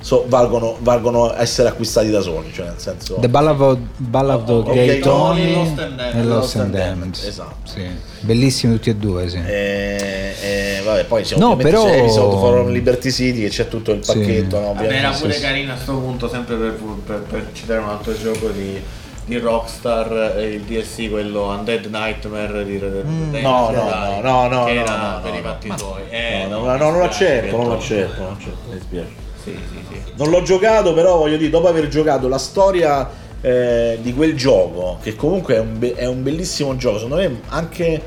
so- 0.00 0.24
valgono, 0.28 0.76
valgono 0.80 1.34
essere 1.38 1.68
acquistati 1.68 2.10
da 2.10 2.20
soli, 2.20 2.50
cioè 2.52 2.66
nel 2.66 2.78
senso... 2.78 3.16
The 3.20 3.28
Ballad 3.28 3.60
of, 3.60 3.78
Ballad 3.98 4.48
of 4.48 4.66
Ok, 4.66 4.72
Gay 4.74 4.98
Tony, 5.00 5.52
e 5.52 6.22
Lost 6.24 6.56
and 6.56 6.72
Damned. 6.72 7.16
Esatto. 7.24 7.54
Sì. 7.70 7.82
Bellissimi 8.20 8.74
tutti 8.74 8.90
e 8.90 8.96
due, 8.96 9.28
sì. 9.28 9.36
Eh, 9.36 10.34
eh, 10.42 10.80
vabbè, 10.84 11.04
poi 11.04 11.22
c'è 11.22 11.36
No, 11.36 11.50
ovviamente 11.52 11.70
però- 11.70 11.84
c'è 11.90 11.98
Episode 12.00 12.36
for 12.36 12.66
Liberty 12.70 13.10
City 13.10 13.40
che 13.42 13.48
c'è 13.50 13.68
tutto 13.68 13.92
il 13.92 14.02
Sì. 14.04 14.12
pacchetto, 14.18 14.58
no? 14.58 14.72
Vabbè, 14.74 14.90
era 14.92 15.10
pure 15.10 15.32
sì. 15.34 15.40
carino 15.40 15.72
a 15.74 15.76
sto 15.76 15.92
punto, 15.98 16.28
sempre 16.28 16.56
per, 16.56 16.78
per- 17.04 17.22
per 17.28 17.46
citare 17.52 17.80
un 17.80 17.88
altro 17.90 18.14
gioco 18.18 18.48
di, 18.48 18.80
di 19.24 19.38
Rockstar, 19.38 20.34
eh, 20.38 20.54
il 20.54 20.62
DLC, 20.62 21.08
quello 21.08 21.46
Undead 21.48 21.86
Nightmare 21.86 22.64
di 22.64 22.78
Red 22.78 22.92
Dead 22.92 23.06
Mm, 23.06 23.32
Redemption, 23.32 23.74
no, 23.74 24.20
no, 24.20 24.48
no, 24.48 24.48
no, 24.48 24.64
che 24.64 24.72
no, 24.74 24.80
era 24.80 25.12
no, 25.14 25.20
per 25.22 25.34
i 25.34 25.40
fatti. 25.42 25.68
No, 25.68 25.96
Eh, 26.08 26.46
no, 26.48 26.64
no, 26.64 26.76
non 26.76 26.98
lo 26.98 27.04
accetto, 27.04 27.56
non 27.56 27.66
lo 27.68 27.74
accetto, 27.74 28.22
non 28.22 28.36
mi 28.68 28.74
dispiace. 28.74 29.08
Sì, 29.42 29.56
sì, 29.70 29.84
sì. 29.88 30.12
Non 30.16 30.30
l'ho 30.30 30.42
giocato, 30.42 30.92
però 30.94 31.16
voglio 31.16 31.36
dire, 31.36 31.50
dopo 31.50 31.68
aver 31.68 31.88
giocato 31.88 32.28
la 32.28 32.38
storia 32.38 33.08
eh, 33.40 33.98
di 34.02 34.12
quel 34.12 34.36
gioco, 34.36 34.98
che 35.02 35.14
comunque 35.16 35.54
è 35.54 35.58
un, 35.60 35.78
be- 35.78 35.94
è 35.94 36.06
un 36.06 36.22
bellissimo 36.22 36.76
gioco, 36.76 36.98
secondo 36.98 37.16
me 37.16 37.40
anche 37.48 38.02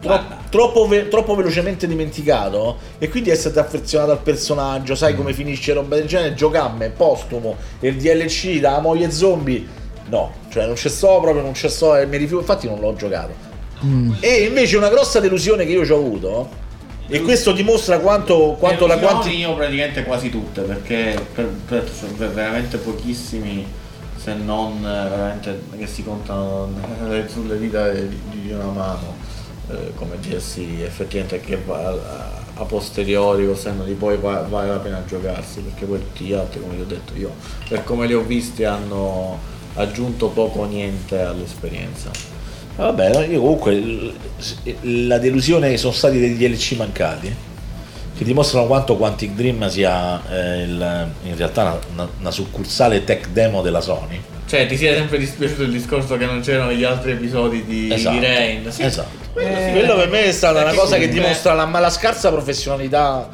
tro- 0.00 0.22
troppo, 0.48 0.86
ve- 0.86 1.08
troppo 1.08 1.34
velocemente 1.34 1.88
dimenticato, 1.88 2.76
e 2.98 3.08
quindi 3.08 3.30
essere 3.30 3.58
affezionato 3.58 4.12
al 4.12 4.20
personaggio, 4.20 4.94
sai 4.94 5.14
Mm. 5.14 5.16
come 5.16 5.32
finisce 5.32 5.72
roba 5.72 5.96
del 5.96 6.06
genere, 6.06 6.34
giocamme 6.34 6.90
postumo 6.90 7.56
e 7.80 7.88
il 7.88 7.96
DLC 7.96 8.60
da 8.60 8.78
moglie 8.78 9.10
zombie, 9.10 9.66
no, 10.08 10.32
cioè 10.48 10.66
non 10.66 10.74
c'è 10.74 10.88
sto 10.88 11.20
proprio, 11.20 11.42
non 11.42 11.52
c'è 11.52 11.68
sto, 11.68 11.96
e 11.96 12.06
mi 12.06 12.16
rifiuto, 12.16 12.40
infatti 12.40 12.66
non 12.66 12.80
l'ho 12.80 12.94
giocato. 12.94 13.32
Mm. 13.84 14.12
E 14.20 14.44
invece 14.44 14.76
una 14.76 14.88
grossa 14.88 15.20
delusione 15.20 15.64
che 15.66 15.72
io 15.72 15.84
ci 15.84 15.92
ho 15.92 15.96
avuto, 15.96 16.64
e 17.08 17.20
questo 17.22 17.52
dimostra 17.52 18.00
quanto, 18.00 18.56
quanto 18.58 18.86
la 18.86 18.98
quantità... 18.98 19.34
io 19.34 19.54
praticamente 19.54 20.02
quasi 20.02 20.28
tutte, 20.28 20.62
perché 20.62 21.24
per, 21.34 21.46
per- 21.46 21.90
sono 21.92 22.12
ver- 22.16 22.32
veramente 22.32 22.78
pochissimi, 22.78 23.64
se 24.16 24.34
non 24.34 24.78
eh, 24.78 25.08
veramente 25.08 25.62
che 25.78 25.86
si 25.86 26.02
contano 26.02 26.68
sulle 27.28 27.58
dita 27.58 27.90
di, 27.90 28.18
di 28.30 28.52
una 28.52 28.64
mano, 28.64 29.14
eh, 29.70 29.92
come 29.94 30.18
DLC, 30.18 30.80
effettivamente 30.80 31.40
che 31.40 31.60
va, 31.64 31.90
a, 31.90 32.42
a 32.54 32.64
posteriori 32.64 33.46
o 33.46 33.54
senno 33.54 33.84
di 33.84 33.92
poi 33.92 34.16
va- 34.16 34.44
vale 34.48 34.68
la 34.68 34.78
pena 34.78 35.04
giocarsi, 35.06 35.60
perché 35.60 35.84
poi 35.84 36.00
tutti 36.00 36.24
gli 36.24 36.32
altri, 36.32 36.60
come 36.60 36.74
vi 36.74 36.80
ho 36.80 36.86
detto 36.86 37.12
io, 37.14 37.30
per 37.68 37.84
come 37.84 38.06
li 38.08 38.14
ho 38.14 38.22
visti 38.22 38.64
hanno 38.64 39.54
aggiunto 39.76 40.28
poco 40.28 40.60
o 40.60 40.64
niente 40.66 41.20
all'esperienza. 41.20 42.10
Vabbè, 42.76 43.26
io 43.26 43.40
comunque 43.40 44.12
la 44.82 45.18
delusione 45.18 45.70
che 45.70 45.76
sono 45.78 45.92
stati 45.92 46.18
dei 46.18 46.36
DLC 46.36 46.72
mancati, 46.72 47.34
che 48.16 48.24
dimostrano 48.24 48.66
quanto 48.66 48.96
Quantic 48.96 49.32
Dream 49.32 49.68
sia 49.68 50.20
eh, 50.30 50.62
il- 50.62 51.08
in 51.24 51.36
realtà 51.36 51.78
una, 51.92 52.08
una- 52.20 52.30
succursale 52.30 53.04
tech 53.04 53.28
demo 53.28 53.62
della 53.62 53.80
Sony. 53.80 54.20
Cioè, 54.46 54.66
ti 54.66 54.76
sia 54.76 54.94
sempre 54.94 55.18
dispiaciuto 55.18 55.62
il 55.62 55.72
discorso 55.72 56.16
che 56.16 56.24
non 56.24 56.40
c'erano 56.40 56.72
gli 56.72 56.84
altri 56.84 57.12
episodi 57.12 57.64
di, 57.64 57.90
Esatto. 57.92 58.18
di 58.18 58.24
Rain? 58.24 58.70
Sì. 58.70 58.82
Esatto. 58.84 59.24
Quello 59.32 59.56
sì. 59.58 59.70
Quello 59.72 59.96
per 59.96 60.08
me 60.08 60.24
è 60.24 60.32
stata 60.32 60.62
una 60.62 60.72
cosa 60.72 60.96
che 60.98 61.08
dimostra 61.08 61.52
la, 61.54 61.64
la 61.66 61.90
scarsa 61.90 62.30
professionalità 62.30 63.28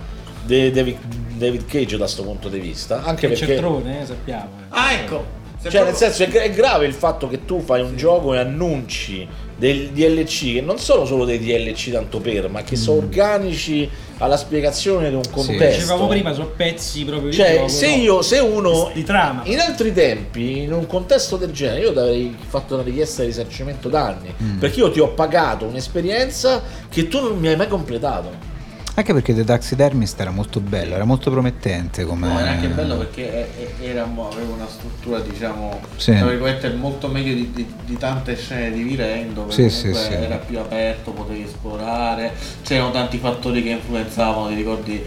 di 0.44 0.70
David, 0.70 0.96
David 1.36 1.66
Cage 1.66 1.96
da 1.96 2.04
questo 2.04 2.22
punto 2.22 2.48
di 2.48 2.58
vista. 2.60 3.02
Anche 3.04 3.28
Che 3.28 3.34
perché... 3.34 3.46
centrone, 3.46 4.02
eh, 4.02 4.06
sappiamo. 4.06 4.48
eh. 4.60 4.64
Ah, 4.70 4.92
ecco. 4.92 5.40
Se 5.62 5.70
Cioè, 5.70 5.84
nel 5.84 5.94
senso, 5.94 6.24
è, 6.24 6.28
gra- 6.28 6.42
è 6.42 6.50
grave 6.50 6.86
il 6.86 6.92
fatto 6.92 7.28
che 7.28 7.44
tu 7.44 7.60
fai 7.60 7.80
un 7.82 7.96
gioco 7.96 8.34
e 8.34 8.38
annunci 8.38 9.26
dei 9.56 9.92
DLC 9.92 10.54
che 10.54 10.60
non 10.60 10.76
sono 10.78 11.04
solo 11.04 11.24
dei 11.24 11.38
DLC 11.38 11.92
tanto 11.92 12.18
per, 12.18 12.48
ma 12.48 12.62
che 12.64 12.74
sono 12.74 12.98
organici 12.98 13.88
alla 14.18 14.36
spiegazione 14.36 15.08
di 15.08 15.14
un 15.14 15.22
contesto. 15.30 15.78
Dicevamo 15.80 16.08
prima, 16.08 16.32
sono 16.32 16.50
pezzi 16.56 17.04
proprio 17.04 17.30
di 17.30 17.36
Cioè, 17.36 17.54
gioco, 17.58 17.68
se 17.68 17.96
no? 17.96 18.02
io, 18.02 18.22
se 18.22 18.38
uno 18.40 18.90
di 18.92 19.04
trama. 19.04 19.42
in 19.44 19.60
altri 19.60 19.92
tempi, 19.92 20.62
in 20.62 20.72
un 20.72 20.84
contesto 20.88 21.36
del 21.36 21.52
genere, 21.52 21.80
io 21.80 21.92
ti 21.92 21.98
avrei 21.98 22.36
fatto 22.48 22.74
una 22.74 22.82
richiesta 22.82 23.22
di 23.22 23.28
risarcimento 23.28 23.88
danni 23.88 24.34
Mm. 24.42 24.58
perché 24.58 24.80
io 24.80 24.90
ti 24.90 24.98
ho 24.98 25.08
pagato 25.10 25.64
un'esperienza 25.66 26.60
che 26.88 27.06
tu 27.06 27.20
non 27.20 27.38
mi 27.38 27.46
hai 27.46 27.54
mai 27.56 27.68
completato. 27.68 28.50
Anche 28.94 29.14
perché 29.14 29.34
The 29.34 29.44
Taxidermist 29.44 30.20
era 30.20 30.30
molto 30.30 30.60
bello, 30.60 30.94
era 30.94 31.04
molto 31.04 31.30
promettente 31.30 32.04
come... 32.04 32.28
No, 32.28 32.38
era 32.38 32.50
anche 32.50 32.68
bello 32.68 32.98
perché 32.98 33.48
era, 33.80 34.02
aveva 34.02 34.52
una 34.54 34.68
struttura, 34.68 35.18
diciamo, 35.20 35.80
Sì. 35.96 36.14
tra 36.14 36.26
virgolette, 36.26 36.74
molto 36.74 37.08
meglio 37.08 37.32
di, 37.32 37.50
di- 37.54 37.72
di 37.86 37.96
tante 37.96 38.36
scene 38.36 38.70
di 38.70 38.82
V-Rain 38.84 39.32
dove 39.32 39.50
Sì, 39.50 39.62
comunque 39.66 39.94
sì, 39.94 40.06
sì. 40.08 40.12
era 40.12 40.36
più 40.36 40.58
aperto, 40.58 41.12
potevi 41.12 41.42
esplorare, 41.44 42.32
c'erano 42.62 42.90
tanti 42.90 43.16
fattori 43.16 43.62
che 43.62 43.70
influenzavano, 43.70 44.48
ti 44.48 44.54
ricordi 44.56 45.02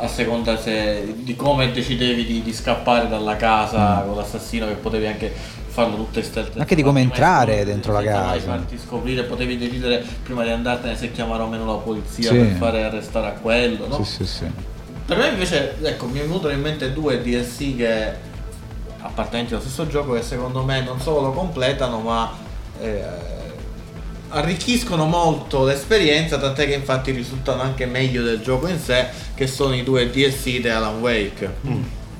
a 0.00 0.08
seconda 0.08 0.56
se- 0.58 1.12
di 1.18 1.36
come 1.36 1.70
decidevi 1.70 2.24
di, 2.24 2.42
di 2.42 2.52
scappare 2.54 3.08
dalla 3.10 3.36
casa 3.36 4.04
con 4.06 4.16
l'assassino 4.16 4.66
che 4.66 4.72
potevi 4.72 5.06
anche 5.06 5.30
farlo 5.82 5.96
tutte 5.96 6.22
Mm. 6.28 6.60
Anche 6.60 6.74
di 6.74 6.82
come 6.82 7.00
entrare 7.00 7.64
dentro 7.64 7.92
la 7.92 8.02
casa. 8.02 8.38
farti 8.40 8.78
scoprire 8.78 9.22
potevi 9.22 9.56
decidere 9.56 10.04
prima 10.22 10.42
di 10.42 10.50
andartene 10.50 10.96
se 10.96 11.12
chiamare 11.12 11.42
o 11.42 11.46
meno 11.46 11.64
la 11.66 11.74
polizia 11.78 12.30
Sì. 12.30 12.36
per 12.36 12.46
fare 12.58 12.82
arrestare 12.84 13.26
a 13.28 13.32
quello 13.32 13.86
no? 13.86 14.02
Sì, 14.04 14.24
sì, 14.24 14.26
sì. 14.26 14.50
Per 15.06 15.16
me 15.16 15.28
invece, 15.28 15.76
ecco, 15.80 16.06
mi 16.06 16.18
è 16.18 16.22
venuto 16.22 16.48
in 16.50 16.60
mente 16.60 16.92
due 16.92 17.22
DLC 17.22 17.76
che 17.76 18.12
appartenenti 19.00 19.52
allo 19.54 19.62
stesso 19.62 19.86
gioco 19.86 20.12
che 20.14 20.22
secondo 20.22 20.62
me 20.64 20.82
non 20.82 21.00
solo 21.00 21.20
lo 21.20 21.32
completano 21.32 22.00
ma 22.00 22.30
eh, 22.80 23.02
arricchiscono 24.30 25.06
molto 25.06 25.64
l'esperienza, 25.64 26.38
tant'è 26.38 26.66
che 26.66 26.74
infatti 26.74 27.12
risultano 27.12 27.62
anche 27.62 27.86
meglio 27.86 28.22
del 28.22 28.40
gioco 28.40 28.66
in 28.68 28.78
sé, 28.78 29.06
che 29.34 29.46
sono 29.46 29.74
i 29.74 29.82
due 29.82 30.10
DLC 30.10 30.60
di 30.60 30.68
Alan 30.68 31.00
Wake. 31.00 31.54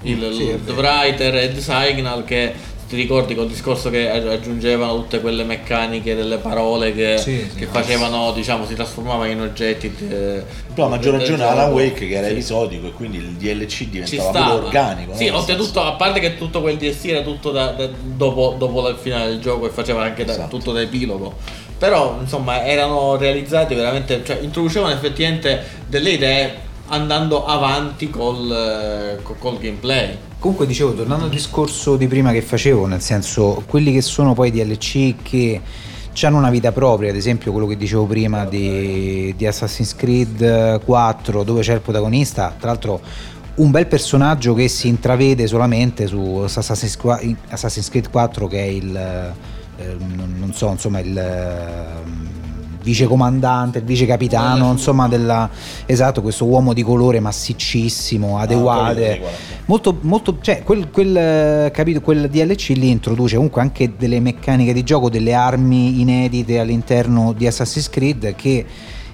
Il, 0.02 0.16
Mm. 0.16 0.32
Sì, 0.32 0.42
il 0.42 0.58
vero. 0.58 0.58
The 0.64 0.72
Writer 0.80 1.34
e 1.36 1.52
The 1.52 1.60
Signal 1.60 2.24
che 2.24 2.54
ti 2.88 2.96
ricordi 2.96 3.34
col 3.34 3.46
discorso 3.48 3.90
che 3.90 4.08
aggiungevano 4.08 4.94
tutte 4.96 5.20
quelle 5.20 5.44
meccaniche 5.44 6.14
delle 6.14 6.38
parole 6.38 6.94
che, 6.94 7.18
Sì, 7.18 7.46
sì, 7.50 7.58
che 7.58 7.64
no, 7.66 7.70
facevano, 7.70 8.32
diciamo, 8.32 8.64
si 8.66 8.74
trasformavano 8.74 9.30
in 9.30 9.40
oggetti. 9.40 9.94
eh, 10.08 10.42
Però 10.74 10.86
a 10.86 10.90
maggior 10.90 11.12
del 11.12 11.20
ragione 11.20 11.38
gioco. 11.42 11.50
Alan 11.50 11.72
Wake 11.72 12.08
che 12.08 12.14
era 12.14 12.26
Sì. 12.26 12.32
episodico 12.32 12.86
e 12.86 12.92
quindi 12.92 13.18
il 13.18 13.32
DLC 13.32 13.88
diventava 13.88 14.30
proprio 14.32 14.64
organico. 14.64 15.14
Sì, 15.14 15.28
no? 15.28 15.36
Oltretutto, 15.36 15.82
a 15.82 15.92
parte 15.92 16.18
che 16.20 16.36
tutto 16.38 16.60
quel 16.62 16.76
DLC 16.78 17.04
era 17.06 17.20
tutto 17.22 17.50
da, 17.50 17.72
da- 17.72 17.88
dopo, 18.02 18.54
dopo 18.58 18.88
il 18.88 18.96
finale 18.96 19.28
del 19.28 19.40
gioco 19.40 19.66
e 19.66 19.70
faceva 19.70 20.02
anche 20.02 20.24
da- 20.24 20.32
Esatto. 20.32 20.56
tutto 20.56 20.72
da 20.72 20.80
epilogo. 20.80 21.34
Però, 21.78 22.16
insomma, 22.20 22.64
erano 22.64 23.16
realizzati 23.16 23.74
veramente, 23.74 24.22
cioè 24.24 24.38
introducevano 24.40 24.94
effettivamente 24.94 25.62
delle 25.86 26.10
idee 26.10 26.54
andando 26.88 27.44
avanti 27.44 28.08
col, 28.08 28.50
eh, 29.18 29.22
co- 29.22 29.36
col 29.38 29.58
gameplay. 29.58 30.16
Comunque 30.38 30.66
dicevo, 30.66 30.94
tornando 30.94 31.24
al 31.24 31.30
discorso 31.30 31.96
di 31.96 32.06
prima 32.06 32.30
che 32.30 32.42
facevo, 32.42 32.86
nel 32.86 33.00
senso, 33.00 33.62
quelli 33.66 33.92
che 33.92 34.02
sono 34.02 34.34
poi 34.34 34.52
DLC 34.52 35.16
che 35.20 35.60
hanno 36.22 36.36
una 36.36 36.50
vita 36.50 36.70
propria, 36.70 37.10
ad 37.10 37.16
esempio 37.16 37.50
quello 37.50 37.66
che 37.66 37.76
dicevo 37.76 38.04
prima 38.06 38.44
di, 38.44 39.34
di 39.36 39.46
Assassin's 39.46 39.94
Creed 39.96 40.80
4, 40.84 41.42
dove 41.42 41.62
c'è 41.62 41.74
il 41.74 41.80
protagonista, 41.80 42.54
tra 42.56 42.68
l'altro 42.68 43.00
un 43.56 43.70
bel 43.72 43.88
personaggio 43.88 44.54
che 44.54 44.68
si 44.68 44.86
intravede 44.86 45.48
solamente 45.48 46.06
su 46.06 46.40
Assassin's, 46.44 46.96
Creed 47.88 48.08
4 48.08 48.46
che 48.46 48.58
è 48.58 48.66
il, 48.66 48.96
eh, 48.96 49.96
non 49.98 50.36
non 50.38 50.52
so, 50.52 50.70
insomma, 50.70 51.00
il... 51.00 52.27
eh, 52.88 52.90
vice 52.90 53.06
comandante, 53.06 53.78
il 53.78 53.84
vice 53.84 54.06
capitano, 54.06 54.70
insomma, 54.72 55.08
della, 55.08 55.48
esatto, 55.84 56.22
questo 56.22 56.46
uomo 56.46 56.72
di 56.72 56.82
colore 56.82 57.20
massiccissimo, 57.20 58.38
adeguate. 58.38 59.20
Molto, 59.66 59.98
molto, 60.00 60.38
cioè, 60.40 60.62
quel, 60.62 60.90
quel, 60.90 61.16
eh, 61.16 61.70
capito, 61.72 62.00
quel 62.00 62.30
DLC 62.30 62.68
lì 62.76 62.88
introduce 62.88 63.36
comunque 63.36 63.60
anche 63.60 63.92
delle 63.98 64.20
meccaniche 64.20 64.72
di 64.72 64.82
gioco, 64.82 65.10
delle 65.10 65.34
armi 65.34 66.00
inedite 66.00 66.58
all'interno 66.58 67.34
di 67.34 67.46
Assassin's 67.46 67.90
Creed 67.90 68.34
che 68.34 68.64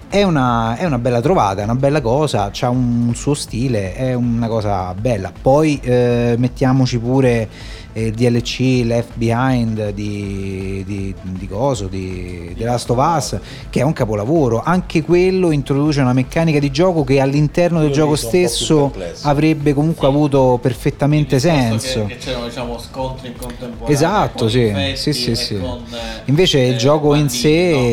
è 0.09 0.23
una, 0.23 0.77
è 0.77 0.85
una 0.85 0.99
bella 0.99 1.21
trovata, 1.21 1.63
è 1.63 1.65
una 1.65 1.75
bella 1.75 2.01
cosa, 2.01 2.53
ha 2.57 2.69
un 2.69 3.11
suo 3.17 3.35
stile, 3.35 3.95
è 3.95 4.15
una 4.15 4.47
cosa 4.47 4.95
bella. 4.95 5.33
Poi 5.43 5.81
eh, 5.83 6.37
mettiamoci 6.39 6.99
pure 7.01 7.49
eh, 7.97 8.11
DLC 8.11 8.83
Left 8.85 9.13
Behind 9.15 9.91
di, 9.91 10.83
di, 10.85 11.15
di 11.23 11.47
Coso, 11.49 11.87
di 11.87 12.53
The 12.59 12.65
Last 12.65 12.91
of 12.91 12.99
Us, 12.99 13.39
che 13.71 13.81
è 13.81 13.83
un 13.83 13.93
capolavoro. 13.93 14.61
Anche 14.65 15.03
quello 15.03 15.53
introduce 15.53 16.01
una 16.01 16.13
meccanica 16.13 16.59
di 16.59 16.71
gioco 16.73 17.05
che 17.05 17.21
all'interno 17.21 17.79
del 17.79 17.89
Io 17.89 17.95
gioco 17.95 18.17
stesso 18.17 18.93
avrebbe 19.23 19.73
comunque 19.75 20.07
avuto 20.09 20.59
perfettamente 20.61 21.39
senso. 21.39 22.05
Che, 22.07 22.15
che 22.15 22.19
c'erano 22.19 22.47
diciamo 22.47 22.79
scontri 22.79 23.29
in 23.29 23.37
contemporanea. 23.37 23.89
Esatto, 23.95 24.49
sì, 24.49 24.73
sì, 24.95 25.13
sì, 25.13 25.35
sì. 25.37 25.59
con, 25.59 25.85
eh, 25.93 26.23
Invece 26.27 26.59
il 26.61 26.77
gioco 26.77 27.15
in 27.15 27.29
sé, 27.29 27.49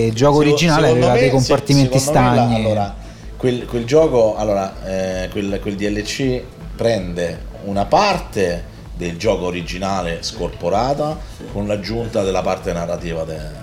il 0.08 0.14
gioco 0.14 0.40
Secondo- 0.40 0.50
originale 0.50 0.88
secondo 0.88 1.06
aveva 1.06 1.14
me- 1.14 1.20
dei 1.20 1.30
compartimenti 1.30 1.88
me 1.90 1.94
la- 1.94 2.00
stagni. 2.02 2.56
allora, 2.56 2.96
quel, 3.38 3.66
quel 3.66 3.86
gioco, 3.86 4.36
allora, 4.36 4.74
eh, 5.24 5.30
quel, 5.30 5.60
quel 5.62 5.76
DLC 5.76 6.42
prende 6.76 7.40
una 7.66 7.86
parte 7.86 8.70
del 9.02 9.18
gioco 9.18 9.46
originale 9.46 10.20
scorporata 10.22 11.18
con 11.52 11.66
l'aggiunta 11.68 12.22
della 12.24 12.42
parte 12.42 12.72
narrativa. 12.72 13.24
de- 13.24 13.60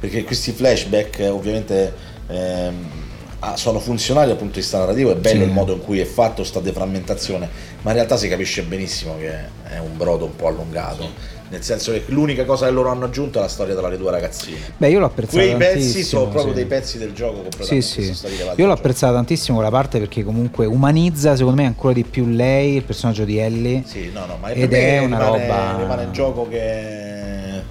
perché 0.00 0.24
questi 0.24 0.50
flashback 0.50 1.28
ovviamente 1.30 1.94
ehm, 2.26 2.90
ah, 3.38 3.56
sono 3.56 3.78
funzionali 3.78 4.26
dal 4.28 4.36
punto 4.36 4.54
di 4.54 4.60
vista 4.60 4.78
narrativo, 4.78 5.12
è 5.12 5.14
bello 5.14 5.42
Sì. 5.42 5.46
il 5.46 5.52
modo 5.52 5.74
in 5.74 5.80
cui 5.80 6.00
è 6.00 6.04
fatto 6.04 6.42
sta 6.42 6.58
deframmentazione, 6.58 7.48
ma 7.82 7.90
in 7.90 7.96
realtà 7.96 8.16
si 8.16 8.26
capisce 8.28 8.62
benissimo 8.62 9.16
che 9.18 9.30
è 9.68 9.78
un 9.78 9.96
brodo 9.96 10.24
un 10.24 10.34
po' 10.34 10.48
allungato. 10.48 11.08
Nel 11.52 11.62
senso 11.62 11.92
che 11.92 12.04
l'unica 12.06 12.46
cosa 12.46 12.64
che 12.64 12.72
loro 12.72 12.88
hanno 12.88 13.04
aggiunto 13.04 13.36
è 13.36 13.42
la 13.42 13.48
storia 13.48 13.74
delle 13.74 13.98
due 13.98 14.10
ragazzine. 14.10 14.56
Beh, 14.74 14.88
io 14.88 14.98
l'ho 15.00 15.04
apprezzato 15.04 15.36
Quei 15.36 15.54
pezzi 15.54 16.02
sono 16.02 16.28
proprio 16.28 16.54
sì. 16.54 16.58
dei 16.58 16.64
pezzi 16.64 16.96
del 16.96 17.12
gioco 17.12 17.34
Sì, 17.36 17.42
completamente 17.42 17.86
sì. 17.86 18.02
sono 18.04 18.14
stati 18.14 18.36
levati 18.38 18.60
Io 18.62 18.66
l'ho 18.66 18.72
apprezzata 18.72 19.12
tantissimo 19.12 19.56
quella 19.58 19.70
parte 19.70 19.98
perché 19.98 20.24
comunque 20.24 20.64
umanizza 20.64 21.36
secondo 21.36 21.60
me 21.60 21.66
ancora 21.66 21.92
di 21.92 22.04
più 22.04 22.24
lei, 22.26 22.76
il 22.76 22.84
personaggio 22.84 23.24
di 23.24 23.36
Ellie. 23.36 23.82
Sì, 23.84 24.10
no, 24.14 24.24
no, 24.24 24.38
ma 24.40 24.48
per 24.48 24.56
ed 24.62 24.72
è 24.72 24.98
una 25.00 25.18
rimane, 25.18 25.46
roba. 25.46 25.76
rimane 25.76 26.04
un 26.04 26.12
gioco 26.12 26.48
che 26.48 27.62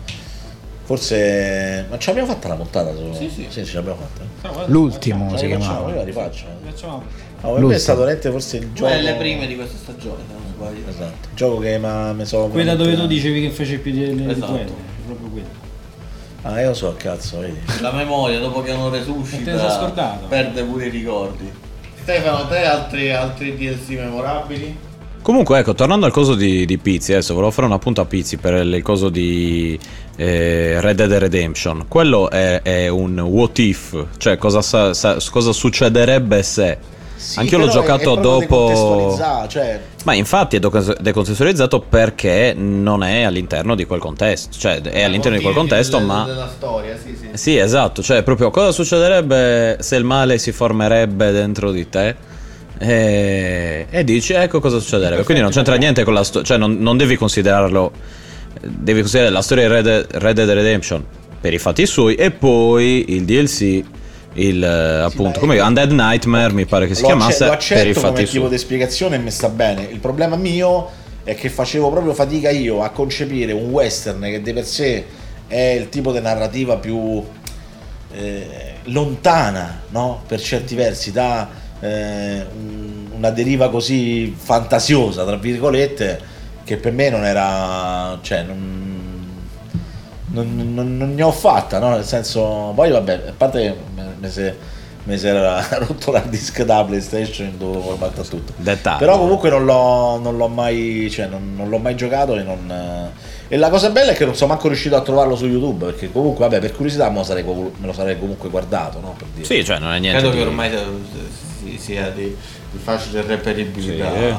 forse 0.84 1.86
ma 1.90 1.98
ce 1.98 2.08
l'abbiamo 2.10 2.32
fatta 2.32 2.48
la 2.50 2.56
puntata 2.56 2.94
su... 2.94 3.14
Sì, 3.14 3.30
sì. 3.50 3.66
ce 3.66 3.74
l'abbiamo 3.74 3.98
fatta 4.42 4.66
L'ultimo 4.68 5.32
Ce 5.32 5.38
si 5.40 5.48
chiamava. 5.48 5.90
io 5.90 5.96
la 5.96 6.04
rifaccio 6.04 6.46
Facciamo. 6.64 7.04
No, 7.44 7.48
per 7.48 7.54
me 7.54 7.60
L'ultimo. 7.60 7.72
è 7.72 7.78
stato 7.80 8.00
veramente 8.00 8.30
forse 8.32 8.58
il 8.58 8.70
gioco 8.74 8.92
Beh, 8.92 9.02
le 9.02 9.14
prime 9.16 9.48
di 9.48 9.56
questa 9.56 9.78
stagione, 9.78 10.24
se 10.28 10.34
non 10.34 10.54
sbaglio. 10.56 10.90
esatto 10.90 11.28
il 11.30 11.36
gioco 11.36 11.60
che 11.60 11.78
mi 11.80 12.26
sono 12.26 12.48
Quella 12.48 12.76
dove 12.76 12.96
tu 12.96 13.08
dicevi 13.08 13.42
che 13.42 13.50
fece 13.50 13.78
più 13.78 13.92
di, 13.92 14.16
di 14.16 14.30
Esatto. 14.30 14.52
quelle, 14.52 14.72
proprio 15.06 15.30
quella. 15.30 15.48
ah 16.44 16.62
io 16.62 16.68
lo 16.70 16.74
so 16.76 16.94
cazzo 16.98 17.40
vedi 17.40 17.58
La 17.82 17.92
memoria, 17.92 18.40
dopo 18.40 18.62
che 18.62 18.72
sei 18.72 18.90
resuscita, 18.90 20.20
perde 20.28 20.64
pure 20.64 20.86
i 20.86 20.90
ricordi. 20.90 21.52
Stefano, 22.02 22.48
te 22.48 22.64
altri, 22.64 23.12
altri 23.12 23.56
DLC 23.56 23.90
memorabili? 23.90 24.76
Comunque, 25.22 25.60
ecco, 25.60 25.76
tornando 25.76 26.08
al 26.08 26.12
coso 26.12 26.34
di, 26.34 26.66
di 26.66 26.80
Pizzi, 26.80 27.12
adesso 27.12 27.36
volevo 27.36 27.52
fare 27.52 27.68
un 27.68 27.74
appunto 27.74 28.02
a 28.02 28.06
Pizzi 28.06 28.38
per 28.38 28.56
il 28.66 28.82
coso 28.82 29.10
di 29.10 29.78
eh, 30.16 30.82
Red 30.82 30.96
Dead 30.96 31.12
Redemption. 31.14 31.86
Quello 31.88 32.32
è, 32.32 32.64
è 32.64 32.88
un 32.88 33.20
what 33.20 33.60
if, 33.60 34.04
cioè 34.18 34.38
cosa, 34.38 34.64
sa- 34.64 34.94
sa- 34.96 35.18
cosa 35.30 35.52
succederebbe 35.52 36.42
se. 36.42 36.78
Sì, 37.22 37.38
Anch'io 37.40 37.60
l'ho 37.60 37.68
però 37.68 37.78
è- 37.78 37.82
giocato 37.86 38.16
dopo. 38.16 39.16
cioè 39.48 39.80
Ma 40.06 40.14
infatti 40.16 40.56
è 40.56 40.60
decon- 40.60 40.96
decontestualizzato 41.00 41.80
perché 41.80 42.54
non 42.58 43.04
è 43.04 43.22
all'interno 43.22 43.76
di 43.76 43.86
quel 43.86 44.00
contesto, 44.00 44.58
cioè 44.58 44.82
è 44.82 45.04
all'interno 45.04 45.38
di 45.38 45.44
quel 45.44 45.54
contesto, 45.54 45.98
Della- 46.00 46.14
ma. 46.14 46.24
Della 46.26 46.48
storia, 46.50 46.98
sì, 47.02 47.16
sì. 47.20 47.30
Sì, 47.34 47.58
esatto, 47.58 48.02
cioè 48.02 48.24
proprio 48.24 48.50
cosa 48.50 48.72
succederebbe 48.72 49.78
se 49.82 49.96
il 49.98 50.04
male 50.04 50.40
si 50.40 50.52
formerebbe 50.52 51.32
dentro 51.32 51.72
di 51.72 51.88
te 51.88 52.16
e, 52.80 53.86
e 53.90 54.04
dici 54.04 54.34
ecco 54.34 54.60
cosa 54.60 54.80
succederebbe. 54.80 55.24
Quindi 55.24 55.44
non 55.44 55.52
c'entra 55.52 55.76
niente 55.76 56.04
con 56.04 56.14
la 56.16 56.24
storia, 56.24 56.48
cioè 56.48 56.58
non, 56.58 56.78
non 56.80 56.98
devi 56.98 57.16
considerarlo, 57.16 57.92
devi 58.60 59.02
considerare 59.02 59.32
la 59.32 59.42
storia 59.44 59.68
di 59.68 59.74
Red, 59.76 59.84
Dead- 59.84 60.08
Red 60.14 60.36
Dead 60.36 60.50
Redemption 60.50 61.06
per 61.40 61.54
i 61.54 61.60
fatti 61.60 61.86
suoi 61.86 62.16
e 62.16 62.32
poi 62.32 63.06
il 63.10 63.26
DLC, 63.26 63.84
il 64.34 64.64
eh, 64.64 65.02
appunto, 65.02 65.40
come 65.40 65.60
Undead 65.60 65.92
Nightmare 65.92 66.54
mi 66.54 66.66
pare 66.66 66.88
che 66.88 66.96
si 66.96 67.02
lo, 67.02 67.08
chiamasse 67.08 67.46
lo 67.46 67.50
per 67.50 67.54
i 67.54 67.58
accetto 67.58 68.02
come 68.02 68.24
tipo 68.24 68.48
di 68.48 68.58
spiegazione 68.58 69.16
e 69.16 69.20
mi 69.20 69.32
sta 69.32 69.50
bene. 69.50 69.88
Il 69.90 70.00
problema 70.00 70.36
mio 70.36 70.90
è 71.24 71.36
che 71.36 71.50
facevo 71.50 71.90
proprio 71.90 72.14
fatica 72.14 72.50
io 72.50 72.82
a 72.82 72.90
concepire 72.90 73.52
un 73.52 73.70
western 73.70 74.22
che 74.22 74.42
di 74.42 74.54
per 74.54 74.66
sé 74.66 75.06
è 75.48 75.76
il 75.80 75.90
tipo 75.90 76.12
di 76.12 76.22
narrativa 76.22 76.78
più 76.78 77.24
eh, 78.14 78.76
lontana 78.86 79.82
no? 79.90 80.24
per 80.26 80.42
certi 80.42 80.76
versi 80.76 81.12
da 81.12 81.48
eh, 81.80 82.46
un- 82.54 83.10
una 83.18 83.30
deriva 83.30 83.70
così 83.70 84.34
fantasiosa 84.36 85.24
tra 85.26 85.36
virgolette 85.36 86.20
che 86.64 86.78
per 86.78 86.92
me 86.92 87.10
non 87.10 87.24
era 87.24 88.18
cioè 88.22 88.44
non, 88.44 89.01
non, 90.32 90.72
non- 90.74 90.98
non 90.98 91.14
ne 91.16 91.24
ho 91.24 91.32
fatta 91.32 91.80
no? 91.80 91.90
nel 91.92 92.04
senso 92.06 92.72
poi 92.76 92.92
vabbè 92.92 93.24
a 93.30 93.34
parte 93.36 93.62
che 93.62 93.76
me- 93.96 94.16
me 94.18 94.30
se- 94.30 94.80
mi 95.04 95.18
si 95.18 95.28
era 95.28 95.66
rotto 95.80 96.12
l'hard 96.12 96.30
disk 96.30 96.62
da 96.64 96.84
PlayStation 96.84 97.54
dovevo 97.58 97.82
formattare 97.82 98.28
tutto 98.28 98.54
Dettagli. 98.56 99.00
però 99.00 99.18
comunque 99.18 99.50
non 99.50 99.66
l'ho, 99.66 100.20
non 100.20 100.38
l'ho 100.38 100.48
mai 100.48 101.10
cioè 101.12 101.26
non, 101.28 101.54
non 101.56 101.70
l'ho 101.70 101.80
mai 101.80 101.96
giocato 101.96 102.38
e 102.38 102.44
non 102.44 102.70
eh, 102.70 103.30
e 103.54 103.58
la 103.58 103.70
cosa 103.70 103.90
bella 103.90 104.12
è 104.12 104.16
che 104.16 104.26
non 104.26 104.36
sono 104.36 104.54
manco 104.54 104.68
riuscito 104.68 104.96
a 104.96 105.02
trovarlo 105.02 105.36
su 105.36 105.46
YouTube 105.48 105.86
perché 105.86 106.12
comunque 106.12 106.46
vabbè 106.48 106.60
per 106.62 106.72
curiosità 106.74 107.10
me 107.10 107.18
lo 107.18 107.24
sarei, 107.24 107.44
me 107.44 107.72
lo 107.88 107.92
sarei 107.94 108.18
comunque 108.20 108.50
guardato 108.50 109.00
no? 109.02 109.14
per 109.18 109.28
dire. 109.34 109.46
Sì, 109.46 109.66
cioè 109.66 109.80
non 109.80 109.92
è 109.92 110.00
niente. 110.00 110.20
Credo 110.20 110.34
di- 110.36 110.42
che 110.42 110.48
ormai 110.48 110.72
si- 111.62 111.78
sia 111.78 112.10
di, 112.12 112.24
di 112.72 112.78
facile 112.82 113.24
reperibilità. 113.24 114.12
Sì. 114.14 114.36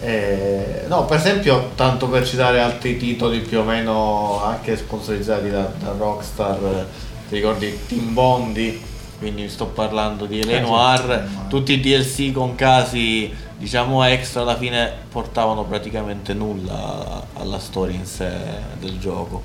Eh, 0.00 0.84
no, 0.88 1.04
per 1.04 1.18
esempio, 1.18 1.72
tanto 1.74 2.08
per 2.08 2.26
citare 2.26 2.60
altri 2.60 2.96
titoli 2.96 3.40
più 3.40 3.60
o 3.60 3.62
meno 3.62 4.42
anche 4.42 4.76
sponsorizzati 4.76 5.50
da, 5.50 5.70
da 5.78 5.94
Rockstar, 5.96 6.58
eh, 6.62 6.86
ti 7.28 7.34
ricordi 7.34 7.78
Team 7.86 8.14
Bondi? 8.14 8.82
Quindi 9.18 9.48
sto 9.50 9.66
parlando 9.66 10.24
di. 10.24 10.40
Eh, 10.40 10.44
sì. 10.44 10.60
Noir, 10.60 11.28
tutti 11.48 11.72
i 11.74 11.80
DLC 11.80 12.32
con 12.32 12.54
casi 12.54 13.30
diciamo 13.60 14.02
extra 14.04 14.40
alla 14.40 14.56
fine 14.56 14.90
portavano 15.10 15.64
praticamente 15.64 16.32
nulla 16.32 17.26
alla 17.34 17.58
storia 17.58 17.94
in 17.94 18.06
sé 18.06 18.30
del 18.78 18.98
gioco 18.98 19.42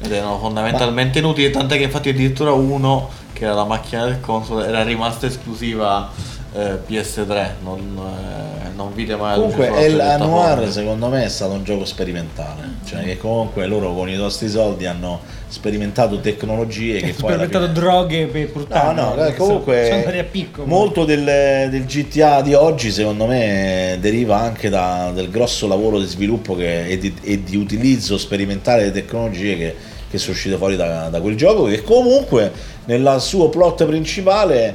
ed 0.00 0.12
erano 0.12 0.38
fondamentalmente 0.38 1.18
inutili 1.18 1.50
tant'è 1.50 1.76
che 1.76 1.82
infatti 1.82 2.10
addirittura 2.10 2.52
uno 2.52 3.10
che 3.32 3.44
era 3.44 3.54
la 3.54 3.64
macchina 3.64 4.04
del 4.04 4.20
console 4.20 4.68
era 4.68 4.84
rimasta 4.84 5.26
esclusiva 5.26 6.08
eh, 6.52 6.78
PS3 6.88 7.48
non, 7.62 7.96
eh, 7.96 8.68
non 8.74 8.92
vide 8.92 9.14
mai 9.14 9.36
Comunque 9.36 9.68
El. 9.76 10.16
Noir 10.18 10.70
secondo 10.70 11.08
me 11.08 11.24
è 11.24 11.28
stato 11.28 11.52
un 11.52 11.62
gioco 11.62 11.84
sperimentale, 11.84 12.62
cioè 12.84 13.04
che 13.04 13.16
comunque 13.18 13.66
loro 13.66 13.94
con 13.94 14.08
i 14.08 14.16
nostri 14.16 14.48
soldi 14.48 14.86
hanno 14.86 15.20
sperimentato 15.46 16.18
tecnologie 16.20 16.96
che 16.98 17.12
poi 17.12 17.32
sperimentato 17.32 17.66
fine... 17.66 17.72
droghe 17.78 18.26
per 18.26 18.46
No, 18.46 18.52
portarlo. 18.52 19.02
no, 19.02 19.14
perché 19.14 19.36
comunque 19.36 19.84
sono 19.84 19.96
andati 19.98 20.18
a 20.18 20.24
picco. 20.24 20.64
molto 20.64 21.04
del, 21.04 21.24
del 21.70 21.84
GTA 21.86 22.40
di 22.42 22.54
oggi 22.54 22.90
secondo 22.90 23.26
me 23.26 23.96
deriva 24.00 24.38
anche 24.38 24.68
da- 24.68 25.10
del 25.14 25.30
grosso 25.30 25.66
lavoro 25.68 25.98
di 26.00 26.06
sviluppo 26.06 26.56
che- 26.56 26.86
e, 26.88 26.98
di, 26.98 27.14
e 27.22 27.42
di 27.44 27.56
utilizzo 27.56 28.16
sperimentale 28.18 28.80
delle 28.80 28.92
tecnologie 28.92 29.56
che, 29.56 29.74
che 30.10 30.18
sono 30.18 30.32
uscite 30.32 30.56
fuori 30.56 30.74
da, 30.76 31.08
da 31.08 31.20
quel 31.20 31.36
gioco 31.36 31.64
che 31.64 31.82
comunque 31.82 32.50
nel 32.86 33.16
suo 33.20 33.48
plot 33.48 33.84
principale 33.86 34.74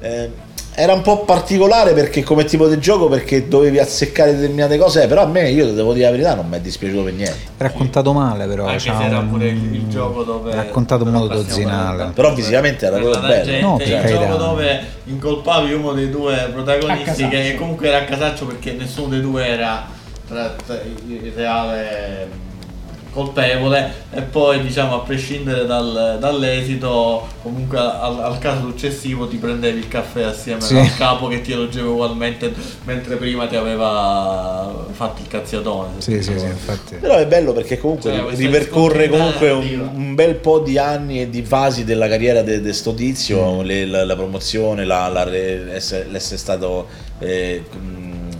eh, 0.00 0.30
era 0.74 0.94
un 0.94 1.02
po' 1.02 1.24
particolare 1.24 1.92
perché 1.92 2.22
come 2.22 2.44
tipo 2.44 2.66
di 2.66 2.78
gioco 2.78 3.08
perché 3.08 3.46
dovevi 3.46 3.78
azzeccare 3.78 4.34
determinate 4.34 4.78
cose 4.78 5.02
eh, 5.02 5.06
però 5.06 5.22
a 5.22 5.26
me 5.26 5.50
io 5.50 5.70
devo 5.72 5.92
dire 5.92 6.06
la 6.06 6.10
verità 6.12 6.34
non 6.34 6.48
mi 6.48 6.56
è 6.56 6.60
dispiaciuto 6.60 7.02
per 7.02 7.12
niente 7.12 7.36
Raccontato 7.58 8.12
male 8.14 8.46
però. 8.46 8.64
Anche 8.66 8.78
se 8.80 8.90
era 8.90 9.20
pure 9.20 9.48
il, 9.48 9.74
il 9.74 9.88
gioco 9.88 10.22
dove 10.22 10.54
Raccontato 10.54 11.04
in 11.04 11.10
però 11.10 11.20
modo 11.22 11.34
dozzinale. 11.34 12.04
per- 12.04 12.12
però 12.14 12.34
visivamente 12.34 12.86
era 12.86 12.96
proprio 12.96 13.20
la 13.20 13.28
bello 13.28 13.44
gente, 13.44 13.60
No, 13.66 13.76
per 13.76 13.86
il 13.88 14.06
gioco 14.08 14.36
dove 14.36 14.80
incolpavi 15.04 15.72
uno 15.74 15.92
dei 15.92 16.08
due 16.10 16.48
protagonisti 16.52 17.28
che 17.28 17.54
comunque 17.58 17.88
era 17.88 17.98
a 17.98 18.04
casaccio 18.04 18.46
perché 18.46 18.72
nessuno 18.72 19.08
dei 19.08 19.20
due 19.20 19.46
era 19.46 19.86
tra- 20.26 20.54
tra- 20.64 20.80
il 21.06 21.32
reale 21.34 22.28
colpevole 23.12 23.92
e 24.12 24.22
poi 24.22 24.60
diciamo 24.62 24.94
a 24.96 25.00
prescindere 25.00 25.66
dal- 25.66 26.16
dall'esito 26.18 27.26
comunque 27.42 27.78
al, 27.78 28.18
al 28.20 28.38
caso 28.38 28.62
successivo 28.62 29.28
ti 29.28 29.36
prendevi 29.36 29.78
il 29.78 29.88
caffè 29.88 30.22
assieme 30.22 30.60
Sì. 30.62 30.76
al 30.76 30.94
capo 30.96 31.28
che 31.28 31.40
ti 31.42 31.52
elogiava 31.52 31.90
ugualmente 31.90 32.52
mentre 32.84 33.16
prima 33.16 33.46
ti 33.46 33.56
aveva 33.56 34.74
fatto 34.92 35.20
il 35.22 35.28
cazziatone 35.28 35.88
Sì, 35.98 36.22
sì, 36.22 36.38
sì, 36.38 36.44
infatti. 36.46 36.94
Però 36.96 37.16
è 37.16 37.26
bello 37.26 37.52
perché 37.52 37.78
comunque 37.78 38.12
Cioè, 38.12 38.34
ripercorre 38.34 39.08
comunque 39.08 39.50
un, 39.50 39.90
un 39.94 40.14
bel 40.14 40.34
po' 40.36 40.58
di 40.60 40.78
anni 40.78 41.20
e 41.20 41.28
di 41.30 41.42
fasi 41.42 41.84
della 41.84 42.08
carriera 42.08 42.42
di 42.42 42.72
sto 42.72 42.94
tizio, 42.94 43.62
le- 43.62 43.86
la, 43.86 44.04
la 44.04 44.16
promozione, 44.16 44.84
la- 44.84 45.08
la 45.08 45.22
re- 45.24 45.74
essere, 45.74 46.06
l'essere 46.10 46.38
stato 46.38 46.86
eh, 47.18 47.62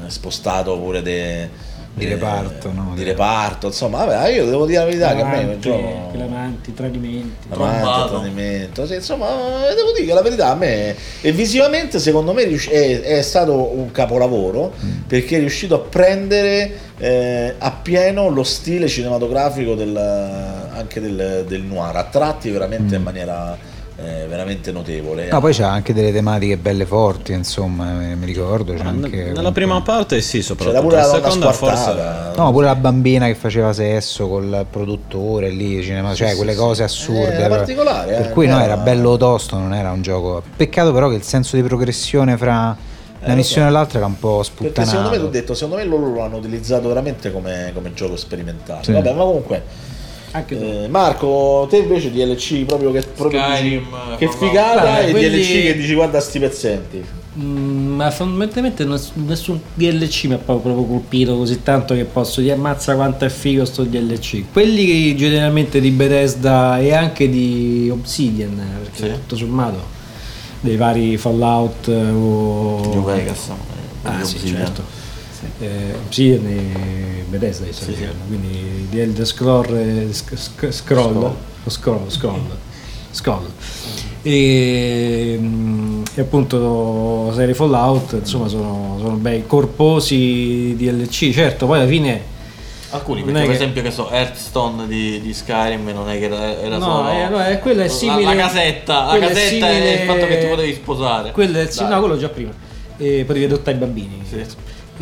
spostato 0.06 0.78
pure 0.78 1.02
de- 1.02 1.70
Di 1.94 2.06
reparto, 2.06 2.72
no? 2.72 2.92
Di 2.94 3.02
reparto, 3.02 3.66
insomma, 3.66 4.04
vabbè, 4.04 4.30
io 4.30 4.46
devo 4.46 4.64
dire 4.64 4.78
la 4.78 4.84
verità 4.86 5.14
che 5.14 5.20
a 5.20 5.26
me 5.26 5.42
Amanti, 5.42 5.60
gioco... 5.60 6.10
Clamanti, 6.12 6.74
tradimenti. 6.74 7.46
Amante, 7.50 8.08
tradimento, 8.08 8.86
sì, 8.86 8.94
insomma, 8.94 9.28
devo 9.74 9.92
dire 9.92 10.06
che 10.06 10.14
la 10.14 10.22
verità 10.22 10.48
a 10.48 10.54
me 10.54 10.96
e 11.20 11.32
visivamente 11.32 11.98
secondo 11.98 12.32
me 12.32 12.44
è, 12.44 13.00
è 13.00 13.22
stato 13.22 13.76
un 13.76 13.90
capolavoro 13.90 14.72
perché 15.06 15.36
è 15.36 15.40
riuscito 15.40 15.74
a 15.74 15.78
prendere 15.80 16.72
eh, 16.96 17.54
a 17.58 17.70
pieno 17.70 18.30
lo 18.30 18.42
stile 18.42 18.88
cinematografico 18.88 19.74
del, 19.74 19.94
anche 19.96 20.98
del, 20.98 21.44
del 21.46 21.62
noir, 21.62 21.94
a 21.96 22.04
tratti 22.04 22.50
veramente 22.50 22.96
in 22.96 23.02
maniera 23.02 23.56
eh, 24.04 24.26
veramente 24.26 24.72
notevole. 24.72 25.28
No, 25.30 25.40
poi 25.40 25.54
c'ha 25.54 25.68
anche 25.70 25.92
delle 25.94 26.12
tematiche 26.12 26.56
belle 26.56 26.84
forti, 26.86 27.32
insomma, 27.32 28.10
eh, 28.10 28.14
mi 28.14 28.26
ricordo. 28.26 28.74
C'è 28.74 28.82
anche 28.84 29.32
Nella 29.34 29.52
prima 29.52 29.80
parte 29.82 30.20
sì, 30.20 30.40
C'era 30.40 30.44
soprattutto. 30.44 30.80
pure 30.82 30.96
la 30.96 31.02
La 31.06 31.12
seconda 31.12 31.52
squartata. 31.52 32.22
forse... 32.24 32.40
No, 32.40 32.50
pure 32.52 32.66
la 32.66 32.74
bambina 32.74 33.26
che 33.26 33.34
faceva 33.34 33.72
sesso 33.72 34.28
col 34.28 34.66
produttore 34.68 35.50
lì, 35.50 35.82
cinema, 35.82 36.14
cioè 36.14 36.30
sì, 36.30 36.36
quelle 36.36 36.52
sì. 36.52 36.58
cose 36.58 36.82
assurde. 36.82 37.36
Eh, 37.36 37.40
era 37.42 37.56
particolare, 37.56 38.12
per 38.14 38.26
eh, 38.26 38.30
cui 38.30 38.46
no, 38.46 38.60
era- 38.60 38.76
bello 38.76 39.16
tosto, 39.16 39.56
non 39.56 39.72
era 39.74 39.90
un 39.92 40.02
gioco. 40.02 40.42
Peccato 40.56 40.92
però 40.92 41.08
che 41.08 41.14
il 41.16 41.22
senso 41.22 41.56
di 41.56 41.62
progressione 41.62 42.36
fra 42.36 42.76
Eh, 43.20 43.24
una 43.26 43.34
missione 43.36 43.66
so. 43.66 43.70
e 43.70 43.72
l'altra 43.72 43.98
era 43.98 44.06
un 44.06 44.18
po' 44.18 44.38
Perché 44.38 44.84
secondo 44.84 44.84
me, 44.84 44.86
sputtanato. 44.86 45.22
l'ho 45.22 45.28
detto, 45.28 45.54
secondo 45.54 45.76
me 45.76 45.84
loro 45.84 46.12
lo 46.12 46.22
hanno 46.22 46.38
utilizzato 46.38 46.88
veramente 46.88 47.30
come, 47.30 47.70
come 47.72 47.92
gioco 47.94 48.16
sperimentale. 48.16 48.82
Sì. 48.82 48.92
Vabbè, 48.92 49.12
ma 49.12 49.22
comunque. 49.22 49.62
Eh, 50.48 50.86
Marco, 50.88 51.66
te 51.68 51.78
invece 51.78 52.10
DLC 52.10 52.64
proprio 52.64 52.90
che 52.90 53.02
proprio 53.02 53.40
Skyrim, 53.40 53.78
dici, 53.80 54.16
che 54.18 54.24
no, 54.26 54.30
no. 54.30 54.36
figata 54.38 54.80
Guarda, 54.80 55.00
e 55.00 55.10
quelli- 55.10 55.28
DLC 55.40 55.62
che 55.62 55.76
dici 55.76 55.94
guarda 55.94 56.20
sti 56.20 56.38
pezzenti. 56.38 57.04
Mm, 57.38 57.94
ma 57.94 58.10
fondamentalmente 58.10 58.84
ness- 58.84 59.12
nessun 59.14 59.58
DLC 59.74 60.24
mi 60.24 60.34
ha 60.34 60.38
proprio 60.38 60.74
proprio 60.74 60.96
colpito 60.98 61.34
così 61.36 61.62
tanto 61.62 61.94
che 61.94 62.04
posso 62.04 62.40
dire 62.42 62.52
ammazza 62.54 62.94
quanto 62.94 63.24
è 63.24 63.28
figo 63.30 63.64
sto 63.64 63.84
DLC. 63.84 64.44
Quelli 64.52 65.14
generalmente 65.16 65.80
di 65.80 65.90
Bethesda 65.90 66.78
e 66.78 66.92
anche 66.92 67.28
di 67.30 67.88
Obsidian, 67.90 68.58
eh, 68.58 68.82
perché 68.90 69.12
tutto 69.20 69.36
sommato 69.36 70.00
dei 70.60 70.76
vari 70.76 71.16
Fallout 71.16 71.88
eh, 71.88 71.94
o 72.10 72.80
New 72.92 73.04
Vegas. 73.04 73.50
Ah 74.02 74.22
sì, 74.24 74.34
Obsidian. 74.36 74.72
Certo. 75.58 75.64
Eh, 75.64 75.94
Obsidian 76.04 76.46
e 76.46 77.24
Bethesda 77.28 77.64
Sì, 77.70 77.94
sì. 77.94 78.06
quindi 78.26 78.86
di 78.88 79.00
Elder 79.00 79.26
Scroll 79.26 79.74
e 79.76 80.08
sc- 80.12 80.34
sc- 80.34 80.70
Scroll, 80.70 81.34
Scroll. 81.66 82.08
Scroll, 82.08 82.40
Scroll. 83.10 83.46
E, 84.24 85.36
mm, 85.40 86.02
e 86.14 86.20
appunto 86.20 87.24
la 87.28 87.34
serie 87.34 87.54
Fallout 87.54 88.12
insomma 88.12 88.46
sono, 88.46 88.96
sono 89.00 89.16
bei 89.16 89.44
corposi 89.46 90.76
DLC 90.76 91.32
certo 91.32 91.66
poi 91.66 91.78
alla 91.80 91.88
fine 91.88 92.30
Alcuni, 92.90 93.22
perché 93.22 93.38
è 93.38 93.40
per 93.42 93.50
che- 93.50 93.56
esempio 93.56 93.82
che 93.82 93.90
so, 93.90 94.10
Hearthstone 94.10 94.86
di, 94.86 95.18
di 95.22 95.32
Skyrim 95.32 95.88
non 95.94 96.10
è 96.10 96.18
che 96.18 96.26
era, 96.26 96.60
era 96.60 96.76
No, 96.76 96.84
solo 96.84 97.08
eh, 97.10 97.28
no, 97.30 97.46
eh, 97.46 97.58
quello 97.58 97.80
è 97.80 97.86
la- 97.86 97.90
simile- 97.90 98.22
la, 98.34 98.36
casetta, 98.36 99.04
la 99.04 99.08
quello 99.08 99.24
è 99.24 99.28
casetta 99.28 99.48
simile- 99.48 99.98
e 99.98 100.02
il 100.02 100.08
fatto 100.10 100.26
che 100.26 100.38
ti 100.40 100.46
potevi 100.46 100.74
sposare. 100.74 101.32
quello 101.32 101.58
è, 101.58 101.66
sì, 101.70 101.84
no, 101.88 101.98
quello 102.00 102.18
già 102.18 102.28
prima 102.28 102.50
e 102.98 103.24
potevi 103.26 103.46
adottare 103.46 103.76
i 103.78 103.80
bambini 103.80 104.22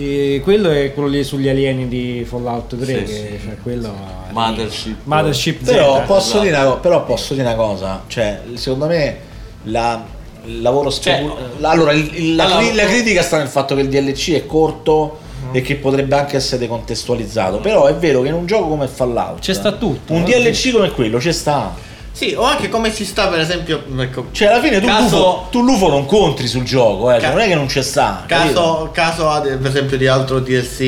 E 0.02 0.40
quello 0.42 0.70
è 0.70 0.92
quello 0.94 1.08
lì 1.08 1.22
sugli 1.24 1.48
alieni 1.48 1.86
di 1.88 2.24
Fallout 2.26 2.76
3 2.76 2.84
Sì, 2.86 2.92
che 2.92 3.06
sì. 3.06 3.44
cioè 3.44 3.56
quello 3.62 3.94
Mothership. 4.32 4.96
Mothership 5.04 5.64
Però 5.64 6.02
posso, 6.04 6.28
esatto. 6.40 6.42
dire 6.44 6.56
una, 6.56 6.76
però 6.76 7.04
posso 7.04 7.34
dire 7.34 7.46
una 7.46 7.56
cosa, 7.56 8.02
cioè 8.06 8.40
secondo 8.54 8.86
me 8.86 9.16
la, 9.64 10.04
il 10.46 10.62
lavoro 10.62 10.88
specu- 10.90 11.36
allora, 11.60 11.92
il- 11.92 12.34
la, 12.34 12.46
Cioè, 12.46 12.56
allora, 12.58 12.74
la 12.74 12.84
critica 12.84 13.22
sta 13.22 13.38
nel 13.38 13.48
fatto 13.48 13.74
che 13.74 13.82
il 13.82 13.88
DLC 13.88 14.32
è 14.34 14.46
corto 14.46 15.18
Mm. 15.42 15.54
e 15.54 15.62
che 15.62 15.76
potrebbe 15.76 16.14
anche 16.16 16.36
essere 16.36 16.58
decontestualizzato, 16.58 17.60
però 17.60 17.86
è 17.86 17.94
vero 17.94 18.20
che 18.20 18.28
in 18.28 18.34
un 18.34 18.44
gioco 18.44 18.68
come 18.68 18.86
Fallout 18.86 19.38
C'è 19.40 19.54
sta 19.54 19.72
tutto, 19.72 20.12
un 20.12 20.20
no? 20.20 20.26
DLC 20.26 20.70
come 20.70 20.90
quello 20.90 21.16
c'è 21.16 21.32
sta. 21.32 21.74
Sì, 22.12 22.34
o 22.36 22.42
anche 22.42 22.68
come 22.68 22.92
ci 22.92 23.04
sta 23.04 23.28
per 23.28 23.38
esempio 23.40 23.82
ecco, 23.98 24.26
Cioè 24.32 24.48
alla 24.48 24.60
fine 24.60 24.80
tu, 24.80 24.86
Caso- 24.86 25.16
l'UFO, 25.16 25.46
tu 25.50 25.62
l'UFO 25.62 25.88
non 25.88 26.06
contri 26.06 26.46
sul 26.48 26.64
gioco, 26.64 27.10
eh, 27.10 27.14
cioè, 27.14 27.22
Ca- 27.22 27.30
non 27.30 27.40
è 27.40 27.46
che 27.46 27.54
non 27.54 27.66
c'è 27.66 27.82
sta. 27.82 28.24
Caso, 28.26 28.90
caso 28.92 29.28
ad- 29.30 29.56
per 29.58 29.70
esempio 29.70 29.96
di 29.96 30.06
altro 30.06 30.40
DLC 30.40 30.80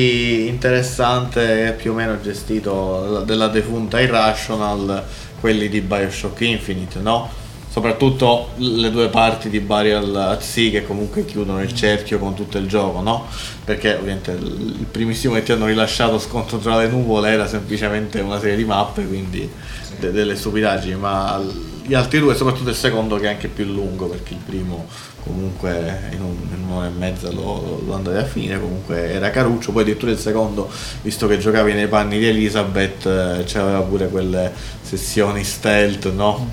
interessante 0.47 1.73
più 1.77 1.91
o 1.91 1.93
meno 1.95 2.19
gestito 2.21 3.23
della 3.25 3.47
defunta 3.47 3.99
Irrational, 4.01 5.03
quelli 5.39 5.69
di 5.69 5.81
Bioshock 5.81 6.41
Infinite, 6.41 6.99
no? 6.99 7.29
Soprattutto 7.69 8.49
le 8.57 8.91
due 8.91 9.07
parti 9.07 9.49
di 9.49 9.59
Burial 9.59 10.15
at 10.15 10.41
Sea 10.41 10.69
che 10.69 10.85
comunque 10.85 11.25
chiudono 11.25 11.59
il 11.63 11.73
cerchio 11.73 12.19
con 12.19 12.35
tutto 12.35 12.59
il 12.59 12.67
gioco, 12.67 13.01
no? 13.01 13.25
Perché 13.65 13.95
ovviamente 13.95 14.31
il 14.31 14.75
il 14.83 14.85
primissimo 14.85 15.33
che 15.33 15.41
ti 15.43 15.51
hanno 15.53 15.65
rilasciato 15.65 16.19
scontro 16.19 16.57
tra 16.59 16.77
le 16.77 16.87
nuvole 16.87 17.31
era 17.31 17.47
semplicemente 17.47 18.19
una 18.19 18.39
serie 18.39 18.55
di 18.57 18.65
mappe, 18.65 19.07
quindi 19.07 19.49
de- 19.99 20.11
delle 20.11 20.35
stupidaggini, 20.35 20.95
ma 20.95 21.41
gli 21.85 21.93
altri 21.93 22.19
due, 22.19 22.35
soprattutto 22.35 22.69
il 22.69 22.75
secondo 22.75 23.17
che 23.17 23.25
è 23.25 23.29
anche 23.29 23.47
più 23.49 23.65
lungo 23.65 24.07
perché 24.07 24.33
il 24.33 24.39
primo 24.45 24.87
comunque 25.23 26.09
in, 26.11 26.21
un- 26.21 26.47
in 26.53 26.63
un'ora 26.67 26.87
e 26.87 26.89
mezza 26.89 27.31
lo, 27.31 27.81
lo 27.85 27.93
andavi 27.93 28.17
a 28.17 28.25
finire, 28.25 28.59
comunque 28.59 29.11
era 29.11 29.29
caruccio, 29.29 29.71
poi 29.71 29.83
addirittura 29.83 30.11
il 30.11 30.17
secondo, 30.17 30.69
visto 31.01 31.27
che 31.27 31.37
giocavi 31.37 31.73
nei 31.73 31.87
panni 31.87 32.19
di 32.19 32.25
Elizabeth, 32.27 33.05
eh, 33.05 33.43
c'aveva 33.45 33.79
pure 33.81 34.09
quelle 34.09 34.51
sessioni 34.81 35.43
stealth, 35.43 36.11
no? 36.13 36.49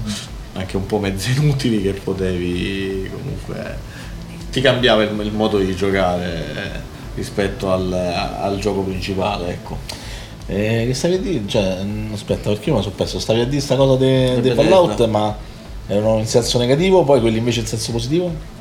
Anche 0.55 0.77
un 0.77 0.87
po' 0.87 0.99
mezze 0.99 1.31
inutili 1.31 1.81
che 1.83 1.93
potevi 1.93 3.09
comunque 3.13 3.77
ti 4.51 4.61
cambiava 4.61 5.03
il, 5.05 5.19
il 5.21 5.33
modo 5.33 5.59
di 5.59 5.75
giocare 5.77 6.25
eh, 6.55 6.81
rispetto 7.15 7.73
al, 7.73 7.93
al 7.93 8.59
gioco 8.59 8.83
principale, 8.83 9.49
ecco. 9.49 9.79
Eh, 10.47 10.85
che 10.87 10.95
stavi 10.95 11.15
a 11.15 11.19
dire? 11.19 11.43
Cioè, 11.47 11.83
mm, 11.83 12.13
aspetta, 12.13 12.49
perché 12.51 12.71
io 12.71 12.77
mi 12.77 12.83
sono 12.83 12.95
perso? 12.95 13.19
Stavi 13.21 13.41
a 13.41 13.47
dire 13.47 13.61
sta 13.61 13.77
cosa 13.77 13.97
dei 13.97 14.41
Di 14.41 14.51
Fallout, 14.51 15.07
ma 15.07 15.37
erano 15.87 16.19
in 16.19 16.27
senso 16.27 16.59
negativo, 16.59 17.05
poi 17.05 17.21
quelli 17.21 17.39
invece 17.39 17.61
in 17.61 17.67
senso 17.67 17.93
positivo? 17.93 18.59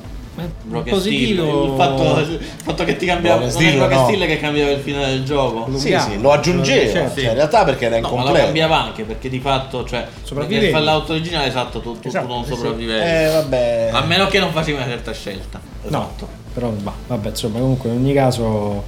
Broken 0.63 0.93
positivo- 0.93 1.43
Steel, 1.43 1.69
il 1.69 1.73
fatto, 1.75 2.19
il 2.31 2.39
fatto 2.63 2.83
che 2.85 2.95
ti 2.95 3.05
cambiava 3.05 3.39
Broken 3.39 3.53
non 3.55 3.61
è 3.61 3.67
Steel, 3.69 3.77
Broken 3.77 3.97
no. 3.97 4.03
Steel 4.05 4.27
che 4.27 4.39
cambiava 4.39 4.71
il 4.71 4.79
finale 4.79 5.07
del 5.07 5.23
gioco 5.25 5.77
Sì, 5.77 5.97
sì, 5.99 6.21
lo 6.21 6.31
aggiungeva, 6.31 6.91
certo. 6.91 7.19
cioè, 7.19 7.29
in 7.29 7.35
realtà 7.35 7.63
perché 7.65 7.85
era 7.87 7.95
No, 7.99 8.01
ma 8.03 8.07
lo 8.09 8.15
incompleto. 8.17 8.45
cambiava 8.45 8.81
anche 8.81 9.03
perché 9.03 9.27
di 9.29 9.39
fatto, 9.41 9.83
cioè, 9.85 10.07
nel 10.47 10.69
Fallout 10.69 11.09
originale 11.09 11.47
esatto, 11.47 11.81
tu, 11.81 11.91
tu- 11.93 11.99
tu 11.99 12.07
Esatto, 12.07 12.27
non 12.27 12.45
sì. 12.45 12.53
sopravvivevi. 12.53 13.01
Eh, 13.05 13.29
vabbè. 13.33 13.89
A 13.91 14.01
meno 14.05 14.27
che 14.27 14.39
non 14.39 14.51
facevi 14.53 14.77
una 14.77 14.85
certa 14.87 15.11
scelta. 15.11 15.59
no 15.87 16.11
però 16.53 16.71
va- 16.81 16.93
vabbè 17.07 17.29
insomma 17.29 17.59
comunque 17.59 17.89
in 17.89 17.97
ogni 17.97 18.13
caso 18.13 18.83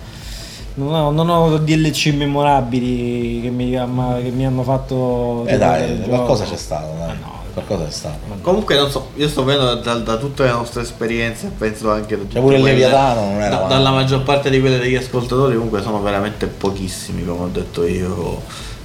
non 0.75 0.93
ho, 0.93 1.11
non 1.11 1.29
ho 1.29 1.57
DLC 1.57 2.13
memorabili 2.15 3.41
che 3.41 3.49
mi, 3.49 3.71
ma- 3.87 4.17
che 4.21 4.29
mi 4.29 4.45
hanno 4.45 4.63
fatto 4.63 5.43
Eh 5.45 5.57
dai, 5.57 5.91
il 5.91 6.01
qualcosa 6.07 6.43
gioco. 6.43 6.55
c'è 6.55 6.59
stato, 6.61 6.93
dai. 6.97 7.15
qualcosa 7.53 7.83
c'è 7.85 7.91
stato. 7.91 8.17
Comunque 8.41 8.75
non 8.77 8.89
so, 8.89 9.09
io 9.15 9.27
sto 9.27 9.43
vedendo 9.43 9.75
da, 9.75 9.95
da 9.95 10.17
tutte 10.17 10.43
le 10.43 10.51
nostre 10.51 10.81
esperienze, 10.83 11.51
penso 11.57 11.91
anche 11.91 12.17
da 12.17 12.23
Cioè, 12.31 12.41
pure 12.41 12.55
il 12.55 12.61
quelle- 12.61 12.77
Leviatano 12.79 13.21
non 13.31 13.41
era 13.41 13.55
da- 13.57 13.67
dalla 13.67 13.91
maggior 13.91 14.23
parte 14.23 14.49
di 14.49 14.59
quelle 14.59 14.79
degli 14.79 14.95
ascoltatori 14.95 15.55
comunque 15.55 15.81
sono 15.81 16.01
veramente 16.01 16.47
pochissimi, 16.47 17.25
come 17.25 17.43
ho 17.43 17.49
detto 17.51 17.85
io. 17.85 18.41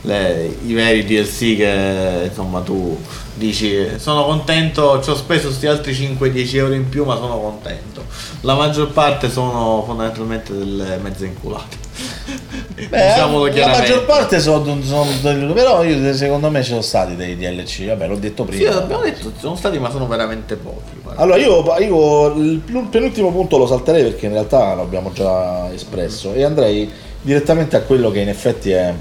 Le- 0.06 0.56
I 0.64 0.72
veri 0.72 1.04
DLC 1.04 1.56
che 1.56 2.26
insomma 2.28 2.60
tu 2.60 2.96
dici 3.34 3.86
sono 3.98 4.24
contento, 4.24 5.02
ci 5.02 5.10
ho 5.10 5.16
speso 5.16 5.48
questi 5.48 5.66
altri 5.66 5.92
5-10 5.92 6.56
euro 6.56 6.74
in 6.74 6.88
più 6.88 7.04
ma 7.04 7.16
sono 7.16 7.38
contento. 7.40 8.04
La 8.42 8.54
maggior 8.54 8.92
parte 8.92 9.28
sono 9.28 9.82
fondamentalmente 9.84 10.52
delle 10.56 10.96
mezze 10.98 11.26
inculate. 11.26 11.84
Beh, 12.88 13.06
Diciamolo 13.08 13.46
la 13.46 13.66
maggior 13.68 14.04
parte 14.04 14.38
sono, 14.38 14.76
sono 14.82 15.52
però 15.54 15.82
io, 15.82 16.14
secondo 16.14 16.50
me 16.50 16.62
ci 16.62 16.68
sono 16.70 16.82
stati 16.82 17.16
dei 17.16 17.36
DLC, 17.36 17.86
vabbè 17.86 18.06
l'ho 18.06 18.16
detto 18.16 18.46
Sì, 18.50 18.56
prima. 18.58 18.76
abbiamo 18.76 19.02
detto, 19.02 19.32
sono 19.40 19.56
stati 19.56 19.78
ma 19.78 19.90
sono 19.90 20.06
veramente 20.06 20.54
pochi. 20.56 21.00
guarda. 21.02 21.20
Allora 21.22 21.38
io, 21.38 21.64
io 21.80 22.26
il 22.34 22.60
penultimo 22.90 23.32
punto 23.32 23.56
lo 23.58 23.66
salterei 23.66 24.02
perché 24.04 24.26
in 24.26 24.32
realtà 24.32 24.74
l'abbiamo 24.74 25.10
già 25.12 25.72
espresso 25.72 26.32
e 26.34 26.44
andrei 26.44 26.88
direttamente 27.22 27.74
a 27.76 27.80
quello 27.80 28.10
che 28.12 28.20
in 28.20 28.28
effetti 28.28 28.70
è 28.70 28.92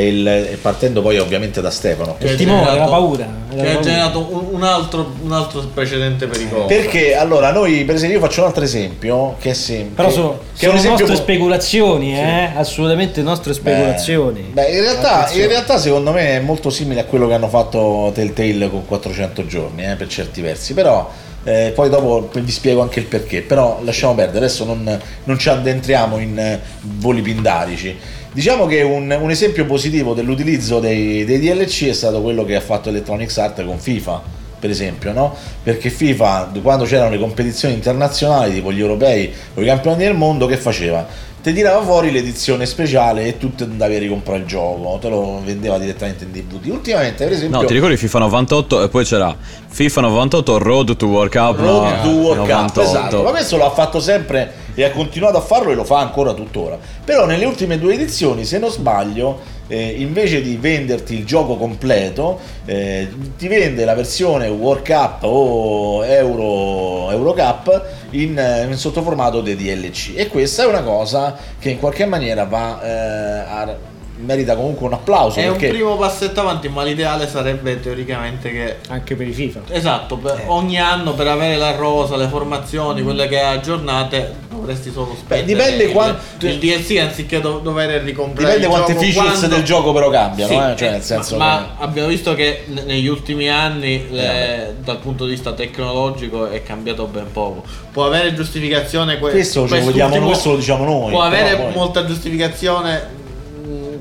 il, 0.00 0.26
e 0.26 0.58
partendo 0.60 1.02
poi 1.02 1.18
ovviamente 1.18 1.60
da 1.60 1.70
Stefano. 1.70 2.16
Che 2.18 2.30
ha 2.30 2.34
timore, 2.34 2.64
generato- 2.64 2.78
la 2.78 2.84
paura, 2.86 3.28
Che 3.54 3.70
ha 3.70 3.80
generato 3.80 4.48
un, 4.52 4.62
altro, 4.62 5.12
un 5.22 5.32
altro 5.32 5.60
precedente 5.72 6.26
pericoloso. 6.26 6.66
Perché 6.66 7.14
allora 7.14 7.52
noi, 7.52 7.84
per 7.84 7.96
esempio, 7.96 8.18
io 8.18 8.24
faccio 8.24 8.40
un 8.40 8.46
altro 8.46 8.64
esempio 8.64 9.36
che 9.38 9.50
è 9.50 9.54
semplice. 9.54 9.94
però 9.94 10.10
sono, 10.10 10.38
che 10.56 10.66
sono 10.66 10.78
esempio 10.78 11.06
nostre 11.06 11.16
po- 11.16 11.22
speculazioni 11.22 12.18
eh? 12.18 12.50
assolutamente 12.54 13.22
nostre 13.22 13.52
speculazioni 13.52 14.50
Beh, 14.52 14.70
in 14.70 14.80
realtà, 14.80 15.30
in 15.32 15.46
realtà 15.46 15.78
secondo 15.78 16.12
me 16.12 16.36
è 16.36 16.40
molto 16.40 16.70
simile 16.70 17.00
a 17.00 17.04
quello 17.04 17.26
che 17.26 17.34
hanno 17.34 17.48
fatto 17.48 18.10
Telltale 18.14 18.70
con 18.70 18.86
400 18.86 19.46
giorni, 19.46 19.84
eh, 19.84 19.96
per 19.96 20.08
certi 20.08 20.40
versi, 20.40 20.74
però 20.74 21.10
eh, 21.44 21.72
poi 21.74 21.90
dopo 21.90 22.30
vi 22.32 22.50
spiego 22.50 22.82
anche 22.82 23.00
il 23.00 23.06
perché, 23.06 23.42
però 23.42 23.80
lasciamo 23.82 24.14
perdere, 24.14 24.44
adesso 24.44 24.64
non, 24.64 25.00
non 25.24 25.38
ci 25.38 25.48
addentriamo 25.48 26.18
in 26.18 26.38
eh, 26.38 26.60
voli 26.80 27.20
pindarici. 27.20 27.98
Diciamo 28.32 28.66
che 28.66 28.80
un, 28.82 29.14
un 29.20 29.30
esempio 29.30 29.66
positivo 29.66 30.14
dell'utilizzo 30.14 30.80
dei, 30.80 31.24
dei 31.24 31.38
DLC 31.38 31.88
è 31.88 31.92
stato 31.92 32.22
quello 32.22 32.44
che 32.44 32.56
ha 32.56 32.60
fatto 32.60 32.88
Electronic 32.88 33.36
Arts 33.36 33.62
con 33.64 33.78
FIFA, 33.78 34.22
per 34.58 34.70
esempio, 34.70 35.12
no? 35.12 35.34
Perché 35.62 35.90
FIFA, 35.90 36.52
quando 36.62 36.84
c'erano 36.84 37.10
le 37.10 37.18
competizioni 37.18 37.74
internazionali, 37.74 38.54
tipo 38.54 38.72
gli 38.72 38.80
europei 38.80 39.30
o 39.54 39.60
i 39.60 39.66
campioni 39.66 39.98
del 40.04 40.14
mondo, 40.14 40.46
che 40.46 40.56
faceva? 40.56 41.06
Ti 41.42 41.52
tirava 41.52 41.82
fuori 41.82 42.12
l'edizione 42.12 42.66
speciale 42.66 43.26
e 43.26 43.36
tu 43.36 43.52
te 43.52 43.64
andavi 43.64 43.96
a 43.96 43.98
ricomprare 43.98 44.38
il 44.38 44.46
gioco, 44.46 44.96
te 45.00 45.08
lo 45.08 45.42
vendeva 45.44 45.76
direttamente 45.76 46.22
in 46.22 46.30
DVD. 46.30 46.70
Ultimamente, 46.70 47.24
per 47.24 47.32
esempio, 47.32 47.60
No, 47.60 47.66
ti 47.66 47.74
ricordi 47.74 47.96
FIFA 47.96 48.18
98 48.20 48.84
e 48.84 48.88
poi 48.88 49.04
c'era 49.04 49.36
FIFA 49.66 50.00
98 50.02 50.58
Road 50.58 50.96
to 50.96 51.06
World 51.06 51.32
Cup 51.32 51.58
Road 51.58 52.02
to 52.02 52.08
World 52.10 52.46
Cup, 52.48 52.76
98. 52.76 52.80
esatto. 52.82 53.22
Ma 53.24 53.30
questo 53.30 53.56
lo 53.56 53.66
ha 53.66 53.70
fatto 53.70 53.98
sempre 53.98 54.52
e 54.74 54.84
ha 54.84 54.90
continuato 54.90 55.36
a 55.36 55.40
farlo 55.40 55.70
e 55.70 55.74
lo 55.74 55.84
fa 55.84 55.98
ancora 55.98 56.32
tuttora. 56.32 56.78
Però 57.04 57.26
nelle 57.26 57.44
ultime 57.44 57.78
due 57.78 57.94
edizioni, 57.94 58.44
se 58.44 58.58
non 58.58 58.70
sbaglio, 58.70 59.40
eh, 59.68 59.94
invece 59.98 60.42
di 60.42 60.56
venderti 60.56 61.14
il 61.14 61.24
gioco 61.24 61.56
completo, 61.56 62.38
eh, 62.64 63.08
ti 63.38 63.48
vende 63.48 63.84
la 63.84 63.94
versione 63.94 64.48
World 64.48 64.84
Cup 64.84 65.22
o 65.22 66.04
Euro, 66.04 67.10
Euro 67.10 67.32
Cup 67.32 67.84
in, 68.10 68.38
eh, 68.38 68.64
in 68.64 68.76
sottoformato 68.76 69.40
dei 69.40 69.56
DLC. 69.56 70.12
E 70.14 70.28
questa 70.28 70.64
è 70.64 70.66
una 70.66 70.82
cosa 70.82 71.36
che 71.58 71.70
in 71.70 71.78
qualche 71.78 72.04
maniera 72.06 72.44
va 72.44 72.82
eh, 72.82 73.38
a 73.48 73.90
merita 74.24 74.54
comunque 74.54 74.86
un 74.86 74.92
applauso 74.92 75.40
È 75.40 75.46
un 75.48 75.52
perché 75.56 75.68
primo 75.70 75.96
passetto 75.96 76.40
avanti, 76.40 76.68
ma 76.68 76.84
l'ideale 76.84 77.26
sarebbe 77.26 77.80
teoricamente 77.80 78.50
che. 78.52 78.76
Anche 78.88 79.16
per 79.16 79.26
i 79.26 79.32
FIFA. 79.32 79.60
Esatto, 79.70 80.16
per- 80.16 80.40
Eh. 80.40 80.44
ogni 80.48 80.78
anno 80.78 81.14
per 81.14 81.26
avere 81.28 81.56
la 81.56 81.74
rosa, 81.74 82.16
le 82.16 82.28
formazioni, 82.28 83.02
quelle 83.02 83.26
che 83.26 83.40
aggiornate, 83.40 84.34
dovresti 84.62 84.90
solo 84.90 85.14
spendere 85.18 85.46
dipende 85.46 85.84
il, 85.84 85.90
quanto- 85.92 86.46
il 86.46 86.58
DLC 86.58 86.98
anziché 86.98 87.40
do- 87.40 87.58
dover 87.58 88.02
ricomprare 88.02 88.58
dipende 88.58 88.66
il 88.66 88.70
quante 88.72 88.92
gioco 88.94 89.04
features 89.12 89.38
quando- 89.38 89.54
del 89.56 89.64
gioco 89.64 89.92
però 89.92 90.10
cambiano, 90.10 90.52
Sì, 90.52 90.58
eh, 90.58 90.76
cioè 90.76 90.88
eh, 90.88 90.90
nel 90.92 91.02
senso 91.02 91.36
ma, 91.36 91.74
che- 91.76 91.84
abbiamo 91.84 92.08
visto 92.08 92.34
che 92.34 92.64
ne- 92.68 92.82
negli 92.84 93.06
ultimi 93.08 93.48
anni 93.50 93.94
Eh, 93.94 94.06
le- 94.10 94.74
dal 94.82 94.98
punto 94.98 95.24
di 95.24 95.30
vista 95.32 95.52
tecnologico 95.52 96.46
è 96.48 96.62
cambiato 96.62 97.06
ben 97.06 97.26
poco. 97.32 97.62
Può 97.92 98.06
avere 98.06 98.34
giustificazione 98.34 99.18
que- 99.18 99.30
Questo 99.30 99.64
questo 99.64 100.50
lo 100.50 100.56
diciamo 100.56 100.84
noi, 100.84 101.10
Può 101.10 101.22
avere 101.22 101.56
poi- 101.56 101.72
molta 101.74 102.04
giustificazione 102.06 103.20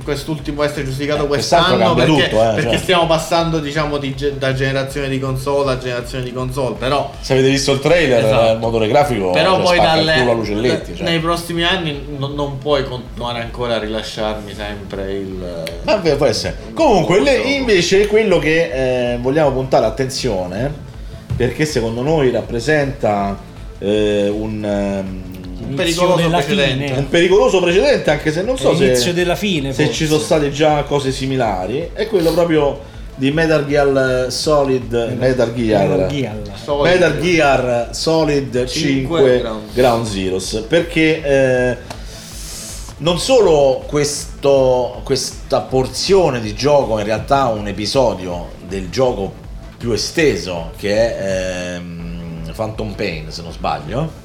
quest'ultimo 0.04 0.64
essere 0.64 0.86
giustificato 0.86 1.24
Eh, 1.26 1.28
quest'anno 1.28 1.94
perché, 1.94 2.30
tutto, 2.30 2.42
eh, 2.42 2.54
perché 2.56 2.70
cioè. 2.72 2.78
stiamo 2.78 3.06
passando 3.08 3.60
diciamo 3.60 3.98
di 3.98 4.16
da 4.38 4.54
generazione 4.54 5.10
di 5.10 5.20
console 5.20 5.72
a 5.72 5.78
generazione 5.78 6.24
di 6.24 6.34
console 6.34 6.76
però 6.78 7.12
se 7.20 7.34
avete 7.34 7.50
visto 7.50 7.72
il 7.72 7.80
trailer 7.80 8.26
Esatto. 8.26 8.52
il 8.54 8.60
motore 8.60 8.88
grafico 8.88 9.32
però 9.32 9.56
cioè, 9.56 9.64
poi 9.64 9.78
dalle, 9.80 10.84
cioè. 10.96 11.04
nei 11.04 11.20
prossimi 11.20 11.64
anni 11.64 12.06
non, 12.18 12.34
non 12.34 12.58
puoi 12.58 12.84
continuare 12.84 13.42
ancora 13.42 13.76
a 13.76 13.80
rilasciarmi 13.80 14.54
sempre 14.54 15.12
il 15.14 15.64
Vabbè, 15.84 16.16
può 16.16 16.26
essere. 16.26 16.56
Comunque, 16.74 17.20
le- 17.22 17.38
invece, 17.38 18.08
quello 18.08 18.38
che 18.40 19.14
eh, 19.14 19.18
vogliamo 19.20 19.52
puntare 19.52 19.84
l'attenzione, 19.84 20.72
perché 21.36 21.66
secondo 21.66 22.02
noi 22.02 22.32
rappresenta 22.32 23.38
eh, 23.80 24.30
un, 24.30 24.64
ehm, 24.64 25.31
Un 25.68 25.74
pericoloso 25.76 26.16
della 26.22 26.38
precedente. 26.38 26.86
fine. 26.86 26.98
un 26.98 27.10
pericoloso 27.10 27.62
precedente, 27.62 28.10
anche 28.12 28.32
se 28.32 28.42
non 28.42 28.58
so 28.58 28.76
se, 28.76 28.84
L'inizio 28.86 29.14
della 29.14 29.36
fine, 29.36 29.74
se 29.74 29.92
ci 29.92 30.06
sono 30.06 30.20
state 30.20 30.52
già 30.52 30.84
cose 30.84 31.12
similari, 31.12 31.90
è 31.94 32.08
quello 32.08 32.32
proprio 32.32 32.80
di 33.16 33.32
Metal 33.32 33.68
Gear 33.68 34.32
Solid 34.32 34.92
Metal 35.18 35.54
Gear 35.54 35.88
Metal 35.88 36.08
Gear. 36.10 36.36
Solid. 36.64 36.92
Metal 36.92 37.20
Gear 37.20 37.88
Solid 37.92 38.66
5 38.66 38.68
5 38.68 39.40
Ground, 39.40 39.62
Ground 39.74 40.06
Zeroes 40.08 40.66
perché 40.68 41.22
eh, 41.24 41.78
non 42.98 43.20
solo 43.20 43.84
questo- 43.86 45.02
questa 45.04 45.60
porzione 45.62 46.40
di 46.40 46.54
gioco 46.56 46.98
in 47.00 47.06
realtà 47.06 47.48
un 47.48 47.68
episodio 47.68 48.52
del 48.68 48.90
gioco 48.90 49.32
più 49.78 49.92
esteso 49.92 50.72
che 50.78 50.96
è 51.18 51.76
ehm, 51.76 52.52
Phantom 52.56 52.94
Pain 52.94 53.32
se 53.32 53.42
non 53.42 53.52
sbaglio 53.52 54.21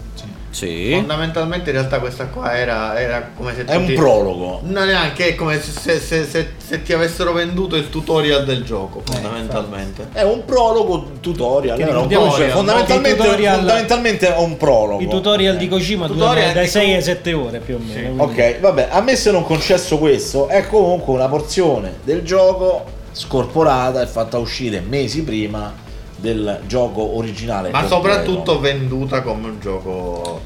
Sì. 0.57 0.93
fondamentalmente 0.95 1.69
in 1.69 1.77
realtà 1.77 1.99
questa 1.99 2.29
qua 2.29 2.57
era, 2.57 2.99
era 2.99 3.29
come 3.37 3.55
se 3.55 3.65
è 3.67 3.75
un 3.75 3.85
ti- 3.85 3.93
prologo 3.93 4.61
No, 4.63 4.85
neanche, 4.85 5.29
è 5.29 5.35
come 5.35 5.61
se, 5.61 5.99
se- 6.01 6.25
se- 6.25 6.53
se 6.57 6.83
ti 6.83 6.95
avessero 6.95 7.33
venduto 7.35 7.77
il 7.77 7.91
tutorial 7.91 8.47
del 8.47 8.65
gioco, 8.65 9.01
Eh, 9.01 9.13
fondamentalmente. 9.13 10.09
è 10.15 10.23
un 10.23 10.47
prologo 10.47 11.11
tutorial, 11.21 11.79
era 11.79 11.89
un 11.91 11.95
ricordiamoci, 11.95 12.31
tutorial, 12.31 12.57
fondamentalmente, 12.57 13.17
tutorial- 13.23 13.57
fondamentalmente 13.57 14.35
è 14.35 14.39
un 14.39 14.57
prologo 14.57 15.03
I 15.03 15.09
tutorial 15.09 15.57
di 15.59 15.69
Kojima 15.69 16.07
Tutorial 16.07 16.35
durano 16.35 16.53
dai 16.55 16.65
di 16.65 16.71
6 16.71 16.85
com- 16.87 16.95
ai 16.95 17.03
7 17.03 17.33
ore 17.35 17.59
più 17.59 17.75
o 17.75 17.79
meno. 17.79 18.25
quindi- 18.25 18.41
Ok, 18.41 18.61
vabbè, 18.61 18.89
ammesso 18.93 19.31
non 19.33 19.45
concesso 19.45 19.99
questo, 19.99 20.49
è 20.49 20.67
comunque 20.67 21.13
una 21.13 21.29
porzione 21.29 21.97
del 22.03 22.23
gioco 22.23 22.85
scorporata 23.13 24.01
e 24.01 24.07
fatta 24.07 24.39
uscire 24.39 24.81
mesi 24.81 25.23
prima 25.23 25.85
del 26.17 26.61
gioco 26.67 27.17
originale. 27.17 27.71
Ma 27.71 27.87
soprattutto 27.87 28.59
venduta 28.61 29.23
come 29.23 29.49
un 29.49 29.61
gioco. 29.61 30.41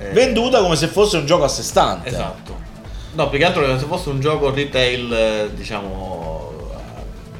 eh, 0.00 0.10
venduta 0.10 0.60
come 0.60 0.76
se 0.76 0.86
fosse 0.86 1.18
un 1.18 1.26
gioco 1.26 1.44
a 1.44 1.48
sé 1.48 1.62
stante. 1.62 2.08
Esatto. 2.08 2.64
No, 3.14 3.28
più 3.28 3.38
che 3.38 3.44
altro 3.44 3.62
come 3.64 3.78
se 3.78 3.86
fosse 3.86 4.08
un 4.10 4.20
gioco 4.20 4.50
retail, 4.52 5.12
eh, 5.12 5.50
diciamo. 5.54 6.15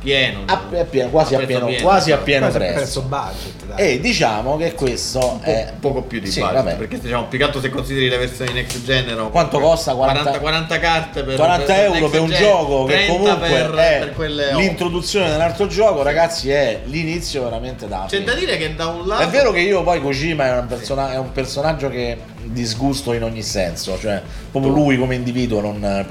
Pieno. 0.07 0.43
A- 0.47 0.53
a 0.53 0.85
pieno- 0.85 1.11
quasi 1.11 1.35
a 1.35 1.39
pieno, 1.41 1.67
quasi 1.83 2.13
a 2.13 2.17
pieno 2.19 2.47
Quasi 2.49 2.57
a 2.57 2.61
prezzo. 2.61 2.75
prezzo 2.79 3.01
budget, 3.03 3.65
dai. 3.67 3.93
E 3.95 4.01
diciamo 4.01 4.57
che 4.57 4.73
questo 4.75 5.41
è 5.43 5.69
Un 5.73 5.81
poco 5.81 6.03
più 6.03 6.21
di 6.21 6.31
Sì, 6.31 6.39
budget, 6.41 6.55
vabbè. 6.57 6.77
perché 6.77 7.01
diciamo 7.01 7.25
più 7.25 7.39
che 7.39 7.45
altro 7.45 7.61
se 7.61 7.69
consideri 7.71 8.09
le 8.09 8.17
versioni 8.19 8.53
next 8.53 8.85
gen 8.85 9.29
Quanto 9.31 9.59
costa? 9.59 9.95
40 9.95 10.23
40, 10.23 10.39
40 10.41 10.79
carte 10.79 11.23
per 11.25 11.35
40 11.37 11.83
euro 11.83 11.95
next 11.99 12.11
per 12.11 12.21
un 12.21 12.29
gen, 12.29 12.39
gioco 12.41 12.85
che 12.85 12.93
30 12.95 13.13
comunque 13.13 13.49
per, 13.49 13.71
è 13.75 13.99
per 13.99 14.13
quelle 14.15 14.55
l'introduzione 14.55 15.29
dell'altro 15.31 15.67
gioco, 15.67 16.03
ragazzi, 16.03 16.51
è 16.51 16.81
l'inizio 16.85 17.43
veramente 17.43 17.89
da 17.89 18.07
C'è 18.09 18.23
da 18.23 18.35
dire 18.35 18.57
che 18.57 18.75
da 18.77 18.87
un 18.87 19.07
lato 19.07 19.23
È 19.25 19.27
vero 19.29 19.51
che 19.51 19.61
io 19.61 19.83
poi 19.83 20.01
Kojima 20.01 20.47
è 20.47 20.59
un, 20.59 20.67
persona- 20.67 21.13
è 21.13 21.19
un 21.19 21.33
personaggio 21.33 21.89
che 21.89 22.17
disgusto 22.45 23.13
in 23.13 23.25
ogni 23.25 23.43
senso, 23.43 23.99
cioè 23.99 24.23
proprio 24.51 24.73
lui 24.73 24.97
come 24.97 25.17
individuo 25.17 25.61
non, 25.61 25.83
eh, 25.85 26.07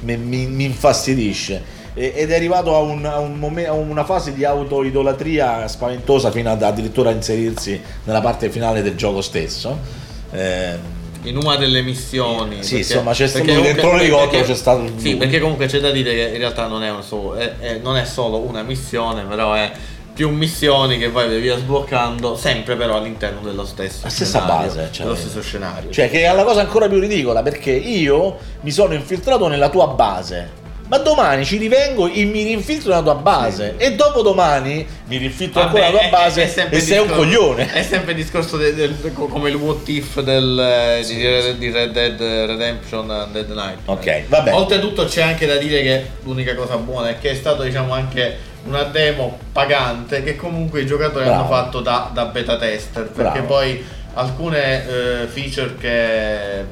mi, 0.00 0.16
mi- 0.18 0.46
mi 0.46 0.64
infastidisce. 0.64 1.74
Ed 1.98 2.30
è 2.30 2.34
arrivato 2.34 2.74
a, 2.76 2.80
un- 2.80 3.06
a 3.06 3.18
un 3.20 3.38
momen- 3.38 3.66
a 3.68 3.72
una 3.72 4.04
fase 4.04 4.34
di 4.34 4.44
autoidolatria 4.44 5.66
spaventosa 5.66 6.30
fino 6.30 6.50
ad 6.50 6.62
addirittura 6.62 7.10
inserirsi 7.10 7.80
nella 8.04 8.20
parte 8.20 8.50
finale 8.50 8.82
del 8.82 8.94
gioco 8.96 9.22
stesso. 9.22 9.78
Ehm, 10.32 10.78
in 11.22 11.36
una 11.38 11.56
delle 11.56 11.80
missioni. 11.82 12.62
Sì, 12.62 12.76
insomma, 12.78 13.12
c'è 13.12 13.26
stato- 13.26 13.44
dentro 13.46 13.62
comunque- 13.62 13.96
l'elicottero 13.98 14.30
perché- 14.30 14.46
c'è 14.46 14.54
stato 14.54 14.82
il- 14.82 14.92
Sì, 14.98 15.16
perché 15.16 15.40
comunque 15.40 15.66
c'è 15.66 15.80
da 15.80 15.90
dire 15.90 16.14
che 16.14 16.22
in 16.32 16.38
realtà 16.38 16.66
non 16.66 16.82
è, 16.84 16.90
un 16.90 17.02
solo, 17.02 17.34
è- 17.34 17.54
è- 17.58 17.78
non 17.82 17.96
è 17.96 18.04
solo 18.04 18.38
una 18.40 18.62
missione, 18.62 19.22
però 19.24 19.54
è 19.54 19.72
più 20.14 20.28
missioni 20.30 20.98
che 20.98 21.10
vai 21.10 21.40
via 21.40 21.56
sbloccando, 21.58 22.36
sempre 22.36 22.76
però 22.76 22.98
all'interno 22.98 23.40
dello 23.40 23.64
stesso 23.64 24.00
La 24.02 24.08
stessa 24.10 24.40
base, 24.40 24.88
cioè- 24.92 25.04
dello 25.06 25.16
stesso 25.16 25.40
scenario. 25.42 25.90
Cioè, 25.90 26.08
che 26.10 26.24
è 26.24 26.32
la 26.34 26.44
cosa 26.44 26.60
ancora 26.60 26.88
più 26.88 26.98
ridicola 27.00 27.42
perché 27.42 27.70
io 27.72 28.36
mi 28.60 28.70
sono 28.70 28.92
infiltrato 28.94 29.48
nella 29.48 29.68
tua 29.70 29.86
base. 29.88 30.64
Ma 30.88 30.98
domani 30.98 31.44
ci 31.44 31.56
rivengo 31.56 32.06
e 32.08 32.24
mi 32.24 32.44
rinfiltro 32.44 32.90
nella 32.90 33.02
tua 33.02 33.14
base. 33.16 33.74
E 33.76 33.94
dopo 33.96 34.22
domani 34.22 34.86
mi 35.06 35.16
rinfiltro 35.16 35.62
Vabbè, 35.62 35.80
ancora 35.80 35.86
nella 35.86 35.98
tua 35.98 36.06
è- 36.06 36.22
base 36.22 36.42
è 36.44 36.46
sempre 36.48 36.76
e 36.76 36.80
sei 36.80 36.98
un 36.98 37.08
coglione. 37.08 37.72
È 37.72 37.82
sempre 37.82 38.12
il 38.12 38.16
discorso 38.18 38.56
del- 38.56 38.74
del- 38.74 39.12
co- 39.12 39.26
come 39.26 39.48
il 39.50 39.56
what 39.56 39.88
if 39.88 40.20
del, 40.20 40.58
eh, 40.58 41.04
di, 41.04 41.26
Red- 41.26 41.56
di 41.58 41.70
Red 41.72 41.90
Dead 41.92 42.20
Redemption 42.20 43.10
and 43.10 43.32
Dead 43.32 43.50
Night. 43.50 43.78
Ok, 43.86 44.22
vabbè. 44.28 44.52
Oltretutto 44.54 45.04
c'è 45.06 45.22
anche 45.22 45.46
da 45.46 45.56
dire 45.56 45.82
che 45.82 46.06
l'unica 46.22 46.54
cosa 46.54 46.76
buona 46.76 47.08
è 47.08 47.18
che 47.18 47.30
è 47.30 47.34
stato 47.34 47.62
diciamo 47.64 47.92
anche 47.92 48.36
una 48.66 48.82
demo 48.84 49.38
pagante 49.52 50.22
che 50.22 50.36
comunque 50.36 50.82
i 50.82 50.86
giocatori 50.86 51.24
Bravo. 51.24 51.40
hanno 51.40 51.48
fatto 51.48 51.80
da, 51.80 52.10
da 52.12 52.26
beta 52.26 52.56
tester 52.56 53.04
perché 53.10 53.40
Bravo. 53.40 53.46
poi 53.46 53.84
alcune 54.14 54.86
eh, 54.88 55.26
feature 55.26 55.74
che, 55.80 56.64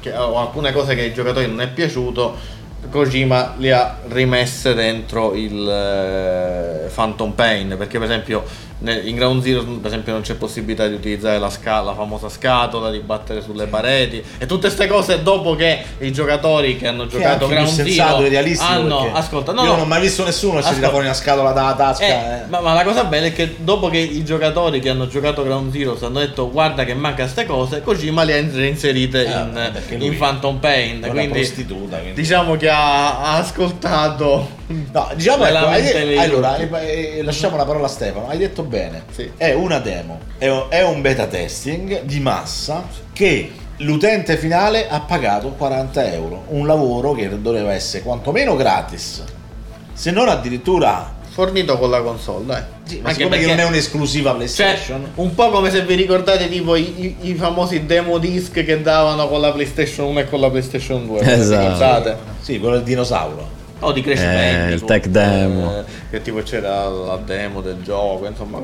che- 0.00 0.16
o 0.16 0.38
alcune 0.38 0.72
cose 0.72 0.94
che 0.94 1.02
ai 1.02 1.14
giocatori 1.14 1.46
non 1.46 1.60
è 1.60 1.68
piaciuto 1.68 2.54
Kojima 2.90 3.54
le 3.58 3.72
ha 3.72 3.98
rimesse 4.08 4.74
dentro 4.74 5.34
il 5.34 5.68
eh, 5.68 6.90
Phantom 6.92 7.32
Pain 7.32 7.74
perché 7.76 7.98
per 7.98 8.08
esempio 8.08 8.44
in 8.78 9.16
Ground 9.16 9.42
Zero 9.42 9.62
per 9.62 9.86
esempio 9.86 10.12
non 10.12 10.20
c'è 10.20 10.34
possibilità 10.34 10.86
di 10.86 10.94
utilizzare 10.94 11.38
la, 11.38 11.48
sca- 11.48 11.80
la 11.80 11.94
famosa 11.94 12.28
scatola 12.28 12.90
di 12.90 12.98
battere 12.98 13.40
sulle 13.40 13.66
pareti 13.66 14.22
e 14.38 14.44
tutte 14.44 14.66
queste 14.66 14.86
cose 14.86 15.22
dopo 15.22 15.54
che 15.56 15.82
i 16.00 16.12
giocatori 16.12 16.76
che 16.76 16.86
hanno 16.86 17.04
Che 17.06 17.16
giocato 17.16 17.46
più 17.46 17.54
Ground 17.54 17.70
sensato 17.70 18.22
Zero 18.28 18.62
hanno 18.62 19.14
ascolta 19.14 19.52
no, 19.52 19.62
io 19.62 19.66
no, 19.68 19.72
non 19.76 19.80
ho 19.82 19.86
mai 19.86 20.02
visto 20.02 20.24
nessuno 20.24 20.58
che 20.60 20.66
si 20.66 20.74
tira 20.74 20.90
fuori 20.90 21.06
una 21.06 21.14
scatola 21.14 21.52
dalla 21.52 21.74
tasca. 21.74 22.04
eh, 22.04 22.10
eh. 22.10 22.42
ma, 22.48 22.60
ma 22.60 22.74
la 22.74 22.84
cosa 22.84 23.04
bella 23.04 23.26
è 23.26 23.32
che 23.32 23.56
dopo 23.58 23.88
che 23.88 23.98
i 23.98 24.22
giocatori 24.24 24.78
che 24.80 24.90
hanno 24.90 25.08
giocato 25.08 25.42
Ground 25.42 25.72
Zero 25.72 25.96
hanno 26.02 26.18
detto 26.18 26.50
guarda 26.50 26.84
che 26.84 26.92
manca 26.94 27.22
queste 27.22 27.46
cose, 27.46 27.80
Kojima 27.80 28.24
le 28.24 28.34
ha 28.34 28.36
inserite 28.36 29.24
Eh, 29.24 29.94
in, 29.94 30.02
in 30.02 30.18
Phantom 30.18 30.58
Pain. 30.58 31.00
Quindi 31.00 31.28
quindi- 31.28 32.12
diciamo 32.14 32.56
che 32.56 32.68
ha, 32.68 33.20
ha 33.20 33.36
ascoltato. 33.38 34.64
No, 34.68 35.08
diciamo 35.14 35.44
ecco, 35.46 35.66
hai 35.66 36.18
allora, 36.18 36.56
eh, 36.56 37.20
lasciamo 37.22 37.56
la 37.56 37.64
parola 37.64 37.86
a 37.86 37.88
Stefano. 37.88 38.28
Hai 38.28 38.38
detto 38.38 38.62
bene, 38.64 39.04
Sì. 39.12 39.30
è 39.36 39.52
una 39.52 39.78
demo, 39.78 40.18
è 40.38 40.82
un, 40.82 41.00
beta 41.00 41.26
testing 41.26 42.02
di 42.02 42.18
massa 42.18 42.84
che 43.12 43.52
l'utente 43.78 44.36
finale 44.36 44.88
ha 44.88 45.00
pagato 45.00 45.50
40 45.50 46.12
euro. 46.12 46.44
Un 46.48 46.66
lavoro 46.66 47.12
che 47.12 47.40
doveva 47.40 47.72
essere 47.72 48.02
quantomeno 48.02 48.56
gratis, 48.56 49.22
se 49.92 50.10
non 50.10 50.28
addirittura 50.28 51.14
fornito 51.28 51.78
con 51.78 51.90
la 51.90 52.00
console, 52.00 52.46
dai. 52.46 53.00
ma 53.02 53.12
siccome 53.12 53.38
che 53.38 53.46
non 53.46 53.58
è 53.58 53.64
un'esclusiva 53.64 54.32
PlayStation. 54.34 55.02
Cioè, 55.02 55.10
un 55.22 55.34
po' 55.34 55.50
come 55.50 55.70
se 55.70 55.82
vi 55.82 55.94
ricordate 55.94 56.48
tipo 56.48 56.74
i, 56.74 57.16
i- 57.20 57.34
famosi 57.34 57.84
demo 57.84 58.18
disc 58.18 58.52
che 58.64 58.80
davano 58.82 59.28
con 59.28 59.42
la 59.42 59.52
PlayStation 59.52 60.06
1 60.08 60.20
e 60.20 60.28
con 60.28 60.40
la 60.40 60.50
PlayStation 60.50 61.06
2. 61.06 61.20
Esatto. 61.20 62.16
Sì, 62.40 62.58
quello 62.58 62.76
del 62.76 62.84
dinosauro. 62.84 63.55
O 63.80 63.92
di 63.92 64.00
Crash 64.00 64.20
Eh, 64.20 64.24
Bandicoot, 64.24 64.72
il 64.72 64.84
tech 64.84 65.06
demo. 65.08 65.78
eh, 65.80 65.84
che 66.10 66.22
tipo 66.22 66.38
c'era 66.42 66.88
la 66.88 67.16
demo 67.24 67.60
del 67.60 67.76
gioco, 67.82 68.26
insomma. 68.26 68.58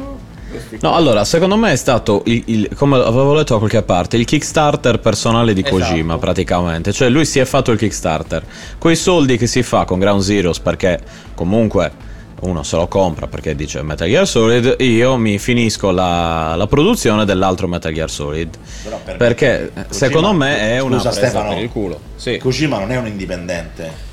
No, 0.81 0.95
allora, 0.95 1.25
secondo 1.25 1.57
me 1.57 1.73
è 1.73 1.77
stato, 1.77 2.23
il, 2.27 2.43
il- 2.47 2.69
come 2.77 2.97
avevo 2.97 3.33
letto 3.35 3.55
da 3.55 3.59
qualche 3.59 3.83
parte, 3.83 4.17
il 4.19 4.25
Kickstarter 4.27 4.99
personale 5.01 5.55
di 5.55 5.63
Kojima, 5.63 6.19
praticamente. 6.19 6.93
Cioè, 6.93 7.09
lui 7.09 7.25
si 7.25 7.39
è 7.39 7.45
fatto 7.47 7.71
il 7.73 7.79
Kickstarter. 7.79 8.43
Quei 8.79 8.97
soldi 8.97 9.37
che 9.39 9.47
si 9.47 9.63
fa 9.63 9.85
con 9.85 9.99
Ground 9.99 10.21
Zeroes, 10.23 10.59
perché 10.61 10.99
comunque 11.35 12.11
uno 12.41 12.65
se 12.65 12.75
lo 12.77 12.89
compra 12.89 13.29
perché 13.29 13.55
dice 13.55 13.83
Metal 13.83 14.09
Gear 14.09 14.27
Solid, 14.27 14.75
io 14.81 15.17
mi 15.17 15.39
finisco 15.39 15.91
la, 15.93 16.55
la 16.57 16.67
produzione 16.67 17.25
dell'altro 17.25 17.67
Metal 17.69 17.93
Gear 17.93 18.11
Solid. 18.11 18.55
Per 18.83 19.01
me- 19.07 19.15
perché 19.17 19.71
Kojima- 19.73 19.87
secondo 19.93 20.33
me 20.33 20.59
è 20.73 20.81
una 20.81 20.97
Scusa, 20.97 21.11
presa 21.11 21.27
Stefano, 21.29 21.55
per 21.55 21.63
il 21.63 21.69
culo. 21.71 22.01
Sì. 22.17 22.37
Kojima 22.39 22.79
non 22.79 22.91
è 22.93 22.97
un 22.99 23.07
indipendente. 23.07 24.11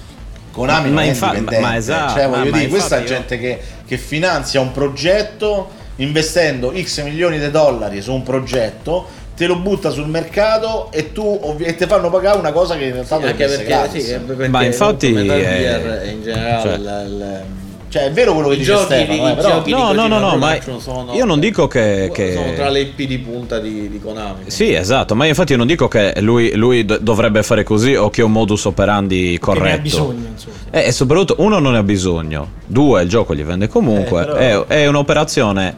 Konami 0.59 0.89
Ma- 0.89 0.95
non 0.95 1.03
è 1.03 1.07
infa- 1.07 1.25
indipendente. 1.27 1.59
ma- 1.61 1.67
ma 1.69 1.75
esatto, 1.77 2.13
cioè, 2.13 2.27
ma- 2.27 2.37
voglio 2.39 2.51
ma 2.51 2.57
dire, 2.57 2.69
questa 2.69 2.97
è 2.97 2.99
io- 2.99 3.05
gente 3.05 3.39
che, 3.39 3.59
che 3.87 3.97
finanzia 3.97 4.59
un 4.59 4.71
progetto 4.71 5.69
investendo 5.97 6.73
X 6.75 7.01
milioni 7.03 7.39
di 7.39 7.49
dollari 7.49 8.01
su 8.01 8.13
un 8.13 8.23
progetto, 8.23 9.07
te 9.35 9.47
lo 9.47 9.55
butta 9.57 9.89
sul 9.89 10.07
mercato 10.07 10.91
e 10.91 11.13
tu 11.13 11.39
ovvi- 11.43 11.63
e 11.63 11.75
te 11.75 11.87
fanno 11.87 12.09
pagare 12.09 12.37
una 12.37 12.51
cosa 12.51 12.75
che 12.77 12.85
in 12.85 12.91
realtà 12.93 13.19
Sì, 13.19 13.25
anche 13.25 13.43
essere 13.45 13.63
perché, 13.63 13.79
gratis. 13.79 14.05
sì, 14.05 14.17
perché 14.19 14.47
Ma 14.49 14.63
infatti, 14.63 15.11
Metal 15.13 15.39
eh, 15.39 16.01
e 16.03 16.09
in 16.09 16.23
generale 16.23 16.61
cioè- 16.61 16.73
il- 16.75 17.05
il- 17.07 17.43
Cioè, 17.89 18.03
è 18.03 18.11
vero 18.11 18.33
quello 18.33 18.49
che 18.49 18.53
i 18.55 18.57
dice 18.59 18.71
giochi 18.73 18.85
Stefano, 18.85 19.13
di- 19.13 19.19
eh, 19.19 19.31
i 19.31 19.35
però- 19.35 19.49
giochi 19.49 19.63
di 19.63 19.71
No, 19.71 19.91
no, 19.93 20.07
no, 20.07 20.19
no, 20.19 20.35
ma 20.37 20.57
sono- 20.77 21.13
io 21.13 21.25
non 21.25 21.39
dico 21.39 21.67
che... 21.67 22.11
sono 22.13 22.53
tra 22.53 22.65
che... 22.65 22.69
le 22.71 22.79
IP 22.81 23.01
di 23.07 23.17
punta 23.17 23.59
di, 23.59 23.89
di 23.89 23.99
Konami. 23.99 24.43
Sì, 24.45 24.73
esatto, 24.73 25.15
ma 25.15 25.25
infatti 25.25 25.53
io 25.53 25.57
non 25.57 25.65
dico 25.65 25.87
che 25.87 26.13
lui, 26.19 26.53
lui 26.53 26.85
do- 26.85 26.99
dovrebbe 26.99 27.41
fare 27.41 27.63
così 27.63 27.95
o 27.95 28.09
che 28.11 28.21
è 28.21 28.23
un 28.23 28.31
modus 28.31 28.65
operandi 28.65 29.37
corretto. 29.39 29.65
ne 29.65 29.73
ha 29.73 29.77
bisogno, 29.79 30.27
insomma. 30.31 30.55
Eh, 30.69 30.85
E 30.87 30.91
soprattutto, 30.91 31.35
uno, 31.39 31.57
non 31.57 31.71
ne 31.71 31.79
ha 31.79 31.83
bisogno, 31.83 32.51
due, 32.67 33.01
il 33.01 33.09
gioco 33.09 33.33
gli 33.33 33.43
vende 33.43 33.67
comunque, 33.67 34.21
Eh, 34.21 34.25
però- 34.25 34.65
è, 34.67 34.81
è 34.81 34.87
un'operazione... 34.87 35.75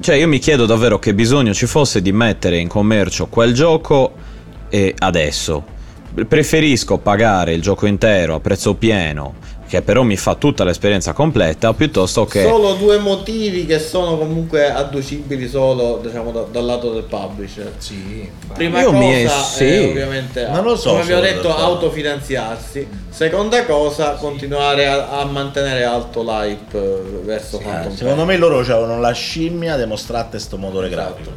Cioè 0.00 0.16
io 0.16 0.26
mi 0.28 0.38
chiedo 0.40 0.66
davvero 0.66 0.98
che 0.98 1.14
bisogno 1.14 1.54
ci 1.54 1.66
fosse 1.66 2.02
di 2.02 2.12
mettere 2.12 2.58
in 2.58 2.66
commercio 2.68 3.26
quel 3.28 3.54
gioco 3.54 4.12
e 4.68 4.92
adesso. 4.98 5.64
Preferisco 6.28 6.98
pagare 6.98 7.52
il 7.52 7.62
gioco 7.62 7.86
intero 7.86 8.34
a 8.34 8.40
prezzo 8.40 8.74
pieno, 8.74 9.34
che 9.66 9.82
però 9.82 10.02
mi 10.02 10.16
fa 10.16 10.34
tutta 10.36 10.64
l'esperienza 10.64 11.12
completa, 11.12 11.72
piuttosto 11.74 12.24
che... 12.24 12.44
Solo 12.44 12.74
due 12.74 12.98
motivi 12.98 13.66
che 13.66 13.78
sono 13.78 14.16
comunque 14.16 14.70
adducibili 14.70 15.48
solo 15.48 16.00
diciamo, 16.02 16.30
da- 16.30 16.46
dal 16.50 16.64
lato 16.64 16.92
del 16.92 17.02
publisher. 17.02 17.72
Sì. 17.78 18.30
Prima 18.54 18.80
Io 18.80 18.86
cosa 18.92 18.98
mi- 18.98 19.12
è 19.22 19.28
sì. 19.28 19.78
ovviamente 19.90 20.46
Non 20.48 20.62
lo 20.64 20.76
so 20.76 20.90
come 20.90 21.02
abbiamo 21.02 21.22
solo 21.22 21.34
detto 21.34 21.56
autofinanziarsi. 21.56 22.88
Seconda 23.10 23.64
cosa 23.64 24.12
continuare 24.12 24.86
a, 24.86 25.08
a 25.20 25.24
mantenere 25.24 25.84
alto 25.84 26.22
l'hype 26.22 26.78
eh, 26.78 27.20
verso 27.24 27.58
Phantom 27.58 27.92
Eh, 27.92 27.96
Secondo 27.96 28.24
me 28.24 28.36
loro 28.36 28.58
avevano 28.60 29.00
la 29.00 29.12
scimmia 29.12 29.76
di 29.76 29.84
mostrare 29.86 30.28
questo 30.30 30.56
motore 30.56 30.88
grafico. 30.88 31.30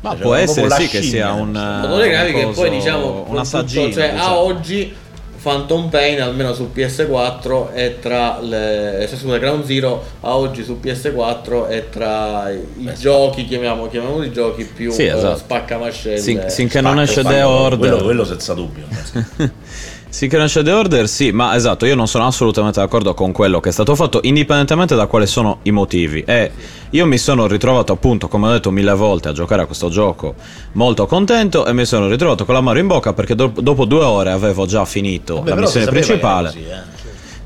Ma 0.00 0.10
Cioè, 0.14 0.20
può 0.20 0.34
essere 0.34 0.68
sì 0.70 0.88
che 0.88 1.00
sia 1.02 1.28
scimmia. 1.28 1.32
un... 1.32 1.78
Motore 1.82 2.08
grafico 2.10 2.38
che 2.38 2.44
un 2.44 2.52
poi 2.54 2.70
diciamo 2.70 3.06
un 3.20 3.24
con 3.28 3.38
assaggino. 3.38 3.82
tutto, 3.84 3.94
cioè 4.00 4.08
a 4.08 4.12
diciamo. 4.14 4.36
oggi 4.38 4.94
Phantom 5.42 5.88
Pain 5.88 6.20
almeno 6.20 6.54
su 6.54 6.70
PS4 6.74 7.72
è 7.72 7.98
tra 8.00 8.38
le 8.40 9.06
se 9.08 9.16
scusa 9.16 9.38
Ground 9.38 9.64
Zero 9.64 10.02
a 10.20 10.36
oggi 10.36 10.62
su 10.62 10.78
PS4 10.82 11.66
è 11.66 11.88
tra 11.88 12.48
i, 12.50 12.64
i 12.78 12.92
giochi 12.98 13.44
chiamiamo 13.46 13.88
chiamiamoli 13.88 14.32
giochi 14.32 14.64
più 14.64 14.92
Sì, 14.92 15.04
esatto. 15.06 15.34
eh, 15.34 15.38
spaccamascelle 15.38 16.18
Sin- 16.18 16.44
finché 16.48 16.80
non 16.80 16.92
Spacca, 16.92 17.08
esce 17.10 17.20
spacca. 17.20 17.36
The 17.36 17.42
Order 17.42 17.78
Quello, 17.78 18.02
quello 18.04 18.24
senza 18.24 18.54
dubbio. 18.54 18.84
Sì 20.12 20.28
che 20.28 20.36
nasce 20.36 20.62
The 20.62 20.70
Order, 20.72 21.08
sì, 21.08 21.30
ma 21.32 21.56
esatto, 21.56 21.86
io 21.86 21.94
non 21.94 22.06
sono 22.06 22.26
assolutamente 22.26 22.78
d'accordo 22.80 23.14
con 23.14 23.32
quello 23.32 23.60
che 23.60 23.70
è 23.70 23.72
stato 23.72 23.94
fatto, 23.94 24.20
indipendentemente 24.24 24.94
da 24.94 25.06
quali 25.06 25.26
sono 25.26 25.60
i 25.62 25.70
motivi. 25.70 26.22
E 26.26 26.50
io 26.90 27.06
mi 27.06 27.16
sono 27.16 27.46
ritrovato 27.46 27.94
appunto, 27.94 28.28
come 28.28 28.48
ho 28.48 28.50
detto 28.52 28.70
mille 28.70 28.92
volte, 28.92 29.30
a 29.30 29.32
giocare 29.32 29.62
a 29.62 29.66
questo 29.66 29.88
gioco 29.88 30.34
molto 30.72 31.06
contento 31.06 31.64
e 31.64 31.72
mi 31.72 31.86
sono 31.86 32.08
ritrovato 32.08 32.44
con 32.44 32.54
l'amaro 32.54 32.78
in 32.78 32.88
bocca 32.88 33.14
perché 33.14 33.34
do- 33.34 33.52
dopo 33.56 33.86
due 33.86 34.04
ore 34.04 34.30
avevo 34.32 34.66
già 34.66 34.84
finito 34.84 35.36
Vabbè, 35.36 35.48
la 35.48 35.54
si 35.56 35.62
missione 35.62 35.86
principale. 35.86 36.48
così, 36.48 36.60
eh. 36.60 37.00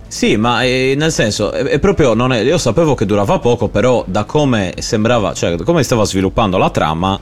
Sì, 0.09 0.37
ma 0.37 0.63
eh, 0.65 0.95
nel 0.99 1.13
senso, 1.13 1.53
è, 1.53 1.63
è 1.63 1.79
proprio, 1.79 2.15
non 2.15 2.33
è- 2.33 2.41
io 2.43 2.59
sapevo 2.59 2.95
che 2.97 3.07
durava 3.07 3.39
poco, 3.39 3.69
però 3.69 4.03
da 4.09 4.25
come 4.25 4.75
sembrava, 4.81 5.33
cioè 5.35 5.55
da 5.55 5.63
come 5.63 5.85
stava 5.85 6.05
sviluppando 6.05 6.59
la 6.59 6.71
trama, 6.71 7.19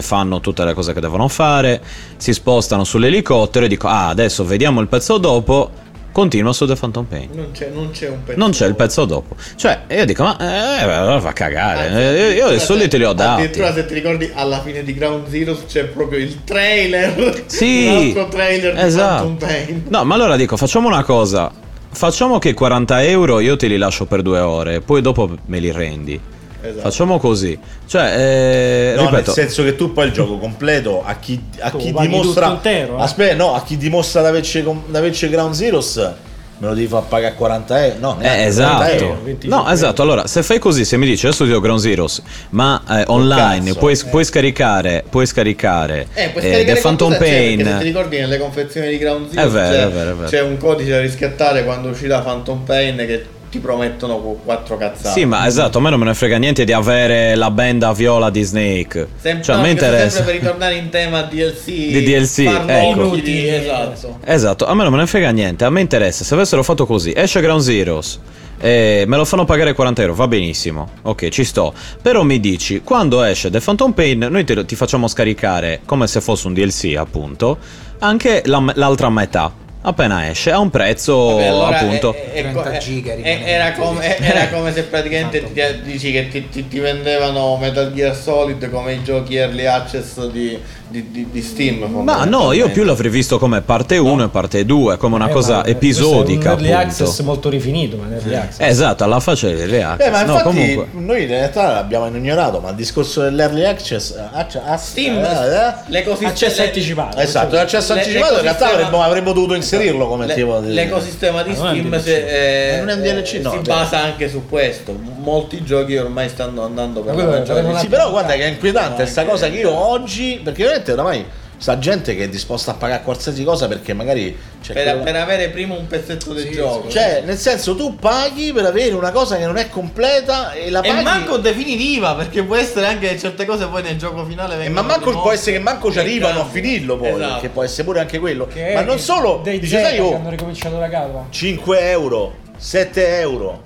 fanno 0.00 0.40
tutte 0.40 0.64
le 0.64 0.74
cose 0.74 0.92
che 0.92 1.00
devono 1.00 1.28
fare, 1.28 1.80
si 2.16 2.32
spostano 2.32 2.84
sull'elicottero 2.84 3.64
e 3.64 3.68
dico, 3.68 3.88
ah, 3.88 4.08
adesso 4.08 4.44
vediamo 4.44 4.80
il 4.80 4.88
pezzo 4.88 5.18
dopo, 5.18 5.70
continua 6.12 6.52
su 6.52 6.66
The 6.66 6.74
Phantom 6.74 7.04
Pain. 7.04 7.28
non 7.32 7.50
c'è, 7.52 7.70
non 7.72 7.90
c'è 7.92 8.08
un 8.08 8.22
pezzo 8.24 8.38
Non 8.38 8.50
c'è 8.50 8.66
il 8.66 8.74
pezzo 8.74 9.04
dopo. 9.04 9.36
Cioè, 9.56 9.82
io 9.90 10.04
dico, 10.04 10.22
ma 10.24 10.36
eh, 10.38 10.82
allora 10.82 11.20
fa 11.20 11.32
cagare. 11.32 11.86
Anzi, 11.86 11.98
Eh, 11.98 12.32
io 12.32 12.50
i 12.50 12.58
soldi 12.58 12.88
te 12.88 12.98
li 12.98 13.04
ho 13.04 13.12
dati. 13.12 13.42
Addirittura 13.42 13.72
se 13.72 13.86
ti 13.86 13.94
ricordi 13.94 14.30
alla 14.34 14.60
fine 14.60 14.82
di 14.82 14.92
Ground 14.94 15.28
Zero 15.28 15.56
c'è 15.66 15.84
proprio 15.84 16.18
il 16.18 16.44
trailer. 16.44 17.44
Sì, 17.46 17.86
altro 18.16 18.28
trailer 18.28 18.74
di 18.74 18.80
esatto. 18.80 19.22
Phantom 19.24 19.48
Pain. 19.48 19.84
No, 19.88 20.04
ma 20.04 20.14
allora 20.14 20.36
dico, 20.36 20.56
facciamo 20.56 20.88
una 20.88 21.04
cosa. 21.04 21.50
Facciamo 21.92 22.38
che 22.38 22.54
40 22.54 23.02
euro 23.04 23.40
io 23.40 23.56
te 23.56 23.66
li 23.66 23.76
lascio 23.76 24.04
per 24.06 24.22
due 24.22 24.38
ore, 24.38 24.80
poi 24.80 25.00
dopo 25.00 25.28
me 25.46 25.58
li 25.58 25.72
rendi. 25.72 26.20
Esatto. 26.62 26.80
Facciamo 26.82 27.18
così. 27.18 27.58
Cioè, 27.86 28.14
eh, 28.16 28.92
No, 28.96 29.02
ripeto, 29.08 29.16
nel 29.26 29.34
senso 29.34 29.62
che 29.64 29.76
tu 29.76 29.92
poi 29.92 30.06
il 30.06 30.12
gioco 30.12 30.38
completo 30.38 31.02
a 31.04 31.14
chi, 31.16 31.40
a 31.60 31.70
Tu 31.70 31.78
chi 31.78 31.92
dimostra 31.92 32.48
intero, 32.48 32.98
eh? 32.98 33.02
Aspetta, 33.02 33.34
no, 33.34 33.54
a 33.54 33.62
chi 33.62 33.76
dimostra 33.76 34.20
di 34.22 34.26
averci, 34.28 34.62
com- 34.62 34.82
di 34.86 34.96
averci 34.96 35.28
Ground 35.28 35.54
Zeroes 35.54 36.12
me 36.60 36.66
lo 36.68 36.74
devi 36.74 36.88
far 36.88 37.04
pagare 37.04 37.32
40 37.34 37.86
euro. 37.86 37.98
No, 38.00 38.16
Eh, 38.20 38.22
neanche 38.24 38.52
40 38.54 38.90
esatto. 38.92 39.04
euro. 39.04 39.36
No, 39.44 39.70
esatto. 39.70 40.02
Allora, 40.02 40.26
se 40.26 40.42
fai 40.42 40.58
così, 40.58 40.84
se 40.84 40.98
mi 40.98 41.06
dici 41.06 41.24
adesso 41.26 41.44
ti 41.44 41.50
do 41.50 41.58
Ground 41.60 41.80
Zeroes, 41.80 42.20
ma 42.50 42.82
eh, 42.86 43.04
online 43.06 43.68
cazzo, 43.68 43.78
puoi, 43.78 43.94
eh. 43.94 44.04
puoi 44.10 44.24
scaricare, 44.24 45.02
puoi 45.08 45.24
scaricare, 45.24 46.08
Eh, 46.12 46.28
puoi 46.28 46.44
eh, 46.44 46.48
scaricare 46.50 46.74
The 46.76 46.80
Phantom 46.82 47.08
perché 47.16 47.24
se 47.24 47.56
ti 47.56 47.62
Pain. 47.62 47.78
ricordi 47.82 48.18
nelle 48.18 48.36
confezioni 48.38 48.88
di 48.90 48.98
Ground 48.98 49.30
Zero 49.30 49.46
È 49.46 49.48
vero, 49.50 49.70
c'è, 49.74 49.82
è 49.84 49.88
vero, 49.90 50.10
è 50.10 50.14
vero. 50.14 50.28
c'è 50.28 50.42
un 50.42 50.56
codice 50.58 50.90
da 50.90 51.00
riscattare 51.00 51.64
quando 51.64 51.88
uscirà 51.88 52.20
Phantom 52.20 52.58
Pain 52.64 52.96
che 52.96 53.24
ti 53.50 53.58
promettono 53.58 54.18
qu- 54.18 54.44
quattro 54.44 54.76
cazzate. 54.76 55.18
Sì, 55.18 55.24
ma 55.24 55.46
esatto, 55.46 55.78
a 55.78 55.80
me 55.80 55.90
non 55.90 55.98
me 55.98 56.04
ne 56.06 56.14
frega 56.14 56.36
niente 56.38 56.64
di 56.64 56.72
avere 56.72 57.34
la 57.34 57.50
benda 57.50 57.92
viola 57.92 58.30
di 58.30 58.42
Snake. 58.42 59.08
Sem- 59.20 59.42
cioè, 59.42 59.56
no, 59.56 59.62
perché 59.62 59.84
interessa. 59.84 60.16
sempre 60.16 60.32
per 60.34 60.40
ritornare 60.42 60.74
in 60.76 60.88
tema 60.88 61.22
DLC 61.22 61.64
Di 61.66 62.02
DLC, 62.04 62.38
ecco. 62.66 62.90
inutili, 63.00 63.48
esatto. 63.48 64.18
Esatto, 64.24 64.66
a 64.66 64.74
me 64.74 64.82
non 64.84 64.92
me 64.92 64.98
ne 64.98 65.06
frega 65.06 65.30
niente, 65.30 65.64
a 65.64 65.70
me 65.70 65.80
interessa, 65.80 66.24
se 66.24 66.34
avessero 66.34 66.62
fatto 66.62 66.86
così, 66.86 67.12
esce 67.14 67.40
Ground 67.40 67.60
Zeroes, 67.62 68.20
eh, 68.60 69.04
me 69.06 69.16
lo 69.16 69.24
fanno 69.24 69.44
pagare 69.44 69.72
40 69.72 70.02
euro, 70.02 70.14
va 70.14 70.28
benissimo, 70.28 70.88
ok, 71.02 71.28
ci 71.30 71.44
sto. 71.44 71.72
Però 72.02 72.22
mi 72.22 72.38
dici, 72.40 72.82
quando 72.84 73.22
esce 73.24 73.50
The 73.50 73.58
Phantom 73.60 73.92
Pain, 73.92 74.26
noi 74.30 74.44
te 74.44 74.54
lo- 74.54 74.64
ti 74.64 74.76
facciamo 74.76 75.08
scaricare, 75.08 75.80
come 75.86 76.06
se 76.06 76.20
fosse 76.20 76.46
un 76.46 76.54
DLC 76.54 76.94
appunto, 76.96 77.58
anche 78.00 78.42
la- 78.44 78.72
l'altra 78.74 79.10
metà. 79.10 79.52
Appena 79.82 80.28
esce, 80.28 80.50
a 80.50 80.58
un 80.58 80.68
prezzo 80.68 81.16
Vabbè, 81.36 81.46
allora 81.46 81.78
appunto... 81.78 82.12
è- 82.14 82.32
è- 82.32 82.40
30 82.42 82.70
è- 82.72 82.78
giga 82.78 83.14
è- 83.14 83.42
era, 83.46 83.72
come, 83.72 84.18
era 84.18 84.48
come 84.50 84.72
se 84.74 84.80
Esatto. 84.80 84.90
praticamente 84.90 85.52
ti, 85.52 85.80
dici 85.82 86.12
che 86.12 86.28
ti, 86.28 86.50
ti- 86.50 86.68
ti 86.68 86.78
vendevano 86.80 87.56
Metal 87.56 87.90
Gear 87.94 88.14
Solid 88.14 88.68
come 88.70 88.92
i 88.92 89.02
giochi 89.02 89.36
early 89.36 89.64
access 89.64 90.26
di, 90.26 90.58
di- 90.90 91.10
di- 91.10 91.26
di 91.30 91.42
Steam. 91.42 91.84
Ma 92.02 92.24
no, 92.24 92.52
io 92.52 92.68
più 92.70 92.82
l'avrei 92.84 93.10
visto 93.10 93.38
come 93.38 93.60
parte 93.60 93.96
1 93.96 94.24
e 94.24 94.28
parte 94.28 94.64
2, 94.66 94.96
come 94.96 95.14
una 95.14 95.28
Eh, 95.28 95.32
cosa 95.32 95.64
episodica. 95.64 96.52
Un 96.52 96.58
early 96.58 96.72
appunto. 96.72 96.88
access 97.04 97.20
molto 97.20 97.48
rifinito, 97.48 97.96
ma 97.96 98.12
early 98.12 98.34
access. 98.34 98.66
Esatto, 98.68 99.04
alla 99.04 99.20
faccia 99.20 99.48
del 99.48 99.68
react. 99.68 100.02
Eh, 100.02 100.10
ma 100.10 100.22
no, 100.24 100.40
comunque. 100.42 100.86
noi 100.92 101.22
in 101.22 101.28
realtà 101.28 101.72
l'abbiamo 101.72 102.06
ignorato, 102.08 102.60
ma 102.60 102.70
il 102.70 102.76
discorso 102.76 103.22
dell'early 103.22 103.64
access 103.64 104.14
acc- 104.32 104.60
a 104.64 104.76
Steam, 104.76 105.16
eh, 105.18 105.20
eh, 105.28 105.72
l'ecosistema 105.86 106.30
Accesso 106.30 106.62
anticipato. 106.62 107.18
Esatto, 107.18 107.54
l'accesso 107.56 107.92
anticipato 107.92 108.34
in 108.36 108.40
realtà 108.42 108.64
l'ecosistema- 108.66 108.86
avremmo, 108.86 109.02
avremmo 109.04 109.32
dovuto 109.32 109.54
inserirlo 109.54 110.06
come 110.08 110.26
Le- 110.26 110.34
tipo 110.34 110.58
di... 110.60 110.72
L'ecosistema 110.74 111.42
di 111.42 111.54
non 111.54 111.60
un 111.66 111.68
Steam 111.68 112.00
se, 112.02 112.74
eh, 112.74 112.78
non 112.78 112.88
è 112.88 112.94
un 112.94 113.00
DLC, 113.02 113.32
no, 113.42 113.50
si 113.50 113.56
cioè- 113.56 113.62
basa 113.62 114.00
anche 114.02 114.28
su 114.28 114.48
questo. 114.48 114.98
Molti 115.20 115.62
giochi 115.64 115.96
ormai 115.96 116.28
stanno 116.28 116.64
andando 116.64 117.00
per 117.02 117.14
la 117.14 117.24
maggiore 117.24 117.78
Sì, 117.78 117.86
però 117.88 118.10
guarda 118.10 118.34
che 118.34 118.42
è 118.42 118.46
inquietante 118.48 119.06
sta 119.06 119.24
cosa 119.24 119.48
che 119.48 119.58
io 119.58 119.70
oggi, 119.74 120.40
perché 120.42 120.79
veramente 120.80 120.92
oramai 120.92 121.26
sta 121.60 121.78
gente 121.78 122.16
che 122.16 122.24
è 122.24 122.28
disposta 122.30 122.70
a 122.70 122.74
pagare 122.74 123.02
qualsiasi 123.02 123.44
cosa 123.44 123.68
perché 123.68 123.92
magari 123.92 124.34
c'è 124.62 124.72
per, 124.72 124.82
quella- 124.84 125.02
per 125.02 125.16
avere 125.16 125.48
prima 125.50 125.74
un 125.74 125.86
pezzetto 125.86 126.32
del 126.32 126.50
gioco. 126.50 126.88
Cioè, 126.88 127.20
nel 127.22 127.36
senso, 127.36 127.74
tu 127.76 127.96
paghi 127.96 128.50
per 128.54 128.64
avere 128.64 128.94
una 128.94 129.10
cosa 129.10 129.36
che 129.36 129.44
non 129.44 129.58
è 129.58 129.68
completa 129.68 130.52
e 130.52 130.70
la 130.70 130.80
e 130.80 130.88
paghi. 130.88 131.02
manco 131.04 131.36
definitiva, 131.36 132.14
perché 132.14 132.44
può 132.44 132.56
essere 132.56 132.86
anche 132.86 133.08
che 133.10 133.18
certe 133.18 133.44
cose 133.44 133.66
poi 133.66 133.82
nel 133.82 133.98
gioco 133.98 134.24
finale 134.24 134.64
E 134.64 134.70
ma 134.70 134.80
manco 134.80 135.10
può 135.20 135.32
essere 135.32 135.58
che 135.58 135.62
manco 135.62 135.90
ci 135.92 135.98
E 135.98 136.00
arrivano 136.00 136.40
a 136.40 136.42
cambi. 136.44 136.60
finirlo 136.62 136.96
poi, 136.96 137.10
Esatto. 137.10 137.40
che 137.42 137.48
può 137.50 137.62
essere 137.62 137.84
pure 137.84 138.00
anche 138.00 138.18
quello. 138.18 138.46
Che 138.46 138.72
ma 138.72 138.80
è 138.80 138.84
non 138.84 138.98
solo, 138.98 139.40
dei 139.44 139.58
dice, 139.58 139.74
Zelda 139.74 139.88
sai 139.88 139.96
che 139.98 140.02
io, 140.02 140.14
hanno 140.16 140.30
ricominciato 140.30 140.78
da 140.78 140.88
capo. 140.88 141.26
5 141.28 141.90
euro, 141.90 142.34
7 142.56 143.18
euro. 143.18 143.62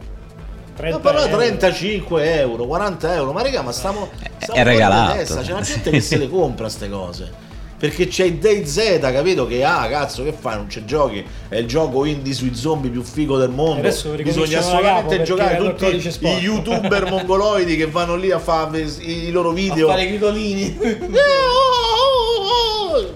Ma 0.77 0.99
però 0.99 1.29
35 1.29 2.39
euro, 2.41 2.67
40 2.67 3.15
euro, 3.15 3.31
ma 3.31 3.43
raga, 3.43 3.63
ma 3.63 3.71
stiamo, 3.71 4.11
è 4.53 4.63
regalato. 4.63 5.19
testa, 5.19 5.41
C'è 5.43 5.53
la 5.53 5.61
gente 5.61 5.91
che 5.91 6.01
se 6.01 6.17
le 6.17 6.29
compra 6.29 6.69
ste 6.69 6.89
cose. 6.89 7.53
Perché 7.77 8.07
c'è 8.07 8.25
il 8.25 8.39
DayZ, 8.39 8.99
capito? 9.01 9.47
Che 9.47 9.63
ah, 9.63 9.87
cazzo, 9.89 10.23
che 10.23 10.33
fai? 10.33 10.57
Non 10.57 10.69
c'è 10.69 10.85
giochi. 10.85 11.25
È 11.49 11.57
il 11.57 11.67
gioco 11.67 12.05
indie 12.05 12.33
sui 12.33 12.55
zombie 12.55 12.91
più 12.91 13.03
figo 13.03 13.37
del 13.37 13.51
mondo. 13.51 13.81
Adesso 13.81 14.11
Bisogna 14.11 14.61
assolutamente 14.61 15.23
giocare 15.23 15.57
tutti 15.59 15.85
i 15.87 16.27
youtuber 16.41 17.09
mongoloidi 17.11 17.77
che 17.77 17.87
vanno 17.87 18.17
lì 18.17 18.31
a 18.31 18.39
fare 18.39 18.81
i, 18.81 19.31
loro 19.31 19.51
video. 19.51 19.89
fare 19.89 20.05
i 20.05 20.09
gridolini. 20.09 20.79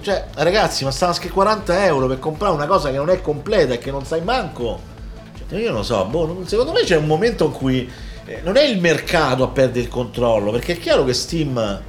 Cioè, 0.00 0.24
ragazzi, 0.34 0.84
ma 0.84 0.90
stanno 0.90 1.12
a 1.12 1.30
40 1.30 1.84
euro 1.86 2.06
per 2.06 2.18
comprare 2.18 2.52
una 2.52 2.66
cosa 2.66 2.90
che 2.90 2.96
non 2.96 3.10
è 3.10 3.20
completa 3.20 3.74
e 3.74 3.78
che 3.78 3.90
non 3.90 4.04
sai 4.04 4.22
manco. 4.22 4.80
Cioè, 5.48 5.58
io 5.60 5.68
non 5.68 5.78
lo 5.78 5.82
so, 5.82 6.04
boh, 6.04 6.42
secondo 6.46 6.72
me 6.72 6.80
c'è 6.82 6.96
un 6.96 7.06
momento 7.06 7.44
in 7.44 7.52
cui 7.52 7.90
non 8.42 8.56
è 8.56 8.62
il 8.62 8.78
mercato 8.78 9.42
a 9.42 9.48
perdere 9.48 9.80
il 9.80 9.88
controllo, 9.88 10.50
perché 10.50 10.74
è 10.74 10.78
chiaro 10.78 11.04
che 11.04 11.14
Steam, 11.14 11.82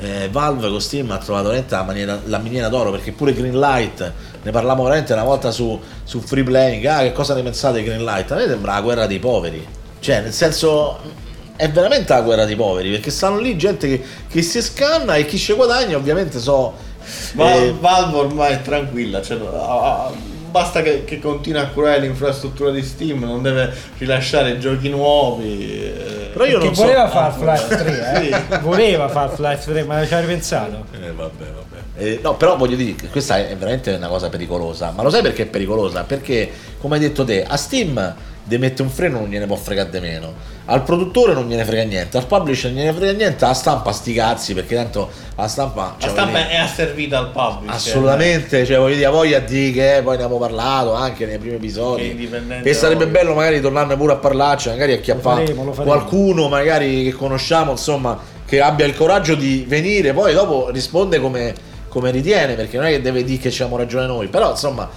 eh, 0.00 0.28
Valve 0.30 0.68
con 0.68 0.80
Steam 0.80 1.10
ha 1.10 1.18
trovato 1.18 1.48
veramente 1.48 1.74
la, 1.74 1.82
maniera- 1.82 2.20
la 2.24 2.38
miniera 2.38 2.68
d'oro, 2.68 2.90
perché 2.90 3.12
pure 3.12 3.32
Greenlight, 3.32 4.12
ne 4.42 4.50
parlavamo 4.50 4.84
veramente 4.84 5.12
una 5.12 5.24
volta 5.24 5.50
su, 5.50 5.78
su 6.04 6.20
Free 6.20 6.44
Playing, 6.44 6.84
ah 6.86 7.00
che 7.02 7.12
cosa 7.12 7.34
ne 7.34 7.42
pensate 7.42 7.78
di 7.78 7.84
Greenlight? 7.84 8.30
A 8.30 8.36
me 8.36 8.46
sembra 8.46 8.74
la 8.74 8.80
guerra 8.80 9.06
dei 9.06 9.18
poveri, 9.18 9.66
cioè 10.00 10.20
nel 10.20 10.32
senso 10.32 10.98
è 11.56 11.70
veramente 11.70 12.12
la 12.12 12.22
guerra 12.22 12.44
dei 12.44 12.56
poveri, 12.56 12.90
perché 12.90 13.10
stanno 13.10 13.38
lì 13.38 13.56
gente 13.56 13.88
che, 13.88 14.04
che 14.28 14.42
si 14.42 14.62
scanna 14.62 15.16
e 15.16 15.26
chi 15.26 15.38
ci 15.38 15.52
guadagna 15.52 15.96
ovviamente 15.96 16.38
so... 16.38 16.88
Ma 17.32 17.54
eh, 17.54 17.74
Valve 17.78 18.16
ormai 18.16 18.52
è 18.54 18.62
tranquilla, 18.62 19.20
cioè, 19.20 19.38
ah, 19.38 20.04
ah, 20.04 20.12
basta 20.50 20.82
che, 20.82 21.04
che 21.04 21.18
continui 21.18 21.60
a 21.60 21.66
curare 21.68 22.00
l'infrastruttura 22.00 22.70
di 22.70 22.82
Steam, 22.82 23.20
non 23.24 23.42
deve 23.42 23.72
rilasciare 23.98 24.58
giochi 24.58 24.88
nuovi. 24.88 25.82
eh. 25.82 26.28
Però 26.32 26.44
io 26.44 26.58
Che 26.58 26.64
non 26.66 26.74
so- 26.74 26.82
voleva 26.82 27.10
Ah, 27.10 27.24
Half-Life 27.26 27.76
3, 27.76 28.28
eh? 28.52 28.58
voleva 28.62 29.10
Half-Life 29.12 29.70
3, 29.72 29.84
ma 29.84 30.06
ci 30.06 30.14
hai 30.14 30.20
ripensato? 30.20 30.84
Eh, 30.92 31.10
vabbè, 31.12 31.44
vabbè. 31.44 31.78
Eh, 31.96 32.20
no, 32.22 32.34
però 32.36 32.56
voglio 32.56 32.76
dire 32.76 32.94
che 32.94 33.08
questa 33.08 33.36
è 33.38 33.54
veramente 33.56 33.92
una 33.92 34.08
cosa 34.08 34.28
pericolosa. 34.28 34.92
Ma 34.94 35.02
lo 35.02 35.10
sai 35.10 35.22
perché 35.22 35.42
è 35.42 35.46
pericolosa? 35.46 36.02
Perché, 36.04 36.50
come 36.78 36.94
hai 36.94 37.00
detto 37.00 37.24
te, 37.24 37.44
a 37.44 37.56
Steam 37.56 38.14
de 38.50 38.58
mette 38.58 38.82
un 38.82 38.90
freno 38.90 39.20
non 39.20 39.28
gliene 39.28 39.46
può 39.46 39.54
fregare 39.54 39.90
di 39.90 40.00
meno. 40.00 40.34
Al 40.64 40.82
produttore 40.82 41.34
non 41.34 41.46
gliene 41.46 41.64
frega 41.64 41.84
niente, 41.84 42.16
al 42.16 42.26
publisher 42.26 42.72
non 42.72 42.80
gliene 42.80 42.92
frega 42.92 43.12
niente, 43.12 43.44
alla 43.44 43.54
stampa 43.54 43.92
sti 43.92 44.12
cazzi, 44.12 44.54
perché 44.54 44.74
tanto 44.74 45.08
la 45.36 45.46
stampa... 45.46 45.82
La 45.82 45.94
cioè, 45.98 46.10
stampa 46.10 46.32
voglio 46.32 46.44
dire, 46.46 46.56
è 46.56 46.60
asservita 46.60 47.18
al 47.18 47.30
publisher. 47.30 47.74
Assolutamente, 47.76 48.66
cioè 48.66 48.78
voglio 48.78 48.94
dire, 48.96 49.06
a 49.06 49.10
voglia 49.10 49.38
di 49.38 49.70
che 49.72 49.98
eh, 49.98 50.02
poi 50.02 50.16
ne 50.16 50.24
abbiamo 50.24 50.38
parlato 50.40 50.94
anche 50.94 51.26
nei 51.26 51.38
primi 51.38 51.54
episodi. 51.54 52.28
E 52.62 52.74
sarebbe 52.74 53.04
da 53.04 53.10
bello 53.10 53.34
magari 53.34 53.60
tornarne 53.60 53.96
pure 53.96 54.14
a 54.14 54.16
parlarci, 54.16 54.68
magari 54.68 54.94
a 54.94 54.98
chiappare 54.98 55.42
faremo, 55.42 55.64
lo 55.64 55.72
faremo. 55.72 55.94
qualcuno 55.94 56.48
magari 56.48 57.04
che 57.04 57.12
conosciamo, 57.12 57.70
insomma, 57.70 58.18
che 58.44 58.60
abbia 58.60 58.84
il 58.84 58.96
coraggio 58.96 59.36
di 59.36 59.64
venire, 59.68 60.12
poi 60.12 60.34
dopo 60.34 60.70
risponde 60.70 61.20
come, 61.20 61.54
come 61.88 62.10
ritiene, 62.10 62.54
perché 62.54 62.78
non 62.78 62.86
è 62.86 62.90
che 62.90 63.00
deve 63.00 63.22
dire 63.22 63.38
che 63.38 63.48
abbiamo 63.50 63.76
ragione 63.76 64.06
noi, 64.06 64.26
però 64.26 64.50
insomma, 64.50 64.90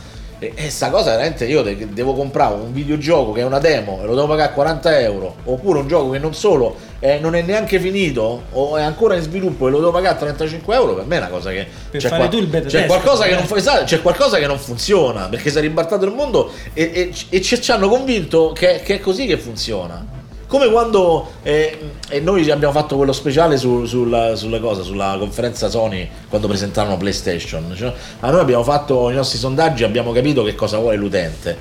e, 0.43 0.51
e 0.55 0.69
sta 0.69 0.89
cosa 0.89 1.11
veramente 1.11 1.45
io 1.45 1.61
de- 1.61 1.87
devo 1.93 2.13
comprare 2.13 2.55
un 2.55 2.73
videogioco 2.73 3.31
che 3.31 3.41
è 3.41 3.43
una 3.45 3.59
demo 3.59 3.99
e 4.01 4.05
lo 4.05 4.15
devo 4.15 4.27
pagare 4.27 4.53
40 4.53 4.99
euro, 4.99 5.35
oppure 5.45 5.79
un 5.79 5.87
gioco 5.87 6.09
che 6.11 6.19
non 6.19 6.33
solo 6.33 6.75
eh, 6.99 7.19
non 7.19 7.35
è 7.35 7.41
neanche 7.41 7.79
finito 7.79 8.43
o 8.51 8.77
è 8.77 8.81
ancora 8.81 9.15
in 9.15 9.21
sviluppo 9.21 9.67
e 9.67 9.71
lo 9.71 9.79
devo 9.79 9.91
pagare 9.91 10.17
35 10.17 10.75
euro, 10.75 10.95
per 10.95 11.05
me 11.05 11.15
è 11.15 11.19
una 11.19 11.27
cosa 11.29 11.51
che... 11.51 11.65
Per 11.89 12.01
c'è 12.01 12.09
beta 12.47 12.67
c'è 12.67 12.85
qualcosa 12.85 13.25
che 13.25 13.35
non 13.35 13.45
fa- 13.45 13.57
esatto, 13.57 13.83
c'è 13.85 14.01
qualcosa 14.01 14.37
che 14.37 14.47
non 14.47 14.57
funziona 14.57 15.27
perché 15.29 15.49
si 15.49 15.57
è 15.57 15.61
ribaltato 15.61 16.05
il 16.05 16.11
mondo 16.13 16.51
e, 16.73 16.91
e- 16.93 17.13
e 17.29 17.41
ci, 17.41 17.61
ci 17.61 17.71
hanno 17.71 17.87
convinto 17.89 18.51
che, 18.53 18.81
che 18.83 18.95
è 18.95 18.99
così 18.99 19.25
che 19.25 19.37
funziona. 19.37 20.12
Come 20.53 20.69
quando 20.69 21.31
eh, 21.41 21.79
noi 22.21 22.47
abbiamo 22.51 22.71
fatto 22.71 22.95
quello 22.95 23.11
speciale 23.11 23.57
su- 23.57 23.85
sulla, 23.85 24.35
sulla 24.35 24.59
cosa, 24.59 24.83
sulla 24.83 25.15
conferenza 25.17 25.67
Sony 25.67 26.07
quando 26.29 26.47
presentarono 26.47 26.95
PlayStation. 26.95 27.73
Cioè, 27.75 27.91
a 28.19 28.29
noi 28.29 28.39
abbiamo 28.39 28.63
fatto 28.63 29.09
i 29.09 29.15
nostri 29.15 29.39
sondaggi, 29.39 29.83
abbiamo 29.83 30.11
capito 30.11 30.43
che 30.43 30.53
cosa 30.53 30.77
vuole 30.77 30.95
l'utente. 30.95 31.57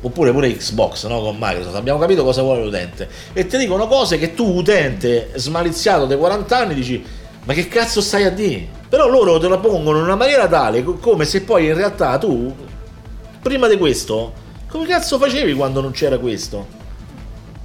Oppure 0.00 0.30
pure 0.30 0.54
Xbox 0.54 1.08
no? 1.08 1.22
con 1.22 1.36
Microsoft, 1.40 1.74
abbiamo 1.74 1.98
capito 1.98 2.22
cosa 2.22 2.42
vuole 2.42 2.62
l'utente. 2.62 3.08
E 3.32 3.48
ti 3.48 3.58
dicono 3.58 3.88
cose 3.88 4.16
che 4.16 4.32
tu, 4.32 4.58
utente 4.58 5.32
smaliziato 5.34 6.06
dei 6.06 6.16
40 6.16 6.56
anni, 6.56 6.74
dici: 6.74 7.04
Ma 7.46 7.52
che 7.52 7.66
cazzo 7.66 8.00
stai 8.00 8.22
a 8.22 8.30
dire? 8.30 8.68
Però 8.88 9.08
loro 9.08 9.40
te 9.40 9.48
la 9.48 9.58
pongono 9.58 9.98
in 9.98 10.04
una 10.04 10.14
maniera 10.14 10.46
tale, 10.46 10.84
co- 10.84 10.98
come 10.98 11.24
se 11.24 11.40
poi 11.42 11.66
in 11.66 11.74
realtà 11.74 12.16
tu, 12.18 12.54
prima 13.42 13.66
di 13.66 13.76
questo, 13.76 14.32
come 14.68 14.86
cazzo 14.86 15.18
facevi 15.18 15.52
quando 15.54 15.80
non 15.80 15.90
c'era 15.90 16.16
questo? 16.16 16.82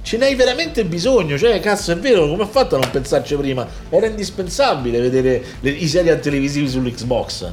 Ce 0.02 0.16
n'hai 0.16 0.34
veramente 0.34 0.84
bisogno, 0.84 1.36
cioè 1.38 1.60
cazzo 1.60 1.92
è 1.92 1.96
vero, 1.96 2.26
come 2.26 2.42
ho 2.42 2.46
fatto 2.46 2.76
a 2.76 2.78
non 2.78 2.90
pensarci 2.90 3.34
prima? 3.36 3.66
Era 3.90 4.06
indispensabile 4.06 4.98
vedere 5.00 5.42
le- 5.60 5.70
i 5.70 5.86
serial 5.86 6.18
televisivi 6.20 6.68
sull'Xbox. 6.68 7.52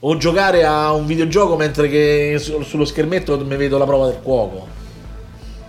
O 0.00 0.16
giocare 0.16 0.64
a 0.64 0.92
un 0.92 1.06
videogioco 1.06 1.56
mentre 1.56 1.88
che 1.88 2.36
su- 2.38 2.62
sullo 2.62 2.84
schermetto 2.84 3.38
mi 3.44 3.56
vedo 3.56 3.78
la 3.78 3.84
prova 3.84 4.06
del 4.06 4.18
cuoco. 4.22 4.66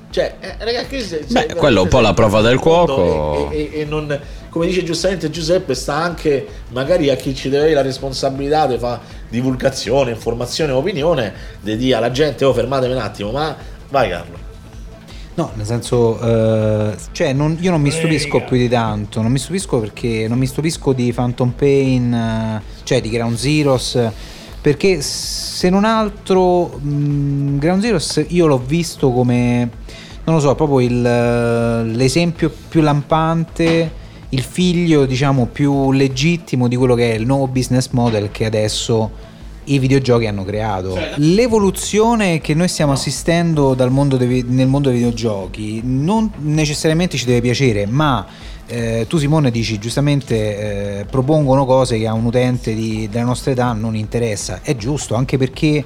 Cioè, 0.10 0.36
eh, 0.40 0.56
ragazzi, 0.60 0.95
è- 0.95 1.19
Beh, 1.28 1.48
cioè, 1.48 1.56
quello 1.56 1.80
è 1.80 1.84
un 1.84 1.88
po' 1.90 1.99
la 2.02 2.14
prova 2.14 2.41
del 2.41 2.57
cuoco. 2.60 3.49
E, 3.52 3.69
e- 3.73 3.80
e 3.82 3.86
non, 3.86 4.19
come 4.49 4.65
dice 4.65 4.84
giustamente 4.84 5.30
Giuseppe, 5.30 5.73
sta 5.76 5.94
anche 5.95 6.45
magari 6.72 7.10
a 7.10 7.15
chi 7.15 7.34
ci 7.36 7.48
deve 7.48 7.61
avere 7.64 7.76
la 7.76 7.82
responsabilità 7.84 8.68
di 8.68 8.78
fare 8.78 8.99
divulgazione, 9.30 10.11
informazione, 10.11 10.72
opinione, 10.73 11.34
di 11.61 11.78
dire 11.78 11.95
alla 11.95 12.11
gente, 12.11 12.44
oh 12.44 12.53
fermatevi 12.53 12.91
un 12.94 12.99
attimo, 12.99 13.32
ma 13.32 13.56
vai 13.90 14.10
Carlo. 14.10 14.40
No, 15.33 15.49
nel 15.55 15.65
senso, 15.65 16.19
eh, 16.19 16.95
cioè 17.13 17.31
non- 17.33 17.57
io 17.61 17.71
non 17.71 17.81
mi 17.81 17.89
stupisco 17.89 18.43
più 18.43 18.57
di 18.57 18.67
tanto, 18.67 19.21
non 19.21 19.31
mi 19.31 19.37
stupisco 19.39 19.79
perché 19.79 20.27
non 20.27 20.37
mi 20.37 20.45
stupisco 20.45 20.91
di 20.91 21.13
Phantom 21.13 21.51
Pain, 21.51 22.13
eh, 22.13 22.61
cioè 22.83 22.99
di 23.01 23.09
Ground 23.09 23.37
Zeroes, 23.37 24.09
perché 24.59 25.01
se 25.01 25.69
non 25.69 25.85
altro 25.85 26.67
mh, 26.77 27.57
Ground 27.59 27.81
Zeroes 27.81 28.25
io 28.27 28.45
l'ho 28.45 28.61
visto 28.63 29.11
come, 29.11 29.69
non 30.25 30.35
lo 30.35 30.41
so, 30.41 30.53
proprio 30.53 30.81
il, 30.81 31.05
eh, 31.05 31.83
l'esempio 31.85 32.51
più 32.67 32.81
lampante, 32.81 33.99
il 34.29 34.41
figlio 34.41 35.05
diciamo 35.05 35.45
più 35.45 35.91
legittimo 35.93 36.67
di 36.67 36.75
quello 36.75 36.93
che 36.95 37.13
è 37.13 37.15
il 37.15 37.25
nuovo 37.25 37.47
business 37.47 37.87
model 37.91 38.31
che 38.31 38.45
adesso 38.45 39.09
i 39.73 39.80
videogiochi 39.80 40.27
hanno 40.27 40.43
creato. 40.43 40.98
L'evoluzione 41.15 42.39
che 42.39 42.53
noi 42.53 42.68
stiamo 42.68 42.91
assistendo 42.91 43.73
dal 43.73 43.91
mondo 43.91 44.18
dei 44.18 44.43
nel 44.48 44.68
mondo 44.68 44.89
dei 44.89 44.98
videogiochi 44.98 45.81
non 45.84 46.31
necessariamente 46.39 47.18
ci 47.18 47.26
deve 47.26 47.41
piacere, 47.41 47.85
ma 47.85 48.26
eh, 48.68 49.06
tu 49.07 49.18
Simone 49.18 49.52
dici 49.52 49.80
giustamente 49.80 50.99
eh, 50.99 51.06
propongono 51.06 51.65
cose 51.65 51.98
che 51.98 52.07
a 52.07 52.14
un 52.14 52.26
utente 52.26 52.73
di- 52.73 53.07
della 53.10 53.26
nostra 53.26 53.52
età 53.52 53.73
non 53.73 53.95
interessa. 53.95 54.61
È 54.61 54.76
giusto, 54.76 55.15
anche 55.15 55.38
perché 55.38 55.84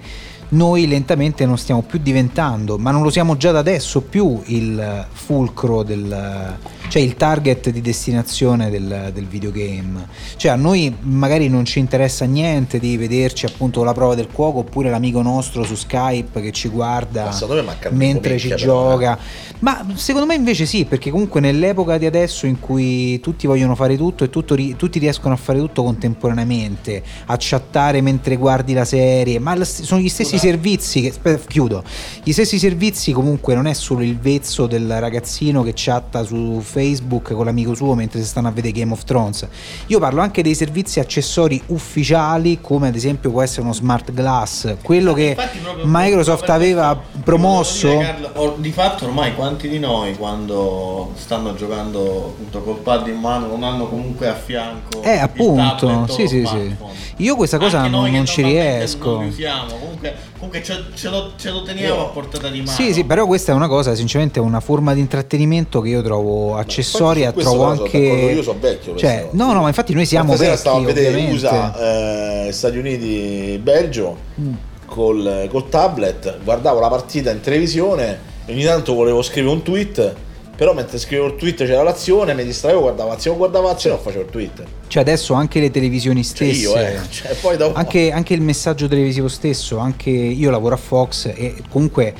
noi 0.50 0.88
lentamente 0.88 1.46
non 1.46 1.58
stiamo 1.58 1.82
più 1.82 2.00
diventando, 2.00 2.78
ma 2.78 2.92
non 2.92 3.02
lo 3.02 3.10
siamo 3.10 3.38
già 3.38 3.52
da 3.52 3.60
adesso 3.60 4.02
più 4.02 4.42
il 4.46 5.08
fulcro 5.12 5.84
del 5.84 6.58
cioè 6.88 7.02
il 7.02 7.16
target 7.16 7.70
di 7.70 7.82
destinazione 7.82 8.70
del, 8.70 9.12
del 9.14 9.26
videogame. 9.26 10.08
Cioè 10.36 10.52
a 10.52 10.56
noi 10.56 10.96
magari 11.02 11.50
non 11.50 11.66
ci 11.66 11.80
interessa 11.80 12.26
niente 12.26 12.80
di 12.80 12.98
vederci 12.98 13.46
appunto 13.46 13.84
la 13.84 13.94
prova 13.94 14.16
del 14.16 14.28
cuoco 14.32 14.60
oppure 14.60 14.90
l'amico 14.90 15.22
nostro 15.22 15.64
su 15.64 15.76
Skype 15.76 16.42
che 16.42 16.52
ci 16.52 16.70
guarda 16.70 17.32
mentre 17.90 18.38
ci 18.38 18.48
minchia, 18.48 18.66
però, 18.66 18.92
gioca. 18.92 19.18
Ma 19.60 19.86
secondo 19.96 20.28
me 20.28 20.36
invece 20.36 20.66
sì, 20.66 20.86
perché 20.86 21.10
comunque 21.10 21.40
nell'epoca 21.40 21.98
di 21.98 22.06
adesso 22.06 22.46
in 22.46 22.60
cui 22.60 23.20
tutti 23.20 23.48
vogliono 23.48 23.76
fare 23.76 23.98
tutto 23.98 24.24
e 24.24 24.30
tutto 24.30 24.56
tutti 24.56 25.00
riescono 25.00 25.34
a 25.34 25.38
fare 25.38 25.60
tutto 25.60 25.84
contemporaneamente, 25.84 27.04
a 27.26 27.36
chattare 27.38 28.02
mentre 28.02 28.36
guardi 28.36 28.74
la 28.74 28.86
serie, 28.86 29.40
ma 29.40 29.64
sono 29.64 30.00
gli 30.00 30.10
stessi 30.10 30.38
servizi 30.38 31.02
che 31.02 31.10
aspetta, 31.10 31.46
chiudo. 31.48 31.84
Gli 32.24 32.32
stessi 32.32 32.60
servizi 32.60 33.12
comunque 33.12 33.56
non 33.56 33.68
è 33.68 33.74
solo 33.74 34.04
il 34.04 34.18
vezzo 34.18 34.68
del 34.68 35.00
ragazzino 35.00 35.64
che 35.64 35.74
chatta 35.76 36.24
su 36.24 36.62
Facebook 36.62 36.75
con 37.34 37.46
l'amico 37.46 37.74
suo 37.76 37.94
mentre 37.96 38.20
si 38.20 38.26
stanno 38.26 38.48
a 38.48 38.52
vedere 38.52 38.74
Game 38.74 38.92
of 38.92 39.04
Thrones. 39.04 39.48
Io 39.88 40.00
parlo 40.00 40.22
anche 40.22 40.42
dei 40.42 40.56
servizi 40.56 41.00
accessori 41.00 41.62
ufficiali 41.68 42.60
come 42.62 42.88
ad 42.90 42.96
esempio 42.96 43.32
può 43.32 43.42
essere 43.42 43.62
uno 43.62 43.74
smart 43.74 44.12
glass, 44.12 44.76
quello 44.82 45.14
che 45.14 45.30
Infatti 45.30 45.58
proprio- 45.60 45.86
Microsoft 45.88 46.50
aveva 46.50 47.00
promosso 47.24 47.88
Volevo 47.88 48.02
dire, 48.04 48.22
Carlo, 48.22 48.42
or- 48.42 48.58
di 48.58 48.72
fatto 48.72 49.06
ormai 49.06 49.36
quanti 49.36 49.68
di 49.70 49.80
noi 49.80 50.16
quando 50.16 51.12
stanno 51.16 51.54
giocando 51.56 52.34
appunto 52.34 52.62
col 52.62 52.78
pad 52.80 53.08
in 53.08 53.20
mano 53.20 53.48
non 53.48 53.64
hanno 53.64 53.88
comunque 53.88 54.28
a 54.28 54.36
fianco 54.36 55.02
Eh, 55.02 55.18
appunto, 55.18 56.08
sì, 56.08 56.28
sì, 56.28 56.46
sì. 56.46 56.76
Io 57.18 57.36
questa 57.36 57.58
cosa 57.58 57.80
Anche 57.80 57.90
non, 57.92 58.06
che 58.06 58.12
non 58.12 58.26
ci 58.26 58.42
riesco. 58.44 59.12
Non 59.18 59.28
usiamo, 59.28 59.74
comunque, 59.80 60.16
comunque 60.34 60.62
ce, 60.64 60.84
ce 60.96 61.10
lo, 61.10 61.32
ce 61.38 61.50
lo 61.52 61.64
teniamo 61.64 62.02
a 62.02 62.10
portata 62.10 62.50
di 62.50 62.60
mano. 62.60 62.72
Sì, 62.72 62.92
sì, 62.94 63.04
però 63.06 63.26
questa 63.26 63.52
è 63.54 63.56
una 63.56 63.68
cosa, 63.68 63.96
sinceramente, 63.96 64.40
è 64.40 64.42
una 64.42 64.60
forma 64.60 64.94
di 64.94 65.00
intrattenimento 65.00 65.80
che 65.82 65.90
io 65.90 66.02
trovo 66.02 66.56
accessoria, 66.66 67.32
trovo 67.32 67.64
anche. 67.64 67.98
Io 67.98 68.44
sono 68.44 68.60
vecchio. 68.60 68.96
Cioè, 68.96 69.30
no, 69.32 69.54
no, 69.54 69.62
ma 69.62 69.68
infatti 69.68 69.94
noi 69.94 70.06
siamo 70.06 70.36
Stasera 70.36 70.50
vecchi, 70.52 70.62
stavo 70.62 70.78
a 70.78 70.82
vedere. 70.82 71.32
USA, 71.32 72.48
eh, 72.48 72.52
Stati 72.52 72.78
Uniti, 72.78 73.60
Belgio 73.62 74.18
Mm. 74.40 74.54
col, 74.86 75.48
col 75.50 75.70
tablet, 75.70 76.40
guardavo 76.44 76.80
la 76.80 76.90
partita 76.90 77.32
in 77.32 77.40
televisione 77.40 78.34
ogni 78.48 78.64
tanto 78.64 78.94
volevo 78.94 79.22
scrivere 79.22 79.54
un 79.54 79.62
tweet, 79.64 80.14
però 80.56 80.74
mentre 80.74 80.98
scrivevo 80.98 81.28
il 81.28 81.36
tweet 81.36 81.66
c'era 81.66 81.84
l'azione, 81.84 82.34
mi 82.34 82.44
distraevo, 82.44 82.82
guardavo 82.82 83.12
azione, 83.12 83.38
guardavo 83.38 83.70
azione, 83.70 83.96
o 83.96 84.00
facevo 84.00 84.24
il 84.24 84.30
tweet. 84.30 84.64
Cioè 84.88 85.02
adesso 85.02 85.34
anche 85.34 85.60
le 85.60 85.72
televisioni 85.72 86.24
Cioè 86.24 86.34
stesse, 86.34 86.62
io, 86.62 86.76
eh, 86.76 87.00
cioè, 87.10 87.58
dopo... 87.58 87.78
anche, 87.78 88.12
anche 88.12 88.34
il 88.34 88.42
messaggio 88.42 88.88
televisivo 88.88 89.28
stesso, 89.28 89.78
anche 89.78 90.10
io 90.10 90.52
lavoro 90.52 90.76
a 90.76 90.78
Fox 90.78 91.26
e 91.26 91.56
comunque 91.70 92.14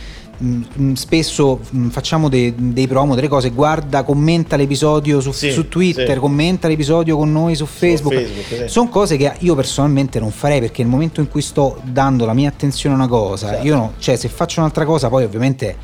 spesso 0.94 1.60
mh, 1.70 1.88
facciamo 1.90 2.30
dei, 2.30 2.54
dei 2.56 2.88
promo, 2.88 3.16
delle 3.16 3.28
cose, 3.28 3.50
guarda, 3.50 4.04
commenta 4.04 4.56
l'episodio 4.56 5.22
su, 5.22 5.32
Sì, 5.32 5.52
su 5.52 5.68
Twitter, 5.68 6.14
sì. 6.14 6.20
commenta 6.20 6.68
l'episodio 6.68 7.18
con 7.18 7.32
noi 7.32 7.56
su 7.56 7.66
Facebook. 7.66 8.14
Facebook, 8.14 8.46
sì. 8.46 8.68
Sono 8.68 8.90
cose 8.90 9.18
che 9.18 9.34
io 9.40 9.56
personalmente 9.56 10.20
non 10.20 10.32
farei 10.32 10.60
perché 10.60 10.82
nel 10.82 10.92
momento 10.92 11.20
in 11.22 11.30
cui 11.30 11.42
sto 11.42 11.80
dando 11.84 12.26
la 12.26 12.34
mia 12.34 12.50
attenzione 12.50 12.96
a 12.96 12.98
una 12.98 13.08
cosa, 13.08 13.48
Certo. 13.50 13.66
io 13.66 13.76
no, 13.76 13.94
cioè 14.00 14.16
se 14.16 14.28
faccio 14.28 14.60
un'altra 14.60 14.86
cosa 14.86 15.10
poi 15.10 15.24
ovviamente 15.24 15.76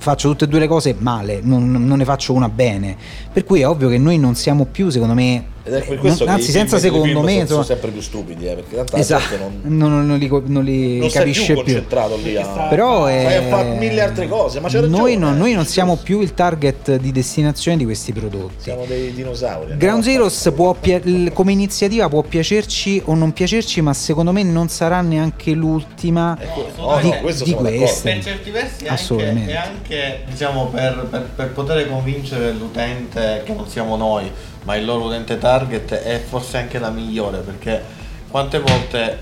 faccio 0.00 0.28
tutte 0.30 0.44
e 0.44 0.48
due 0.48 0.60
le 0.60 0.68
cose 0.68 0.94
male, 0.96 1.40
non, 1.42 1.70
non 1.70 1.98
ne 1.98 2.04
faccio 2.04 2.32
una 2.32 2.48
bene. 2.48 2.96
Per 3.32 3.44
cui 3.44 3.60
è 3.60 3.68
ovvio 3.68 3.88
che 3.88 3.98
noi 3.98 4.16
non 4.16 4.36
siamo 4.36 4.64
più, 4.64 4.90
secondo 4.90 5.12
me, 5.14 5.44
Ed 5.68 5.74
è 5.74 5.84
per 5.84 5.92
eh, 5.94 5.96
questo 5.98 6.24
anzi 6.24 6.50
senza 6.50 6.78
secondo 6.78 7.04
film 7.04 7.20
me, 7.24 7.32
sono, 7.34 7.46
sono 7.46 7.62
sempre 7.62 7.90
più 7.90 8.00
stupidi, 8.00 8.46
eh, 8.48 8.54
perché 8.54 8.76
tanto 8.76 8.96
esatto, 8.96 9.28
gente 9.36 9.44
non, 9.64 9.78
non, 9.78 10.06
non 10.06 10.18
li, 10.18 10.28
non 10.46 10.64
li 10.64 10.98
non 10.98 11.10
capisce 11.10 11.44
più 11.52 11.54
più. 11.54 11.62
concentrato 11.64 12.16
lì 12.16 12.36
a... 12.36 12.46
Però 12.68 13.04
a 13.04 13.10
è- 13.10 13.46
fare 13.48 13.76
mille 13.76 14.00
altre 14.00 14.26
cose, 14.28 14.60
ma 14.60 14.68
c'è 14.68 14.80
ragione. 14.80 14.96
noi, 14.98 15.16
non, 15.16 15.34
eh, 15.34 15.38
noi 15.38 15.52
non 15.52 15.66
siamo 15.66 15.96
più 15.96 16.20
il 16.20 16.32
target 16.34 16.96
di 16.96 17.12
destinazione 17.12 17.76
di 17.76 17.84
questi 17.84 18.12
prodotti. 18.12 18.54
Siamo 18.62 18.84
dei 18.86 19.12
dinosauri. 19.12 19.76
Ground 19.76 20.02
Zeroes 20.02 20.52
può 20.54 20.74
pia- 20.74 21.00
l- 21.02 21.30
come 21.32 21.52
iniziativa 21.52 22.08
può 22.08 22.22
piacerci 22.22 23.02
o 23.04 23.14
non 23.14 23.32
piacerci, 23.32 23.80
ma 23.82 23.92
secondo 23.92 24.32
me 24.32 24.42
non 24.42 24.68
sarà 24.68 25.00
neanche 25.02 25.52
l'ultima 25.52 26.36
no, 26.76 26.98
di, 27.02 27.08
no, 27.10 27.16
questo 27.20 27.44
di 27.44 27.50
sono 27.50 27.62
d'accordo. 27.62 27.84
queste. 27.84 28.10
Per 28.12 28.22
certi 28.22 28.50
versi 28.50 28.82
anche, 28.84 28.88
Assolutamente. 28.94 29.50
e 29.50 29.56
anche 29.56 30.20
diciamo, 30.30 30.66
per, 30.68 31.06
per- 31.10 31.28
per 31.36 31.50
poter 31.52 31.88
convincere 31.88 32.52
l'utente 32.52 33.42
che 33.44 33.52
non 33.52 33.68
siamo 33.68 33.96
noi, 33.96 34.30
ma 34.68 34.76
il 34.76 34.84
loro 34.84 35.04
utente 35.04 35.38
target 35.38 35.94
è 35.94 36.18
forse 36.20 36.58
anche 36.58 36.78
la 36.78 36.90
migliore 36.90 37.38
perché 37.38 37.82
quante 38.30 38.58
volte, 38.58 39.20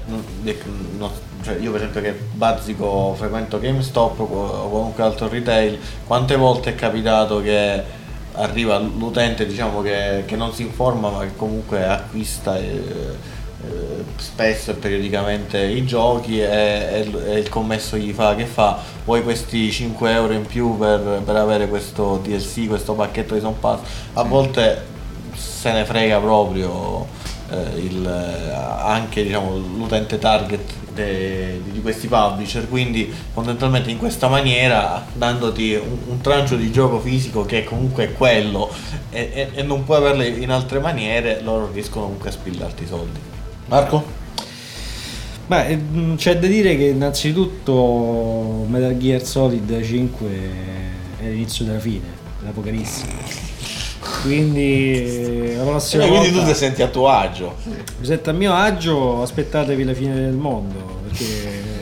no, 0.98 1.12
cioè 1.40 1.56
io 1.60 1.70
per 1.70 1.82
esempio 1.82 2.00
che 2.00 2.12
bazzico, 2.32 3.14
frequento 3.16 3.60
GameStop 3.60 4.18
o 4.18 4.68
qualunque 4.68 5.04
altro 5.04 5.28
retail, 5.28 5.78
quante 6.04 6.34
volte 6.34 6.70
è 6.70 6.74
capitato 6.74 7.40
che 7.40 7.80
arriva 8.32 8.76
l'utente 8.78 9.46
diciamo 9.46 9.82
che, 9.82 10.24
che 10.26 10.34
non 10.34 10.52
si 10.52 10.62
informa 10.62 11.10
ma 11.10 11.20
che 11.20 11.36
comunque 11.36 11.86
acquista 11.86 12.58
eh, 12.58 12.64
eh, 12.64 14.04
spesso 14.16 14.72
e 14.72 14.74
periodicamente 14.74 15.62
i 15.64 15.86
giochi 15.86 16.40
e, 16.40 17.08
e 17.24 17.38
il 17.38 17.48
commesso 17.48 17.96
gli 17.96 18.10
fa 18.10 18.34
che 18.34 18.46
fa? 18.46 18.80
Vuoi 19.04 19.22
questi 19.22 19.70
5 19.70 20.10
euro 20.10 20.32
in 20.32 20.44
più 20.44 20.76
per, 20.76 21.22
per 21.24 21.36
avere 21.36 21.68
questo 21.68 22.18
DLC, 22.20 22.66
questo 22.66 22.94
pacchetto 22.94 23.34
di 23.34 23.40
Son 23.40 23.56
Pass? 23.60 23.78
A 24.14 24.24
volte 24.24 24.94
se 25.36 25.72
ne 25.72 25.84
frega 25.84 26.18
proprio 26.18 27.06
eh, 27.50 27.78
il, 27.78 28.06
eh, 28.06 28.52
anche 28.52 29.22
diciamo, 29.22 29.56
l'utente 29.56 30.18
target 30.18 30.72
de- 30.94 31.60
di 31.70 31.80
questi 31.80 32.06
publisher 32.08 32.68
quindi 32.68 33.12
fondamentalmente 33.32 33.90
in 33.90 33.98
questa 33.98 34.28
maniera 34.28 35.04
dandoti 35.12 35.74
un, 35.74 35.98
un 36.08 36.20
trancio 36.20 36.56
di 36.56 36.72
gioco 36.72 36.98
fisico 37.00 37.44
che 37.44 37.64
comunque 37.64 38.04
è 38.04 38.12
quello 38.12 38.70
e, 39.10 39.30
e- 39.32 39.48
e 39.54 39.62
non 39.62 39.84
puoi 39.84 39.98
averlo 39.98 40.22
in 40.24 40.50
altre 40.50 40.80
maniere 40.80 41.40
loro 41.42 41.70
riescono 41.72 42.04
comunque 42.04 42.30
a 42.30 42.32
spillarti 42.32 42.82
i 42.82 42.86
soldi 42.86 43.18
Marco? 43.66 44.24
Beh, 45.46 45.66
ehm, 45.68 46.16
c'è 46.16 46.38
da 46.38 46.46
dire 46.48 46.76
che 46.76 46.86
innanzitutto 46.86 48.64
Metal 48.68 48.96
Gear 48.98 49.22
Solid 49.22 49.80
5 49.80 50.28
è 51.20 51.24
l'inizio 51.28 51.64
della 51.64 51.78
fine, 51.78 52.06
l'apocalisse. 52.44 53.55
Quindi 54.22 55.54
la 55.56 55.62
prossima 55.62 56.04
Eh, 56.04 56.08
quindi 56.08 56.28
tu 56.28 56.34
volta 56.36 56.50
ti 56.52 56.56
senti 56.58 56.82
a 56.82 56.88
tuo 56.88 57.08
agio. 57.08 57.54
mi 57.64 58.06
sento 58.06 58.30
a 58.30 58.32
mio 58.32 58.52
agio, 58.54 59.22
aspettatevi 59.22 59.84
la 59.84 59.94
fine 59.94 60.14
del 60.14 60.32
mondo, 60.32 61.00
perché 61.08 61.74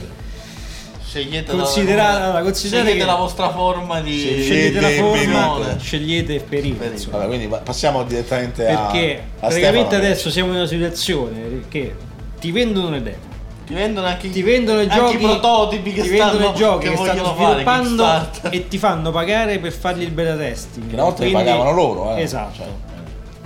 scegliete 1.06 1.52
Considera- 1.52 2.02
la, 2.02 2.24
allora, 2.24 2.42
considerate 2.42 2.86
scegliete 2.88 3.06
che- 3.06 3.12
la 3.12 3.18
vostra 3.18 3.51
forma 3.51 4.01
di 4.01 4.18
scegliete 4.18 4.80
la 4.80 4.88
di 4.88 4.94
forma, 4.94 5.76
scegliete 5.78 6.40
pericolo. 6.40 6.90
insomma. 6.90 7.16
Vabbè, 7.18 7.28
quindi 7.28 7.56
passiamo 7.62 8.02
direttamente 8.05 8.66
a 8.66 8.86
Perché 8.86 9.18
a 9.18 9.46
praticamente 9.46 9.86
Stefano. 9.88 10.06
adesso 10.09 10.30
siamo 10.30 10.51
in 10.51 10.56
una 10.56 10.66
situazione 10.66 11.62
che 11.68 11.94
ti 12.40 12.51
vendono 12.51 12.90
le 12.90 13.02
demo. 13.02 13.32
Ti 13.66 13.74
vendono 13.74 14.07
anche, 14.07 14.31
Ti 14.31 14.43
vendono 14.43 14.81
i 14.81 14.89
giochi, 14.89 15.15
i 15.15 15.19
prototipi 15.19 15.93
che 15.93 16.03
ti 16.03 16.09
vendono 16.09 16.32
stanno 16.32 16.51
i 16.51 16.55
giochi 16.55 16.85
che, 16.85 16.91
che, 16.91 16.97
stanno 16.97 17.12
vogliono 17.23 17.35
fare 17.35 17.53
sviluppando 17.53 18.28
e 18.51 18.69
ti 18.69 18.78
fanno 18.78 19.11
pagare 19.11 19.59
per 19.59 19.73
fargli 19.73 20.03
il 20.03 20.11
beta 20.11 20.36
testing. 20.36 20.89
Che 20.89 20.95
una 20.95 21.05
volta 21.05 21.24
li 21.24 21.31
Quindi- 21.31 21.49
pagavano 21.51 21.73
loro, 21.77 22.16
eh. 22.16 22.23
Esatto. 22.23 22.57
Cioè, 22.57 22.66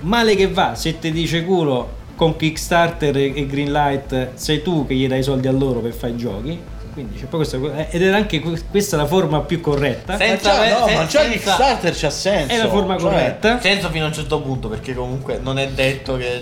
Male 0.01 0.35
che 0.35 0.47
va, 0.47 0.75
se 0.75 0.97
ti 0.99 1.11
dice 1.11 1.43
culo 1.43 1.97
con 2.15 2.35
Kickstarter 2.35 3.15
e 3.17 3.45
Greenlight 3.45 4.29
sei 4.35 4.61
tu 4.61 4.85
che 4.85 4.93
gli 4.93 5.07
dai 5.07 5.19
i 5.19 5.23
soldi 5.23 5.47
a 5.47 5.51
loro 5.51 5.79
per 5.79 5.93
fare 5.93 6.13
i 6.13 6.17
giochi. 6.17 6.59
Quindi 6.93 7.17
c'è 7.17 7.25
poi 7.25 7.45
questo, 7.45 7.73
eh, 7.73 7.87
ed 7.91 8.01
era 8.01 8.17
anche 8.17 8.39
que- 8.41 8.61
questa 8.69 8.97
la 8.97 9.05
forma 9.05 9.39
più 9.41 9.61
corretta. 9.61 10.17
Senza 10.17 10.57
Ma 10.57 10.67
già, 10.67 10.79
no, 10.79 10.85
sen- 10.87 10.95
ma 10.97 11.05
già 11.05 11.19
senza- 11.21 11.31
Kickstarter 11.31 11.95
c'ha 11.97 12.09
senso. 12.09 12.53
È 12.53 12.57
la 12.57 12.67
forma 12.69 12.97
cioè, 12.97 13.09
corretta. 13.09 13.59
senso 13.61 13.89
fino 13.89 14.03
a 14.05 14.07
un 14.07 14.13
certo 14.13 14.41
punto 14.41 14.67
perché 14.67 14.93
comunque 14.93 15.39
non 15.41 15.59
è 15.59 15.67
detto 15.69 16.17
che 16.17 16.41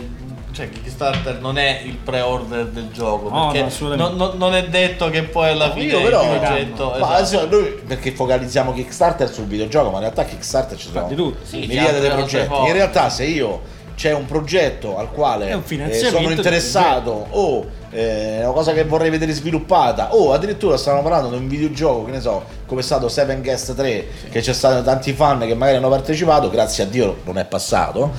cioè 0.58 0.70
Kickstarter 0.70 1.40
non 1.40 1.60
è 1.60 1.82
il 1.86 1.98
pre-order 1.98 2.66
del 2.66 2.90
gioco 2.92 3.30
No, 3.30 3.46
perché 3.46 3.60
no, 3.60 3.68
assolutamente. 3.68 4.18
non, 4.18 4.30
non- 4.30 4.38
non 4.40 4.56
è 4.56 4.68
detto 4.68 5.10
che 5.12 5.22
poi 5.22 5.50
alla 5.50 5.72
fine 5.72 5.86
Io 5.86 6.02
però, 6.02 6.24
il 6.24 6.40
progetto 6.40 6.96
ma 7.00 7.20
esatto. 7.20 7.48
noi 7.56 7.80
perché 7.86 8.12
focalizziamo 8.12 8.74
Kickstarter 8.74 9.32
sul 9.32 9.46
videogioco, 9.46 9.90
ma 9.90 9.98
in 9.98 10.02
realtà 10.02 10.26
Kickstarter 10.26 10.76
ci 10.78 10.90
sono. 10.92 11.34
Sì, 11.44 11.78
altre 11.78 12.10
progetti. 12.10 12.54
In 12.54 12.74
realtà, 12.74 13.10
se 13.10 13.26
io 13.26 13.76
c'è 13.94 14.14
un 14.14 14.26
progetto 14.26 14.98
al 14.98 15.12
quale 15.12 15.50
eh, 15.50 15.94
sono 15.94 16.30
interessato 16.30 17.28
o 17.32 17.66
eh, 17.90 18.40
è 18.40 18.44
una 18.44 18.54
cosa 18.54 18.72
che 18.74 18.84
vorrei 18.84 19.10
vedere 19.10 19.32
sviluppata 19.32 20.14
o 20.14 20.34
addirittura 20.34 20.78
stanno 20.78 21.02
parlando 21.02 21.30
di 21.30 21.38
un 21.38 21.48
videogioco 21.48 22.06
che 22.06 22.12
ne 22.12 22.22
so 22.22 22.44
come 22.68 22.82
è 22.82 22.84
stato 22.84 23.10
Seven 23.10 23.42
Guest 23.42 23.74
3 23.74 24.06
che 24.30 24.42
c'è 24.42 24.54
stato 24.54 24.84
tanti 24.84 25.14
fan 25.14 25.40
che 25.40 25.56
magari 25.56 25.78
hanno 25.78 25.90
partecipato 25.90 26.52
grazie 26.52 26.84
a 26.84 26.86
Dio 26.88 27.18
non 27.24 27.40
è 27.40 27.46
passato 27.46 28.12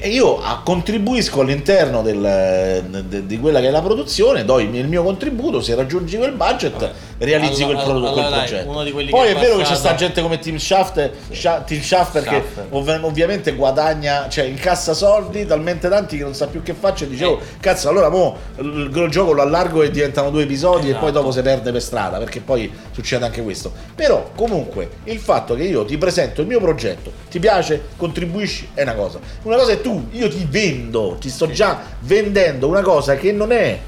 e 0.00 0.08
io 0.08 0.40
ah, 0.42 0.62
contribuisco 0.64 1.42
all'interno 1.42 2.02
del- 2.02 3.04
de- 3.06 3.26
di 3.26 3.38
quella 3.38 3.60
che 3.60 3.68
è 3.68 3.70
la 3.70 3.82
produzione, 3.82 4.44
do 4.44 4.58
il 4.58 4.68
mio, 4.88 5.02
contributo, 5.02 5.60
se 5.60 5.74
raggiungi 5.74 6.16
quel 6.16 6.32
budget 6.32 6.90
realizzi 7.18 7.62
Allora- 7.62 7.82
quel, 7.82 7.90
prodo- 7.90 8.12
quel 8.12 8.28
dai, 8.30 8.38
progetto. 8.38 8.70
uno 8.70 8.82
di 8.82 8.90
quelli 8.92 9.10
Poi 9.10 9.26
che 9.28 9.32
è 9.32 9.36
è 9.36 9.40
vero 9.40 9.56
che 9.58 9.62
c'è 9.64 9.74
sta 9.74 9.94
gente 9.94 10.22
come 10.22 10.38
Team 10.38 10.56
Shaft, 10.56 11.10
Sha- 11.30 11.60
Team 11.60 11.80
Shaft 11.82 12.12
perché 12.12 12.42
Shaft. 12.54 12.66
ov- 12.70 12.98
ovviamente 13.02 13.52
guadagna, 13.54 14.26
cioè 14.28 14.44
incassa 14.44 14.94
soldi 14.94 15.46
talmente 15.46 15.88
tanti 15.88 16.16
che 16.16 16.22
non 16.24 16.34
sa 16.34 16.46
più 16.46 16.62
che 16.62 16.74
faccio 16.74 17.04
e 17.04 17.08
dicevo 17.08 17.38
cazzo 17.60 17.88
allora 17.88 18.08
mo 18.08 18.36
il, 18.58 18.90
il 18.92 19.08
gioco 19.10 19.32
lo 19.32 19.42
allargo 19.42 19.82
e 19.82 19.90
diventano 19.90 20.30
due 20.30 20.42
episodi 20.44 20.88
e 20.88 20.92
poi 20.94 21.02
Esatto. 21.10 21.18
dopo 21.18 21.30
si 21.30 21.42
perde 21.42 21.70
per 21.72 21.82
strada 21.82 22.18
perché 22.18 22.40
poi 22.40 22.72
succede 22.90 23.24
anche 23.24 23.42
questo. 23.42 23.70
Però 23.94 24.30
comunque 24.34 24.88
il 25.04 25.18
fatto 25.18 25.54
che 25.54 25.64
io 25.64 25.84
ti 25.84 25.98
presento 25.98 26.40
il 26.40 26.46
mio 26.46 26.58
progetto, 26.60 27.12
ti 27.30 27.38
piace, 27.38 27.82
contribuisci 27.96 28.70
è 28.74 28.82
una 28.82 28.94
cosa. 28.94 29.18
Una 29.42 29.56
cosa 29.56 29.72
è 29.74 29.80
tu, 29.80 30.06
io 30.12 30.28
ti 30.28 30.46
vendo, 30.48 31.16
ti 31.20 31.28
sto 31.28 31.50
già 31.50 31.80
vendendo 32.00 32.66
una 32.68 32.82
cosa 32.82 33.14
che 33.16 33.30
non 33.32 33.52
è 33.52 33.78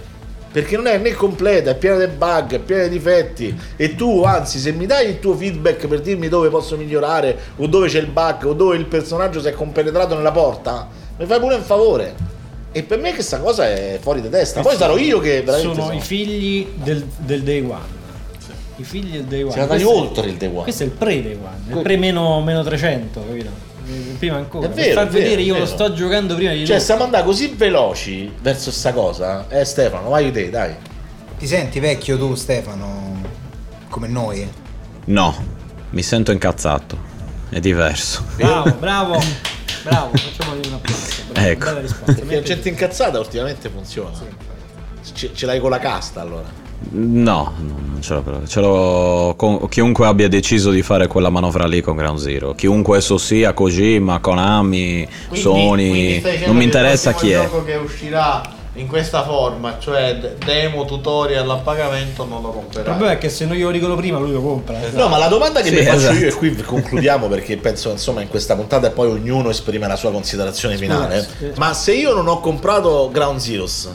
perché 0.52 0.76
non 0.76 0.86
è 0.86 0.96
né 0.96 1.12
completa, 1.12 1.70
è 1.72 1.76
piena 1.76 1.98
di 2.02 2.06
bug, 2.06 2.54
è 2.54 2.58
piena 2.60 2.84
di 2.84 2.88
difetti 2.88 3.54
e 3.76 3.94
tu 3.94 4.22
anzi 4.24 4.58
se 4.58 4.72
mi 4.72 4.86
dai 4.86 5.08
il 5.10 5.18
tuo 5.20 5.34
feedback 5.36 5.86
per 5.86 6.00
dirmi 6.00 6.28
dove 6.28 6.48
posso 6.48 6.78
migliorare 6.78 7.36
o 7.56 7.66
dove 7.66 7.88
c'è 7.88 7.98
il 7.98 8.06
bug 8.06 8.44
o 8.44 8.52
dove 8.54 8.76
il 8.76 8.86
personaggio 8.86 9.38
si 9.40 9.48
è 9.48 9.52
compenetrato 9.52 10.14
nella 10.14 10.32
porta, 10.32 10.88
mi 11.18 11.26
fai 11.26 11.40
pure 11.40 11.56
un 11.56 11.62
favore. 11.62 12.14
E 12.72 12.82
per 12.84 12.98
me 12.98 13.12
questa 13.12 13.38
cosa 13.38 13.68
è 13.68 13.98
fuori 14.00 14.22
di 14.22 14.30
testa. 14.30 14.60
Poi 14.62 14.76
sarò 14.76 14.96
io 14.96 15.18
che 15.18 15.42
veramente 15.42 15.74
sono 15.74 15.88
sono- 15.88 15.98
i 15.98 16.00
figli 16.00 16.66
del, 16.74 17.04
del 17.18 17.42
day 17.42 17.60
one. 17.60 17.94
I 18.76 18.82
figli 18.84 19.12
del 19.12 19.24
day 19.24 19.42
one. 19.42 19.50
Siamo 19.52 19.62
andati 19.72 19.82
Questo 19.82 20.02
è- 20.04 20.08
oltre 20.08 20.26
il 20.30 20.36
day 20.36 20.48
one. 20.48 20.62
Questo 20.62 20.82
è 20.82 20.86
il 20.86 20.92
pre-day 20.92 21.32
one, 21.34 21.56
il 21.66 21.72
Que- 21.72 21.82
pre 21.82 21.96
meno, 21.98 22.40
meno 22.42 22.62
300, 22.62 23.24
capito? 23.26 23.50
Prima 24.18 24.36
ancora. 24.36 24.66
È 24.66 24.68
per 24.70 24.76
vero, 24.84 24.94
far 24.94 25.06
è 25.06 25.10
vero, 25.10 25.22
vedere 25.24 25.42
io 25.42 25.58
lo 25.58 25.66
sto 25.66 25.92
giocando 25.92 26.34
prima 26.34 26.50
di 26.52 26.58
Cioè, 26.58 26.66
tutti. 26.66 26.80
stiamo 26.80 27.04
andando 27.04 27.26
così 27.26 27.54
veloci 27.56 28.32
verso 28.40 28.70
sta 28.70 28.92
cosa. 28.92 29.46
Eh 29.48 29.64
Stefano, 29.64 30.08
vai 30.08 30.30
te, 30.32 30.50
dai. 30.50 30.74
Ti 31.38 31.46
senti 31.46 31.78
vecchio 31.80 32.16
tu 32.18 32.34
Stefano 32.34 33.20
come 33.88 34.08
noi? 34.08 34.48
No, 35.06 35.34
mi 35.90 36.02
sento 36.02 36.32
incazzato. 36.32 36.98
È 37.48 37.60
diverso. 37.60 38.24
Bravo, 38.36 38.72
bravo, 38.78 39.22
bravo, 39.84 40.16
facciamogli 40.16 40.66
un 40.66 40.72
applauso. 40.74 41.22
Bravo, 41.32 41.48
Ecco. 41.48 41.64
Bella 41.66 41.80
risposta. 41.80 42.12
Perché 42.12 42.34
la 42.34 42.42
gente 42.42 42.68
incazzata 42.68 43.18
ultimamente 43.18 43.68
funziona. 43.68 44.18
Ce, 45.14 45.30
ce 45.32 45.46
l'hai 45.46 45.60
con 45.60 45.70
la 45.70 45.78
casta 45.78 46.20
allora. 46.20 46.64
No, 46.90 47.53
no, 47.59 47.74
non 47.86 47.98
ce 48.03 48.15
l'ho 48.15 48.23
però. 48.23 48.40
Ce 48.47 48.61
l'ho 48.61 49.35
con 49.36 49.66
chiunque 49.69 50.07
abbia 50.07 50.28
deciso 50.28 50.70
di 50.70 50.82
fare 50.82 51.07
quella 51.07 51.31
manovra 51.31 51.66
lì 51.66 51.81
con 51.81 51.97
Ground 51.97 52.19
Zero. 52.19 52.55
Chiunque 52.55 52.98
esso 52.98 53.16
sia, 53.19 53.53
Kojima, 53.55 54.19
Konami, 54.20 55.09
Quindi- 55.28 55.40
Sony. 55.40 55.89
quindi 56.20 56.44
non 56.47 56.55
mi 56.57 56.61
il 56.62 56.66
interessa 56.66 57.12
chi 57.15 57.31
è. 57.31 57.43
gioco 57.43 57.65
che 57.65 57.74
uscirà 57.77 58.43
in 58.74 58.86
questa 58.89 59.24
forma, 59.24 59.78
cioè 59.78 60.35
demo, 60.44 60.85
tutorial 60.85 61.48
a 61.48 61.55
pagamento, 61.57 62.27
non 62.27 62.43
lo 62.43 62.48
Il 62.48 62.55
comprerà. 62.55 62.90
problema 62.90 63.12
è 63.12 63.19
che 63.19 63.31
se 63.31 63.47
non 63.47 63.57
glielo 63.57 63.70
dicono 63.70 63.97
prima 63.97 64.19
lui 64.19 64.32
lo 64.32 64.43
compra. 64.43 64.78
No, 64.93 65.09
ma 65.09 65.16
la 65.16 65.28
domanda 65.28 65.62
che 65.62 65.70
Sì, 65.70 65.74
mi 65.77 65.82
faccio 65.82 65.97
esatto. 65.97 66.16
io 66.19 66.28
e 66.28 66.35
qui 66.35 66.55
concludiamo 66.57 67.27
perché 67.27 67.57
penso 67.57 67.90
insomma 67.90 68.20
in 68.20 68.28
questa 68.28 68.55
puntata 68.55 68.90
poi 68.90 69.09
ognuno 69.09 69.48
esprime 69.48 69.89
la 69.89 69.97
sua 69.97 70.11
considerazione 70.12 70.77
finale. 70.77 71.27
sì. 71.39 71.53
Ma 71.57 71.73
se 71.73 71.94
io 71.94 72.12
non 72.12 72.28
ho 72.28 72.39
comprato 72.40 73.09
Ground 73.11 73.40
Zeroes, 73.40 73.89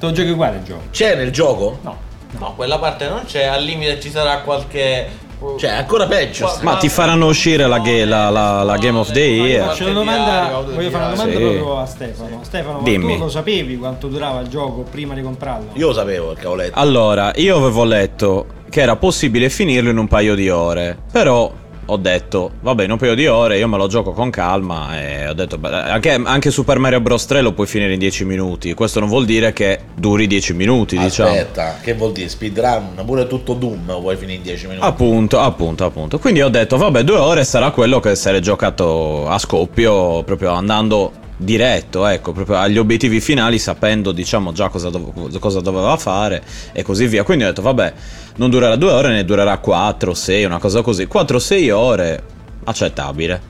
te 0.00 0.06
lo 0.06 0.12
giochi 0.12 0.30
uguale 0.30 0.56
il 0.56 0.62
gioco? 0.64 0.82
C'è 0.90 1.14
nel 1.14 1.30
gioco? 1.30 1.78
No. 1.82 2.08
No, 2.38 2.54
quella 2.56 2.78
parte 2.78 3.08
non 3.08 3.22
c'è, 3.26 3.44
al 3.44 3.62
limite 3.62 4.00
ci 4.00 4.10
sarà 4.10 4.38
qualche... 4.40 5.28
Cioè, 5.58 5.70
ancora 5.70 6.06
peggio. 6.06 6.50
Ma 6.60 6.76
ti 6.76 6.90
faranno 6.90 7.26
uscire 7.26 7.66
la, 7.66 7.78
ga- 7.78 8.04
la- 8.04 8.28
la- 8.28 8.62
la 8.62 8.76
Game 8.76 8.98
of 8.98 9.10
the 9.10 9.20
Year. 9.20 9.68
Faccio 9.68 9.84
una 9.84 9.92
domanda, 9.94 10.62
voglio 10.66 10.90
fare 10.90 11.04
una 11.04 11.14
domanda 11.14 11.32
Sì. 11.32 11.38
proprio 11.38 11.78
a 11.78 11.86
Stefano. 11.86 12.40
Stefano, 12.42 12.76
ma 12.78 12.82
Dimmi. 12.84 13.14
tu 13.16 13.22
lo 13.22 13.28
sapevi 13.30 13.78
quanto 13.78 14.08
durava 14.08 14.40
il 14.40 14.48
gioco 14.48 14.82
prima 14.82 15.14
di 15.14 15.22
comprarlo? 15.22 15.70
Io 15.72 15.86
lo 15.86 15.92
sapevo 15.94 16.32
perché 16.34 16.46
ho 16.46 16.54
letto. 16.54 16.78
Allora, 16.78 17.32
io 17.36 17.56
avevo 17.56 17.84
letto 17.84 18.46
che 18.68 18.82
era 18.82 18.96
possibile 18.96 19.48
finirlo 19.48 19.88
in 19.88 19.96
un 19.96 20.08
paio 20.08 20.34
di 20.34 20.50
ore, 20.50 20.98
però 21.10 21.50
ho 21.90 21.96
detto, 21.96 22.52
vabbè, 22.60 22.84
in 22.84 22.92
un 22.92 22.98
paio 22.98 23.14
di 23.14 23.26
ore 23.26 23.58
io 23.58 23.66
me 23.66 23.76
lo 23.76 23.88
gioco 23.88 24.12
con 24.12 24.30
calma 24.30 25.00
e 25.00 25.28
ho 25.28 25.32
detto, 25.32 25.58
beh, 25.58 25.68
anche, 25.68 26.20
anche 26.24 26.50
Super 26.52 26.78
Mario 26.78 27.00
Bros 27.00 27.26
3 27.26 27.40
lo 27.40 27.52
puoi 27.52 27.66
finire 27.66 27.94
in 27.94 27.98
10 27.98 28.24
minuti, 28.24 28.74
questo 28.74 29.00
non 29.00 29.08
vuol 29.08 29.24
dire 29.24 29.52
che 29.52 29.80
duri 29.94 30.28
10 30.28 30.54
minuti, 30.54 30.96
diciamo. 30.96 31.30
Aspetta, 31.30 31.78
che 31.82 31.94
vuol 31.94 32.12
dire? 32.12 32.28
Speedrun, 32.28 33.02
pure 33.04 33.26
tutto 33.26 33.54
Doom 33.54 33.86
lo 33.86 34.00
vuoi 34.00 34.16
finire 34.16 34.36
in 34.36 34.42
10 34.42 34.66
minuti. 34.68 34.86
Appunto, 34.86 35.40
appunto, 35.40 35.84
appunto. 35.84 36.18
Quindi 36.20 36.42
ho 36.42 36.48
detto, 36.48 36.76
vabbè, 36.76 37.02
due 37.02 37.16
ore 37.16 37.44
sarà 37.44 37.70
quello 37.72 37.98
che 37.98 38.10
essere 38.10 38.38
giocato 38.40 39.28
a 39.28 39.38
scoppio, 39.38 40.22
proprio 40.22 40.52
andando 40.52 41.12
diretto, 41.40 42.06
ecco, 42.06 42.32
proprio 42.32 42.58
agli 42.58 42.76
obiettivi 42.78 43.20
finali, 43.20 43.58
sapendo, 43.58 44.12
diciamo, 44.12 44.52
già 44.52 44.68
cosa, 44.68 44.90
dov- 44.90 45.38
cosa 45.38 45.60
doveva 45.60 45.96
fare 45.96 46.42
e 46.72 46.82
così 46.82 47.06
via. 47.06 47.22
Quindi 47.24 47.44
ho 47.44 47.48
detto, 47.48 47.62
vabbè, 47.62 47.92
non 48.36 48.50
durerà 48.50 48.76
due 48.76 48.92
ore, 48.92 49.08
ne 49.08 49.24
durerà 49.24 49.56
4, 49.58 50.12
6, 50.14 50.44
una 50.44 50.58
cosa 50.58 50.82
così. 50.82 51.08
4-6 51.10 51.70
ore, 51.72 52.22
accettabile. 52.64 53.40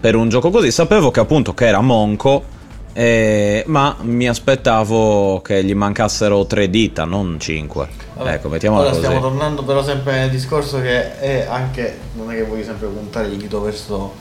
Per 0.00 0.14
un 0.14 0.28
gioco 0.28 0.50
così, 0.50 0.70
sapevo 0.70 1.10
che 1.10 1.20
appunto 1.20 1.52
che 1.52 1.66
era 1.66 1.80
monco, 1.80 2.44
eh, 2.92 3.64
ma 3.66 3.96
mi 4.02 4.28
aspettavo 4.28 5.40
che 5.42 5.62
gli 5.64 5.74
mancassero 5.74 6.46
tre 6.46 6.70
dita, 6.70 7.04
non 7.04 7.36
5. 7.38 7.88
Vabbè, 8.16 8.32
Ecco, 8.34 8.48
mettiamola 8.48 8.82
Ora 8.82 8.90
così. 8.90 9.02
stiamo 9.04 9.20
tornando 9.20 9.62
però 9.64 9.82
sempre 9.82 10.20
nel 10.20 10.30
discorso 10.30 10.80
che 10.80 11.18
è 11.18 11.46
anche, 11.48 11.98
non 12.14 12.30
è 12.30 12.36
che 12.36 12.44
voglio 12.44 12.64
sempre 12.64 12.86
puntare 12.88 13.28
il 13.28 13.36
dito 13.36 13.60
verso 13.60 14.14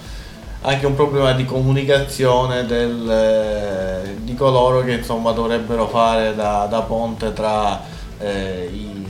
anche 0.61 0.85
un 0.85 0.93
problema 0.95 1.31
di 1.33 1.45
comunicazione 1.45 2.65
del, 2.65 3.09
eh, 3.09 4.15
di 4.23 4.35
coloro 4.35 4.81
che 4.83 4.93
insomma 4.93 5.31
dovrebbero 5.31 5.87
fare 5.87 6.35
da, 6.35 6.65
da 6.69 6.81
ponte 6.81 7.31
tra 7.31 7.81
eh, 8.19 8.69
i, 8.71 9.05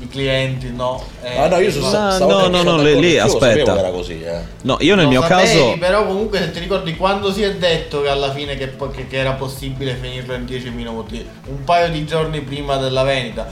i 0.00 0.08
clienti, 0.08 0.72
no? 0.72 1.00
E- 1.22 1.38
Ah 1.38 1.46
no, 1.48 1.58
io 1.58 1.70
sono 1.70 1.86
No, 1.86 2.10
stavo 2.10 2.32
no, 2.32 2.48
no, 2.48 2.62
no, 2.62 2.82
lì- 2.82 2.98
lì, 2.98 3.16
aspetta. 3.18 3.90
così, 3.90 4.22
eh. 4.22 4.40
No, 4.62 4.76
io 4.80 4.96
nel 4.96 5.04
Lo 5.04 5.10
mio 5.10 5.20
sapevi, 5.22 5.42
caso... 5.48 5.76
Però 5.78 6.04
comunque 6.04 6.38
se 6.40 6.50
ti 6.50 6.58
ricordi 6.58 6.96
quando 6.96 7.32
si 7.32 7.42
è 7.42 7.54
detto 7.54 8.02
che 8.02 8.08
alla 8.08 8.32
fine 8.32 8.56
che, 8.56 8.74
che- 8.92 9.06
che 9.06 9.16
era 9.16 9.32
possibile 9.34 9.94
finirlo 9.94 10.34
in 10.34 10.44
10 10.46 10.70
minuti, 10.70 11.24
un 11.46 11.62
paio 11.62 11.90
di 11.90 12.04
giorni 12.06 12.40
prima 12.40 12.76
della 12.76 13.04
vendita. 13.04 13.46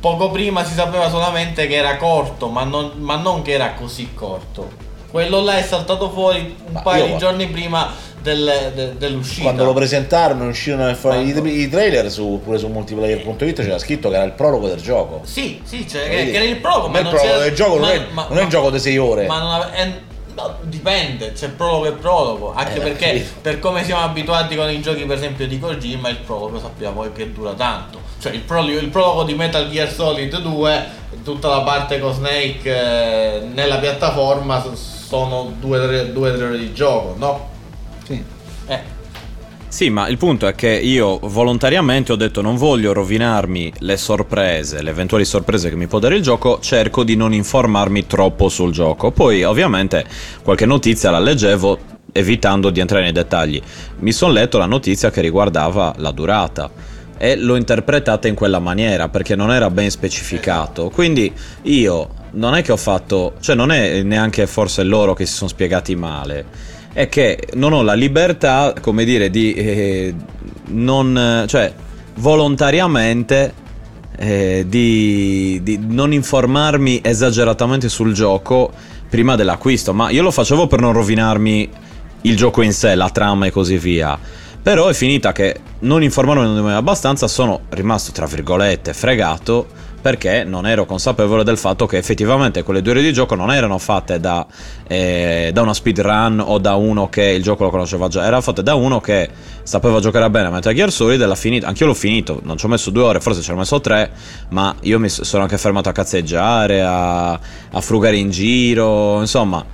Poco 0.00 0.30
prima 0.30 0.62
si 0.64 0.74
sapeva 0.74 1.08
solamente 1.08 1.66
che 1.66 1.76
era 1.76 1.96
corto, 1.96 2.48
ma 2.48 2.64
non, 2.64 2.92
ma 2.96 3.16
non 3.16 3.40
che 3.40 3.52
era 3.52 3.72
così 3.72 4.12
corto. 4.12 4.92
Quello 5.14 5.42
là 5.44 5.58
è 5.58 5.62
saltato 5.62 6.10
fuori 6.10 6.40
un 6.66 6.72
Ma 6.72 6.80
paio 6.80 7.04
io- 7.04 7.12
di 7.12 7.18
giorni 7.18 7.46
prima 7.46 7.88
del- 8.20 8.72
de- 8.74 8.96
dell'uscita. 8.98 9.42
Quando 9.42 9.62
lo 9.62 9.72
presentarono 9.72 10.48
uscirono 10.48 10.90
i, 10.90 11.60
i 11.60 11.68
trailer 11.68 12.10
su, 12.10 12.40
pure 12.42 12.58
su 12.58 12.66
multiplayer.it 12.66 13.62
c'era 13.62 13.78
scritto 13.78 14.08
che 14.08 14.16
era 14.16 14.24
il 14.24 14.32
prologo 14.32 14.66
del 14.66 14.80
gioco. 14.82 15.20
Sì, 15.22 15.60
sì, 15.62 15.86
cioè, 15.88 16.08
che, 16.08 16.30
che 16.32 16.34
era 16.34 16.44
il 16.44 16.56
prologo, 16.56 16.88
Non 16.88 16.92
ma 16.94 16.98
è 16.98 17.00
il 17.02 17.06
non 17.06 17.14
prologo 17.14 17.38
del 17.44 17.54
gioco, 17.54 17.70
non 17.78 17.80
ma- 17.86 17.92
è- 17.92 18.06
ma- 18.10 18.26
non 18.28 18.38
è 18.38 18.42
un 18.42 18.48
gioco 18.48 18.70
di 18.72 18.78
sei 18.80 18.98
ore. 18.98 19.26
Ma 19.28 19.38
non 19.38 19.52
ave- 19.52 19.76
eh, 19.76 19.92
no, 20.34 20.56
dipende, 20.62 21.30
c'è 21.32 21.48
prologo 21.50 21.86
e 21.86 21.92
prologo, 21.92 22.52
anche 22.52 22.78
Eh, 22.78 22.80
perché 22.80 23.06
capito. 23.06 23.30
per 23.40 23.58
come 23.60 23.84
siamo 23.84 24.02
abituati 24.02 24.56
con 24.56 24.68
i 24.68 24.80
giochi 24.82 25.04
per 25.04 25.16
esempio 25.16 25.46
di 25.46 25.60
Kojima, 25.60 26.08
il 26.08 26.16
prologo 26.26 26.58
sappiamo 26.58 27.06
che 27.14 27.32
dura 27.32 27.52
tanto. 27.52 28.00
Cioè 28.18 28.32
il 28.32 28.40
prologo, 28.40 28.78
il 28.80 28.88
prologo 28.88 29.22
di 29.22 29.34
Metal 29.34 29.70
Gear 29.70 29.88
Solid 29.92 30.36
2, 30.40 30.84
tutta 31.22 31.46
la 31.46 31.60
parte 31.60 32.00
con 32.00 32.12
Snake 32.12 32.62
eh, 32.64 33.40
nella 33.52 33.76
piattaforma 33.76 34.60
sono 35.06 35.54
2-3 35.60 36.16
ore 36.16 36.58
di 36.58 36.72
gioco, 36.72 37.14
no? 37.18 37.48
Sì. 38.04 38.22
Eh, 38.66 38.80
Sì, 39.68 39.90
ma 39.90 40.06
il 40.08 40.18
punto 40.18 40.46
è 40.46 40.54
che 40.54 40.70
io 40.70 41.18
volontariamente 41.18 42.12
ho 42.12 42.16
detto 42.16 42.40
non 42.40 42.56
voglio 42.56 42.92
rovinarmi 42.92 43.72
le 43.80 43.96
sorprese, 43.96 44.82
le 44.82 44.90
eventuali 44.90 45.24
sorprese 45.24 45.68
che 45.68 45.74
mi 45.76 45.88
può 45.88 45.98
dare 45.98 46.14
il 46.16 46.22
gioco, 46.22 46.60
cerco 46.60 47.02
di 47.02 47.16
non 47.16 47.34
informarmi 47.34 48.06
troppo 48.06 48.48
sul 48.48 48.72
gioco. 48.72 49.10
Poi 49.10 49.42
ovviamente 49.42 50.04
qualche 50.42 50.64
notizia 50.64 51.10
la 51.10 51.18
leggevo 51.18 51.92
evitando 52.12 52.70
di 52.70 52.78
entrare 52.80 53.02
nei 53.02 53.12
dettagli. 53.12 53.60
Mi 53.98 54.12
sono 54.12 54.32
letto 54.32 54.58
la 54.58 54.66
notizia 54.66 55.10
che 55.10 55.20
riguardava 55.20 55.94
la 55.98 56.12
durata 56.12 56.70
e 57.18 57.36
l'ho 57.36 57.56
interpretata 57.56 58.28
in 58.28 58.34
quella 58.36 58.60
maniera 58.60 59.08
perché 59.08 59.34
non 59.34 59.50
era 59.52 59.70
ben 59.70 59.90
specificato. 59.90 60.88
Quindi 60.90 61.32
io 61.62 62.22
non 62.34 62.54
è 62.54 62.62
che 62.62 62.72
ho 62.72 62.76
fatto, 62.76 63.34
cioè 63.40 63.56
non 63.56 63.72
è 63.72 64.02
neanche 64.02 64.46
forse 64.46 64.82
loro 64.82 65.14
che 65.14 65.26
si 65.26 65.34
sono 65.34 65.48
spiegati 65.48 65.94
male 65.96 66.72
è 66.94 67.08
che 67.08 67.48
non 67.54 67.72
ho 67.72 67.82
la 67.82 67.94
libertà, 67.94 68.72
come 68.80 69.04
dire, 69.04 69.28
di 69.28 69.52
eh, 69.52 70.14
non, 70.68 71.44
cioè, 71.48 71.74
volontariamente 72.14 73.52
eh, 74.16 74.64
di, 74.68 75.60
di 75.62 75.80
non 75.84 76.12
informarmi 76.12 77.00
esageratamente 77.02 77.88
sul 77.88 78.14
gioco 78.14 78.72
prima 79.10 79.34
dell'acquisto, 79.34 79.92
ma 79.92 80.10
io 80.10 80.22
lo 80.22 80.30
facevo 80.30 80.68
per 80.68 80.80
non 80.80 80.92
rovinarmi 80.92 81.68
il 82.22 82.36
gioco 82.36 82.62
in 82.62 82.72
sé, 82.72 82.94
la 82.94 83.10
trama 83.10 83.46
e 83.46 83.50
così 83.50 83.76
via. 83.76 84.16
Però 84.62 84.86
è 84.86 84.94
finita 84.94 85.32
che 85.32 85.60
non 85.80 86.00
informarmi 86.02 86.72
abbastanza, 86.72 87.26
sono 87.26 87.62
rimasto 87.70 88.12
tra 88.12 88.26
virgolette 88.26 88.94
fregato 88.94 89.66
perché 90.04 90.44
non 90.44 90.66
ero 90.66 90.84
consapevole 90.84 91.44
del 91.44 91.56
fatto 91.56 91.86
che 91.86 91.96
effettivamente 91.96 92.62
quelle 92.62 92.82
due 92.82 92.92
ore 92.92 93.00
di 93.00 93.10
gioco 93.10 93.34
non 93.34 93.50
erano 93.50 93.78
fatte 93.78 94.20
da, 94.20 94.46
eh, 94.86 95.48
da 95.50 95.62
una 95.62 95.72
speedrun 95.72 96.44
o 96.44 96.58
da 96.58 96.74
uno 96.74 97.08
che 97.08 97.22
il 97.24 97.42
gioco 97.42 97.64
lo 97.64 97.70
conosceva 97.70 98.08
già, 98.08 98.22
erano 98.22 98.42
fatte 98.42 98.62
da 98.62 98.74
uno 98.74 99.00
che 99.00 99.30
sapeva 99.62 100.00
giocare 100.00 100.28
bene 100.28 100.48
a 100.48 100.50
Metal 100.50 100.74
Gear 100.74 100.92
Solid 100.92 101.22
e 101.22 101.24
l'ha 101.24 101.34
finito. 101.34 101.64
Anch'io 101.64 101.86
l'ho 101.86 101.94
finito, 101.94 102.40
non 102.42 102.58
ci 102.58 102.66
ho 102.66 102.68
messo 102.68 102.90
due 102.90 103.02
ore, 103.02 103.20
forse 103.20 103.40
ci 103.40 103.50
ho 103.50 103.56
messo 103.56 103.80
tre, 103.80 104.10
ma 104.50 104.74
io 104.82 104.98
mi 104.98 105.08
sono 105.08 105.42
anche 105.44 105.56
fermato 105.56 105.88
a 105.88 105.92
cazzeggiare, 105.92 106.82
a, 106.82 107.32
a 107.32 107.80
frugare 107.80 108.18
in 108.18 108.28
giro, 108.28 109.20
insomma, 109.20 109.64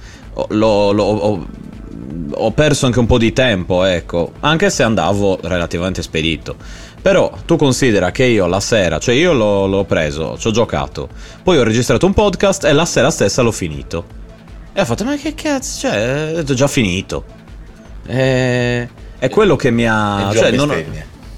l'ho- 0.46 0.92
l'ho- 0.92 1.02
ho, 1.02 1.46
ho 2.32 2.50
perso 2.52 2.86
anche 2.86 3.00
un 3.00 3.06
po' 3.06 3.18
di 3.18 3.32
tempo, 3.32 3.82
ecco, 3.82 4.30
anche 4.40 4.70
se 4.70 4.84
andavo 4.84 5.40
relativamente 5.42 6.02
spedito. 6.02 6.54
Però 7.02 7.32
tu 7.46 7.56
considera 7.56 8.10
che 8.10 8.24
io 8.24 8.46
la 8.46 8.60
sera, 8.60 8.98
cioè 8.98 9.14
io 9.14 9.32
l'ho, 9.32 9.66
l'ho 9.66 9.84
preso, 9.84 10.36
ci 10.38 10.48
ho 10.48 10.50
giocato, 10.50 11.08
poi 11.42 11.56
ho 11.58 11.62
registrato 11.62 12.04
un 12.04 12.12
podcast 12.12 12.64
e 12.64 12.72
la 12.72 12.84
sera 12.84 13.10
stessa 13.10 13.40
l'ho 13.40 13.52
finito. 13.52 14.04
E 14.72 14.80
ho 14.82 14.84
fatto, 14.84 15.04
ma 15.04 15.16
che 15.16 15.34
cazzo, 15.34 15.80
cioè, 15.80 16.34
ho 16.36 16.42
già 16.54 16.66
finito. 16.68 17.24
E, 18.06 18.88
è 19.18 19.28
quello 19.30 19.56
che 19.56 19.70
mi 19.70 19.86
ha... 19.88 20.28
Giù 20.30 20.38
cioè, 20.38 20.50
non- 20.52 20.84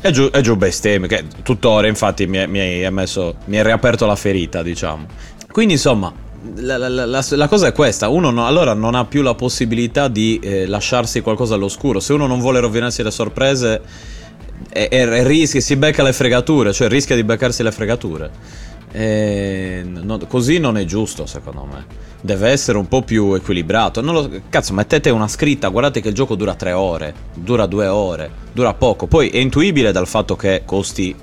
è 0.01 0.11
giù, 0.11 0.31
è 0.31 0.41
giù 0.41 0.57
bestemmie, 0.57 1.07
che 1.09 1.25
tuttora 1.45 1.87
infatti 1.87 2.27
mi, 2.27 2.45
mi 2.49 2.91
messo, 2.91 3.37
mi 3.45 3.57
hai 3.57 3.63
riaperto 3.63 4.05
la 4.05 4.17
ferita, 4.17 4.61
diciamo. 4.63 5.07
Quindi 5.53 5.75
insomma, 5.75 6.13
la, 6.57 6.77
la- 6.77 6.89
la- 6.89 7.07
la- 7.07 7.25
la 7.31 7.47
cosa 7.49 7.69
è 7.69 7.73
questa, 7.73 8.09
uno 8.09 8.31
no- 8.31 8.47
allora 8.47 8.75
non 8.75 8.97
ha 8.97 9.05
più 9.05 9.23
la 9.23 9.35
possibilità 9.35 10.09
di 10.09 10.41
eh, 10.43 10.67
lasciarsi 10.67 11.21
qualcosa 11.21 11.55
all'oscuro, 11.55 12.01
se 12.01 12.13
uno 12.15 12.27
non 12.27 12.41
vuole 12.41 12.59
rovinarsi 12.59 13.01
le 13.05 13.13
sorprese 13.13 13.81
e, 14.71 14.89
e 14.91 15.25
rischia, 15.27 15.61
si 15.61 15.77
becca 15.77 16.03
le 16.03 16.13
fregature, 16.13 16.73
cioè 16.73 16.89
rischia 16.89 17.15
di 17.17 17.25
beccarsi 17.25 17.63
le 17.63 17.73
fregature. 17.73 18.31
E 18.95 19.83
no- 19.85 20.19
così 20.29 20.59
non 20.59 20.77
è 20.77 20.85
giusto 20.85 21.25
secondo 21.27 21.65
me. 21.71 21.85
Deve 22.21 22.51
essere 22.51 22.79
un 22.79 22.87
po' 22.89 23.03
più 23.03 23.35
equilibrato. 23.35 24.01
Non 24.01 24.15
lo- 24.15 24.31
cazzo, 24.49 24.75
mettete 24.75 25.11
una 25.11 25.27
scritta, 25.29 25.69
guardate 25.69 26.01
che 26.01 26.09
il 26.09 26.15
gioco 26.15 26.35
dura 26.35 26.55
tre 26.55 26.73
ore, 26.73 27.15
dura 27.35 27.67
due 27.67 27.87
ore, 27.87 28.31
dura 28.53 28.75
poco. 28.75 29.07
Poi 29.07 29.29
è 29.31 29.39
intuibile 29.39 29.93
dal 29.93 30.07
fatto 30.07 30.37
che 30.37 30.63
costi 30.65 31.15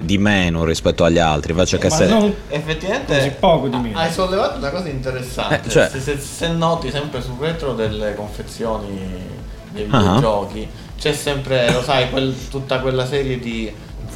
di 0.00 0.16
meno 0.16 0.64
rispetto 0.64 1.04
agli 1.04 1.18
altri, 1.18 1.50
invece 1.52 1.76
che 1.76 1.88
Ma 1.88 1.94
se... 1.96 2.06
non 2.06 2.32
effettivamente 2.48 3.16
così 3.16 3.30
poco 3.38 3.68
di 3.68 3.76
meno. 3.76 3.98
hai 3.98 4.10
sollevato 4.12 4.58
una 4.58 4.70
cosa 4.70 4.88
interessante. 4.88 5.60
Eh, 5.66 5.68
cioè- 5.70 5.88
se, 5.90 6.00
se- 6.00 6.18
se 6.18 6.48
noti 6.48 6.90
sempre 6.90 7.20
sul 7.20 7.34
retro 7.38 7.74
delle 7.74 8.14
confezioni 8.14 8.98
dei 9.72 9.86
Ah. 9.90 9.98
videogiochi, 9.98 10.68
c'è 10.98 11.12
sempre, 11.12 11.70
lo 11.72 11.82
sai, 11.82 12.10
quel- 12.10 12.34
tutta 12.50 12.80
quella 12.80 13.06
serie 13.06 13.38
di 13.38 13.72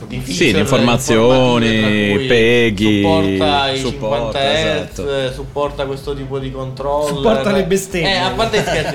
di 0.08 0.16
Sì, 0.16 0.32
feature 0.32 0.52
di 0.54 0.58
informazioni, 0.58 2.26
peghi, 2.26 3.02
supporta 3.02 3.70
i 3.70 3.78
supporta, 3.78 4.40
50 4.40 4.40
Hz, 4.40 4.98
esatto. 4.98 5.32
supporta 5.32 5.86
questo 5.86 6.12
tipo 6.14 6.38
di 6.40 6.50
controller 6.50 7.14
Supporta 7.14 7.52
le 7.52 7.64
bestemmie. 7.64 8.12
eh, 8.12 8.16
a 8.18 8.30
parte 8.30 8.58
gli 8.58 8.62
scherzi 8.62 8.94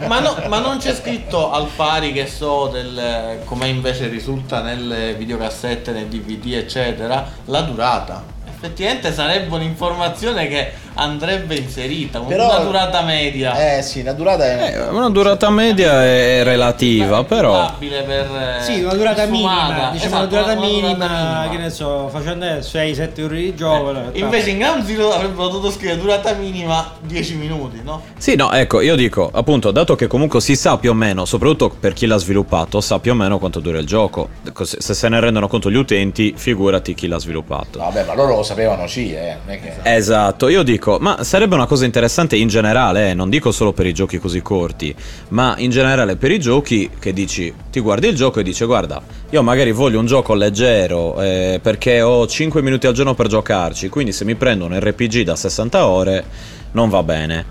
ma, 0.00 0.06
ma 0.06 0.20
no- 0.20 0.36
ma 0.48 0.58
non 0.58 0.76
c'è 0.76 0.94
scritto 0.94 1.50
al 1.50 1.68
pari 1.74 2.12
che 2.12 2.26
so 2.26 2.68
del 2.70 3.38
come 3.46 3.68
invece 3.68 4.08
risulta 4.08 4.60
nelle 4.60 5.14
videocassette, 5.14 5.92
nei 5.92 6.08
DVD 6.08 6.52
eccetera 6.56 7.26
la 7.46 7.62
durata 7.62 8.22
effettivamente 8.60 9.12
sarebbe 9.12 9.54
un'informazione 9.54 10.48
che 10.48 10.72
andrebbe 10.94 11.54
inserita 11.54 12.18
Però- 12.18 12.46
una 12.56 12.64
durata 12.64 13.02
media 13.02 13.76
Eh 13.76 13.82
sì, 13.82 14.02
la 14.02 14.12
durata 14.12 14.44
è... 14.44 14.74
Eh, 14.74 14.88
Una 14.88 15.08
durata 15.10 15.48
media 15.48 16.04
è 16.04 16.42
relativa, 16.42 17.22
però. 17.22 17.72
per 17.78 17.92
eh, 17.92 18.62
Sì, 18.62 18.82
una 18.82 18.94
durata 18.94 19.22
sfumata. 19.24 19.64
minima, 19.72 19.90
diciamo 19.92 19.96
Esatto, 19.96 20.16
una 20.16 20.26
durata 20.26 20.52
una 20.52 20.54
durata 20.66 20.66
minima, 20.66 21.06
minima. 21.06 21.48
che 21.50 21.56
ne 21.58 21.70
so, 21.70 22.08
facendo 22.08 22.46
6-7 22.46 23.22
ore 23.24 23.36
di 23.36 23.54
gioco. 23.54 23.90
eh, 24.12 24.18
Invece 24.18 24.50
in 24.50 24.58
Ground 24.58 24.88
avrebbero 25.12 25.48
dovuto 25.48 25.70
scrivere 25.70 25.98
durata 26.00 26.32
minima 26.32 26.94
10 27.00 27.34
minuti, 27.36 27.80
no? 27.84 28.02
Sì, 28.18 28.34
no, 28.34 28.50
ecco, 28.52 28.80
io 28.80 28.96
dico, 28.96 29.30
appunto, 29.32 29.70
dato 29.70 29.94
che 29.94 30.08
comunque 30.08 30.40
si 30.40 30.56
sa 30.56 30.78
più 30.78 30.90
o 30.90 30.94
meno, 30.94 31.24
soprattutto 31.24 31.70
per 31.78 31.92
chi 31.92 32.06
l'ha 32.06 32.16
sviluppato, 32.18 32.80
sa 32.80 32.98
più 32.98 33.12
o 33.12 33.14
meno 33.14 33.38
quanto 33.38 33.60
dura 33.60 33.78
il 33.78 33.86
gioco. 33.86 34.28
Se 34.62 34.78
se 34.80 34.94
se 34.94 35.08
ne 35.08 35.20
rendono 35.20 35.46
conto 35.46 35.70
gli 35.70 35.76
utenti, 35.76 36.34
figurati 36.36 36.94
chi 36.94 37.06
l'ha 37.06 37.18
sviluppato. 37.18 37.78
Vabbè, 37.78 38.04
ma 38.04 38.14
loro 38.14 38.34
lo 38.36 38.42
sapevano, 38.48 38.86
sì, 38.86 39.12
eh. 39.12 39.36
Che... 39.46 39.72
Esatto, 39.82 40.48
io 40.48 40.62
dico, 40.62 40.96
ma 40.98 41.22
sarebbe 41.22 41.54
una 41.54 41.66
cosa 41.66 41.84
interessante 41.84 42.34
in 42.36 42.48
generale, 42.48 43.10
eh, 43.10 43.14
non 43.14 43.28
dico 43.28 43.52
solo 43.52 43.72
per 43.72 43.84
i 43.84 43.92
giochi 43.92 44.18
così 44.18 44.40
corti, 44.40 44.94
ma 45.28 45.54
in 45.58 45.70
generale 45.70 46.16
per 46.16 46.30
i 46.30 46.40
giochi 46.40 46.88
che 46.98 47.12
dici, 47.12 47.52
ti 47.70 47.80
guardi 47.80 48.08
il 48.08 48.14
gioco 48.14 48.40
e 48.40 48.42
dici, 48.42 48.64
guarda, 48.64 49.02
io 49.28 49.42
magari 49.42 49.70
voglio 49.72 49.98
un 49.98 50.06
gioco 50.06 50.32
leggero 50.32 51.20
eh, 51.20 51.60
perché 51.62 52.00
ho 52.00 52.26
5 52.26 52.62
minuti 52.62 52.86
al 52.86 52.94
giorno 52.94 53.14
per 53.14 53.26
giocarci, 53.26 53.90
quindi 53.90 54.12
se 54.12 54.24
mi 54.24 54.34
prendo 54.34 54.64
un 54.64 54.80
RPG 54.80 55.20
da 55.22 55.36
60 55.36 55.86
ore 55.86 56.24
non 56.72 56.88
va 56.88 57.02
bene. 57.02 57.44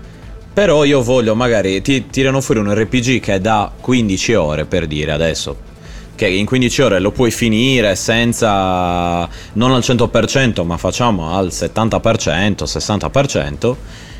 Però 0.52 0.82
io 0.82 1.00
voglio 1.02 1.36
magari, 1.36 1.80
ti 1.80 2.08
tirano 2.08 2.40
fuori 2.40 2.60
un 2.60 2.74
RPG 2.74 3.20
che 3.20 3.34
è 3.34 3.40
da 3.40 3.70
15 3.80 4.34
ore 4.34 4.64
per 4.64 4.88
dire 4.88 5.12
adesso, 5.12 5.56
che 6.18 6.26
in 6.26 6.46
15 6.46 6.82
ore 6.82 6.98
lo 6.98 7.12
puoi 7.12 7.30
finire 7.30 7.94
senza 7.94 9.28
non 9.52 9.70
al 9.70 9.82
100% 9.82 10.64
ma 10.64 10.76
facciamo 10.76 11.36
al 11.36 11.46
70% 11.46 12.64
60% 12.64 13.76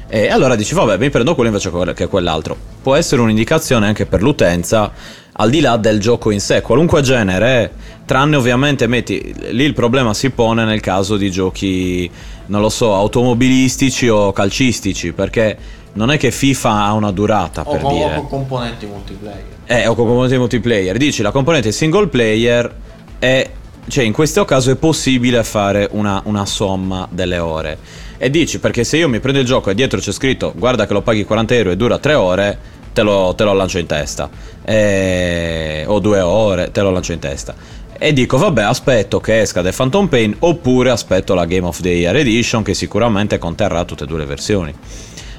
e 0.07 0.29
allora 0.29 0.55
dici 0.55 0.75
vabbè 0.75 0.97
mi 0.97 1.11
prendo 1.11 1.35
quello 1.35 1.51
invece 1.51 1.71
che 1.93 2.07
quell'altro. 2.07 2.57
Può 2.81 2.95
essere 2.95 3.21
un'indicazione 3.21 3.87
anche 3.87 4.07
per 4.07 4.23
l'utenza 4.23 4.93
al 5.33 5.51
di 5.51 5.61
là 5.61 5.77
del 5.77 5.99
gioco 5.99 6.31
in 6.31 6.41
sé. 6.41 6.63
Qualunque 6.63 7.03
genere 7.03 7.73
tranne 8.07 8.37
ovviamente 8.37 8.87
metti 8.87 9.35
lì 9.51 9.65
il 9.65 9.75
problema 9.75 10.15
si 10.15 10.31
pone 10.31 10.65
nel 10.65 10.81
caso 10.81 11.17
di 11.17 11.31
giochi 11.33 12.09
non 12.47 12.61
lo 12.61 12.71
so 12.71 12.95
automobilistici 12.95 14.09
o 14.09 14.33
calcistici 14.33 15.13
perché 15.13 15.59
non 15.95 16.11
è 16.11 16.19
che 16.19 16.31
FIFA 16.31 16.71
ha 16.85 16.93
una 16.93 17.11
durata 17.11 17.63
O 17.63 17.71
per 17.73 17.81
con, 17.81 17.93
o 17.93 17.97
dire 17.97 18.15
con 18.17 18.29
componenti 18.29 18.87
multiplayer. 18.87 19.45
eh, 19.67 19.87
o 19.87 19.95
con 19.95 20.07
componente 20.07 20.39
multiplayer. 20.39 20.97
Dici 20.97 21.23
la 21.23 21.31
componente 21.31 21.73
single 21.73 22.09
player 22.09 22.73
è. 23.19 23.51
Cioè, 23.89 24.05
in 24.05 24.13
questo 24.13 24.45
caso 24.45 24.71
è 24.71 24.77
possibile 24.77 25.43
fare 25.45 25.89
una, 25.93 26.21
una 26.27 26.45
somma 26.45 27.09
delle 27.11 27.39
ore. 27.39 27.79
E 28.19 28.29
dici, 28.29 28.59
perché 28.59 28.85
se 28.85 28.99
io 28.99 29.09
mi 29.09 29.19
prendo 29.19 29.41
il 29.41 29.47
gioco 29.47 29.71
e 29.71 29.75
dietro 29.75 29.99
c'è 29.99 30.13
scritto 30.13 30.53
guarda 30.55 30.87
che 30.87 30.93
lo 30.93 31.01
paghi 31.01 31.25
40 31.25 31.55
euro 31.55 31.71
e 31.71 31.77
dura 31.77 31.99
3 31.99 32.13
ore, 32.15 32.59
te 32.93 33.01
lo, 33.03 33.33
te 33.35 33.45
lo 33.45 33.55
lancio 33.55 33.79
in 33.79 33.87
testa. 33.87 34.29
Eh, 34.63 35.85
o 35.87 35.99
2 36.01 36.21
ore, 36.21 36.71
te 36.71 36.83
lo 36.83 36.91
lancio 36.91 37.13
in 37.13 37.19
testa. 37.19 37.55
E 37.99 38.13
dico, 38.13 38.37
vabbè, 38.37 38.63
aspetto 38.63 39.21
che 39.21 39.41
esca 39.41 39.63
The 39.63 39.73
Phantom 39.73 40.07
Pain 40.09 40.37
oppure 40.41 40.91
aspetto 40.91 41.33
la 41.35 41.47
Game 41.47 41.67
of 41.67 41.81
the 41.81 41.89
Year 41.89 42.15
Edition 42.15 42.63
che 42.63 42.75
sicuramente 42.75 43.39
conterrà 43.39 43.85
tutte 43.85 44.05
e 44.05 44.07
due 44.07 44.19
le 44.19 44.27
versioni. 44.27 44.75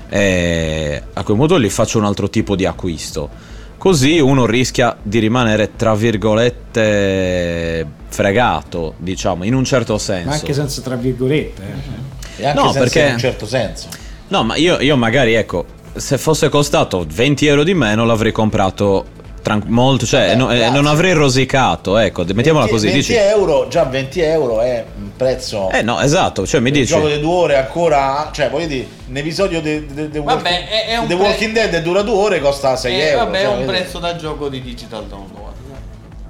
E 0.10 1.03
a 1.14 1.23
quel 1.23 1.38
modo 1.38 1.56
lì 1.57 1.69
faccio 1.69 1.98
un 1.99 2.06
altro 2.06 2.30
tipo 2.30 2.56
di 2.56 2.65
acquisto. 2.65 3.30
Così 3.77 4.19
uno 4.19 4.45
rischia 4.45 4.98
di 5.02 5.19
rimanere, 5.19 5.76
tra 5.77 5.95
virgolette, 5.95 7.86
fregato, 8.10 8.95
diciamo, 8.98 9.44
in 9.45 9.53
un 9.53 9.64
certo 9.64 9.98
senso. 9.98 10.27
Ma 10.30 10.34
anche 10.34 10.53
senza 10.53 10.81
tra 10.81 10.95
virgolette. 10.95 11.61
eh. 11.61 12.41
E 12.41 12.45
anche 12.48 12.60
No, 12.60 12.65
senza 12.72 12.80
perché- 12.80 13.06
in 13.07 13.14
un 13.14 13.19
certo 13.19 13.45
senso. 13.45 13.88
No, 14.30 14.44
ma 14.44 14.56
io, 14.56 14.80
io 14.80 14.95
magari, 14.98 15.34
ecco, 15.34 15.65
se 15.95 16.18
fosse 16.18 16.49
costato 16.49 17.06
20 17.10 17.45
euro 17.48 17.64
di 17.64 17.73
meno 17.73 18.06
l'avrei 18.06 18.31
comprato 18.31 19.06
tran- 19.41 19.64
molto, 19.68 20.06
cioè 20.06 20.36
no- 20.36 20.52
eh, 20.52 20.57
grazie. 20.57 20.74
non 20.74 20.86
avrei 20.88 21.14
rosicato, 21.14 21.98
ecco, 21.98 22.24
mettiamola 22.34 22.66
20 22.66 22.72
così. 22.72 22.86
20 22.88 22.99
dici, 22.99 23.14
euro, 23.16 23.68
già 23.70 23.84
20 23.86 24.20
euro 24.22 24.61
è 24.61 24.86
un 24.98 25.11
prezzo... 25.16 25.70
eh 25.72 25.82
no, 25.82 25.99
esatto, 26.02 26.45
cioè 26.45 26.60
mi 26.60 26.68
Il 26.70 26.74
dici... 26.76 26.94
gioco 26.94 27.07
di 27.07 27.20
due 27.20 27.34
ore 27.34 27.57
ancora, 27.57 28.30
cioè 28.34 28.49
voglio 28.49 28.68
dire, 28.68 28.88
un 29.07 29.18
episodio 29.18 29.61
di 29.61 29.86
The 29.86 30.10
è- 30.11 30.86
è 30.88 30.98
un 30.98 31.11
Walking 31.14 31.53
Dead 31.53 31.82
dura 31.82 32.02
due 32.02 32.16
ore 32.18 32.40
costa 32.40 32.76
6 32.76 32.94
Eh, 32.99 33.03
euro. 33.07 33.26
vabbè, 33.26 33.38
è 33.38 33.41
cioè, 33.41 33.49
un 33.49 33.53
voglio 33.56 33.66
dire. 33.72 33.78
prezzo 33.82 33.99
da 33.99 34.16
gioco 34.16 34.49
di 34.49 34.61
digital 34.61 35.06
download. 35.06 35.49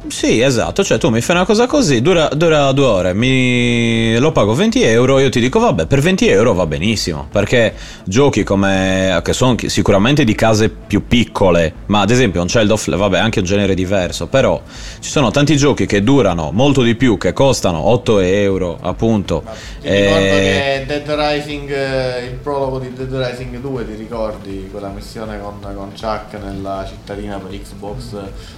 Sì, 0.09 0.41
esatto, 0.41 0.83
cioè 0.83 0.97
tu 0.97 1.09
mi 1.09 1.21
fai 1.21 1.35
una 1.35 1.45
cosa 1.45 1.65
così, 1.67 2.01
dura, 2.01 2.27
dura 2.29 2.71
due 2.71 2.85
ore, 2.85 3.13
mi... 3.13 4.17
lo 4.17 4.31
pago 4.31 4.53
20 4.53 4.81
euro, 4.81 5.19
io 5.19 5.29
ti 5.29 5.39
dico 5.39 5.59
vabbè, 5.59 5.85
per 5.85 6.01
20 6.01 6.27
euro 6.27 6.53
va 6.53 6.65
benissimo, 6.65 7.27
perché 7.31 7.73
giochi 8.05 8.43
come, 8.43 9.19
che 9.23 9.33
sono 9.33 9.55
sicuramente 9.65 10.23
di 10.23 10.33
case 10.35 10.69
più 10.69 11.05
piccole, 11.07 11.73
ma 11.85 12.01
ad 12.01 12.09
esempio 12.09 12.41
un 12.41 12.47
Child 12.47 12.71
of, 12.71 12.95
vabbè, 12.95 13.19
anche 13.19 13.39
un 13.39 13.45
genere 13.45 13.75
diverso, 13.75 14.27
però 14.27 14.61
ci 14.99 15.09
sono 15.09 15.29
tanti 15.31 15.55
giochi 15.55 15.85
che 15.85 16.01
durano 16.03 16.49
molto 16.51 16.81
di 16.81 16.95
più, 16.95 17.17
che 17.17 17.31
costano 17.31 17.87
8 17.87 18.19
euro, 18.19 18.77
appunto. 18.81 19.43
Ti 19.81 19.87
ricordo 19.89 20.23
Eh, 20.25 20.83
che 20.85 20.85
Dead 20.87 21.09
Rising, 21.09 21.71
eh, 21.71 22.25
il 22.25 22.35
prologo 22.41 22.79
di 22.79 22.91
Dead 22.93 23.13
Rising 23.13 23.59
2, 23.59 23.85
ti 23.85 23.95
ricordi 23.95 24.67
quella 24.71 24.89
missione 24.89 25.39
con, 25.39 25.59
con 25.61 25.91
Chuck 25.91 26.33
nella 26.43 26.85
cittadina 26.87 27.37
per 27.37 27.51
Xbox 27.57 28.15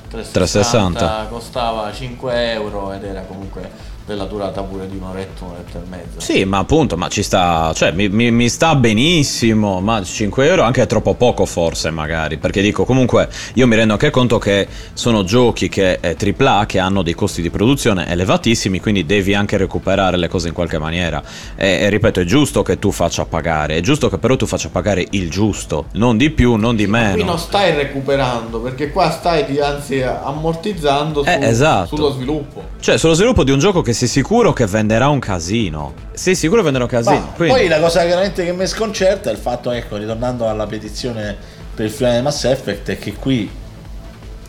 360, 0.10 0.32
360. 0.32 1.28
Costava 1.42 1.92
5 1.92 2.30
euro 2.30 2.94
ed 2.94 3.04
era 3.04 3.22
comunque 3.22 3.62
della 4.06 4.26
durata 4.26 4.61
pure 4.64 4.88
di 4.90 4.98
un'oretta, 4.98 5.45
un'oretta 5.45 5.78
e 5.78 5.88
mezza. 5.90 6.19
Sì, 6.19 6.44
ma 6.45 6.57
appunto, 6.57 6.98
ma 6.98 7.07
ci 7.07 7.23
sta, 7.23 7.72
cioè 7.73 7.91
mi, 7.91 8.10
mi- 8.10 8.32
mi 8.32 8.49
sta 8.49 8.76
benissimo, 8.76 9.80
ma 9.82 10.03
5 10.03 10.48
euro 10.48 10.64
anche 10.64 10.82
è 10.82 10.88
troppo 10.88 11.14
poco 11.15 11.45
forse 11.45 11.90
magari, 11.91 12.38
perché 12.38 12.61
dico 12.61 12.84
comunque 12.86 13.30
io 13.56 13.68
mi 13.68 13.76
rendo 13.76 13.94
anche 13.94 14.10
conto 14.10 14.38
che 14.38 14.68
sono 14.94 15.23
giochi 15.23 15.69
che 15.69 15.99
è 15.99 16.15
AAA 16.19 16.65
che 16.65 16.80
hanno 16.80 17.02
dei 17.03 17.14
costi 17.14 17.41
di 17.41 17.49
produzione 17.49 18.07
elevatissimi, 18.10 18.80
quindi 18.80 19.06
devi 19.06 19.34
anche 19.34 19.57
recuperare 19.57 20.18
le 20.18 20.28
cose 20.28 20.48
in 20.49 20.53
qualche 20.53 20.78
maniera. 20.78 21.22
E, 21.56 21.68
e 21.82 21.90
ripeto, 21.90 22.19
è 22.22 22.23
giusto 22.26 22.64
che 22.64 22.80
tu 22.80 22.91
faccia 22.91 23.26
pagare, 23.26 23.78
è 23.78 23.82
giusto 23.82 24.10
che 24.10 24.18
però 24.18 24.36
tu 24.36 24.45
faccia 24.45 24.69
pagare 24.69 25.06
il 25.11 25.30
giusto, 25.30 25.86
non 25.94 26.18
di 26.18 26.30
più, 26.32 26.56
non 26.56 26.76
di 26.76 26.86
Qui 26.86 26.91
non 26.99 27.14
meno. 27.15 27.38
stai 27.38 27.73
recuperando 27.76 28.60
perché 28.60 28.91
qua 28.91 29.10
stai 29.11 29.60
anzi 29.60 30.02
ammortizzando 30.02 31.23
su- 31.23 31.30
Eh, 31.30 31.40
esatto. 31.45 31.95
sullo 31.95 32.11
sviluppo. 32.11 32.64
Cioè, 32.80 32.98
sullo 32.98 33.14
sviluppo 33.14 33.44
di 33.44 33.52
un 33.52 33.60
gioco 33.60 33.82
che 33.82 33.91
sei 33.94 34.08
sicuro 34.08 34.54
che 34.54 34.66
venderà 34.66 35.08
un 35.10 35.20
casino. 35.20 35.94
Sei 36.14 36.36
sicuro 36.36 36.58
che 36.64 36.72
venderà 36.72 36.86
un 36.86 36.90
casino. 36.90 37.20
Ma 37.26 37.32
quindi- 37.36 37.54
Poi 37.56 37.68
la 37.68 37.80
cosa 37.80 38.04
veramente 38.04 38.44
che 38.46 38.52
mi 38.54 38.68
sconcerta 38.68 39.30
è 39.30 39.34
il 39.34 39.40
fatto, 39.40 39.72
ecco, 39.72 39.98
ritornando 39.98 40.48
alla 40.48 40.68
petizione 40.68 41.36
per 41.74 41.86
il 41.86 41.92
finale 41.92 42.18
di 42.18 42.22
Mass 42.24 42.44
Effect, 42.46 42.90
è 42.90 42.98
che 43.00 43.14
qui 43.14 43.50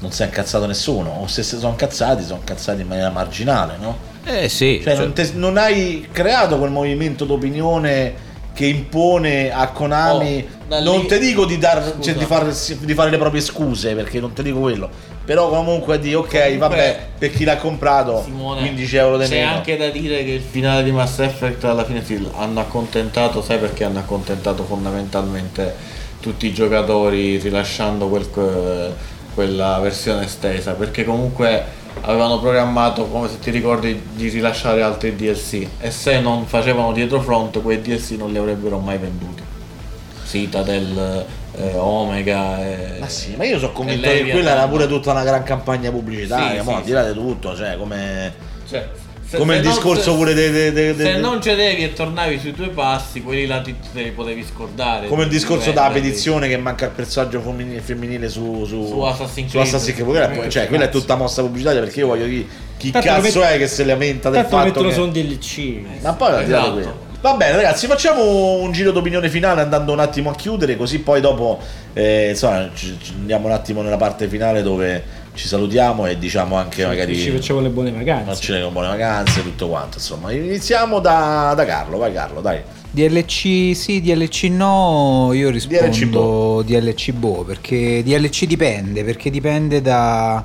non 0.00 0.10
si 0.10 0.22
è 0.22 0.24
incazzato 0.26 0.66
nessuno, 0.66 1.10
o 1.22 1.26
se 1.28 1.42
si 1.42 1.56
sono 1.56 1.70
incazzati, 1.70 2.22
sono 2.24 2.38
incazzati 2.38 2.80
in 2.80 2.88
maniera 2.88 3.10
marginale, 3.10 3.74
no? 3.80 3.96
Eh 4.24 4.48
sì. 4.48 4.80
Cioè, 4.82 4.94
cioè- 4.94 5.04
non, 5.04 5.12
te- 5.12 5.30
non 5.34 5.56
hai 5.56 6.08
creato 6.10 6.58
quel 6.58 6.70
movimento 6.70 7.24
d'opinione 7.24 8.30
che 8.52 8.66
impone 8.66 9.50
a 9.52 9.68
Konami. 9.68 10.46
Oh, 10.68 10.80
non 10.80 11.00
lì- 11.00 11.06
ti 11.06 11.18
dico 11.18 11.44
di, 11.46 11.56
dar- 11.58 11.98
cioè, 12.00 12.14
di, 12.14 12.24
fare, 12.24 12.52
di 12.80 12.94
fare 12.94 13.10
le 13.10 13.18
proprie 13.18 13.40
scuse, 13.40 13.94
perché 13.94 14.20
non 14.20 14.32
ti 14.32 14.42
dico 14.42 14.58
quello. 14.60 14.90
Però 15.24 15.48
comunque 15.48 15.98
di 16.00 16.14
ok, 16.14 16.28
Comunque- 16.28 16.56
vabbè, 16.58 17.06
per 17.18 17.30
chi 17.32 17.44
l'ha 17.44 17.56
comprato 17.56 18.22
Simone, 18.24 18.60
15 18.60 18.96
euro 18.96 19.18
di 19.18 19.24
C'è 19.24 19.38
meno. 19.40 19.52
anche 19.52 19.76
da 19.76 19.88
dire 19.88 20.24
che 20.24 20.32
il 20.32 20.40
finale 20.40 20.82
di 20.82 20.90
Mass 20.90 21.20
Effect 21.20 21.62
alla 21.64 21.84
fine 21.84 22.04
sì, 22.04 22.26
hanno 22.36 22.60
accontentato, 22.60 23.40
sai 23.40 23.58
perché 23.58 23.84
hanno 23.84 24.00
accontentato 24.00 24.64
fondamentalmente 24.64 25.74
tutti 26.20 26.46
i 26.46 26.52
giocatori 26.52 27.38
rilasciando 27.38 28.08
quel- 28.08 28.94
quella 29.34 29.78
versione 29.78 30.24
estesa, 30.24 30.72
perché 30.72 31.04
comunque 31.04 31.64
avevano 32.02 32.40
programmato, 32.40 33.06
come 33.06 33.28
se 33.28 33.38
ti 33.38 33.50
ricordi, 33.50 34.02
di 34.14 34.28
rilasciare 34.28 34.82
altri 34.82 35.14
DLC 35.14 35.66
e 35.78 35.90
se 35.92 36.20
non 36.20 36.46
facevano 36.46 36.92
dietro 36.92 37.20
front 37.20 37.60
quei 37.62 37.80
DLC 37.80 38.12
non 38.18 38.32
li 38.32 38.38
avrebbero 38.38 38.78
mai 38.78 38.98
venduti. 38.98 39.42
Citadel, 40.26 41.24
eh, 41.56 41.74
Omega. 41.76 42.60
eh, 42.64 42.98
Ma 43.00 43.08
sì, 43.08 43.34
ma 43.36 43.44
io 43.44 43.58
sono 43.58 43.72
convinto 43.72 44.08
che 44.08 44.28
quella 44.30 44.52
era 44.52 44.66
pure 44.68 44.86
tutta 44.86 45.10
una 45.10 45.24
gran 45.24 45.42
campagna 45.42 45.90
pubblicitaria, 45.90 46.62
Sì, 46.62 46.66
mo, 46.68 46.72
sì, 46.72 46.76
al 46.78 46.84
di 46.84 46.90
là 46.92 47.08
di 47.08 47.12
tutto, 47.14 47.54
cioè 47.56 47.76
come, 47.76 48.32
Cioè, 48.68 48.88
se- 49.26 49.36
come 49.38 49.52
se 49.54 49.58
il 49.60 49.64
non- 49.64 49.72
discorso 49.74 50.10
se- 50.12 50.16
pure 50.16 50.34
de- 50.34 50.50
de- 50.50 50.72
de- 50.72 50.94
de- 50.94 51.04
Se 51.04 51.16
non 51.18 51.40
cedevi 51.42 51.82
e 51.84 51.92
tornavi 51.92 52.38
sui 52.38 52.52
tuoi 52.52 52.68
passi, 52.70 53.22
quelli 53.22 53.46
là 53.46 53.60
ti, 53.60 53.74
te 53.92 54.02
li 54.02 54.10
potevi 54.10 54.44
scordare. 54.44 55.06
come 55.08 55.22
il 55.24 55.28
di 55.28 55.34
discorso 55.36 55.70
della 55.70 55.90
petizione 55.90 56.48
che 56.48 56.56
manca 56.56 56.86
il 56.86 56.90
personaggio 56.92 57.40
femminile, 57.40 57.80
femminile 57.80 58.28
su, 58.28 58.64
su, 58.66 58.86
Su 58.86 59.00
Assassin's 59.00 59.50
su 59.50 59.58
Assassin's 59.58 59.94
Creed. 59.96 60.10
Creed, 60.10 60.28
quella, 60.32 60.44
è- 60.46 60.48
cioè, 60.50 60.66
quella 60.68 60.84
è 60.84 60.88
tutta 60.90 61.16
mossa 61.16 61.42
pubblicitaria 61.42 61.80
perché 61.80 62.00
io 62.00 62.06
voglio 62.08 62.26
Chi 62.78 62.90
Tanto 62.90 63.06
cazzo 63.06 63.38
lo 63.38 63.44
met- 63.44 63.54
è 63.54 63.58
che 63.58 63.66
se 63.68 63.84
lamenta 63.84 64.28
del 64.30 64.44
fatto 64.44 64.84
che... 64.88 64.98
un 65.00 65.12
DLC. 65.12 65.80
Ma 66.00 66.14
poi 66.14 66.30
la 66.32 66.42
tirate 66.42 66.70
qui. 66.72 66.82
Va 67.22 67.34
bene 67.34 67.54
ragazzi, 67.54 67.86
facciamo 67.86 68.56
un 68.56 68.72
giro 68.72 68.90
d'opinione 68.90 69.28
finale 69.28 69.60
andando 69.60 69.92
un 69.92 70.00
attimo 70.00 70.30
a 70.30 70.34
chiudere, 70.34 70.76
così 70.76 70.98
poi 70.98 71.20
dopo 71.20 71.60
eh, 71.92 72.30
insomma, 72.30 72.68
ci, 72.74 72.98
ci 73.00 73.12
andiamo 73.14 73.46
un 73.46 73.52
attimo 73.52 73.80
nella 73.80 73.96
parte 73.96 74.26
finale 74.26 74.60
dove 74.60 75.04
ci 75.32 75.46
salutiamo 75.46 76.06
e 76.06 76.18
diciamo 76.18 76.56
anche 76.56 76.84
magari... 76.84 77.16
Ci 77.16 77.30
facciamo 77.30 77.60
le 77.60 77.68
buone 77.68 77.92
vacanze. 77.92 78.34
Facciamo 78.34 78.58
le 78.58 78.70
buone 78.72 78.88
vacanze, 78.88 79.40
tutto 79.44 79.68
quanto. 79.68 79.98
Insomma, 79.98 80.32
iniziamo 80.32 80.98
da, 80.98 81.52
da 81.54 81.64
Carlo, 81.64 81.96
vai 81.96 82.12
Carlo, 82.12 82.40
dai. 82.40 82.60
DLC 82.90 83.70
sì, 83.76 84.00
DLC 84.02 84.42
no, 84.50 85.30
io 85.32 85.48
rispondo 85.50 86.62
DLC 86.66 87.12
boh, 87.12 87.44
perché 87.44 88.02
DLC 88.02 88.46
dipende, 88.46 89.04
perché 89.04 89.30
dipende 89.30 89.80
da, 89.80 90.44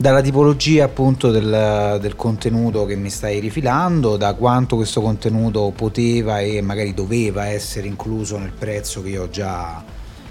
dalla 0.00 0.20
tipologia 0.20 0.84
appunto 0.84 1.32
del, 1.32 1.98
del 2.00 2.14
contenuto 2.14 2.86
che 2.86 2.94
mi 2.94 3.10
stai 3.10 3.40
rifilando, 3.40 4.16
da 4.16 4.34
quanto 4.34 4.76
questo 4.76 5.00
contenuto 5.00 5.72
poteva 5.74 6.38
e 6.38 6.60
magari 6.60 6.94
doveva 6.94 7.48
essere 7.48 7.88
incluso 7.88 8.38
nel 8.38 8.52
prezzo 8.56 9.02
che 9.02 9.18
ho 9.18 9.28
già 9.28 9.82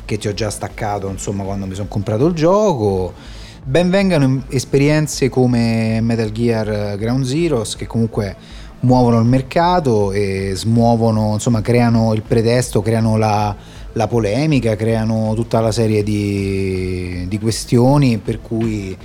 che 0.06 0.18
ti 0.18 0.30
ho 0.30 0.34
già 0.34 0.50
staccato 0.50 1.10
insomma 1.10 1.44
quando 1.44 1.66
mi 1.66 1.76
sono 1.76 1.90
comprato 1.90 2.28
il 2.28 2.34
gioco. 2.34 3.14
Ben 3.62 3.90
vengano 3.90 4.44
esperienze 4.48 5.28
come 5.28 6.00
Metal 6.00 6.32
Gear 6.32 6.96
Ground 6.96 7.26
Zeroes 7.26 7.76
che 7.76 7.88
comunque 7.88 8.38
muovono 8.80 9.20
il 9.20 9.26
mercato 9.26 10.14
e 10.14 10.54
smuovono, 10.56 11.34
insomma, 11.34 11.60
creano 11.60 12.14
il 12.14 12.22
pretesto, 12.22 12.82
creano 12.82 13.18
la, 13.18 13.54
la 13.92 14.08
polemica, 14.08 14.78
creano 14.78 15.34
tutta 15.36 15.60
la 15.60 15.74
serie 15.74 16.04
di, 16.04 17.26
di 17.28 17.40
questioni 17.40 18.18
per 18.18 18.40
cui 18.40 18.96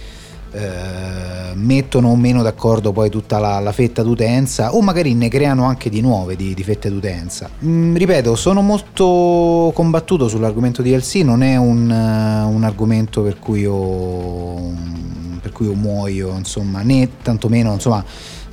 eh, 0.52 1.54
mettono 1.54 2.08
o 2.08 2.16
meno 2.16 2.42
d'accordo 2.42 2.92
poi 2.92 3.08
tutta 3.08 3.38
la, 3.38 3.58
la, 3.58 3.72
fetta 3.72 4.02
d'utenza 4.02 4.74
o 4.74 4.82
magari 4.82 5.14
ne 5.14 5.28
creano 5.28 5.64
anche 5.64 5.88
di 5.88 6.00
nuove 6.00 6.36
di, 6.36 6.52
di 6.52 6.62
fette 6.62 6.90
d'utenza. 6.90 7.48
Mm, 7.64 7.96
ripeto, 7.96 8.36
sono 8.36 8.60
molto 8.60 9.70
combattuto 9.74 10.28
sull'argomento 10.28 10.82
DLC, 10.82 11.16
non 11.16 11.42
è 11.42 11.56
un, 11.56 11.88
uh, 11.88 12.54
un 12.54 12.64
argomento 12.64 13.22
per 13.22 13.38
cui 13.38 13.60
io, 13.60 14.74
per 15.40 15.52
cui 15.52 15.66
io 15.66 15.74
muoio, 15.74 16.36
insomma, 16.36 16.82
né 16.82 17.08
tantomeno, 17.22 17.72
insomma 17.72 18.04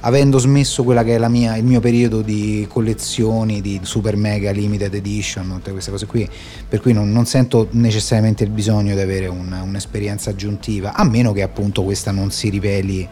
avendo 0.01 0.37
smesso 0.37 0.83
quella 0.83 1.03
che 1.03 1.15
è 1.15 1.27
mia, 1.27 1.57
il 1.57 1.63
mio 1.63 1.79
periodo 1.79 2.21
di 2.21 2.65
collezioni 2.69 3.61
di 3.61 3.79
super 3.83 4.15
mega 4.15 4.51
limited 4.51 4.93
edition, 4.93 5.47
tutte 5.55 5.71
queste 5.71 5.91
cose 5.91 6.05
qui, 6.05 6.27
per 6.67 6.79
cui 6.79 6.93
non, 6.93 7.11
non 7.11 7.25
sento 7.25 7.67
necessariamente 7.71 8.43
il 8.43 8.49
bisogno 8.49 8.93
di 8.95 9.01
avere 9.01 9.27
una, 9.27 9.61
un'esperienza 9.61 10.29
aggiuntiva, 10.29 10.93
a 10.93 11.03
meno 11.03 11.33
che 11.33 11.41
appunto 11.41 11.83
questa 11.83 12.11
non 12.11 12.31
si 12.31 12.49
riveli 12.49 13.07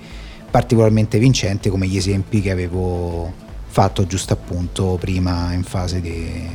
particolarmente 0.49 1.19
vincente 1.19 1.69
come 1.69 1.87
gli 1.87 1.97
esempi 1.97 2.41
che 2.41 2.51
avevo 2.51 3.45
fatto 3.67 4.07
giusto 4.07 4.33
appunto 4.33 4.97
prima 4.99 5.53
in 5.53 5.63
fase 5.63 5.99
di, 5.99 6.49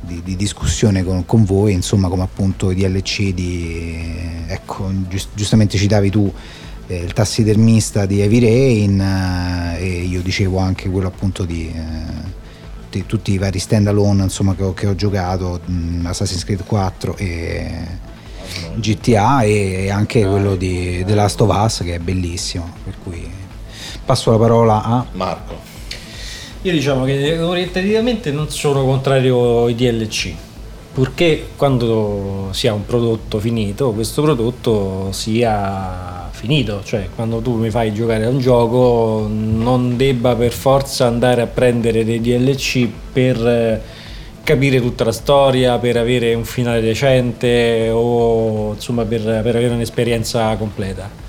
di, 0.00 0.22
di 0.24 0.34
discussione 0.34 1.04
con, 1.04 1.26
con, 1.26 1.44
voi, 1.44 1.72
insomma 1.72 2.08
come 2.08 2.22
appunto 2.22 2.70
i 2.70 2.74
DLC 2.74 3.32
di, 3.32 4.44
ecco, 4.46 4.90
giust, 5.08 5.28
giustamente 5.34 5.76
citavi 5.76 6.10
tu 6.10 6.32
il 6.96 7.12
tassidermista 7.12 8.06
di 8.06 8.20
Heavy 8.20 8.40
Rain 8.40 9.00
eh, 9.00 9.84
e 9.84 9.88
io 10.02 10.22
dicevo 10.22 10.58
anche 10.58 10.88
quello 10.88 11.08
appunto 11.08 11.44
di, 11.44 11.72
eh, 11.74 12.30
di 12.90 13.06
tutti 13.06 13.32
i 13.32 13.38
vari 13.38 13.58
stand 13.58 13.86
alone 13.86 14.24
insomma, 14.24 14.54
che, 14.54 14.62
ho, 14.62 14.72
che 14.74 14.86
ho 14.86 14.94
giocato 14.94 15.60
mh, 15.64 16.06
Assassin's 16.06 16.44
Creed 16.44 16.64
4 16.64 17.16
e 17.16 17.86
GTA 18.74 19.42
e 19.42 19.90
anche 19.90 20.26
quello 20.26 20.56
di 20.56 21.02
The 21.06 21.14
Last 21.14 21.40
of 21.40 21.50
Us 21.54 21.82
che 21.84 21.94
è 21.94 21.98
bellissimo 21.98 22.72
per 22.84 22.94
cui 23.02 23.30
passo 24.04 24.30
la 24.30 24.38
parola 24.38 24.82
a 24.82 25.06
Marco. 25.12 25.70
Io 26.62 26.72
diciamo 26.72 27.04
che 27.04 27.38
orientativamente 27.38 28.30
non 28.30 28.50
sono 28.50 28.84
contrario 28.84 29.64
ai 29.64 29.74
DLC 29.74 30.34
purché 30.92 31.48
quando 31.56 32.48
si 32.52 32.68
ha 32.68 32.74
un 32.74 32.84
prodotto 32.84 33.38
finito 33.40 33.92
questo 33.92 34.22
prodotto 34.22 35.10
sia 35.10 36.21
finito, 36.42 36.82
cioè 36.82 37.08
quando 37.14 37.38
tu 37.38 37.54
mi 37.54 37.70
fai 37.70 37.94
giocare 37.94 38.24
a 38.24 38.28
un 38.28 38.40
gioco 38.40 39.28
non 39.30 39.96
debba 39.96 40.34
per 40.34 40.50
forza 40.50 41.06
andare 41.06 41.40
a 41.40 41.46
prendere 41.46 42.04
dei 42.04 42.20
DLC 42.20 42.88
per 43.12 43.80
capire 44.42 44.80
tutta 44.80 45.04
la 45.04 45.12
storia, 45.12 45.78
per 45.78 45.96
avere 45.96 46.34
un 46.34 46.44
finale 46.44 46.80
decente 46.80 47.90
o 47.92 48.72
insomma 48.74 49.04
per, 49.04 49.20
per 49.20 49.54
avere 49.54 49.68
un'esperienza 49.68 50.56
completa. 50.56 51.21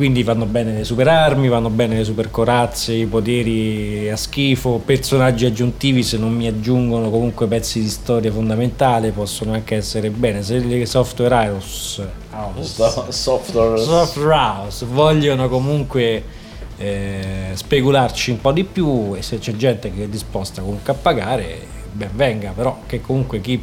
Quindi 0.00 0.22
vanno 0.22 0.46
bene 0.46 0.72
le 0.72 0.84
super 0.84 1.08
armi, 1.08 1.48
vanno 1.48 1.68
bene 1.68 1.96
le 1.96 2.04
super 2.04 2.30
corazze, 2.30 2.94
i 2.94 3.04
poteri 3.04 4.08
a 4.08 4.16
schifo, 4.16 4.80
personaggi 4.82 5.44
aggiuntivi 5.44 6.02
se 6.02 6.16
non 6.16 6.32
mi 6.32 6.46
aggiungono 6.46 7.10
comunque 7.10 7.46
pezzi 7.46 7.82
di 7.82 7.88
storia 7.90 8.32
fondamentale 8.32 9.10
possono 9.10 9.52
anche 9.52 9.76
essere 9.76 10.08
bene. 10.08 10.42
Se 10.42 10.56
le 10.56 10.86
software 10.86 11.34
house, 11.34 12.08
house 12.30 13.12
software. 13.12 13.78
software 13.78 14.34
house 14.34 14.86
vogliono 14.86 15.50
comunque 15.50 16.24
eh, 16.78 17.50
specularci 17.52 18.30
un 18.30 18.40
po' 18.40 18.52
di 18.52 18.64
più 18.64 19.14
e 19.14 19.20
se 19.20 19.36
c'è 19.36 19.52
gente 19.52 19.92
che 19.92 20.04
è 20.04 20.08
disposta 20.08 20.62
comunque 20.62 20.94
a 20.94 20.96
pagare, 20.96 21.58
ben 21.92 22.08
venga, 22.14 22.52
però 22.52 22.84
che 22.86 23.02
comunque 23.02 23.42
chi 23.42 23.62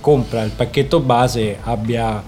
compra 0.00 0.42
il 0.42 0.52
pacchetto 0.52 1.00
base 1.00 1.58
abbia 1.62 2.22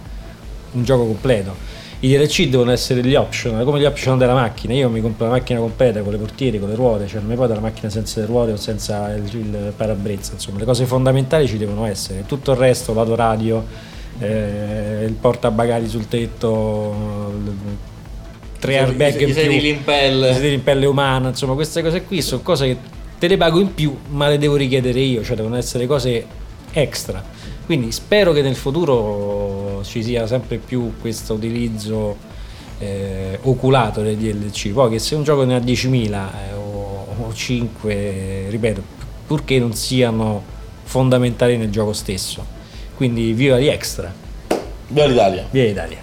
un 0.72 0.84
gioco 0.84 1.06
completo 1.06 1.77
i 2.00 2.16
DLC 2.16 2.46
devono 2.46 2.70
essere 2.70 3.04
gli 3.04 3.16
optional, 3.16 3.64
come 3.64 3.80
gli 3.80 3.84
optional 3.84 4.18
della 4.18 4.34
macchina. 4.34 4.72
Io 4.72 4.88
mi 4.88 5.00
compro 5.00 5.26
la 5.26 5.32
macchina 5.32 5.58
completa 5.58 6.00
con 6.00 6.12
le 6.12 6.18
portiere, 6.18 6.60
con 6.60 6.68
le 6.68 6.76
ruote, 6.76 7.08
cioè 7.08 7.18
non 7.20 7.28
mi 7.28 7.34
può 7.34 7.46
dare 7.46 7.60
la 7.60 7.66
macchina 7.66 7.90
senza 7.90 8.20
le 8.20 8.26
ruote 8.26 8.52
o 8.52 8.56
senza 8.56 9.12
il, 9.14 9.24
il 9.34 9.72
parabrezza. 9.76 10.32
Insomma, 10.34 10.58
le 10.58 10.64
cose 10.64 10.84
fondamentali 10.84 11.48
ci 11.48 11.58
devono 11.58 11.86
essere. 11.86 12.24
Tutto 12.24 12.52
il 12.52 12.56
resto, 12.56 12.94
lato 12.94 13.16
radio, 13.16 13.64
eh, 14.20 15.04
il 15.06 15.14
portabagagli 15.14 15.88
sul 15.88 16.06
tetto, 16.06 17.32
tre 18.60 18.78
airbag 18.78 19.18
in 19.20 19.24
più, 19.26 19.34
sedili 19.34 19.68
in 19.70 19.82
pelle. 19.82 20.30
i 20.30 20.34
sedili 20.34 20.54
in 20.54 20.62
pelle 20.62 20.86
umana, 20.86 21.28
insomma, 21.28 21.54
queste 21.54 21.82
cose 21.82 22.04
qui 22.04 22.22
sono 22.22 22.42
cose 22.42 22.66
che 22.66 22.76
te 23.18 23.26
le 23.26 23.36
pago 23.36 23.58
in 23.58 23.74
più, 23.74 23.96
ma 24.10 24.28
le 24.28 24.38
devo 24.38 24.54
richiedere 24.54 25.00
io, 25.00 25.24
cioè 25.24 25.34
devono 25.34 25.56
essere 25.56 25.86
cose 25.86 26.24
extra. 26.70 27.24
Quindi 27.66 27.90
spero 27.90 28.32
che 28.32 28.40
nel 28.40 28.54
futuro 28.54 29.67
ci 29.82 30.02
sia 30.02 30.26
sempre 30.26 30.58
più 30.58 30.94
questo 31.00 31.34
utilizzo 31.34 32.16
eh, 32.78 33.38
oculato 33.42 34.02
dei 34.02 34.16
DLC. 34.16 34.70
Poi 34.70 34.90
che 34.90 34.98
se 34.98 35.14
un 35.14 35.22
gioco 35.22 35.44
ne 35.44 35.54
ha 35.54 35.58
10.000 35.58 36.12
eh, 36.12 36.54
o, 36.54 37.06
o 37.20 37.32
5, 37.32 38.46
ripeto, 38.48 38.82
purché 39.26 39.58
non 39.58 39.74
siano 39.74 40.42
fondamentali 40.84 41.56
nel 41.56 41.70
gioco 41.70 41.92
stesso. 41.92 42.44
Quindi 42.96 43.32
viva 43.32 43.58
gli 43.58 43.68
extra. 43.68 44.12
Viva 44.88 45.06
l'Italia. 45.06 45.46
Viva 45.50 45.66
l'Italia. 45.66 45.98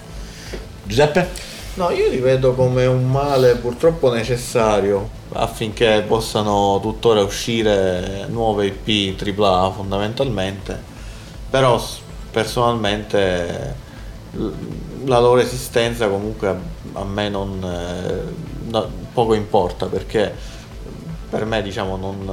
Giuseppe? 0.84 1.28
No, 1.74 1.90
io 1.90 2.08
li 2.08 2.18
vedo 2.18 2.54
come 2.54 2.86
un 2.86 3.10
male 3.10 3.56
purtroppo 3.56 4.10
necessario 4.10 5.10
affinché 5.32 6.04
possano 6.06 6.78
tuttora 6.80 7.22
uscire 7.22 8.26
nuove 8.30 8.66
IP 8.66 9.20
AAA 9.20 9.70
fondamentalmente 9.72 10.94
però 11.50 11.82
personalmente 12.36 13.74
la 15.06 15.18
loro 15.18 15.40
esistenza 15.40 16.06
comunque 16.06 16.54
a, 16.92 17.04
me 17.04 17.30
non 17.30 17.64
eh, 17.64 18.70
no, 18.70 18.90
poco 19.14 19.32
importa 19.32 19.86
perché 19.86 20.34
per 21.30 21.46
me 21.46 21.62
diciamo 21.62 21.96
non, 21.96 22.28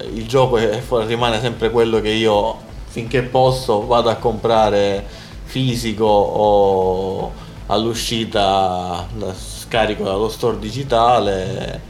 eh, 0.00 0.06
il 0.06 0.26
gioco 0.26 0.56
è, 0.56 0.82
rimane 1.06 1.40
sempre 1.40 1.70
quello 1.70 2.00
che 2.00 2.08
io 2.08 2.56
finché 2.86 3.22
posso 3.22 3.86
vado 3.86 4.10
a 4.10 4.16
comprare 4.16 5.06
fisico 5.44 6.06
o 6.06 7.32
all'uscita 7.66 9.06
scarico 9.32 10.02
dallo 10.02 10.28
store 10.28 10.58
digitale 10.58 11.80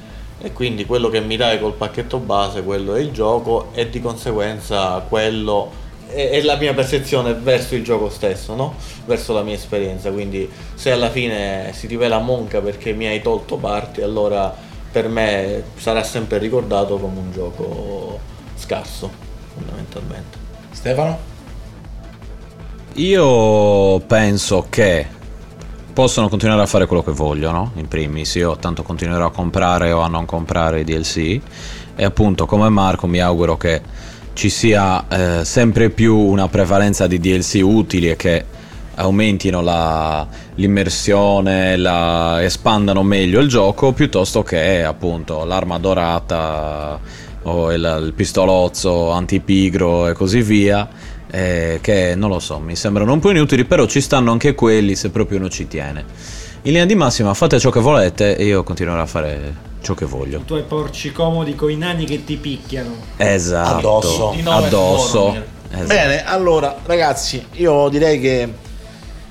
e 0.42 0.52
quindi 0.52 0.84
quello 0.84 1.08
che 1.08 1.20
mi 1.20 1.38
dai 1.38 1.58
col 1.58 1.72
pacchetto 1.72 2.18
base 2.18 2.62
quello 2.62 2.94
è 2.94 3.00
il 3.00 3.12
gioco 3.12 3.68
e 3.72 3.88
di 3.88 4.02
conseguenza 4.02 5.02
quello 5.08 5.84
è, 6.08 6.40
la 6.42 6.56
mia 6.56 6.74
percezione 6.74 7.34
verso 7.34 7.74
il 7.74 7.82
gioco 7.84 8.08
stesso, 8.08 8.54
no? 8.54 8.74
verso 9.04 9.32
la 9.32 9.42
mia 9.42 9.54
esperienza. 9.54 10.10
Quindi, 10.10 10.48
se 10.74 10.90
alla 10.90 11.10
fine 11.10 11.72
si 11.74 11.86
rivela 11.86 12.18
monca 12.18 12.60
perché 12.60 12.92
mi 12.92 13.06
hai 13.06 13.20
tolto 13.20 13.56
parti, 13.56 14.02
allora 14.02 14.54
per 14.90 15.08
me 15.08 15.62
sarà 15.76 16.02
sempre 16.02 16.38
ricordato 16.38 16.98
come 16.98 17.18
un 17.18 17.32
gioco 17.32 18.18
scarso, 18.54 19.10
fondamentalmente. 19.54 20.38
Stefano? 20.70 21.34
Io 22.94 24.00
penso 24.00 24.66
che 24.70 25.06
possono 25.92 26.28
continuare 26.28 26.62
a 26.62 26.66
fare 26.66 26.86
quello 26.86 27.02
che 27.02 27.12
vogliono, 27.12 27.72
in 27.76 27.88
primis, 27.88 28.34
io 28.34 28.56
tanto 28.56 28.82
continuerò 28.82 29.26
a 29.26 29.30
comprare 29.30 29.92
o 29.92 30.00
a 30.00 30.08
non 30.08 30.24
comprare 30.24 30.80
i 30.80 30.84
DLC 30.84 31.40
e 31.96 32.04
appunto 32.04 32.44
come 32.44 32.68
Marco 32.68 33.06
mi 33.06 33.18
auguro 33.18 33.56
che 33.56 33.80
ci 34.36 34.50
sia 34.50 35.06
eh, 35.08 35.44
sempre 35.46 35.88
più 35.88 36.14
una 36.14 36.46
prevalenza 36.48 37.06
di 37.06 37.18
DLC 37.18 37.60
utili 37.62 38.10
e 38.10 38.16
che 38.16 38.44
aumentino 38.96 39.62
la- 39.62 40.26
l'immersione, 40.56 41.76
la- 41.76 42.42
espandano 42.42 43.02
meglio 43.02 43.40
il 43.40 43.48
gioco, 43.48 43.92
piuttosto 43.92 44.42
che 44.42 44.84
appunto 44.84 45.44
l'arma 45.44 45.78
dorata 45.78 47.00
o 47.44 47.72
il, 47.72 48.02
il 48.04 48.12
pistolozzo 48.12 49.10
antipigro 49.10 50.08
e 50.08 50.12
così 50.12 50.42
via. 50.42 50.86
eh, 51.28 51.80
che 51.82 52.14
non 52.14 52.30
lo 52.30 52.38
so, 52.38 52.60
mi 52.60 52.76
sembrano 52.76 53.12
un 53.12 53.18
po' 53.18 53.30
inutili, 53.30 53.64
però 53.64 53.84
ci 53.86 54.00
stanno 54.00 54.30
anche 54.30 54.54
quelli 54.54 54.94
se 54.94 55.10
proprio 55.10 55.38
uno 55.38 55.48
ci 55.48 55.66
tiene. 55.66 56.04
In 56.66 56.72
linea 56.72 56.84
di 56.84 56.97
massima 56.97 57.32
fate 57.32 57.60
ciò 57.60 57.70
che 57.70 57.78
volete 57.78 58.36
e 58.36 58.44
io 58.44 58.64
continuerò 58.64 59.01
a 59.01 59.06
fare 59.06 59.55
ciò 59.82 59.94
che 59.94 60.05
voglio. 60.05 60.40
Tu 60.40 60.55
hai 60.55 60.64
porci 60.64 61.12
comodi 61.12 61.55
con 61.55 61.70
i 61.70 61.76
nani 61.76 62.05
che 62.05 62.24
ti 62.24 62.34
picchiano. 62.38 62.90
Esatto. 63.18 63.76
Addosso. 63.76 64.34
Addosso. 64.43 65.36
Esatto. 65.70 65.86
Bene, 65.86 66.24
allora 66.24 66.76
ragazzi, 66.84 67.47
io 67.52 67.88
direi 67.88 68.18
che 68.18 68.52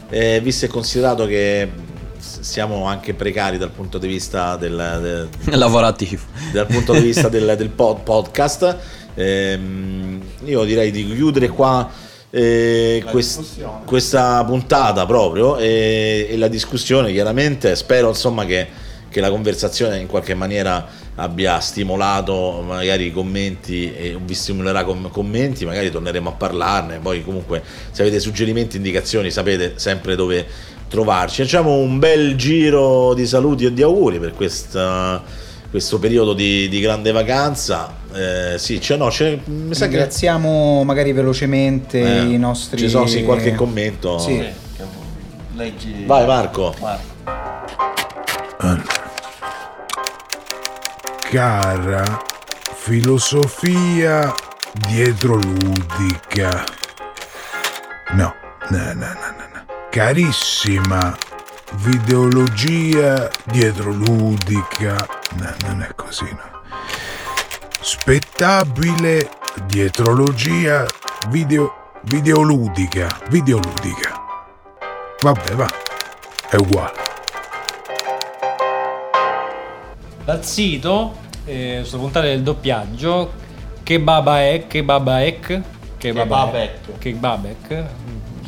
eh, 0.10 0.40
visto 0.42 0.64
e 0.64 0.68
considerato 0.70 1.26
che 1.26 1.70
siamo 2.18 2.86
anche 2.86 3.14
precari 3.14 3.58
dal 3.58 3.72
punto 3.72 3.98
di 3.98 4.08
vista 4.08 4.56
del, 4.56 5.00
del- 5.02 5.30
Lavorativo. 5.60 6.24
dal 6.54 6.68
punto 6.68 6.94
di 6.94 7.02
vista 7.02 7.28
del, 7.28 7.56
del 7.58 7.70
pod- 7.70 8.00
podcast, 8.00 8.78
ehm, 9.14 10.22
io 10.46 10.64
direi 10.64 10.90
di 10.90 11.06
chiudere 11.06 11.50
qua 11.50 11.90
eh, 12.36 13.02
quest- 13.10 13.66
questa 13.86 14.44
puntata 14.44 15.06
proprio 15.06 15.58
e, 15.58 16.28
e 16.30 16.38
la 16.38 16.50
discussione 16.50 17.14
chiaramente 17.14 17.78
spero 17.78 18.10
insomma 18.10 18.44
che, 18.44 18.68
che 19.10 19.22
la 19.22 19.30
conversazione 19.30 20.00
in 20.00 20.08
qualche 20.08 20.34
maniera 20.34 20.86
abbia 21.16 21.62
stimolato 21.62 22.62
magari 22.68 23.06
i 23.06 23.14
commenti 23.14 23.96
e 23.96 24.18
vi 24.22 24.34
stimolerà 24.34 24.84
com- 24.84 25.10
commenti 25.10 25.64
magari 25.64 25.90
torneremo 25.90 26.28
a 26.28 26.34
parlarne 26.34 27.00
poi 27.00 27.24
comunque 27.24 27.64
se 27.92 28.02
avete 28.02 28.20
suggerimenti 28.20 28.76
indicazioni 28.76 29.32
sapete 29.32 29.74
sempre 29.78 30.18
dove 30.18 30.46
trovarci. 30.90 31.42
Facciamo 31.42 31.78
un 31.78 32.00
bel 32.00 32.36
giro 32.36 33.14
di 33.14 33.26
saluti 33.26 33.66
e 33.66 33.74
di 33.74 33.82
auguri 33.82 34.20
per 34.20 34.34
questa 34.34 35.24
questo 35.76 36.00
periodo 36.00 36.32
di, 36.32 36.70
di 36.70 36.80
grande 36.80 37.12
vacanza 37.12 37.94
eh, 38.14 38.58
sì 38.58 38.80
c'è 38.80 38.96
no 38.96 39.10
c'è 39.10 39.38
mi 39.44 39.76
sa 39.76 39.88
che 39.88 39.98
Ringraziamo 39.98 40.86
magari 40.86 41.12
velocemente 41.12 42.00
Eh, 42.00 42.22
i 42.22 42.38
nostri. 42.38 42.78
ci 42.78 42.88
sono, 42.88 43.08
sì, 43.08 43.26
qualche 43.26 43.56
commento. 43.56 44.18
Sì. 44.18 44.42
Leggi. 45.54 46.04
Vai, 46.06 46.26
Marco. 46.26 46.74
Cara 51.30 52.22
filosofia 52.74 54.34
dietro 54.88 55.36
ludica. 55.36 56.64
No, 58.14 58.34
no, 58.70 58.78
no, 58.78 58.94
no, 58.94 58.94
no, 58.94 59.48
no. 59.54 59.66
Carissima 59.90 61.18
videologia 61.74 63.30
dietro 63.46 63.92
ludica. 63.92 65.08
No, 65.38 65.54
non 65.66 65.82
è 65.82 65.94
così, 65.96 66.26
no. 66.26 66.62
Spettabile 67.80 69.30
dietrologia 69.66 70.86
video 71.30 71.92
videoludica. 72.04 73.08
Videoludica. 73.30 74.22
Vabbè, 75.22 75.56
va. 75.56 75.70
È 76.50 76.56
uguale. 76.56 77.14
Dal 80.24 80.44
sito, 80.44 81.18
eh, 81.46 81.82
sulla 81.84 82.02
puntata 82.02 82.26
del 82.26 82.42
doppiaggio, 82.42 83.34
Kebabaek, 83.84 84.68
Kebabaek, 84.68 85.62
Kebabaek, 85.98 86.98
Kebabek, 86.98 87.86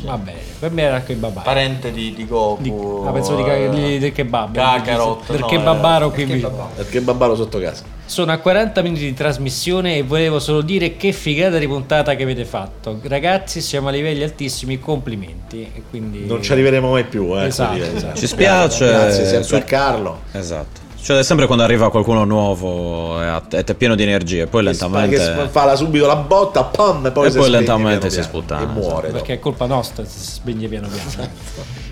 vabbè, 0.01 0.33
per 0.59 0.71
me 0.71 0.81
era 0.81 1.01
Kebabaek. 1.01 1.43
Parente 1.45 1.91
di, 1.91 2.13
di 2.13 2.25
Goku. 2.25 3.03
Ah, 3.05 3.11
pensavo 3.11 3.37
di, 3.37 3.43
ca- 3.43 3.67
di- 3.67 3.97
del 3.99 4.11
kebab. 4.11 4.53
Kakarot, 4.53 5.31
del 5.31 5.39
no, 5.41 5.45
kebabaro 5.47 6.07
eh, 6.07 6.11
qui 6.11 6.25
del 6.25 6.35
vicino. 6.37 6.69
Perché 6.75 7.01
Babbaro 7.01 7.35
sotto 7.35 7.59
casa. 7.59 7.83
Sono 8.05 8.31
a 8.31 8.37
40 8.37 8.81
minuti 8.81 9.01
di 9.01 9.13
trasmissione 9.13 9.97
e 9.97 10.03
volevo 10.03 10.39
solo 10.39 10.61
dire 10.61 10.95
che 10.95 11.11
figata 11.11 11.57
di 11.57 11.67
puntata 11.67 12.15
che 12.15 12.23
avete 12.23 12.45
fatto. 12.45 12.99
Ragazzi, 13.03 13.59
siamo 13.61 13.89
a 13.89 13.91
livelli 13.91 14.23
altissimi, 14.23 14.79
complimenti. 14.79 15.61
E 15.73 15.83
quindi... 15.89 16.25
Non 16.25 16.41
ci 16.41 16.51
arriveremo 16.53 16.89
mai 16.91 17.03
più, 17.03 17.37
eh. 17.37 17.45
Esatto, 17.47 17.81
esatto. 17.83 18.17
Ci 18.17 18.27
spiace. 18.27 18.85
Grazie 18.87 19.25
sempre 19.25 19.43
Su- 19.43 19.55
a 19.55 19.61
Carlo. 19.61 20.19
Esatto. 20.31 20.85
Cioè, 21.07 21.23
sempre 21.23 21.45
quando 21.45 21.63
arriva 21.63 21.89
qualcuno 21.89 22.25
nuovo 22.25 23.21
e 23.21 23.41
ed 23.51 23.69
è 23.69 23.73
pieno 23.75 23.95
di 23.95 24.03
energie, 24.03 24.45
poi 24.45 24.61
lentamente. 24.61 25.15
Che 25.15 25.47
fa 25.47 25.63
la- 25.63 25.77
subito 25.77 26.05
la 26.05 26.17
botta, 26.17 26.65
pam, 26.65 27.05
e 27.05 27.11
poi, 27.11 27.27
e 27.27 27.31
si 27.31 27.37
poi 27.37 27.49
lentamente 27.49 28.07
piano 28.07 28.13
si 28.13 28.21
sputtana. 28.23 28.63
E 28.63 28.65
muore. 28.65 29.11
Perché 29.11 29.35
è 29.35 29.39
colpa 29.39 29.67
nostra 29.67 30.03
se 30.03 30.19
si 30.19 30.31
spegne 30.31 30.67
piano 30.67 30.89
piano. 30.89 31.29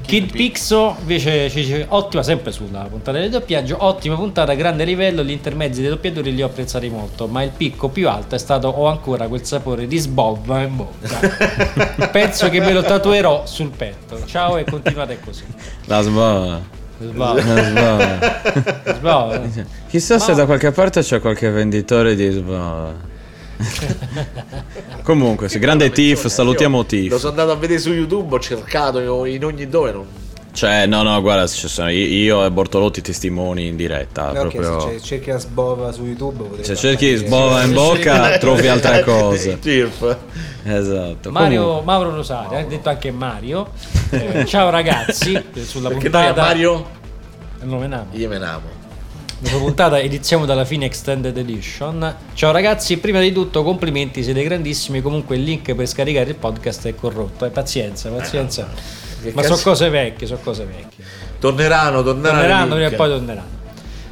Kid 0.06 0.34
Pixo 0.34 0.98
invece 1.00 1.50
ci 1.50 1.62
dice 1.62 1.86
ottima 1.88 2.24
sempre 2.24 2.52
sulla 2.52 2.82
puntata 2.90 3.18
del 3.18 3.30
doppiaggio, 3.30 3.78
ottima 3.80 4.16
puntata, 4.16 4.54
grande 4.54 4.84
livello, 4.84 5.24
gli 5.24 5.32
intermezzi 5.32 5.80
dei 5.80 5.92
doppiatori 5.92 6.36
li 6.36 6.42
ho 6.44 6.48
apprezzati 6.48 6.90
molto, 6.90 7.28
ma 7.28 7.42
il 7.42 7.52
picco 7.56 7.88
più 7.88 8.10
alto 8.10 8.36
è 8.36 8.38
stato 8.38 8.68
ho 8.68 8.88
ancora 8.88 9.30
quel 9.30 9.46
sapore 9.46 9.88
di 9.88 9.98
sbobba 9.98 10.62
in 10.62 10.76
bocca. 10.76 12.10
Penso 12.12 12.50
che 12.50 12.60
me 12.60 12.74
lo 12.74 12.84
tatuerò 12.84 13.46
sul 13.46 13.70
petto. 13.70 14.26
Ciao 14.26 14.58
e 14.58 14.66
continuate 14.66 15.22
così. 15.24 15.46
La 15.86 16.02
sbava. 16.02 16.84
Sbava. 17.00 17.44
La 17.44 17.64
sbava. 17.64 18.94
Sbava. 18.96 19.42
Chissà 19.88 20.20
se 20.20 20.34
da 20.34 20.46
qualche 20.46 20.72
parte 20.72 21.02
c'è 21.02 21.20
qualche 21.20 21.50
venditore 21.50 22.16
di 22.16 22.30
sbava. 22.32 22.94
Comunque, 25.04 25.50
sì, 25.50 25.60
grande 25.60 25.90
Tif, 25.92 26.28
salutiamo 26.28 26.78
Lo 26.78 26.86
Tif. 26.86 27.16
sono 27.16 27.30
andato 27.30 27.52
a 27.52 27.56
vedere 27.56 27.80
su 27.80 27.92
YouTube, 27.92 28.36
ho 28.36 28.40
cercato 28.40 29.26
in 29.26 29.44
ogni 29.46 29.68
dove. 29.68 29.92
Non... 29.92 30.06
Cioè, 30.56 30.86
no, 30.86 31.04
no, 31.04 31.20
guarda, 31.20 31.48
sono 31.48 31.90
io- 31.90 32.06
io 32.08 32.46
e 32.46 32.50
Bortolotti 32.50 33.02
testimoni 33.02 33.68
in 33.68 33.76
diretta. 33.76 34.32
No, 34.32 34.40
proprio... 34.48 34.80
se 34.80 34.88
c'è- 34.88 35.00
cerchi 35.02 35.30
la 35.32 35.38
sbova 35.38 35.92
su 35.92 36.06
YouTube. 36.06 36.64
Se 36.64 36.76
cerchi 36.78 37.14
sbova 37.18 37.62
in 37.64 37.74
bocca, 37.74 38.38
trovi 38.40 38.68
altre 38.70 39.04
cose. 39.06 39.60
Esatto. 40.64 41.30
Mario, 41.32 41.62
Comunque- 41.62 41.86
Mauro 41.86 42.16
Rosario, 42.16 42.58
ha 42.58 42.64
detto 42.64 42.88
anche 42.88 43.12
Mario. 43.12 43.68
Eh, 44.12 44.46
ciao 44.46 44.70
ragazzi, 44.70 45.34
eh, 45.54 45.64
sulla 45.66 45.90
Perché 45.90 46.10
puntata 46.10 46.42
Mario 46.42 46.86
nome 47.64 47.88
Namo. 47.88 48.08
io 48.12 48.30
me 48.30 48.38
n'amo. 48.38 48.84
Dopo 49.40 49.58
puntata 49.58 50.00
iniziamo 50.00 50.46
dalla 50.46 50.64
fine 50.64 50.86
Extended 50.86 51.36
Edition. 51.38 52.16
Ciao 52.34 52.52
ragazzi, 52.54 52.98
prima 52.98 53.20
di 53.20 53.34
tutto 53.34 53.62
complimenti, 53.62 54.24
siete 54.24 54.42
grandissimi. 54.42 55.02
Comunque 55.02 55.36
il 55.36 55.44
link 55.44 55.76
per 55.76 55.86
scaricare 55.86 56.30
il 56.30 56.36
podcast 56.36 56.88
è 56.88 56.96
corrotto. 56.96 57.44
Eh, 57.46 57.50
pazienza, 57.50 58.10
pazienza. 58.10 58.70
Ma 59.34 59.44
sono 59.44 59.60
cose 59.62 59.90
vecchie, 59.90 60.28
sono 60.28 60.40
cose 60.44 60.66
vecchie. 60.66 61.04
Torneranno, 61.40 62.04
torneranno. 62.04 62.40
Torneranno 62.40 62.86
e 62.86 62.92
poi 62.92 63.10
torneranno. 63.10 63.54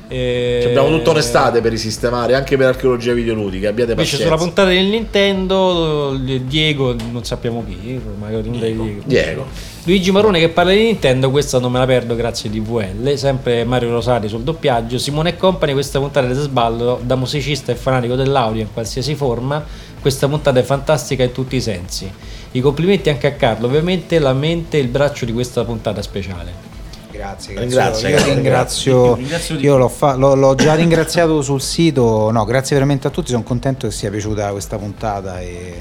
Eh, 0.09 0.59
Ci 0.61 0.67
abbiamo 0.67 0.89
tutta 0.89 1.09
un'estate 1.11 1.61
per 1.61 1.71
risistemare, 1.71 2.35
anche 2.35 2.55
per 2.57 2.67
archeologia 2.67 3.13
videoludica. 3.13 3.69
Abbiate 3.69 3.91
Invece 3.91 4.17
pazienza. 4.17 4.35
sulla 4.35 4.45
puntata 4.45 4.69
del 4.69 4.85
Nintendo, 4.85 6.15
Diego, 6.45 6.95
non 7.11 7.23
sappiamo 7.23 7.63
chi, 7.65 7.99
magari 8.19 8.51
dei 8.51 8.59
Diego. 8.75 9.01
Diego. 9.05 9.45
Luigi 9.85 10.11
Marone 10.11 10.39
che 10.39 10.49
parla 10.49 10.71
di 10.71 10.83
Nintendo, 10.83 11.31
questa 11.31 11.59
non 11.59 11.71
me 11.71 11.79
la 11.79 11.85
perdo 11.85 12.15
grazie 12.15 12.49
a 12.49 12.53
DVL, 12.53 13.17
sempre 13.17 13.65
Mario 13.65 13.89
Rosari 13.89 14.29
sul 14.29 14.41
doppiaggio, 14.41 14.97
Simone 14.97 15.29
e 15.29 15.37
Company, 15.37 15.73
questa 15.73 15.99
puntata 15.99 16.27
di 16.27 16.33
sballo 16.35 17.01
da 17.03 17.15
musicista 17.15 17.71
e 17.71 17.75
fanatico 17.75 18.15
dell'audio 18.15 18.61
in 18.61 18.71
qualsiasi 18.71 19.15
forma, 19.15 19.65
questa 19.99 20.27
puntata 20.27 20.59
è 20.59 20.63
fantastica 20.63 21.23
in 21.23 21.31
tutti 21.31 21.55
i 21.55 21.61
sensi. 21.61 22.09
I 22.55 22.61
complimenti 22.61 23.09
anche 23.09 23.27
a 23.27 23.31
Carlo, 23.33 23.67
ovviamente 23.67 24.19
la 24.19 24.33
mente 24.33 24.77
e 24.77 24.81
il 24.81 24.87
braccio 24.87 25.25
di 25.25 25.33
questa 25.33 25.63
puntata 25.65 26.01
speciale. 26.01 26.71
Grazie, 27.11 27.59
Ringrazio, 27.59 28.07
io 28.07 28.15
grazie, 28.15 28.33
ringrazio, 28.33 29.15
Ringrazio 29.15 29.59
io 29.59 29.77
l'ho, 29.77 29.87
fa- 29.87 30.15
l'ho- 30.15 30.33
l'ho 30.35 30.55
già 30.55 30.73
ringraziato 30.73 31.41
sul 31.43 31.61
sito, 31.61 32.31
no, 32.31 32.43
grazie 32.43 32.75
veramente 32.75 33.05
a 33.07 33.11
tutti, 33.11 33.29
sono 33.31 33.43
contento 33.43 33.87
che 33.87 33.93
sia 33.93 34.09
piaciuta 34.09 34.49
questa 34.51 34.77
puntata 34.77 35.39
e 35.39 35.73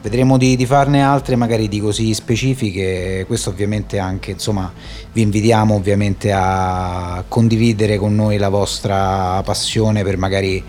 vedremo 0.00 0.38
di, 0.38 0.54
di 0.54 0.66
farne 0.66 1.02
altre 1.02 1.34
magari 1.36 1.68
di 1.68 1.80
così 1.80 2.14
specifiche, 2.14 3.24
questo 3.26 3.50
ovviamente 3.50 3.98
anche, 3.98 4.30
insomma, 4.30 4.72
vi 5.12 5.22
invitiamo 5.22 5.74
ovviamente 5.74 6.30
a 6.32 7.24
condividere 7.26 7.98
con 7.98 8.14
noi 8.14 8.36
la 8.36 8.48
vostra 8.48 9.42
passione 9.44 10.04
per 10.04 10.16
magari 10.16 10.62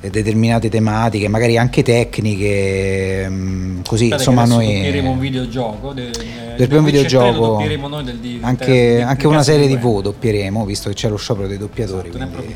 determinate 0.00 0.68
tematiche, 0.68 1.28
magari 1.28 1.56
anche 1.58 1.82
tecniche, 1.82 3.26
mm, 3.28 3.80
così 3.86 4.08
che 4.08 4.14
insomma 4.14 4.44
noi... 4.44 4.66
doppieremo 4.74 5.10
un 5.10 5.18
videogioco. 5.18 5.92
De, 5.92 6.10
Per 6.56 6.72
un 6.72 6.84
videogioco, 6.84 7.46
doppieremo 7.46 7.88
noi 7.88 8.04
del, 8.04 8.18
di, 8.18 8.38
anche, 8.42 8.94
di- 8.96 9.02
anche 9.02 9.26
una 9.26 9.42
serie 9.42 9.66
Guerra. 9.66 9.82
vo 9.82 10.00
doppieremo, 10.02 10.64
visto 10.64 10.88
che 10.88 10.94
c'è 10.94 11.08
lo 11.08 11.16
sciopero 11.16 11.48
dei 11.48 11.58
doppiatori. 11.58 12.08
Esatto, 12.08 12.24
ne 12.24 12.30
quindi- 12.30 12.54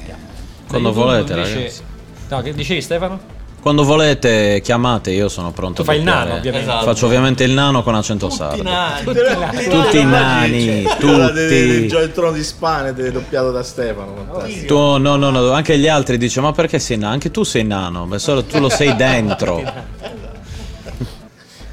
Quando 0.69 0.93
volete, 0.93 1.32
invece- 1.32 1.55
ragazzi. 1.55 1.81
No, 2.28 2.40
che 2.43 2.55
dicevi 2.55 2.81
Stefano? 2.81 3.19
Quando 3.62 3.84
volete, 3.84 4.60
chiamate, 4.60 5.12
io 5.12 5.28
sono 5.28 5.52
pronto 5.52 5.82
Tu 5.82 5.84
fai 5.84 5.98
il 5.98 6.02
nano, 6.02 6.34
ovviamente. 6.34 6.66
Esatto. 6.68 6.84
Faccio 6.84 7.06
ovviamente 7.06 7.44
il 7.44 7.52
nano 7.52 7.84
con 7.84 7.94
accento 7.94 8.28
sardo. 8.28 8.56
Tutti 9.05 9.18
i 9.20 9.22
nani. 9.22 9.62
Tutti 9.68 9.98
i 9.98 10.05
nani, 10.05 10.64
de- 10.82 10.97
tutti. 10.98 11.32
de- 11.32 11.86
il 12.02 12.10
trono 12.12 12.32
di 12.32 12.43
Spane 12.43 12.93
doppiato 12.93 13.52
da 13.52 13.62
Stefano. 13.62 14.14
fantastico. 14.16 14.66
Tu, 14.66 14.98
no, 15.01 15.14
no, 15.14 15.30
no, 15.30 15.52
anche 15.52 15.78
gli 15.78 15.86
altri 15.86 16.18
dicono, 16.18 16.48
ma 16.48 16.52
perché 16.52 16.80
sei 16.80 16.97
nano? 16.98 17.12
Anche 17.12 17.30
tu 17.30 17.44
sei 17.44 17.62
nano, 17.62 18.05
ma 18.05 18.18
solo 18.18 18.43
tu 18.43 18.59
lo 18.59 18.68
sei 18.68 18.97
dentro. 18.97 19.62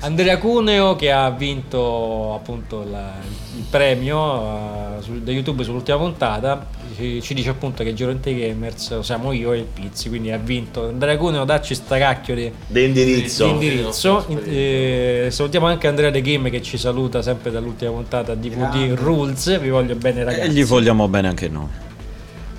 Andrea 0.02 0.38
Cuneo 0.38 0.96
che 0.96 1.12
ha 1.12 1.30
vinto 1.30 2.34
appunto 2.34 2.86
la- 2.90 3.16
il 3.58 3.66
premio 3.70 4.98
eh, 4.98 5.02
su- 5.02 5.22
da 5.22 5.32
YouTube 5.32 5.64
sull'ultima 5.66 5.98
puntata 5.98 6.66
ci, 6.96 7.22
ci 7.22 7.34
dice 7.34 7.50
appunto 7.50 7.84
che 7.84 7.94
Giorente 7.94 8.34
Gamers 8.34 9.00
siamo 9.02 9.34
io 9.34 9.52
e 9.52 9.58
il 9.58 9.66
Pizzi 9.66 10.08
quindi 10.08 10.32
ha 10.32 10.38
vinto 10.38 10.88
Andrea 10.88 11.18
Cuneo 11.18 11.44
dacci 11.44 11.76
sta 11.76 11.98
cacchio 11.98 12.34
di, 12.34 12.50
Di 12.68 12.84
indirizzo. 12.86 13.44
di 13.46 13.50
indirizzo. 13.52 14.24
In- 14.30 14.42
eh, 14.46 15.28
salutiamo 15.32 15.66
anche 15.66 15.88
Andrea 15.88 16.10
De 16.12 16.22
Game 16.22 16.50
che 16.50 16.62
ci 16.62 16.78
saluta 16.78 17.22
sempre 17.22 17.52
dall'ultima 17.52 17.92
puntata 17.92 18.36
di 18.36 18.50
DVD 18.50 18.98
Rules 18.98 19.60
vi 19.60 19.70
voglio 19.70 19.96
bene 19.96 20.24
ragazzi 20.24 20.48
E 20.48 20.52
gli 20.54 20.64
vogliamo 20.64 21.10
bene 21.10 21.28
anche 21.28 21.50
noi. 21.50 21.68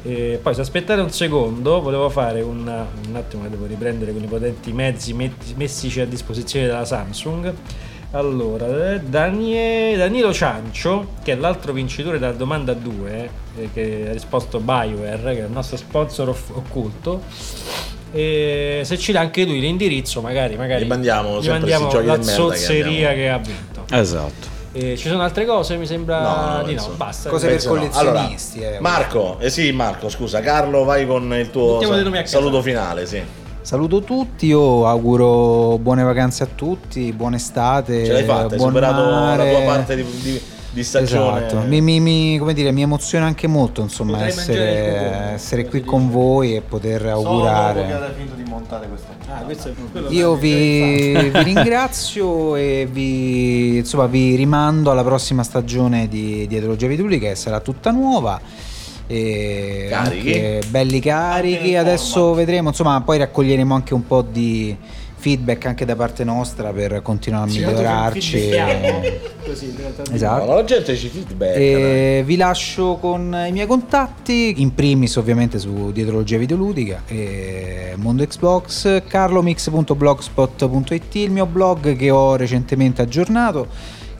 E 0.02 0.38
poi 0.42 0.54
se 0.54 0.60
aspettate 0.62 1.00
un 1.00 1.10
secondo, 1.10 1.80
volevo 1.80 2.08
fare 2.08 2.40
un, 2.40 2.60
un 2.60 3.16
attimo 3.16 3.42
che 3.42 3.50
devo 3.50 3.66
riprendere 3.66 4.12
con 4.12 4.22
i 4.22 4.26
potenti 4.26 4.72
mezzi 4.72 5.12
met- 5.12 5.54
messici 5.56 6.00
a 6.00 6.06
disposizione 6.06 6.66
della 6.66 6.84
Samsung. 6.84 7.52
Allora, 8.12 8.98
Danie- 8.98 9.96
Danilo 9.96 10.32
Ciancio, 10.32 11.10
che 11.22 11.32
è 11.32 11.36
l'altro 11.36 11.72
vincitore 11.72 12.18
della 12.18 12.32
domanda 12.32 12.72
2, 12.72 13.30
eh, 13.56 13.68
che 13.72 14.06
ha 14.08 14.12
risposto 14.12 14.58
BioWare, 14.58 15.34
che 15.34 15.40
è 15.42 15.44
il 15.44 15.50
nostro 15.52 15.76
sponsor 15.76 16.30
off- 16.30 16.50
occulto. 16.56 17.22
E 18.12 18.80
se 18.84 18.98
ci 18.98 19.12
dà 19.12 19.20
anche 19.20 19.44
lui 19.44 19.60
l'indirizzo, 19.60 20.20
magari, 20.20 20.56
magari 20.56 20.84
Gli 20.84 20.88
mandiamo 20.88 21.38
gli 21.38 21.44
sempre 21.44 21.70
mandiamo 21.78 22.00
la 22.04 22.22
zozzeria 22.22 23.12
che 23.14 23.28
ha 23.28 23.38
vinto. 23.38 23.84
Esatto. 23.90 24.58
E 24.72 24.96
ci 24.96 25.08
sono 25.08 25.22
altre 25.22 25.44
cose? 25.46 25.76
Mi 25.76 25.86
sembra 25.86 26.20
No, 26.20 26.56
no, 26.58 26.62
di 26.64 26.74
no. 26.74 26.82
penso- 26.82 26.94
Basta. 26.96 27.28
penso 27.30 27.74
no. 27.74 27.88
Allora, 27.92 28.28
eh, 28.28 28.78
Marco, 28.80 29.36
eh 29.40 29.50
sì, 29.50 29.72
Marco, 29.72 30.08
scusa, 30.08 30.40
Carlo, 30.40 30.84
vai 30.84 31.06
con 31.06 31.32
il 31.34 31.50
tuo 31.50 31.80
saluto 32.24 32.62
finale, 32.62 33.06
sì. 33.06 33.20
Saluto 33.62 34.00
tutti, 34.00 34.46
io 34.46 34.86
auguro 34.86 35.76
buone 35.78 36.02
vacanze 36.02 36.44
a 36.44 36.48
tutti, 36.54 37.12
buona 37.12 37.36
estate. 37.36 38.06
Ce 38.06 38.12
l'hai 38.12 38.24
fatta, 38.24 38.52
hai 38.52 38.56
buon 38.56 38.68
superato 38.68 39.02
mare. 39.02 39.52
la 39.52 39.58
tua 39.58 39.66
parte 39.74 39.96
di, 39.96 40.04
di- 40.22 40.42
di 40.72 40.84
stagione. 40.84 41.46
Esatto. 41.46 41.66
Mi, 41.66 41.80
mi- 41.80 42.00
mi- 42.00 42.38
come 42.38 42.52
dire, 42.54 42.70
mi 42.72 42.82
emoziona 42.82 43.26
anche 43.26 43.46
molto 43.46 43.82
insomma, 43.82 44.24
essere, 44.26 45.32
essere 45.34 45.66
qui 45.66 45.82
con 45.82 46.10
voi 46.10 46.54
e 46.56 46.60
poter 46.60 47.06
augurare. 47.06 47.86
di. 47.86 47.92
Ah, 49.28 49.44
Io 50.10 50.34
vi, 50.34 51.12
vi 51.12 51.42
ringrazio 51.42 52.56
e 52.56 52.88
vi, 52.90 53.78
insomma, 53.78 54.06
vi 54.06 54.34
rimando 54.36 54.90
alla 54.90 55.04
prossima 55.04 55.42
stagione 55.42 56.08
di 56.08 56.46
Dietrologia 56.48 56.86
Videoludica 56.86 57.28
che 57.28 57.34
sarà 57.34 57.60
tutta 57.60 57.90
nuova. 57.90 58.40
E 59.06 59.86
Carichi? 59.90 60.68
belli 60.68 61.00
carichi. 61.00 61.74
Adesso 61.76 62.32
vedremo, 62.34 62.68
insomma, 62.68 63.00
poi 63.00 63.18
raccoglieremo 63.18 63.74
anche 63.74 63.92
un 63.94 64.06
po' 64.06 64.22
di 64.22 64.76
feedback 65.20 65.66
anche 65.66 65.84
da 65.84 65.94
parte 65.94 66.24
nostra 66.24 66.72
per 66.72 67.02
continuare 67.02 67.50
a 67.50 67.52
migliorarci. 67.52 68.48
Così, 69.44 69.76
Esatto. 70.12 70.46
No, 70.46 70.54
la 70.54 70.64
gente 70.64 70.96
ci 70.96 71.08
feedback. 71.08 71.56
E 71.56 72.22
vi 72.24 72.36
lascio 72.36 72.96
con 72.96 73.44
i 73.46 73.52
miei 73.52 73.66
contatti, 73.66 74.62
in 74.62 74.74
primis 74.74 75.16
ovviamente 75.16 75.58
su 75.58 75.92
Dietrologia 75.92 76.38
Videoludica, 76.38 77.02
e 77.06 77.92
Mondo 77.96 78.26
Xbox, 78.26 79.02
carlomix.blogspot.it, 79.06 81.14
il 81.16 81.30
mio 81.30 81.44
blog 81.44 81.94
che 81.96 82.10
ho 82.10 82.36
recentemente 82.36 83.02
aggiornato, 83.02 83.66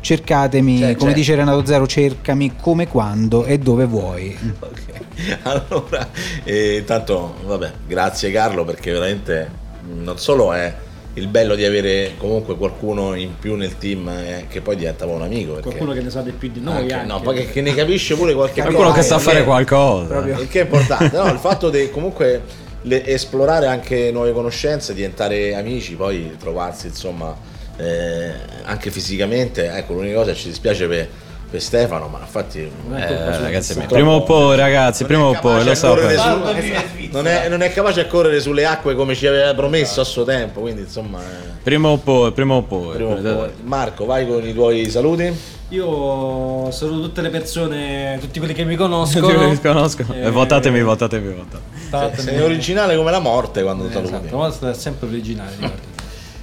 cercatemi, 0.00 0.78
C'è, 0.80 0.96
come 0.96 1.10
c'è. 1.10 1.16
dice 1.16 1.34
Renato 1.34 1.64
Zero, 1.64 1.86
cercami 1.86 2.54
come, 2.60 2.88
quando 2.88 3.44
e 3.44 3.58
dove 3.58 3.84
vuoi. 3.84 4.36
Allora, 5.42 6.08
eh, 6.44 6.76
intanto, 6.78 7.34
vabbè, 7.44 7.72
grazie 7.86 8.30
Carlo 8.30 8.64
perché 8.64 8.90
veramente 8.90 9.50
non 10.02 10.16
solo 10.18 10.52
è 10.54 10.74
il 11.14 11.26
bello 11.26 11.54
di 11.56 11.64
avere 11.64 12.12
comunque 12.16 12.56
qualcuno 12.56 13.14
in 13.14 13.36
più 13.38 13.54
nel 13.56 13.76
team 13.76 14.08
eh, 14.08 14.46
che 14.48 14.62
poi 14.62 14.76
diventa 14.76 15.04
un 15.04 15.20
amico. 15.20 15.54
Perché 15.54 15.68
Qualcuno 15.68 15.92
che 15.92 16.00
ne 16.00 16.08
sa 16.10 16.22
di 16.22 16.30
più 16.30 16.50
di 16.50 16.60
noi 16.60 16.76
anche- 16.82 16.94
anche. 16.94 17.06
no, 17.06 17.20
poi 17.20 17.34
che, 17.34 17.50
che 17.50 17.60
ne 17.60 17.74
capisce 17.74 18.14
pure 18.14 18.32
qualche 18.32 18.62
Qualcuno 18.62 18.88
cosa, 18.88 19.00
che 19.00 19.06
sa 19.06 19.14
il 19.16 19.20
fare 19.20 19.44
qualcosa. 19.44 20.06
Proprio. 20.06 20.38
Il 20.40 20.48
che 20.48 20.60
è 20.60 20.62
importante, 20.62 21.16
no? 21.18 21.26
il 21.30 21.38
fatto 21.38 21.68
di 21.68 21.90
comunque 21.90 22.42
le- 22.82 23.06
esplorare 23.06 23.66
anche 23.66 24.10
nuove 24.12 24.32
conoscenze, 24.32 24.94
diventare 24.94 25.54
amici, 25.54 25.96
poi 25.96 26.34
trovarsi 26.38 26.86
insomma 26.86 27.36
eh, 27.80 28.32
anche 28.64 28.90
fisicamente. 28.90 29.70
Ecco, 29.72 29.94
l'unica 29.94 30.16
cosa 30.16 30.34
ci 30.34 30.48
dispiace 30.48 30.86
per, 30.86 31.08
per 31.50 31.60
Stefano, 31.60 32.08
ma 32.08 32.18
infatti 32.20 32.58
Eh, 32.60 33.38
ragazzi, 33.40 33.72
purtroppo 33.74 33.94
prima 33.94 34.10
o 34.12 34.22
poi, 34.22 34.56
ragazzi, 34.56 35.04
prima 35.04 35.24
o 35.24 35.38
poi, 35.40 35.64
lo 35.64 35.74
so. 35.74 35.96
su- 35.96 37.08
non, 37.10 37.26
è, 37.26 37.48
non 37.48 37.62
è 37.62 37.72
capace 37.72 38.00
a 38.00 38.06
correre 38.06 38.40
sulle 38.40 38.64
acque 38.66 38.94
come 38.94 39.14
ci 39.14 39.26
aveva 39.26 39.52
promesso 39.54 40.00
a 40.00 40.04
suo 40.04 40.24
tempo, 40.24 40.60
quindi 40.60 40.82
insomma... 40.82 41.18
eh, 41.20 41.48
Prima 41.62 41.88
o 41.88 41.98
poi, 41.98 42.32
prima 42.32 42.54
o 42.54 42.62
poi. 42.62 42.94
prima 42.94 43.10
o 43.12 43.20
poi. 43.20 43.50
Marco, 43.64 44.04
vai 44.06 44.26
con 44.26 44.46
i 44.46 44.54
tuoi 44.54 44.88
saluti. 44.88 45.58
Io 45.72 46.68
saluto 46.72 47.02
tutte 47.02 47.20
le 47.20 47.28
persone, 47.28 48.16
tutti 48.20 48.38
quelli 48.38 48.54
che 48.54 48.64
mi 48.64 48.74
Tutti 48.74 48.82
conoscono. 48.88 49.26
quelli 49.26 49.40
che 49.40 49.46
mi 49.50 49.60
conoscono. 49.60 50.14
Eh, 50.14 50.24
E 50.26 50.30
votatemi, 50.30 50.82
votatemi, 50.82 51.32
votatemi. 51.34 51.62
Fatemi- 51.90 52.28
Sei 52.28 52.40
originale 52.40 52.96
come 52.96 53.10
la 53.10 53.20
morte 53.20 53.62
quando 53.62 53.86
Esatto, 53.88 54.08
saluti. 54.08 54.34
ma 54.34 54.70
è 54.70 54.74
sempre 54.74 55.06
originale. 55.08 55.54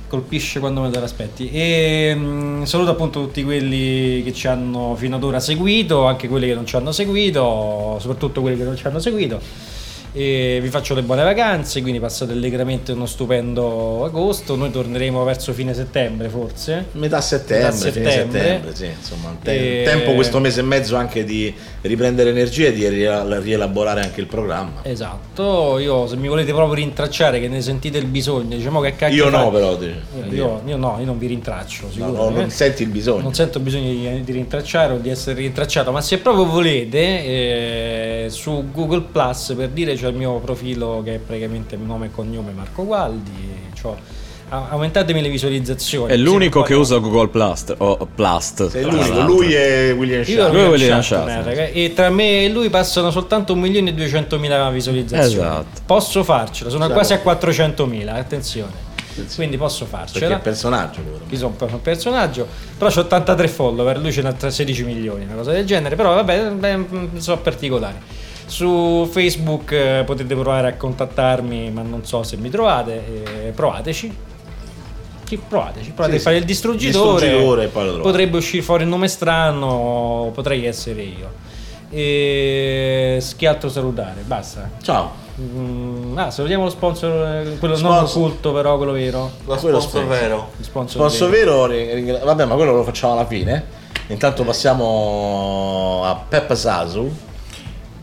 Colpisce 0.07 0.59
quando 0.59 0.81
me 0.81 0.89
lo 0.89 1.03
aspetti. 1.03 1.49
E 1.51 2.13
mm, 2.15 2.63
saluto 2.63 2.91
appunto 2.91 3.21
tutti 3.25 3.43
quelli 3.43 4.23
che 4.23 4.33
ci 4.33 4.47
hanno 4.47 4.95
fino 4.95 5.17
ad 5.17 5.23
ora 5.23 5.39
seguito, 5.39 6.05
anche 6.05 6.27
quelli 6.27 6.47
che 6.47 6.53
non 6.53 6.65
ci 6.65 6.75
hanno 6.75 6.91
seguito, 6.91 7.97
soprattutto 7.99 8.41
quelli 8.41 8.57
che 8.57 8.63
non 8.63 8.75
ci 8.75 8.87
hanno 8.87 8.99
seguito. 8.99 9.39
E 10.17 10.57
vi 10.63 10.69
faccio 10.69 10.95
le 10.95 11.03
buone 11.03 11.21
vacanze, 11.21 11.79
quindi 11.81 11.99
passate 11.99 12.31
allegramente 12.31 12.91
uno 12.91 13.05
stupendo 13.05 14.03
agosto. 14.03 14.55
Noi 14.55 14.71
torneremo 14.71 15.23
verso 15.23 15.53
fine 15.53 15.75
settembre, 15.75 16.27
forse. 16.27 16.85
Metà 16.93 17.21
settembre, 17.21 17.67
Metà 17.67 17.91
fine 17.91 18.09
settembre. 18.09 18.39
settembre, 18.41 18.75
sì, 18.75 18.85
insomma, 18.85 19.37
te- 19.43 19.81
E- 19.81 19.83
tempo 19.83 20.13
questo 20.13 20.39
mese 20.39 20.61
e 20.61 20.63
mezzo 20.63 20.95
anche 20.95 21.23
di 21.23 21.53
riprendere 21.81 22.31
energie 22.31 22.69
e 22.69 22.73
di 22.73 22.87
rie- 22.87 23.39
rielaborare 23.41 24.01
anche 24.01 24.19
il 24.19 24.25
programma. 24.25 24.79
Esatto, 24.81 25.77
io 25.77 26.07
se 26.07 26.15
mi 26.15 26.27
volete 26.29 26.51
proprio 26.51 26.73
rintracciare, 26.73 27.39
che 27.39 27.47
ne 27.47 27.61
sentite 27.61 27.99
il 27.99 28.07
bisogno, 28.07 28.55
diciamo 28.55 28.79
che 28.81 28.95
cacchio 28.95 29.25
Io 29.25 29.29
no, 29.29 29.51
però. 29.51 29.75
dice. 29.75 30.01
Eh, 30.29 30.33
Io, 30.33 30.61
io 30.65 30.77
no, 30.77 30.95
io 30.99 31.05
non 31.05 31.19
vi 31.19 31.27
rintraccio, 31.27 31.83
No, 31.85 31.91
sicuro. 31.91 32.11
no, 32.11 32.29
non 32.29 32.45
eh. 32.45 32.49
senti 32.49 32.81
il 32.81 32.89
bisogno. 32.89 33.21
Non 33.21 33.35
sento 33.35 33.59
bisogno 33.59 33.91
di, 33.91 34.23
di 34.23 34.31
rintracciare 34.31 34.93
o 34.93 34.97
di 34.97 35.09
essere 35.09 35.35
rintracciato, 35.35 35.91
ma 35.91 36.01
se 36.01 36.17
proprio 36.17 36.45
volete, 36.47 36.97
eh, 36.97 38.25
su 38.29 38.65
Google 38.73 39.01
Plus 39.11 39.53
per 39.55 39.69
dire 39.69 39.93
c'è 39.93 40.05
il 40.07 40.15
mio 40.15 40.39
profilo 40.39 41.01
che 41.03 41.15
è 41.15 41.17
praticamente 41.19 41.75
nome 41.77 42.07
e 42.07 42.11
cognome 42.11 42.51
Marco 42.51 42.85
Gualdi. 42.85 43.55
a- 44.49 44.67
aumentatemi 44.69 45.21
le 45.21 45.27
visualizzazioni. 45.29 46.11
È 46.11 46.15
l'unico 46.15 46.61
che 46.61 46.73
usa 46.73 46.97
Google 46.99 47.27
Plus. 47.27 47.73
O 47.79 48.07
Plus. 48.15 48.67
Sei 48.67 48.83
l'unico, 48.83 49.19
lui 49.21 49.53
e 49.53 49.91
William 49.91 50.23
Shatner. 50.23 50.51
Lui 50.53 50.61
e 50.61 50.67
William 50.67 51.01
Shatner, 51.01 51.71
e 51.73 51.91
tra 51.93 52.09
me 52.09 52.45
e 52.45 52.49
lui 52.49 52.69
passano 52.69 53.11
soltanto 53.11 53.51
1 53.53 53.61
milione 53.61 53.89
e 53.89 53.93
200 53.93 54.39
mila 54.39 54.69
visualizzazioni. 54.69 55.45
Esatto. 55.45 55.81
Posso 55.85 56.23
farcela, 56.23 56.69
sono 56.69 56.83
Siamo- 56.85 56.97
quasi 56.97 57.13
a 57.13 57.19
400 57.19 57.85
mila, 57.85 58.13
attenzione. 58.13 58.85
Quindi 59.35 59.57
posso 59.57 59.85
Perché 59.85 60.03
è 60.03 60.07
farcela. 60.07 60.37
personaggio. 60.39 60.99
Io 61.27 61.37
sono 61.37 61.55
un 61.59 61.81
personaggio, 61.81 62.47
però 62.77 62.89
c'ho 62.91 62.99
83 63.01 63.47
follower, 63.47 63.97
lui 63.99 64.11
ce 64.13 64.21
n'ha 64.21 64.31
tra 64.31 64.49
16 64.49 64.83
milioni, 64.83 65.25
una 65.25 65.33
cosa 65.33 65.51
del 65.51 65.65
genere, 65.65 65.95
però 65.95 66.13
vabbè, 66.13 66.51
beh, 66.51 66.77
mm, 66.77 67.17
sono 67.17 67.37
particolari. 67.41 67.95
Su 68.47 69.07
Facebook 69.11 69.71
eh, 69.73 70.03
potete 70.05 70.33
provare 70.33 70.69
a 70.69 70.73
contattarmi, 70.75 71.69
ma 71.69 71.81
non 71.81 72.05
so 72.05 72.23
se 72.23 72.37
mi 72.37 72.49
trovate, 72.49 73.47
eh, 73.47 73.51
provateci. 73.51 74.25
Provateci, 75.49 75.91
provate 75.91 76.13
Sì, 76.15 76.19
a 76.19 76.23
fare 76.23 76.35
sì. 76.35 76.41
il 76.41 76.45
distruggitore. 76.47 77.19
Distruggitore 77.19 77.63
e 77.65 77.67
poi 77.67 77.83
lo 77.83 77.89
trovate. 77.95 78.09
Potrebbe 78.09 78.37
uscire 78.37 78.63
fuori 78.63 78.83
un 78.83 78.89
nome 78.89 79.09
strano, 79.09 80.31
potrei 80.33 80.65
essere 80.65 81.01
io. 81.01 81.29
E 81.89 83.21
che 83.35 83.47
altro 83.47 83.67
salutare? 83.69 84.21
Basta. 84.25 84.69
Ciao. 84.81 85.11
Mm, 85.39 86.17
ah, 86.17 86.31
salutiamo 86.31 86.63
lo 86.63 86.69
sponsor, 86.69 87.11
eh, 87.45 87.57
quello 87.59 87.77
non 87.77 87.93
Sponsor. 87.95 88.17
occulto, 88.23 88.53
però 88.53 88.77
quello 88.77 88.93
vero. 88.93 89.31
Lo 89.45 89.55
Quello 89.57 89.79
sponsor 89.81 90.03
sponsor. 90.03 90.07
vero. 90.07 90.49
Il 90.57 90.63
sponsor, 90.65 90.95
Sponsor 91.11 91.29
vero, 91.29 91.65
ringra- 91.65 92.23
vabbè, 92.23 92.45
ma 92.45 92.55
quello 92.55 92.71
lo 92.73 92.83
facciamo 92.83 93.13
alla 93.13 93.25
fine. 93.25 93.65
Intanto 94.07 94.43
passiamo 94.45 96.01
a 96.05 96.15
Peppa 96.27 96.55
Sasu. 96.55 97.25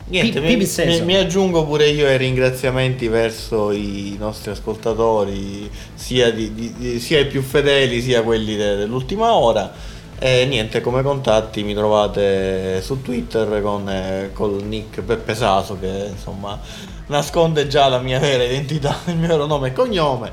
Niente, 0.06 0.40
mi, 0.40 0.48
mi- 0.82 1.00
mi 1.02 1.14
aggiungo 1.16 1.64
pure 1.64 1.88
io 1.88 2.06
ai 2.06 2.18
ringraziamenti 2.18 3.08
verso 3.08 3.70
i 3.72 4.16
nostri 4.18 4.50
ascoltatori, 4.50 5.70
sia, 5.94 6.30
di- 6.30 6.52
di- 6.52 7.00
sia 7.00 7.20
i 7.20 7.26
più 7.26 7.40
fedeli 7.42 8.02
sia 8.02 8.22
quelli 8.22 8.54
de- 8.54 8.76
dell'ultima 8.76 9.32
ora. 9.34 9.72
E 10.18 10.44
niente, 10.46 10.80
come 10.80 11.02
contatti 11.02 11.62
mi 11.64 11.74
trovate 11.74 12.80
su 12.82 13.00
Twitter 13.02 13.60
con 13.62 13.88
eh, 13.88 14.30
col 14.32 14.62
nick 14.62 15.00
Peppe 15.02 15.34
Saso 15.34 15.78
che 15.78 16.06
insomma 16.10 16.58
nasconde 17.06 17.66
già 17.66 17.88
la 17.88 17.98
mia 17.98 18.18
vera 18.20 18.44
identità, 18.44 18.96
il 19.06 19.16
mio 19.16 19.28
vero 19.28 19.46
nome 19.46 19.68
e 19.68 19.72
cognome. 19.72 20.30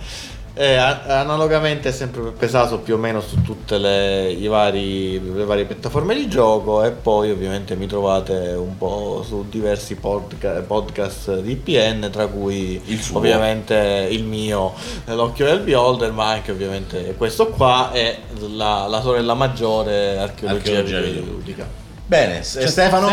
Eh, 0.54 0.76
analogamente 0.76 1.90
è 1.90 1.92
sempre 1.94 2.24
pesato 2.38 2.80
più 2.80 2.96
o 2.96 2.98
meno 2.98 3.22
su 3.22 3.42
tutte 3.42 3.78
le, 3.78 4.30
i 4.32 4.48
vari, 4.48 5.34
le 5.34 5.46
varie 5.46 5.64
piattaforme 5.64 6.14
di 6.14 6.28
gioco 6.28 6.84
e 6.84 6.92
poi 6.92 7.32
ovviamente 7.32 7.76
mi 7.78 7.88
trovate 7.88 8.34
un 8.58 8.78
po' 8.78 9.24
su 9.26 9.46
diversi 9.50 9.96
podca- 9.96 10.60
podcast 10.60 11.40
di 11.40 11.52
IPN 11.52 12.10
tra 12.12 12.28
cui 12.28 12.82
suo. 13.00 13.20
ovviamente 13.20 14.08
il 14.12 14.26
mio 14.26 14.74
L'occhio 15.06 15.46
del 15.46 15.62
beholder 15.62 16.12
ma 16.12 16.32
anche 16.32 16.52
ovviamente 16.52 17.16
questo 17.16 17.48
qua 17.48 17.92
e 17.94 18.18
la, 18.54 18.88
la 18.88 19.02
sorella 19.02 19.34
maggiore 19.34 20.18
archeologia, 20.18 20.80
Archeologia 20.80 21.00
videoludica 21.00 21.66
Bene, 22.06 22.44
S- 22.44 22.62
Stefano? 22.66 23.08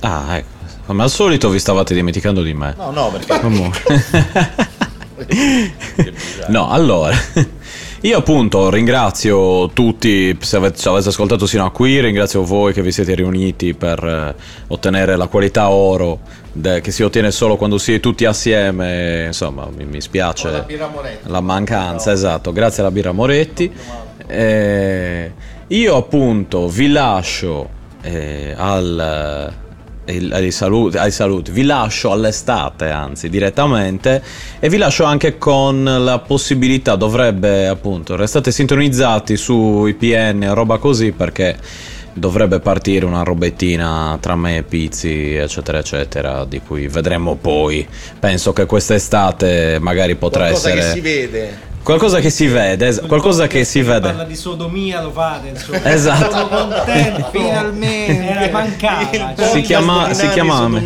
Ah, 0.00 0.36
ecco. 0.36 0.58
Come 0.84 1.04
al 1.04 1.10
solito 1.10 1.48
vi 1.48 1.58
stavate 1.58 1.94
dimenticando 1.94 2.42
di 2.42 2.52
me. 2.52 2.74
No, 2.76 2.90
no, 2.90 3.10
perché... 3.10 4.68
No, 6.48 6.70
allora. 6.70 7.14
Io 8.02 8.16
appunto 8.16 8.70
ringrazio 8.70 9.68
tutti, 9.74 10.34
se 10.40 10.56
avete, 10.56 10.88
ascoltato 10.88 11.46
sino 11.46 11.66
a 11.66 11.70
qui, 11.70 12.00
ringrazio 12.00 12.42
voi 12.44 12.72
che 12.72 12.80
vi 12.80 12.92
siete 12.92 13.14
riuniti 13.14 13.74
per 13.74 14.02
eh, 14.02 14.34
ottenere 14.68 15.16
la 15.16 15.26
qualità 15.26 15.68
oro 15.68 16.20
che 16.60 16.90
si 16.90 17.02
ottiene 17.02 17.30
solo 17.30 17.56
quando 17.56 17.78
si 17.78 17.94
è 17.94 18.00
tutti 18.00 18.24
assieme, 18.24 19.26
insomma 19.26 19.68
mi, 19.70 20.00
spiace 20.00 20.50
la 20.50 20.60
birra 20.60 20.88
Moretti. 20.88 21.28
la 21.28 21.40
mancanza, 21.40 22.10
esatto, 22.10 22.52
grazie 22.52 22.82
alla 22.82 22.90
birra 22.90 23.12
Moretti. 23.12 23.70
Eh, 24.26 25.32
io 25.68 25.96
appunto 25.96 26.68
vi 26.68 26.90
lascio 26.90 27.68
eh, 28.00 28.54
al, 28.56 29.52
ai, 30.30 30.50
saluti, 30.50 30.98
ai 30.98 31.10
saluti, 31.10 31.50
vi 31.50 31.62
lascio 31.62 32.10
all'estate 32.12 32.90
anzi 32.90 33.28
direttamente 33.28 34.22
e 34.58 34.68
vi 34.68 34.76
lascio 34.76 35.04
anche 35.04 35.38
con 35.38 35.82
la 35.82 36.18
possibilità, 36.18 36.96
dovrebbe 36.96 37.66
appunto, 37.68 38.16
restate 38.16 38.50
sintonizzati 38.50 39.36
su 39.36 39.86
IPN 39.86 40.52
roba 40.54 40.78
così 40.78 41.12
perché 41.12 41.56
dovrebbe 42.12 42.58
partire 42.60 43.04
una 43.04 43.22
robettina 43.22 44.18
tra 44.20 44.34
me 44.34 44.58
e 44.58 44.62
Pizzi 44.64 45.34
eccetera 45.34 45.78
eccetera 45.78 46.44
di 46.44 46.60
cui 46.60 46.88
vedremo 46.88 47.36
poi 47.36 47.86
penso 48.18 48.52
che 48.52 48.66
quest'estate 48.66 49.78
magari 49.80 50.16
potrà 50.16 50.48
Qualcosa 50.48 50.70
essere 50.70 50.86
che 50.86 50.92
si 50.92 51.00
vede. 51.00 51.69
Qualcosa 51.82 52.20
che 52.20 52.30
si 52.30 52.46
vede, 52.46 52.88
es- 52.88 53.00
qualcosa 53.06 53.46
che 53.46 53.64
si 53.64 53.82
Parla 53.82 54.10
vede. 54.12 54.26
di 54.26 54.36
sodomia, 54.36 55.02
lo 55.02 55.10
fate, 55.10 55.48
insomma. 55.48 55.82
Esatto. 55.84 56.30
Sono 56.30 56.48
contento. 56.48 57.28
Finalmente. 57.32 58.28
Era 58.28 58.50
mancava. 58.50 59.34
Si 59.52 59.60
chiama, 59.62 60.12
si 60.12 60.28
chiama 60.28 60.68
mi, 60.68 60.80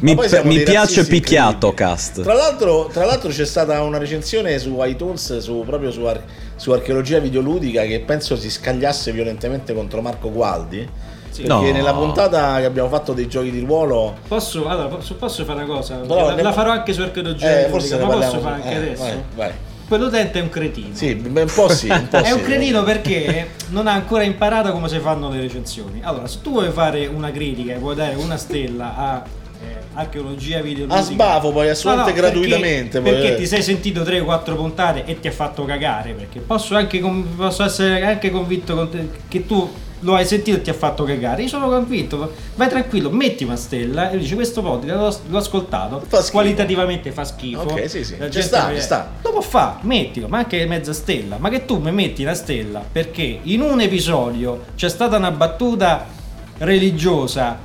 mi, 0.00 0.16
mi- 0.44 0.60
piace 0.62 1.06
picchiato 1.06 1.72
cast. 1.74 2.22
Tra 2.22 2.34
l'altro, 2.34 2.88
tra 2.92 3.04
l'altro 3.04 3.30
c'è 3.30 3.44
stata 3.46 3.82
una 3.82 3.98
recensione 3.98 4.58
su 4.58 4.78
iTunes 4.84 5.38
su, 5.38 5.62
proprio 5.66 5.90
su, 5.90 6.02
ar- 6.04 6.22
su 6.56 6.70
archeologia 6.70 7.18
videoludica 7.18 7.82
che 7.82 8.00
penso 8.00 8.36
si 8.36 8.50
scagliasse 8.50 9.12
violentemente 9.12 9.74
contro 9.74 10.00
Marco 10.02 10.30
Gualdi. 10.30 10.88
Perché 11.30 11.46
No. 11.46 11.60
nella 11.60 11.94
puntata 11.94 12.58
che 12.58 12.64
abbiamo 12.64 12.88
fatto 12.88 13.12
dei 13.12 13.28
giochi 13.28 13.50
di 13.50 13.60
ruolo 13.60 14.16
Posso, 14.26 14.66
allora, 14.66 14.88
posso, 14.88 15.14
posso 15.14 15.44
fare 15.44 15.62
una 15.62 15.72
cosa? 15.74 15.96
Però 15.96 16.26
la, 16.28 16.34
ne- 16.34 16.42
la 16.42 16.52
farò 16.52 16.70
anche 16.72 16.92
su 16.92 17.00
archeologia, 17.02 17.66
Eh, 17.66 17.68
forse 17.68 17.96
ma 17.98 18.06
posso 18.08 18.38
fare 18.40 18.54
anche 18.56 18.70
eh, 18.70 18.76
adesso? 18.76 19.02
vai, 19.02 19.22
vai. 19.36 19.50
Quell'utente 19.88 20.38
è 20.38 20.42
un 20.42 20.48
cretino. 20.50 20.88
Sì, 20.94 21.20
un 21.24 21.50
po' 21.52 21.68
sì, 21.68 21.88
un 21.88 22.06
po' 22.08 22.16
è 22.18 22.24
sì. 22.26 22.32
un 22.32 22.42
cretino 22.42 22.82
perché 22.84 23.48
non 23.70 23.86
ha 23.88 23.92
ancora 23.92 24.22
imparato 24.22 24.70
come 24.72 24.88
si 24.88 24.98
fanno 25.00 25.30
le 25.30 25.40
recensioni. 25.40 26.00
Allora, 26.02 26.26
se 26.28 26.38
tu 26.42 26.50
vuoi 26.52 26.70
fare 26.70 27.06
una 27.06 27.30
critica 27.32 27.72
e 27.74 27.78
vuoi 27.78 27.94
dare 27.96 28.14
una 28.14 28.36
stella 28.36 28.96
a 28.96 29.22
eh, 29.62 29.76
archeologia 29.94 30.60
videoludica 30.60 31.00
A 31.00 31.02
sbafo, 31.02 31.50
poi, 31.50 31.68
assolutamente 31.70 32.20
perché- 32.20 32.38
gratuitamente, 32.38 33.00
poi, 33.00 33.10
Perché, 33.12 33.32
eh. 33.32 33.36
ti 33.36 33.46
sei 33.46 33.62
sentito 33.62 34.02
3 34.04 34.20
o 34.20 34.24
4 34.24 34.54
puntate 34.54 35.04
e 35.06 35.18
ti 35.18 35.26
ha 35.26 35.32
fatto 35.32 35.64
cagare. 35.64 36.12
Perché 36.12 36.38
posso, 36.38 36.76
anche 36.76 37.00
posso 37.36 37.64
essere 37.64 38.04
anche 38.04 38.30
convinto 38.30 38.74
con 38.76 38.90
te 38.90 39.08
che 39.26 39.44
tu 39.44 39.68
lo 40.00 40.14
hai 40.14 40.24
sentito 40.26 40.56
e 40.58 40.62
ti 40.62 40.70
ha 40.70 40.74
fatto 40.74 41.04
cagare. 41.04 41.42
Io 41.42 41.48
sono 41.48 41.68
convinto, 41.68 42.32
vai 42.54 42.68
tranquillo, 42.68 43.10
metti 43.10 43.44
una 43.44 43.56
stella 43.56 44.10
e 44.10 44.18
dici 44.18 44.34
questo 44.34 44.62
podcast 44.62 45.20
l'ho, 45.28 45.38
ascoltato, 45.38 46.02
qualitativamente 46.30 47.12
fa 47.12 47.24
schifo. 47.24 47.60
Ok, 47.62 47.88
sì, 47.88 48.04
sì. 48.04 48.16
Ci 48.30 48.42
sta, 48.42 48.70
ci 48.74 48.80
sta. 48.80 49.10
Può 49.20 49.40
fare, 49.40 49.78
mettilo, 49.82 50.28
ma 50.28 50.38
anche 50.38 50.64
mezza 50.66 50.92
stella. 50.92 51.36
Ma 51.38 51.48
che 51.48 51.64
tu 51.64 51.78
mi 51.78 51.92
metti 51.92 52.22
la 52.24 52.34
stella 52.34 52.82
perché 52.90 53.40
in 53.42 53.60
un 53.62 53.80
episodio 53.80 54.64
c'è 54.76 54.88
stata 54.88 55.16
una 55.16 55.30
battuta 55.30 56.06
religiosa 56.58 57.58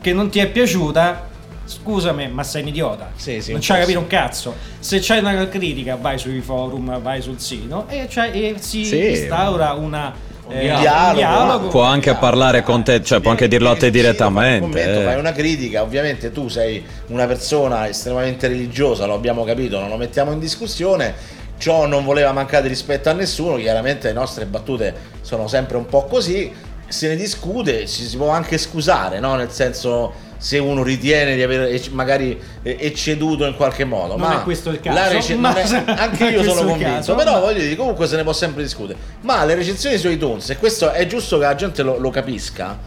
che 0.00 0.12
non 0.12 0.28
ti 0.28 0.38
è 0.38 0.48
piaciuta. 0.48 1.26
Scusami, 1.64 2.28
ma 2.30 2.42
sei 2.44 2.62
un 2.62 2.68
idiota. 2.68 3.10
Sì, 3.14 3.42
sì, 3.42 3.52
non 3.52 3.60
c'hai 3.62 3.84
sì. 3.84 3.94
un 3.94 4.06
cazzo. 4.06 4.54
Se 4.78 5.00
c'hai 5.02 5.18
una 5.18 5.48
critica, 5.48 5.96
vai 5.96 6.18
sui 6.18 6.40
forum, 6.40 6.98
vai 7.02 7.20
sul 7.20 7.38
sito 7.38 7.84
e, 7.88 8.06
c'è- 8.08 8.30
e 8.34 8.54
si 8.58 8.86
Sì. 8.86 9.10
instaura 9.10 9.72
una, 9.74 10.14
eh, 10.50 10.72
un 10.72 10.80
dialogo, 10.80 11.14
dialogo. 11.14 11.68
Può 11.68 11.82
anche 11.82 12.14
parlare 12.14 12.62
con 12.62 12.82
te, 12.82 13.02
cioè 13.02 13.20
può 13.20 13.30
anche 13.30 13.48
dirlo 13.48 13.70
a 13.70 13.76
te 13.76 13.90
direttamente. 13.90 14.60
commento, 14.60 15.00
eh. 15.00 15.04
fai 15.04 15.18
una 15.18 15.32
critica, 15.32 15.82
ovviamente 15.82 16.32
tu 16.32 16.48
sei 16.48 16.84
una 17.08 17.26
persona 17.26 17.88
estremamente 17.88 18.48
religiosa, 18.48 19.06
lo 19.06 19.14
abbiamo 19.14 19.44
capito, 19.44 19.78
non 19.78 19.88
lo 19.88 19.96
mettiamo 19.96 20.32
in 20.32 20.38
discussione. 20.38 21.36
Ciò 21.58 21.86
non 21.86 22.04
voleva 22.04 22.32
mancare 22.32 22.62
di 22.62 22.68
rispetto 22.68 23.08
a 23.10 23.12
nessuno, 23.12 23.56
chiaramente 23.56 24.06
le 24.06 24.14
nostre 24.14 24.46
battute 24.46 24.94
sono 25.22 25.48
sempre 25.48 25.76
un 25.76 25.86
po' 25.86 26.04
così, 26.04 26.52
se 26.86 27.08
ne 27.08 27.16
discute, 27.16 27.86
ci 27.86 28.04
si 28.04 28.16
può 28.16 28.28
anche 28.28 28.58
scusare, 28.58 29.18
no? 29.18 29.34
Nel 29.34 29.50
senso 29.50 30.12
se 30.38 30.56
uno 30.58 30.82
ritiene 30.82 31.34
di 31.34 31.42
aver 31.42 31.78
magari 31.90 32.40
eh, 32.62 32.76
ecceduto 32.80 33.44
in 33.44 33.54
qualche 33.56 33.84
modo, 33.84 34.16
Non 34.16 34.28
ma 34.28 34.40
è 34.40 34.42
questo 34.44 34.70
il 34.70 34.80
caso, 34.80 34.96
la 34.98 35.08
rece- 35.08 35.34
ma- 35.34 35.54
è- 35.54 35.84
anche 35.98 36.24
io 36.28 36.42
sono 36.44 36.62
convinto, 36.64 36.92
caso, 36.94 37.14
però 37.16 37.32
ma- 37.32 37.40
voglio 37.40 37.60
dire, 37.60 37.74
comunque 37.76 38.06
se 38.06 38.16
ne 38.16 38.22
può 38.22 38.32
sempre 38.32 38.62
discutere. 38.62 38.98
Ma 39.22 39.44
le 39.44 39.54
recensioni 39.56 39.98
su 39.98 40.08
iTunes, 40.08 40.48
e 40.50 40.56
questo 40.56 40.90
è 40.92 41.06
giusto 41.06 41.38
che 41.38 41.44
la 41.44 41.54
gente 41.56 41.82
lo, 41.82 41.98
lo 41.98 42.10
capisca, 42.10 42.78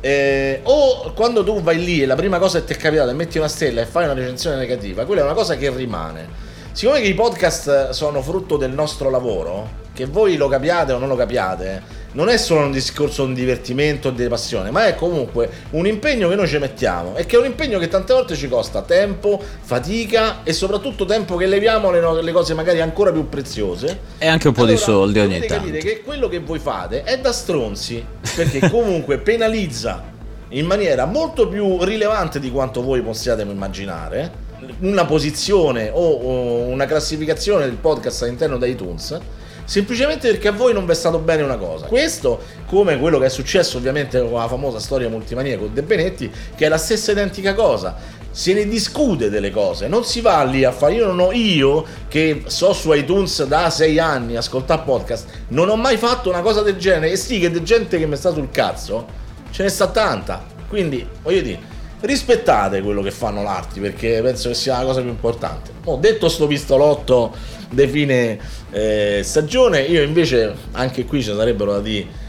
eh, 0.00 0.60
o 0.64 1.12
quando 1.14 1.42
tu 1.42 1.62
vai 1.62 1.82
lì 1.82 2.02
e 2.02 2.06
la 2.06 2.14
prima 2.14 2.38
cosa 2.38 2.58
che 2.60 2.66
ti 2.66 2.72
è 2.74 2.76
capitata 2.76 3.10
è 3.10 3.14
metti 3.14 3.38
una 3.38 3.48
stella 3.48 3.80
e 3.80 3.86
fai 3.86 4.04
una 4.04 4.12
recensione 4.12 4.56
negativa, 4.56 5.04
quella 5.06 5.22
è 5.22 5.24
una 5.24 5.32
cosa 5.32 5.56
che 5.56 5.70
rimane. 5.70 6.52
Siccome 6.72 7.00
che 7.00 7.06
i 7.06 7.14
podcast 7.14 7.90
sono 7.90 8.20
frutto 8.20 8.56
del 8.56 8.72
nostro 8.72 9.08
lavoro, 9.08 9.82
che 9.94 10.06
voi 10.06 10.36
lo 10.36 10.48
capiate 10.48 10.92
o 10.92 10.98
non 10.98 11.08
lo 11.08 11.14
capiate, 11.16 11.80
non 12.14 12.28
è 12.28 12.36
solo 12.36 12.64
un 12.64 12.72
discorso 12.72 13.26
di 13.26 13.34
divertimento 13.34 14.08
e 14.08 14.14
di 14.14 14.26
passione, 14.28 14.70
ma 14.70 14.86
è 14.86 14.94
comunque 14.94 15.48
un 15.70 15.86
impegno 15.86 16.28
che 16.28 16.34
noi 16.34 16.48
ci 16.48 16.58
mettiamo 16.58 17.16
e 17.16 17.26
che 17.26 17.36
è 17.36 17.38
un 17.38 17.46
impegno 17.46 17.78
che 17.78 17.88
tante 17.88 18.12
volte 18.12 18.36
ci 18.36 18.48
costa 18.48 18.82
tempo, 18.82 19.40
fatica 19.60 20.42
e 20.44 20.52
soprattutto 20.52 21.04
tempo 21.04 21.36
che 21.36 21.46
leviamo 21.46 21.90
le, 21.90 22.00
no- 22.00 22.20
le 22.20 22.32
cose 22.32 22.54
magari 22.54 22.80
ancora 22.80 23.10
più 23.12 23.28
preziose. 23.28 23.98
E 24.18 24.26
anche 24.26 24.48
un 24.48 24.54
po' 24.54 24.64
di 24.64 24.76
soldi 24.76 25.18
ogni 25.18 25.40
tanto. 25.40 25.54
capire 25.54 25.78
che 25.78 26.02
quello 26.02 26.28
che 26.28 26.38
voi 26.38 26.58
fate 26.58 27.02
è 27.02 27.18
da 27.18 27.32
stronzi, 27.32 28.04
perché 28.34 28.70
comunque 28.70 29.18
penalizza 29.18 30.12
in 30.50 30.66
maniera 30.66 31.04
molto 31.06 31.48
più 31.48 31.82
rilevante 31.82 32.38
di 32.38 32.50
quanto 32.50 32.80
voi 32.80 33.02
possiate 33.02 33.42
immaginare 33.42 34.42
una 34.80 35.04
posizione 35.04 35.90
o, 35.92 36.00
o 36.00 36.58
una 36.68 36.86
classificazione 36.86 37.64
del 37.64 37.74
podcast 37.74 38.22
all'interno 38.22 38.56
di 38.56 38.70
iTunes 38.70 39.18
semplicemente 39.64 40.28
perché 40.30 40.48
a 40.48 40.52
voi 40.52 40.72
non 40.72 40.84
vi 40.84 40.92
è 40.92 40.94
stato 40.94 41.18
bene 41.18 41.42
una 41.42 41.56
cosa. 41.56 41.86
Questo, 41.86 42.40
come 42.66 42.98
quello 42.98 43.18
che 43.18 43.26
è 43.26 43.30
successo 43.30 43.78
ovviamente 43.78 44.20
con 44.20 44.32
la 44.32 44.48
famosa 44.48 44.78
storia 44.78 45.08
multimania 45.08 45.58
con 45.58 45.72
De 45.72 45.82
Benetti, 45.82 46.30
che 46.54 46.66
è 46.66 46.68
la 46.68 46.78
stessa 46.78 47.12
identica 47.12 47.54
cosa. 47.54 48.22
Se 48.30 48.52
ne 48.52 48.66
discute 48.66 49.30
delle 49.30 49.52
cose, 49.52 49.86
non 49.86 50.04
si 50.04 50.20
va 50.20 50.42
lì 50.42 50.64
a 50.64 50.72
fare. 50.72 50.94
Io 50.94 51.06
non 51.06 51.20
ho 51.20 51.30
io 51.30 51.84
che 52.08 52.42
so 52.46 52.72
su 52.72 52.92
iTunes 52.92 53.44
da 53.44 53.70
sei 53.70 54.00
anni 54.00 54.36
ascoltare 54.36 54.82
podcast, 54.84 55.28
non 55.48 55.68
ho 55.68 55.76
mai 55.76 55.96
fatto 55.96 56.30
una 56.30 56.40
cosa 56.40 56.62
del 56.62 56.76
genere. 56.76 57.12
E 57.12 57.16
sì, 57.16 57.38
che 57.38 57.50
di 57.50 57.62
gente 57.62 57.96
che 57.96 58.06
mi 58.06 58.16
sta 58.16 58.32
sul 58.32 58.50
cazzo, 58.50 59.06
ce 59.50 59.62
ne 59.62 59.68
sta 59.68 59.86
tanta. 59.86 60.44
Quindi, 60.68 61.06
voglio 61.22 61.42
dire, 61.42 61.60
rispettate 62.04 62.82
quello 62.82 63.02
che 63.02 63.10
fanno 63.10 63.42
l'arti 63.42 63.80
perché 63.80 64.20
penso 64.22 64.48
che 64.48 64.54
sia 64.54 64.78
la 64.78 64.84
cosa 64.84 65.00
più 65.00 65.10
importante. 65.10 65.70
Ho 65.84 65.96
detto 65.96 66.28
sto 66.28 66.46
pistolotto 66.46 67.34
di 67.70 67.86
fine 67.86 68.38
eh, 68.70 69.20
stagione, 69.22 69.80
io 69.80 70.02
invece 70.02 70.54
anche 70.72 71.04
qui 71.04 71.22
ci 71.22 71.32
sarebbero 71.34 71.72
da 71.72 71.80
dire 71.80 72.22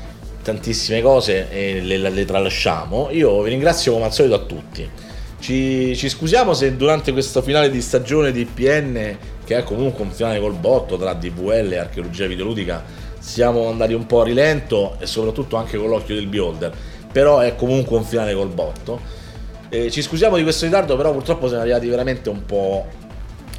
tantissime 0.45 1.01
cose 1.01 1.49
e 1.49 1.81
le, 1.81 1.97
le 1.97 2.25
tralasciamo. 2.25 3.09
Io 3.11 3.41
vi 3.41 3.49
ringrazio 3.49 3.93
come 3.93 4.05
al 4.05 4.13
solito 4.13 4.35
a 4.35 4.39
tutti. 4.39 4.87
Ci, 5.39 5.95
ci 5.97 6.07
scusiamo 6.07 6.53
se 6.53 6.75
durante 6.75 7.11
questo 7.11 7.41
finale 7.41 7.71
di 7.71 7.81
stagione 7.81 8.31
di 8.31 8.41
IPN, 8.41 9.17
che 9.43 9.57
è 9.57 9.63
comunque 9.63 10.03
un 10.03 10.11
finale 10.11 10.39
col 10.39 10.53
botto 10.53 10.97
tra 10.97 11.13
DVL 11.13 11.71
e 11.71 11.77
archeologia 11.77 12.27
videoludica, 12.27 12.83
siamo 13.17 13.67
andati 13.69 13.93
un 13.93 14.05
po' 14.05 14.21
a 14.21 14.23
rilento 14.23 14.97
e 14.99 15.07
soprattutto 15.07 15.55
anche 15.55 15.77
con 15.77 15.89
l'occhio 15.89 16.13
del 16.13 16.27
beholder. 16.27 16.71
Però 17.11 17.39
è 17.39 17.55
comunque 17.55 17.97
un 17.97 18.03
finale 18.03 18.35
col 18.35 18.49
botto. 18.49 19.23
Eh, 19.75 19.91
ci 19.91 20.01
scusiamo 20.01 20.37
di 20.37 20.43
questo 20.43 20.63
ritardo, 20.63 20.95
però 20.95 21.11
purtroppo 21.11 21.47
siamo 21.49 21.63
arrivati 21.63 21.89
veramente 21.89 22.29
un 22.29 22.45
po' 22.45 22.87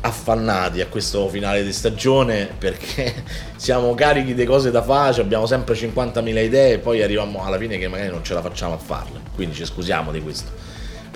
affannati 0.01 0.81
a 0.81 0.87
questo 0.87 1.29
finale 1.29 1.63
di 1.63 1.73
stagione 1.73 2.49
perché 2.57 3.13
siamo 3.57 3.93
carichi 3.95 4.35
di 4.35 4.47
cose 4.47 4.71
da 4.71 4.83
fare, 4.83 5.21
abbiamo 5.21 5.45
sempre 5.45 5.75
50.000 5.75 6.43
idee 6.43 6.73
e 6.73 6.79
poi 6.79 7.03
arriviamo 7.03 7.45
alla 7.45 7.59
fine 7.59 7.77
che 7.77 7.89
magari 7.89 8.09
non 8.09 8.25
ce 8.25 8.33
la 8.33 8.41
facciamo 8.41 8.73
a 8.73 8.79
farle. 8.79 9.21
Quindi 9.35 9.55
ci 9.55 9.67
scusiamo 9.67 10.11
di 10.11 10.23
questo. 10.23 10.51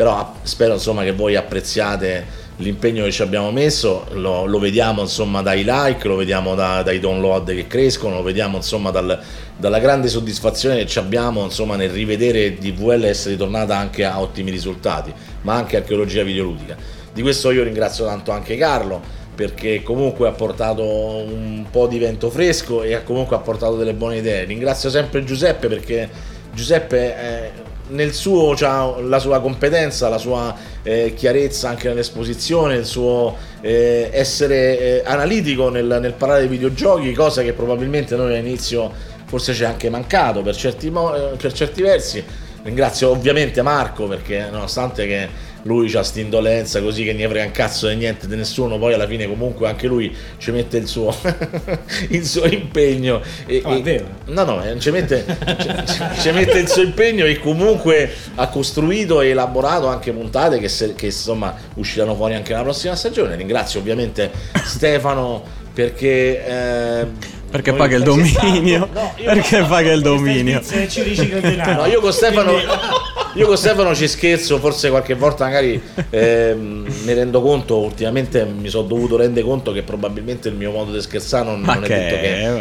Però 0.01 0.33
spero 0.45 0.73
insomma 0.73 1.03
che 1.03 1.13
voi 1.13 1.37
apprezziate 1.37 2.25
l'impegno 2.57 3.05
che 3.05 3.13
ci 3.13 3.21
abbiamo 3.21 3.51
messo, 3.51 4.07
lo, 4.13 4.47
lo 4.47 4.59
vediamo 4.59 5.03
insomma 5.03 5.43
dai 5.43 5.63
like, 5.63 6.09
lo 6.09 6.17
vediamo 6.17 6.55
da- 6.55 6.83
dai 6.83 6.99
download 6.99 7.55
che 7.55 7.67
crescono, 7.67 8.15
lo 8.15 8.23
vediamo 8.23 8.57
insomma 8.57 8.91
dal- 8.91 9.21
dalla 9.59 9.79
grande 9.79 10.09
soddisfazione 10.09 10.77
che 10.77 10.87
ci 10.87 10.99
abbiamo 10.99 11.47
nel 11.77 11.91
rivedere 11.91 12.55
DVL 12.55 13.05
essere 13.05 13.37
tornata 13.37 13.77
anche 13.77 14.03
a 14.07 14.23
ottimi 14.23 14.51
risultati, 14.51 15.13
ma 15.43 15.57
anche 15.57 15.77
archeologia 15.77 16.23
videoludica. 16.23 16.79
Di 17.13 17.21
questo 17.21 17.51
io 17.51 17.63
ringrazio 17.63 18.07
tanto 18.07 18.31
anche 18.31 18.57
Carlo 18.57 19.03
perché 19.35 19.83
comunque 19.83 20.29
ha 20.29 20.33
portato 20.33 20.83
un 20.83 21.67
po' 21.71 21.87
di 21.87 21.99
vento 21.99 22.31
fresco 22.31 22.83
e 22.83 22.95
ha 22.95 23.03
comunque 23.03 23.37
ha 23.37 23.41
portato 23.41 23.77
delle 23.77 23.93
buone 23.93 24.17
idee. 24.17 24.45
Ringrazio 24.45 24.89
sempre 24.89 25.25
Giuseppe 25.25 25.69
perché 25.69 26.39
Giuseppe 26.53 27.17
eh, 27.17 27.51
nel 27.91 28.13
suo 28.13 28.55
c'ha 28.55 29.01
la 29.01 29.19
sua 29.19 29.41
competenza, 29.41 30.09
la 30.09 30.19
sua 30.19 30.55
eh, 30.83 31.13
chiarezza 31.15 31.69
anche 31.69 31.89
nell'esposizione, 31.89 32.77
il 32.77 32.85
suo 32.85 33.37
eh, 33.61 34.11
essere 34.13 34.79
eh, 34.79 35.03
analitico 35.05 35.69
nel, 35.69 35.99
nel 36.01 36.13
parlare 36.13 36.43
di 36.43 36.49
videogiochi, 36.49 37.13
cosa 37.13 37.43
che 37.43 37.53
probabilmente 37.53 38.17
noi 38.17 38.37
all'inizio 38.37 38.93
forse 39.25 39.55
ci 39.55 39.63
è 39.63 39.67
anche 39.67 39.91
mancato 39.91 40.43
per 40.43 40.57
certi, 40.57 40.91
mo- 40.91 41.15
eh, 41.15 41.37
per 41.37 41.53
certi 41.53 41.83
versi. 41.83 42.25
Ringrazio 42.63 43.09
ovviamente 43.09 43.63
Marco 43.63 44.07
perché 44.07 44.49
nonostante 44.51 45.07
che 45.07 45.29
lui 45.65 45.93
ha 45.95 46.03
sta 46.03 46.21
indolenza 46.21 46.81
così 46.81 47.05
che 47.05 47.13
ne 47.13 47.27
frega 47.29 47.45
un 47.45 47.51
cazzo 47.51 47.89
di 47.89 47.97
niente 47.97 48.27
di 48.27 48.37
nessuno, 48.37 48.79
poi 48.79 48.95
alla 48.95 49.07
fine 49.07 49.27
comunque 49.27 49.69
anche 49.69 49.87
lui 49.87 50.15
ci 50.39 50.51
mette 50.51 50.77
il 50.79 50.87
suo, 50.87 51.15
il 52.11 52.25
suo 52.25 52.47
impegno. 52.47 53.21
E, 53.47 53.63
Oh, 53.65 53.75
e-. 53.85 54.05
No, 54.27 54.45
no, 54.45 54.63
eh, 54.65 54.79
ci 54.79 54.91
mette, 54.91 55.25
ci- 55.59 56.21
ci 56.21 56.31
mette 56.31 56.59
il 56.59 56.69
suo 56.69 56.83
impegno 56.83 57.25
e 57.27 57.39
comunque 57.39 58.11
ha 58.37 58.49
costruito 58.49 59.21
e 59.21 59.29
elaborato 59.29 59.87
anche 59.89 60.13
puntate 60.13 60.59
che, 60.59 60.69
se- 60.69 60.95
che, 60.95 61.07
insomma 61.07 61.55
usciranno 61.75 62.15
fuori 62.15 62.35
anche 62.35 62.53
la 62.53 62.63
prossima 62.63 62.97
stagione. 62.97 63.37
Ringrazio 63.37 63.81
ovviamente 63.81 64.31
Stefano 64.65 65.43
perché... 65.75 66.47
eh, 66.47 67.39
Perché 67.51 67.73
paga 67.73 67.97
il 67.97 68.03
dominio. 68.05 68.89
No, 68.93 69.13
io- 69.17 69.25
Perché 69.25 69.63
paga 69.65 69.93
il 69.93 70.01
dominio. 70.03 70.61
Se 70.63 70.89
ci 70.89 71.03
ricicla 71.03 71.37
il 71.39 71.43
denaro. 71.43 71.83
No, 71.83 71.87
io 71.89 72.01
con 72.01 72.13
Stefano, 72.13 72.53
io 73.35 73.47
con 73.47 73.57
Stefano 73.57 73.95
ci 73.95 74.07
scherzo, 74.07 74.59
forse 74.59 74.89
qualche 74.91 75.15
volta 75.15 75.45
magari 75.45 75.81
ehm, 76.11 76.87
mi 77.05 77.13
rendo 77.13 77.41
conto, 77.43 77.79
ultimamente 77.79 78.45
mi 78.45 78.69
sono 78.69 78.87
dovuto 78.87 79.17
rendere 79.17 79.45
conto 79.45 79.73
che 79.73 79.83
probabilmente 79.83 80.49
il 80.49 80.55
mio 80.55 80.71
modo 80.71 80.93
di 80.93 81.01
scherzare 81.01 81.45
non, 81.45 81.61
non 81.61 81.83
è 81.85 81.87
che- 81.87 81.95
detto 81.97 82.17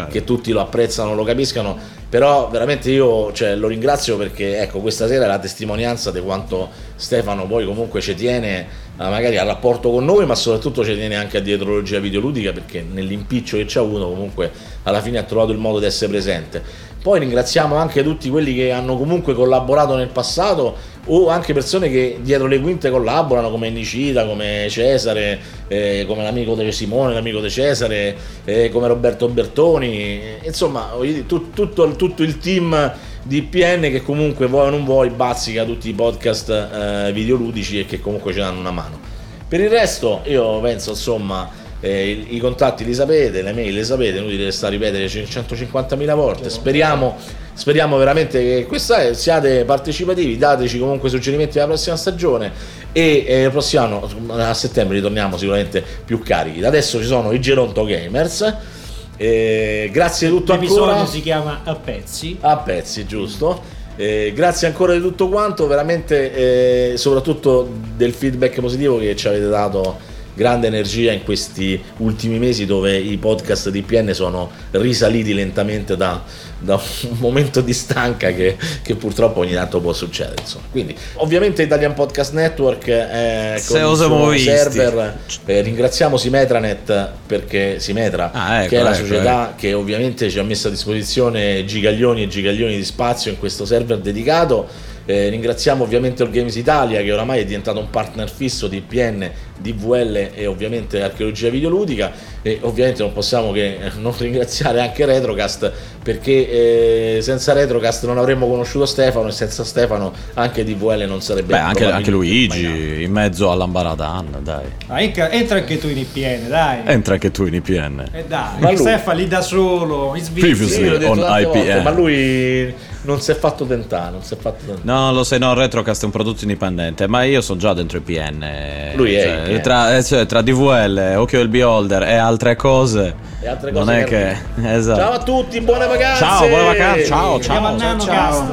che, 0.05 0.11
che 0.11 0.23
tutti 0.23 0.51
lo 0.51 0.61
apprezzano, 0.61 1.13
lo 1.13 1.23
capiscano, 1.23 1.77
però 2.09 2.49
veramente 2.49 2.89
io 2.89 3.31
cioè, 3.33 3.55
lo 3.55 3.67
ringrazio 3.67 4.17
perché 4.17 4.59
ecco, 4.59 4.79
questa 4.79 5.07
sera 5.07 5.25
è 5.25 5.27
la 5.27 5.39
testimonianza 5.39 6.09
di 6.11 6.19
quanto 6.21 6.69
Stefano 6.99 7.47
poi 7.47 7.65
comunque 7.65 8.01
ci 8.01 8.13
tiene 8.13 8.59
eh, 8.59 8.65
magari 8.97 9.37
al 9.37 9.47
rapporto 9.47 9.89
con 9.89 10.03
noi, 10.03 10.25
ma 10.25 10.35
soprattutto 10.35 10.83
ci 10.83 10.93
tiene 10.95 11.15
anche 11.15 11.37
a 11.37 11.39
dietrologia 11.39 11.99
videoludica 11.99 12.51
perché 12.51 12.85
nell'impiccio 12.87 13.55
che 13.55 13.65
ci 13.65 13.77
ha 13.77 13.81
avuto 13.81 14.09
comunque 14.09 14.51
alla 14.83 15.01
fine 15.01 15.17
ha 15.17 15.23
trovato 15.23 15.53
il 15.53 15.59
modo 15.59 15.79
di 15.79 15.85
essere 15.85 16.11
presente. 16.11 16.61
Poi 17.01 17.19
ringraziamo 17.19 17.75
anche 17.75 18.03
tutti 18.03 18.29
quelli 18.29 18.53
che 18.53 18.71
hanno 18.71 18.97
comunque 18.97 19.33
collaborato 19.33 19.95
nel 19.95 20.09
passato 20.09 20.75
o 21.05 21.29
anche 21.29 21.53
persone 21.53 21.89
che 21.89 22.19
dietro 22.21 22.47
le 22.47 22.59
quinte 22.59 22.89
collaborano 22.89 23.49
come 23.49 23.69
Nicita, 23.69 24.25
come 24.25 24.67
Cesare, 24.69 25.39
eh, 25.69 26.03
come 26.05 26.23
l'amico 26.23 26.55
di 26.55 26.69
Simone, 26.73 27.13
l'amico 27.13 27.39
di 27.39 27.49
Cesare, 27.49 28.17
eh, 28.43 28.69
come 28.69 28.87
Roberto 28.87 29.29
Bertoni, 29.29 30.19
insomma 30.43 30.89
voglio 30.93 31.13
dire, 31.13 31.25
tut- 31.25 31.53
tutto, 31.53 31.89
tutto 31.95 32.21
il 32.21 32.37
team 32.37 32.93
di 33.23 33.41
PN 33.41 33.81
che 33.81 34.01
comunque 34.01 34.47
vuoi 34.47 34.67
o 34.67 34.69
non 34.69 34.85
vuoi 34.85 35.09
bazzica 35.09 35.65
tutti 35.65 35.89
i 35.89 35.93
podcast 35.93 36.49
eh, 36.49 37.11
videoludici 37.13 37.79
e 37.79 37.85
che 37.85 37.99
comunque 37.99 38.33
ci 38.33 38.39
danno 38.39 38.59
una 38.59 38.71
mano. 38.71 38.99
Per 39.47 39.59
il 39.59 39.69
resto 39.69 40.21
io 40.25 40.59
penso 40.61 40.91
insomma 40.91 41.49
eh, 41.81 42.09
i, 42.09 42.35
i 42.35 42.39
contatti 42.39 42.83
li 42.83 42.93
sapete, 42.93 43.41
le 43.41 43.53
mail 43.53 43.73
le 43.73 43.83
sapete, 43.83 44.17
inutile 44.17 44.51
sta 44.51 44.67
a 44.67 44.69
ripetere 44.69 45.05
150.000 45.05 46.15
volte. 46.15 46.49
Speriamo, 46.49 47.15
speriamo 47.53 47.97
veramente 47.97 48.39
che 48.41 48.65
questa 48.65 49.13
siate 49.13 49.63
partecipativi, 49.63 50.37
dateci 50.37 50.77
comunque 50.77 51.09
suggerimenti 51.09 51.57
alla 51.57 51.67
prossima 51.67 51.95
stagione 51.95 52.51
e 52.91 53.23
eh, 53.27 53.49
prossimo 53.49 53.83
anno 53.83 54.09
a 54.33 54.53
settembre 54.53 54.97
ritorniamo 54.97 55.37
sicuramente 55.37 55.83
più 56.05 56.21
carichi. 56.21 56.59
Da 56.59 56.67
adesso 56.67 56.99
ci 56.99 57.07
sono 57.07 57.31
i 57.31 57.39
Geronto 57.39 57.83
Gamers. 57.83 58.77
Eh, 59.21 59.89
grazie 59.91 60.29
di 60.29 60.33
tutto 60.33 60.53
L'episodio 60.53 60.85
ancora. 60.85 61.05
si 61.05 61.21
chiama 61.21 61.59
A 61.65 61.75
pezzi. 61.75 62.37
A 62.39 62.55
pezzi, 62.57 63.05
giusto. 63.05 63.61
Eh, 63.97 64.31
grazie 64.33 64.67
ancora 64.67 64.93
di 64.93 65.01
tutto 65.01 65.27
quanto, 65.27 65.67
veramente 65.67 66.91
eh, 66.93 66.97
soprattutto 66.97 67.69
del 67.97 68.13
feedback 68.13 68.61
positivo 68.61 68.97
che 68.97 69.13
ci 69.17 69.27
avete 69.27 69.49
dato 69.49 69.97
grande 70.39 70.67
energia 70.67 71.11
in 71.11 71.23
questi 71.23 71.81
ultimi 71.97 72.39
mesi 72.39 72.65
dove 72.65 72.97
i 72.97 73.17
podcast 73.17 73.69
di 73.69 73.81
PN 73.81 74.13
sono 74.13 74.49
risaliti 74.71 75.33
lentamente 75.33 75.97
da, 75.97 76.23
da 76.59 76.75
un 76.75 77.17
momento 77.19 77.59
di 77.59 77.73
stanca 77.73 78.31
che, 78.31 78.55
che 78.81 78.95
purtroppo 78.95 79.41
ogni 79.41 79.51
tanto 79.51 79.81
può 79.81 79.91
succedere. 79.91 80.37
Insomma. 80.39 80.63
Quindi 80.71 80.95
ovviamente 81.15 81.61
Italian 81.61 81.93
Podcast 81.93 82.31
Network 82.31 82.87
eh, 82.87 83.61
con 83.67 83.77
Se 83.77 83.79
il 83.79 83.95
suo 83.97 84.37
server 84.37 85.17
eh, 85.43 85.61
ringraziamo 85.61 86.15
Simetranet 86.15 87.09
perché 87.25 87.79
Simetra 87.81 88.31
Ah, 88.31 88.61
ecco, 88.61 88.69
che 88.69 88.79
è 88.79 88.81
la 88.81 88.95
ecco, 88.95 89.05
società 89.05 89.53
che 89.57 89.73
ovviamente 89.73 90.29
ci 90.29 90.39
ha 90.39 90.43
messo 90.43 90.69
a 90.69 90.71
disposizione 90.71 91.65
gigaglioni 91.65 92.23
e 92.23 92.27
gigaglioni 92.29 92.77
di 92.77 92.85
spazio 92.85 93.29
in 93.29 93.37
questo 93.37 93.65
server 93.65 93.97
dedicato. 93.97 94.87
Eh, 95.05 95.29
ringraziamo 95.29 95.83
ovviamente 95.83 96.21
il 96.21 96.29
Games 96.29 96.55
Italia 96.55 97.01
che 97.01 97.11
oramai 97.11 97.39
è 97.39 97.45
diventato 97.45 97.79
un 97.79 97.89
partner 97.89 98.29
fisso 98.29 98.67
di 98.67 98.79
PN, 98.79 99.27
DVL 99.61 100.29
e 100.33 100.45
ovviamente 100.47 101.01
archeologia 101.01 101.49
videoludica 101.49 102.11
e 102.41 102.59
ovviamente 102.61 103.01
non 103.03 103.11
possiamo 103.13 103.51
che 103.51 103.75
eh, 103.75 103.91
non 103.99 104.13
ringraziare 104.17 104.79
anche 104.81 105.05
Retrocast 105.05 105.71
perché 106.01 107.17
eh, 107.17 107.21
senza 107.21 107.53
Retrocast 107.53 108.05
non 108.05 108.17
avremmo 108.17 108.47
conosciuto 108.47 108.85
Stefano 108.85 109.27
e 109.27 109.31
senza 109.31 109.63
Stefano 109.63 110.13
anche 110.35 110.63
DVL 110.63 111.03
non 111.07 111.21
sarebbe 111.21 111.53
Beh, 111.53 111.59
anche, 111.59 111.85
anche 111.85 112.09
Luigi 112.11 113.03
in 113.03 113.11
mezzo 113.11 113.51
all'Ambaradan, 113.51 114.37
dai. 114.41 114.65
Ah, 114.87 115.01
entra, 115.01 115.57
anche 115.57 115.77
tu 115.77 115.87
in 115.89 115.97
IPN, 115.97 116.47
dai. 116.47 116.79
Entra 116.85 117.13
anche 117.15 117.31
tu 117.31 117.45
in 117.45 117.55
IPN. 117.55 118.05
E 118.13 118.25
dai, 118.27 118.59
Ma 118.59 118.69
lui- 118.69 118.77
Stefano 118.77 119.17
lì 119.19 119.27
da 119.27 119.41
solo, 119.41 120.15
in 120.15 120.23
Previously 120.33 120.89
detto 120.97 121.09
on 121.11 121.19
tante 121.19 121.43
volte, 121.43 121.59
IPN. 121.59 121.83
ma 121.83 121.89
lui 121.91 122.73
non 123.01 123.21
si 123.21 123.31
è 123.31 123.35
fatto 123.35 123.65
tentare, 123.65 124.11
non 124.11 124.23
si 124.23 124.33
è 124.33 124.37
fatto 124.37 124.63
tentare. 124.65 124.81
No, 124.83 125.11
lo 125.11 125.23
sai, 125.23 125.39
no, 125.39 125.53
Retrocast 125.53 126.01
è 126.01 126.05
un 126.05 126.11
prodotto 126.11 126.43
indipendente, 126.43 127.07
ma 127.07 127.23
io 127.23 127.41
sono 127.41 127.59
già 127.59 127.73
dentro 127.73 127.97
IPN. 127.97 128.43
eh, 128.43 128.91
Lui 128.95 129.13
è 129.13 129.48
IPN. 129.51 129.61
Tra, 129.61 129.97
eh, 129.97 130.03
cioè, 130.03 130.25
tra 130.25 130.41
DVL, 130.41 131.15
Occhio 131.17 131.39
del 131.39 131.49
Beholder 131.49 132.03
e 132.03 132.15
altre 132.15 132.55
cose. 132.55 133.15
E 133.41 133.47
altre 133.47 133.71
non 133.71 133.85
cose 133.85 133.99
è 133.99 134.03
che 134.03 134.37
che. 134.55 134.73
Esatto. 134.75 134.99
Ciao 134.99 135.11
a 135.11 135.19
tutti, 135.19 135.61
buone 135.61 135.87
vacanze! 135.87 136.23
Ciao, 136.23 136.47
buone 136.47 136.65
vacanze, 136.65 137.05
ciao, 137.05 137.35
a 137.35 137.41
ciao. 137.41 137.77
Nano 137.77 138.05
Cast. 138.05 138.43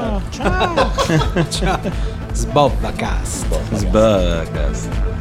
Ciao. 1.51 2.15
Sbobba 2.33 2.93
cast. 2.93 3.47
Sbacast. 3.73 5.16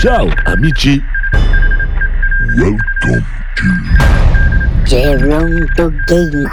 Ciao 0.00 0.26
amici. 0.44 0.98
Welcome 2.56 3.22
Geronto 4.84 5.92
Gamer. 6.06 6.48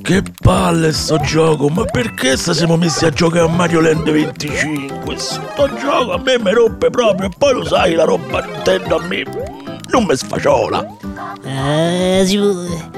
Che 0.00 0.22
palle 0.40 0.92
sto 0.92 1.18
gioco, 1.18 1.68
ma 1.70 1.84
perché 1.86 2.36
sta 2.36 2.54
siamo 2.54 2.76
messi 2.76 3.04
a 3.04 3.10
giocare 3.10 3.46
a 3.46 3.48
Mario 3.48 3.80
Land 3.80 4.08
25? 4.08 5.16
Sto 5.16 5.74
gioco 5.74 6.12
a 6.12 6.18
me 6.20 6.38
mi 6.38 6.52
rompe 6.52 6.88
proprio, 6.88 7.28
e 7.28 7.32
poi 7.36 7.54
lo 7.54 7.64
sai, 7.64 7.94
la 7.94 8.04
roba 8.04 8.42
Nintendo 8.42 8.96
a 8.96 9.02
me 9.08 9.24
non 9.90 10.04
mi 10.04 10.16
sfaciola. 10.16 11.05
Ah, 11.44 12.24
si 12.24 12.36
può- 12.36 12.94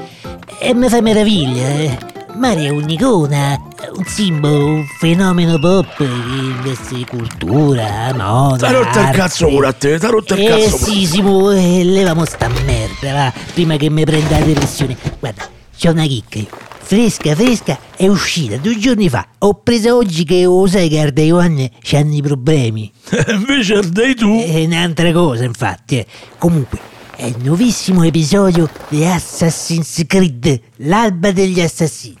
E 0.61 0.73
mi 0.73 0.89
fa 0.89 1.01
meraviglia, 1.01 1.67
eh. 1.69 1.97
Mario 2.35 2.67
è 2.67 2.69
un'icona, 2.69 3.61
un 3.95 4.05
simbolo, 4.05 4.65
un 4.65 4.85
fenomeno 4.99 5.57
pop 5.59 5.95
che 5.97 6.03
investe 6.03 7.05
cultura, 7.05 8.13
moda. 8.15 8.67
T'ha 8.67 8.71
rotto 8.71 8.99
il 8.99 9.09
cazzo 9.09 9.47
pure 9.47 9.67
a 9.67 9.73
te, 9.73 9.97
t'ha 9.99 10.07
rotto 10.09 10.33
il 10.35 10.41
Eh 10.41 10.45
cazzo 10.47 10.77
pure. 10.77 10.91
sì, 10.91 11.05
si 11.05 11.21
può, 11.21 11.51
eh, 11.51 11.83
levamo 11.83 12.25
sta 12.25 12.47
merda, 12.65 13.13
va, 13.13 13.33
prima 13.53 13.75
che 13.77 13.89
mi 13.89 14.03
prenda 14.05 14.39
la 14.39 14.45
depressione. 14.45 14.95
Guarda, 15.19 15.43
c'ho 15.77 15.91
una 15.91 16.05
chicca 16.05 16.39
io. 16.39 16.47
Fresca, 16.81 17.35
fresca, 17.35 17.77
è 17.95 18.07
uscita 18.07 18.57
due 18.57 18.77
giorni 18.77 19.09
fa. 19.09 19.25
Ho 19.39 19.55
presa 19.55 19.93
oggi 19.95 20.23
che 20.23 20.43
lo 20.43 20.65
sai 20.65 20.89
che 20.89 20.99
Arda 20.99 21.21
Ioanne 21.21 21.71
c'hanno 21.81 22.13
i 22.15 22.21
problemi. 22.21 22.91
Invece 23.29 23.75
ardei 23.75 24.15
tu. 24.15 24.39
È 24.41 24.63
un'altra 24.63 25.11
cosa, 25.11 25.43
infatti. 25.43 25.97
eh. 25.99 26.05
Comunque, 26.39 26.79
è 27.19 27.25
il 27.25 27.35
nuovissimo 27.43 28.03
episodio 28.03 28.69
di 28.87 29.03
Assassin's 29.03 30.05
Creed, 30.07 30.57
l'alba 30.77 31.33
degli 31.33 31.59
assassini. 31.59 32.15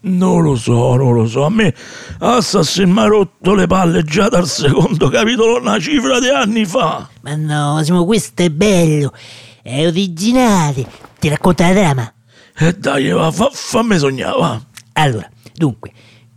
Non 0.00 0.42
lo 0.42 0.56
so, 0.56 0.94
non 0.96 1.12
lo 1.12 1.26
so. 1.26 1.44
A 1.44 1.50
me 1.50 1.74
Assassin 2.20 2.90
mi 2.90 3.00
ha 3.00 3.04
rotto 3.04 3.52
le 3.52 3.66
palle 3.66 4.02
già 4.02 4.30
dal 4.30 4.48
secondo 4.48 5.10
capitolo, 5.10 5.60
una 5.60 5.78
cifra 5.78 6.20
di 6.20 6.30
anni 6.30 6.64
fa. 6.64 7.06
Ma 7.20 7.34
no, 7.34 7.82
Simo, 7.82 8.06
questo 8.06 8.40
è 8.40 8.48
bello, 8.48 9.12
è 9.60 9.86
originale. 9.86 10.86
Ti 11.18 11.28
racconta 11.28 11.68
la 11.68 11.74
trama? 11.74 12.14
E 12.56 12.72
dai, 12.78 13.10
va, 13.10 13.30
fa, 13.30 13.50
fammi 13.52 13.98
sognare, 13.98 14.38
va. 14.38 14.62
Allora, 14.94 15.28
dunque, 15.52 15.92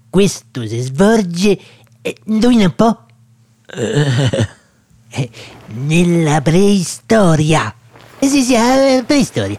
questo 0.09 0.67
si 0.67 0.81
svolge, 0.81 1.57
eh, 2.01 2.17
indovina 2.25 2.65
un 2.65 2.75
po'? 2.75 3.05
Eh, 3.65 4.47
nella 5.67 6.41
preistoria. 6.41 7.73
Eh 8.19 8.27
sì, 8.27 8.41
sì, 8.41 8.53
eh, 8.53 9.03
preistoria. 9.05 9.57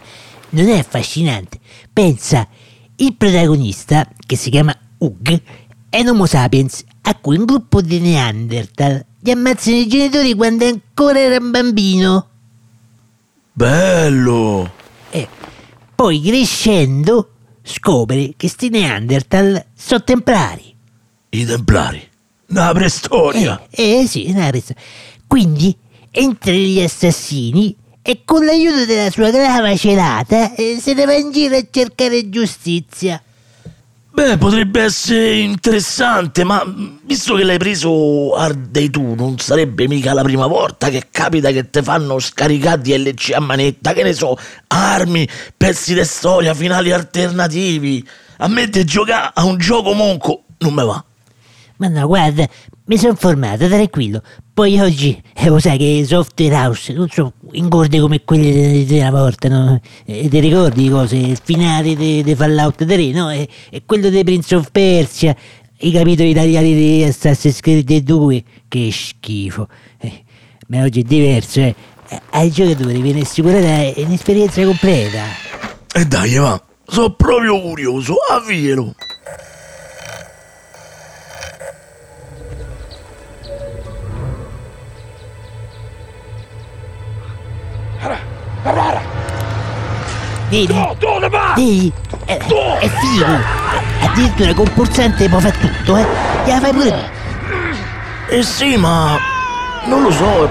Non 0.49 0.67
è 0.67 0.79
affascinante? 0.79 1.59
Pensa, 1.91 2.47
il 2.95 3.15
protagonista, 3.15 4.07
che 4.25 4.35
si 4.35 4.49
chiama 4.49 4.77
Ug, 4.97 5.41
è 5.89 5.99
un 6.01 6.07
Homo 6.07 6.25
sapiens 6.25 6.83
a 7.01 7.15
cui 7.15 7.37
un 7.37 7.45
gruppo 7.45 7.81
di 7.81 7.99
Neanderthal 7.99 9.05
gli 9.19 9.31
ammazzano 9.31 9.77
i 9.77 9.87
genitori 9.87 10.33
quando 10.33 10.65
ancora 10.65 11.19
era 11.19 11.37
un 11.37 11.51
bambino. 11.51 12.27
Bello! 13.51 14.71
E 15.09 15.27
poi 15.95 16.21
crescendo 16.21 17.31
scopre 17.61 18.33
che 18.37 18.47
sti 18.47 18.69
Neanderthal 18.69 19.65
sono 19.75 20.03
templari. 20.03 20.75
I 21.29 21.45
templari? 21.45 22.07
Una 22.47 22.71
preistoria! 22.71 23.67
Eh, 23.69 23.99
eh 23.99 24.07
sì, 24.07 24.25
una 24.29 24.47
preistoria. 24.47 24.81
Quindi 25.29 25.77
entra 26.09 26.51
negli 26.51 26.81
assassini 26.81 27.75
e 28.01 28.21
con 28.25 28.43
l'aiuto 28.43 28.85
della 28.85 29.11
sua 29.11 29.29
clava 29.29 29.77
celata 29.77 30.55
eh, 30.55 30.79
se 30.81 30.95
ne 30.95 31.05
va 31.05 31.13
in 31.13 31.31
giro 31.31 31.55
a 31.55 31.63
cercare 31.69 32.31
giustizia. 32.31 33.21
Beh, 34.09 34.39
potrebbe 34.39 34.81
essere 34.81 35.37
interessante, 35.37 36.43
ma 36.43 36.63
visto 37.03 37.35
che 37.35 37.43
l'hai 37.43 37.59
preso 37.59 38.33
Ardei 38.33 38.89
tu, 38.89 39.13
non 39.13 39.37
sarebbe 39.37 39.87
mica 39.87 40.13
la 40.13 40.23
prima 40.23 40.47
volta 40.47 40.89
che 40.89 41.09
capita 41.11 41.51
che 41.51 41.69
te 41.69 41.83
fanno 41.83 42.17
scaricare 42.17 42.81
DLC 42.81 43.31
a 43.35 43.39
manetta, 43.39 43.93
che 43.93 44.01
ne 44.01 44.13
so, 44.13 44.35
armi, 44.65 45.29
pezzi 45.55 45.93
di 45.93 46.03
storia, 46.05 46.55
finali 46.55 46.91
alternativi. 46.91 48.03
A 48.37 48.47
me 48.47 48.67
te 48.67 48.83
giocare 48.83 49.29
a 49.35 49.45
un 49.45 49.59
gioco 49.59 49.93
monco 49.93 50.45
non 50.57 50.73
me 50.73 50.83
va. 50.83 51.03
Ma 51.77 51.87
no, 51.87 52.07
guarda, 52.07 52.45
mi 52.89 52.97
sono 52.97 53.11
informato, 53.11 53.67
tranquillo. 53.67 54.21
Poi 54.51 54.79
oggi, 54.79 55.21
eh, 55.35 55.47
lo 55.47 55.59
sai 55.59 55.77
che 55.77 56.03
software 56.07 56.55
house 56.55 56.91
non 56.91 57.07
sono 57.07 57.33
ingorde 57.51 57.99
come 57.99 58.19
di 58.27 58.97
una 58.97 59.11
volta, 59.11 59.47
no? 59.47 59.79
E 60.05 60.27
ti 60.27 60.39
ricordi 60.39 60.81
di 60.83 60.89
cose? 60.89 61.15
Il 61.15 61.39
finale 61.41 61.95
di, 61.95 62.33
Fallout 62.35 62.83
3, 62.83 63.11
no? 63.11 63.29
E, 63.29 63.47
e 63.69 63.83
quello 63.85 64.09
di 64.09 64.23
Prince 64.23 64.55
of 64.55 64.71
Persia, 64.71 65.35
i 65.81 65.91
capitoli 65.91 66.31
italiani 66.31 66.73
di 66.73 67.03
Assassin's 67.03 67.59
Creed 67.59 67.95
2, 67.99 68.43
che 68.67 68.89
schifo. 68.91 69.67
Eh, 69.99 70.23
ma 70.69 70.81
oggi 70.81 71.01
è 71.01 71.03
diverso, 71.03 71.59
eh. 71.59 71.75
Ai 72.31 72.49
giocatori 72.49 73.01
viene 73.01 73.21
assicurata 73.21 74.01
un'esperienza 74.01 74.63
completa. 74.63 75.25
E 75.93 76.05
dai, 76.05 76.33
va, 76.37 76.59
sono 76.87 77.13
proprio 77.13 77.61
curioso, 77.61 78.15
avvielo. 78.31 78.95
Vedi? 90.49 90.73
No, 90.73 90.95
dove 90.97 91.29
va? 91.29 91.53
Vedi? 91.55 91.91
È, 92.25 92.37
è 92.37 92.89
figo. 92.89 93.25
Addirittura 94.01 94.53
con 94.53 94.73
pulsante 94.73 95.29
può 95.29 95.39
fare 95.39 95.57
tutto, 95.59 95.95
eh. 95.97 96.05
Gliela 96.45 96.59
fai 96.59 96.73
pure 96.73 96.89
tu. 96.89 96.97
Eh 98.35 98.43
sì, 98.43 98.75
ma 98.77 99.17
non 99.85 100.03
lo 100.03 100.11
so, 100.11 100.49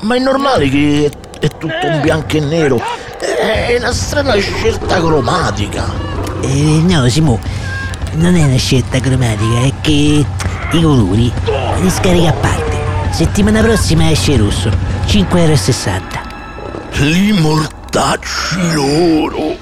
ma 0.00 0.16
è 0.16 0.18
normale 0.18 0.68
che 0.68 1.10
è 1.40 1.48
tutto 1.48 1.86
in 1.86 2.00
bianco 2.02 2.36
e 2.36 2.40
nero. 2.40 2.80
È 3.18 3.76
una 3.78 3.92
strana 3.92 4.34
scelta 4.36 4.96
cromatica. 4.96 5.84
Eh, 6.42 6.82
no, 6.86 7.08
Simo, 7.08 7.38
non 8.12 8.36
è 8.36 8.44
una 8.44 8.56
scelta 8.56 8.98
cromatica, 9.00 9.60
è 9.60 9.72
che 9.80 9.90
i 10.72 10.82
colori 10.82 11.32
li 11.80 11.90
scarica 11.90 12.30
a 12.30 12.32
parte. 12.32 12.80
Settimana 13.10 13.60
prossima 13.60 14.10
esce 14.10 14.36
rosso, 14.36 14.70
5,60 15.06 15.36
euro. 15.36 16.21
Li 17.00 17.32
mortacci 17.32 18.74
loro. 18.74 19.61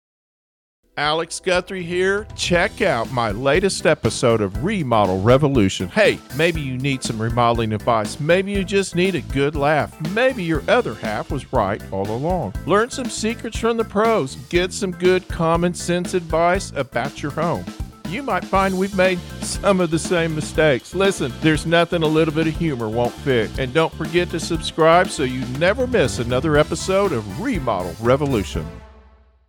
Alex 1.01 1.39
Guthrie 1.39 1.81
here. 1.81 2.27
Check 2.35 2.83
out 2.83 3.11
my 3.11 3.31
latest 3.31 3.87
episode 3.87 4.39
of 4.39 4.63
Remodel 4.63 5.19
Revolution. 5.19 5.87
Hey, 5.87 6.19
maybe 6.35 6.61
you 6.61 6.77
need 6.77 7.01
some 7.01 7.19
remodeling 7.19 7.73
advice. 7.73 8.19
Maybe 8.19 8.51
you 8.51 8.63
just 8.63 8.95
need 8.95 9.15
a 9.15 9.21
good 9.21 9.55
laugh. 9.55 9.99
Maybe 10.11 10.43
your 10.43 10.61
other 10.67 10.93
half 10.93 11.31
was 11.31 11.51
right 11.51 11.81
all 11.91 12.07
along. 12.07 12.53
Learn 12.67 12.91
some 12.91 13.09
secrets 13.09 13.57
from 13.57 13.77
the 13.77 13.83
pros. 13.83 14.35
Get 14.49 14.73
some 14.73 14.91
good 14.91 15.27
common 15.27 15.73
sense 15.73 16.13
advice 16.13 16.71
about 16.75 17.23
your 17.23 17.31
home. 17.31 17.65
You 18.07 18.21
might 18.21 18.45
find 18.45 18.77
we've 18.77 18.95
made 18.95 19.17
some 19.41 19.79
of 19.79 19.89
the 19.89 19.97
same 19.97 20.35
mistakes. 20.35 20.93
Listen, 20.93 21.33
there's 21.41 21.65
nothing 21.65 22.03
a 22.03 22.07
little 22.07 22.33
bit 22.33 22.45
of 22.45 22.55
humor 22.55 22.89
won't 22.89 23.11
fix. 23.11 23.57
And 23.57 23.73
don't 23.73 23.93
forget 23.95 24.29
to 24.29 24.39
subscribe 24.39 25.09
so 25.09 25.23
you 25.23 25.43
never 25.57 25.87
miss 25.87 26.19
another 26.19 26.57
episode 26.57 27.11
of 27.11 27.41
Remodel 27.41 27.95
Revolution. 28.01 28.67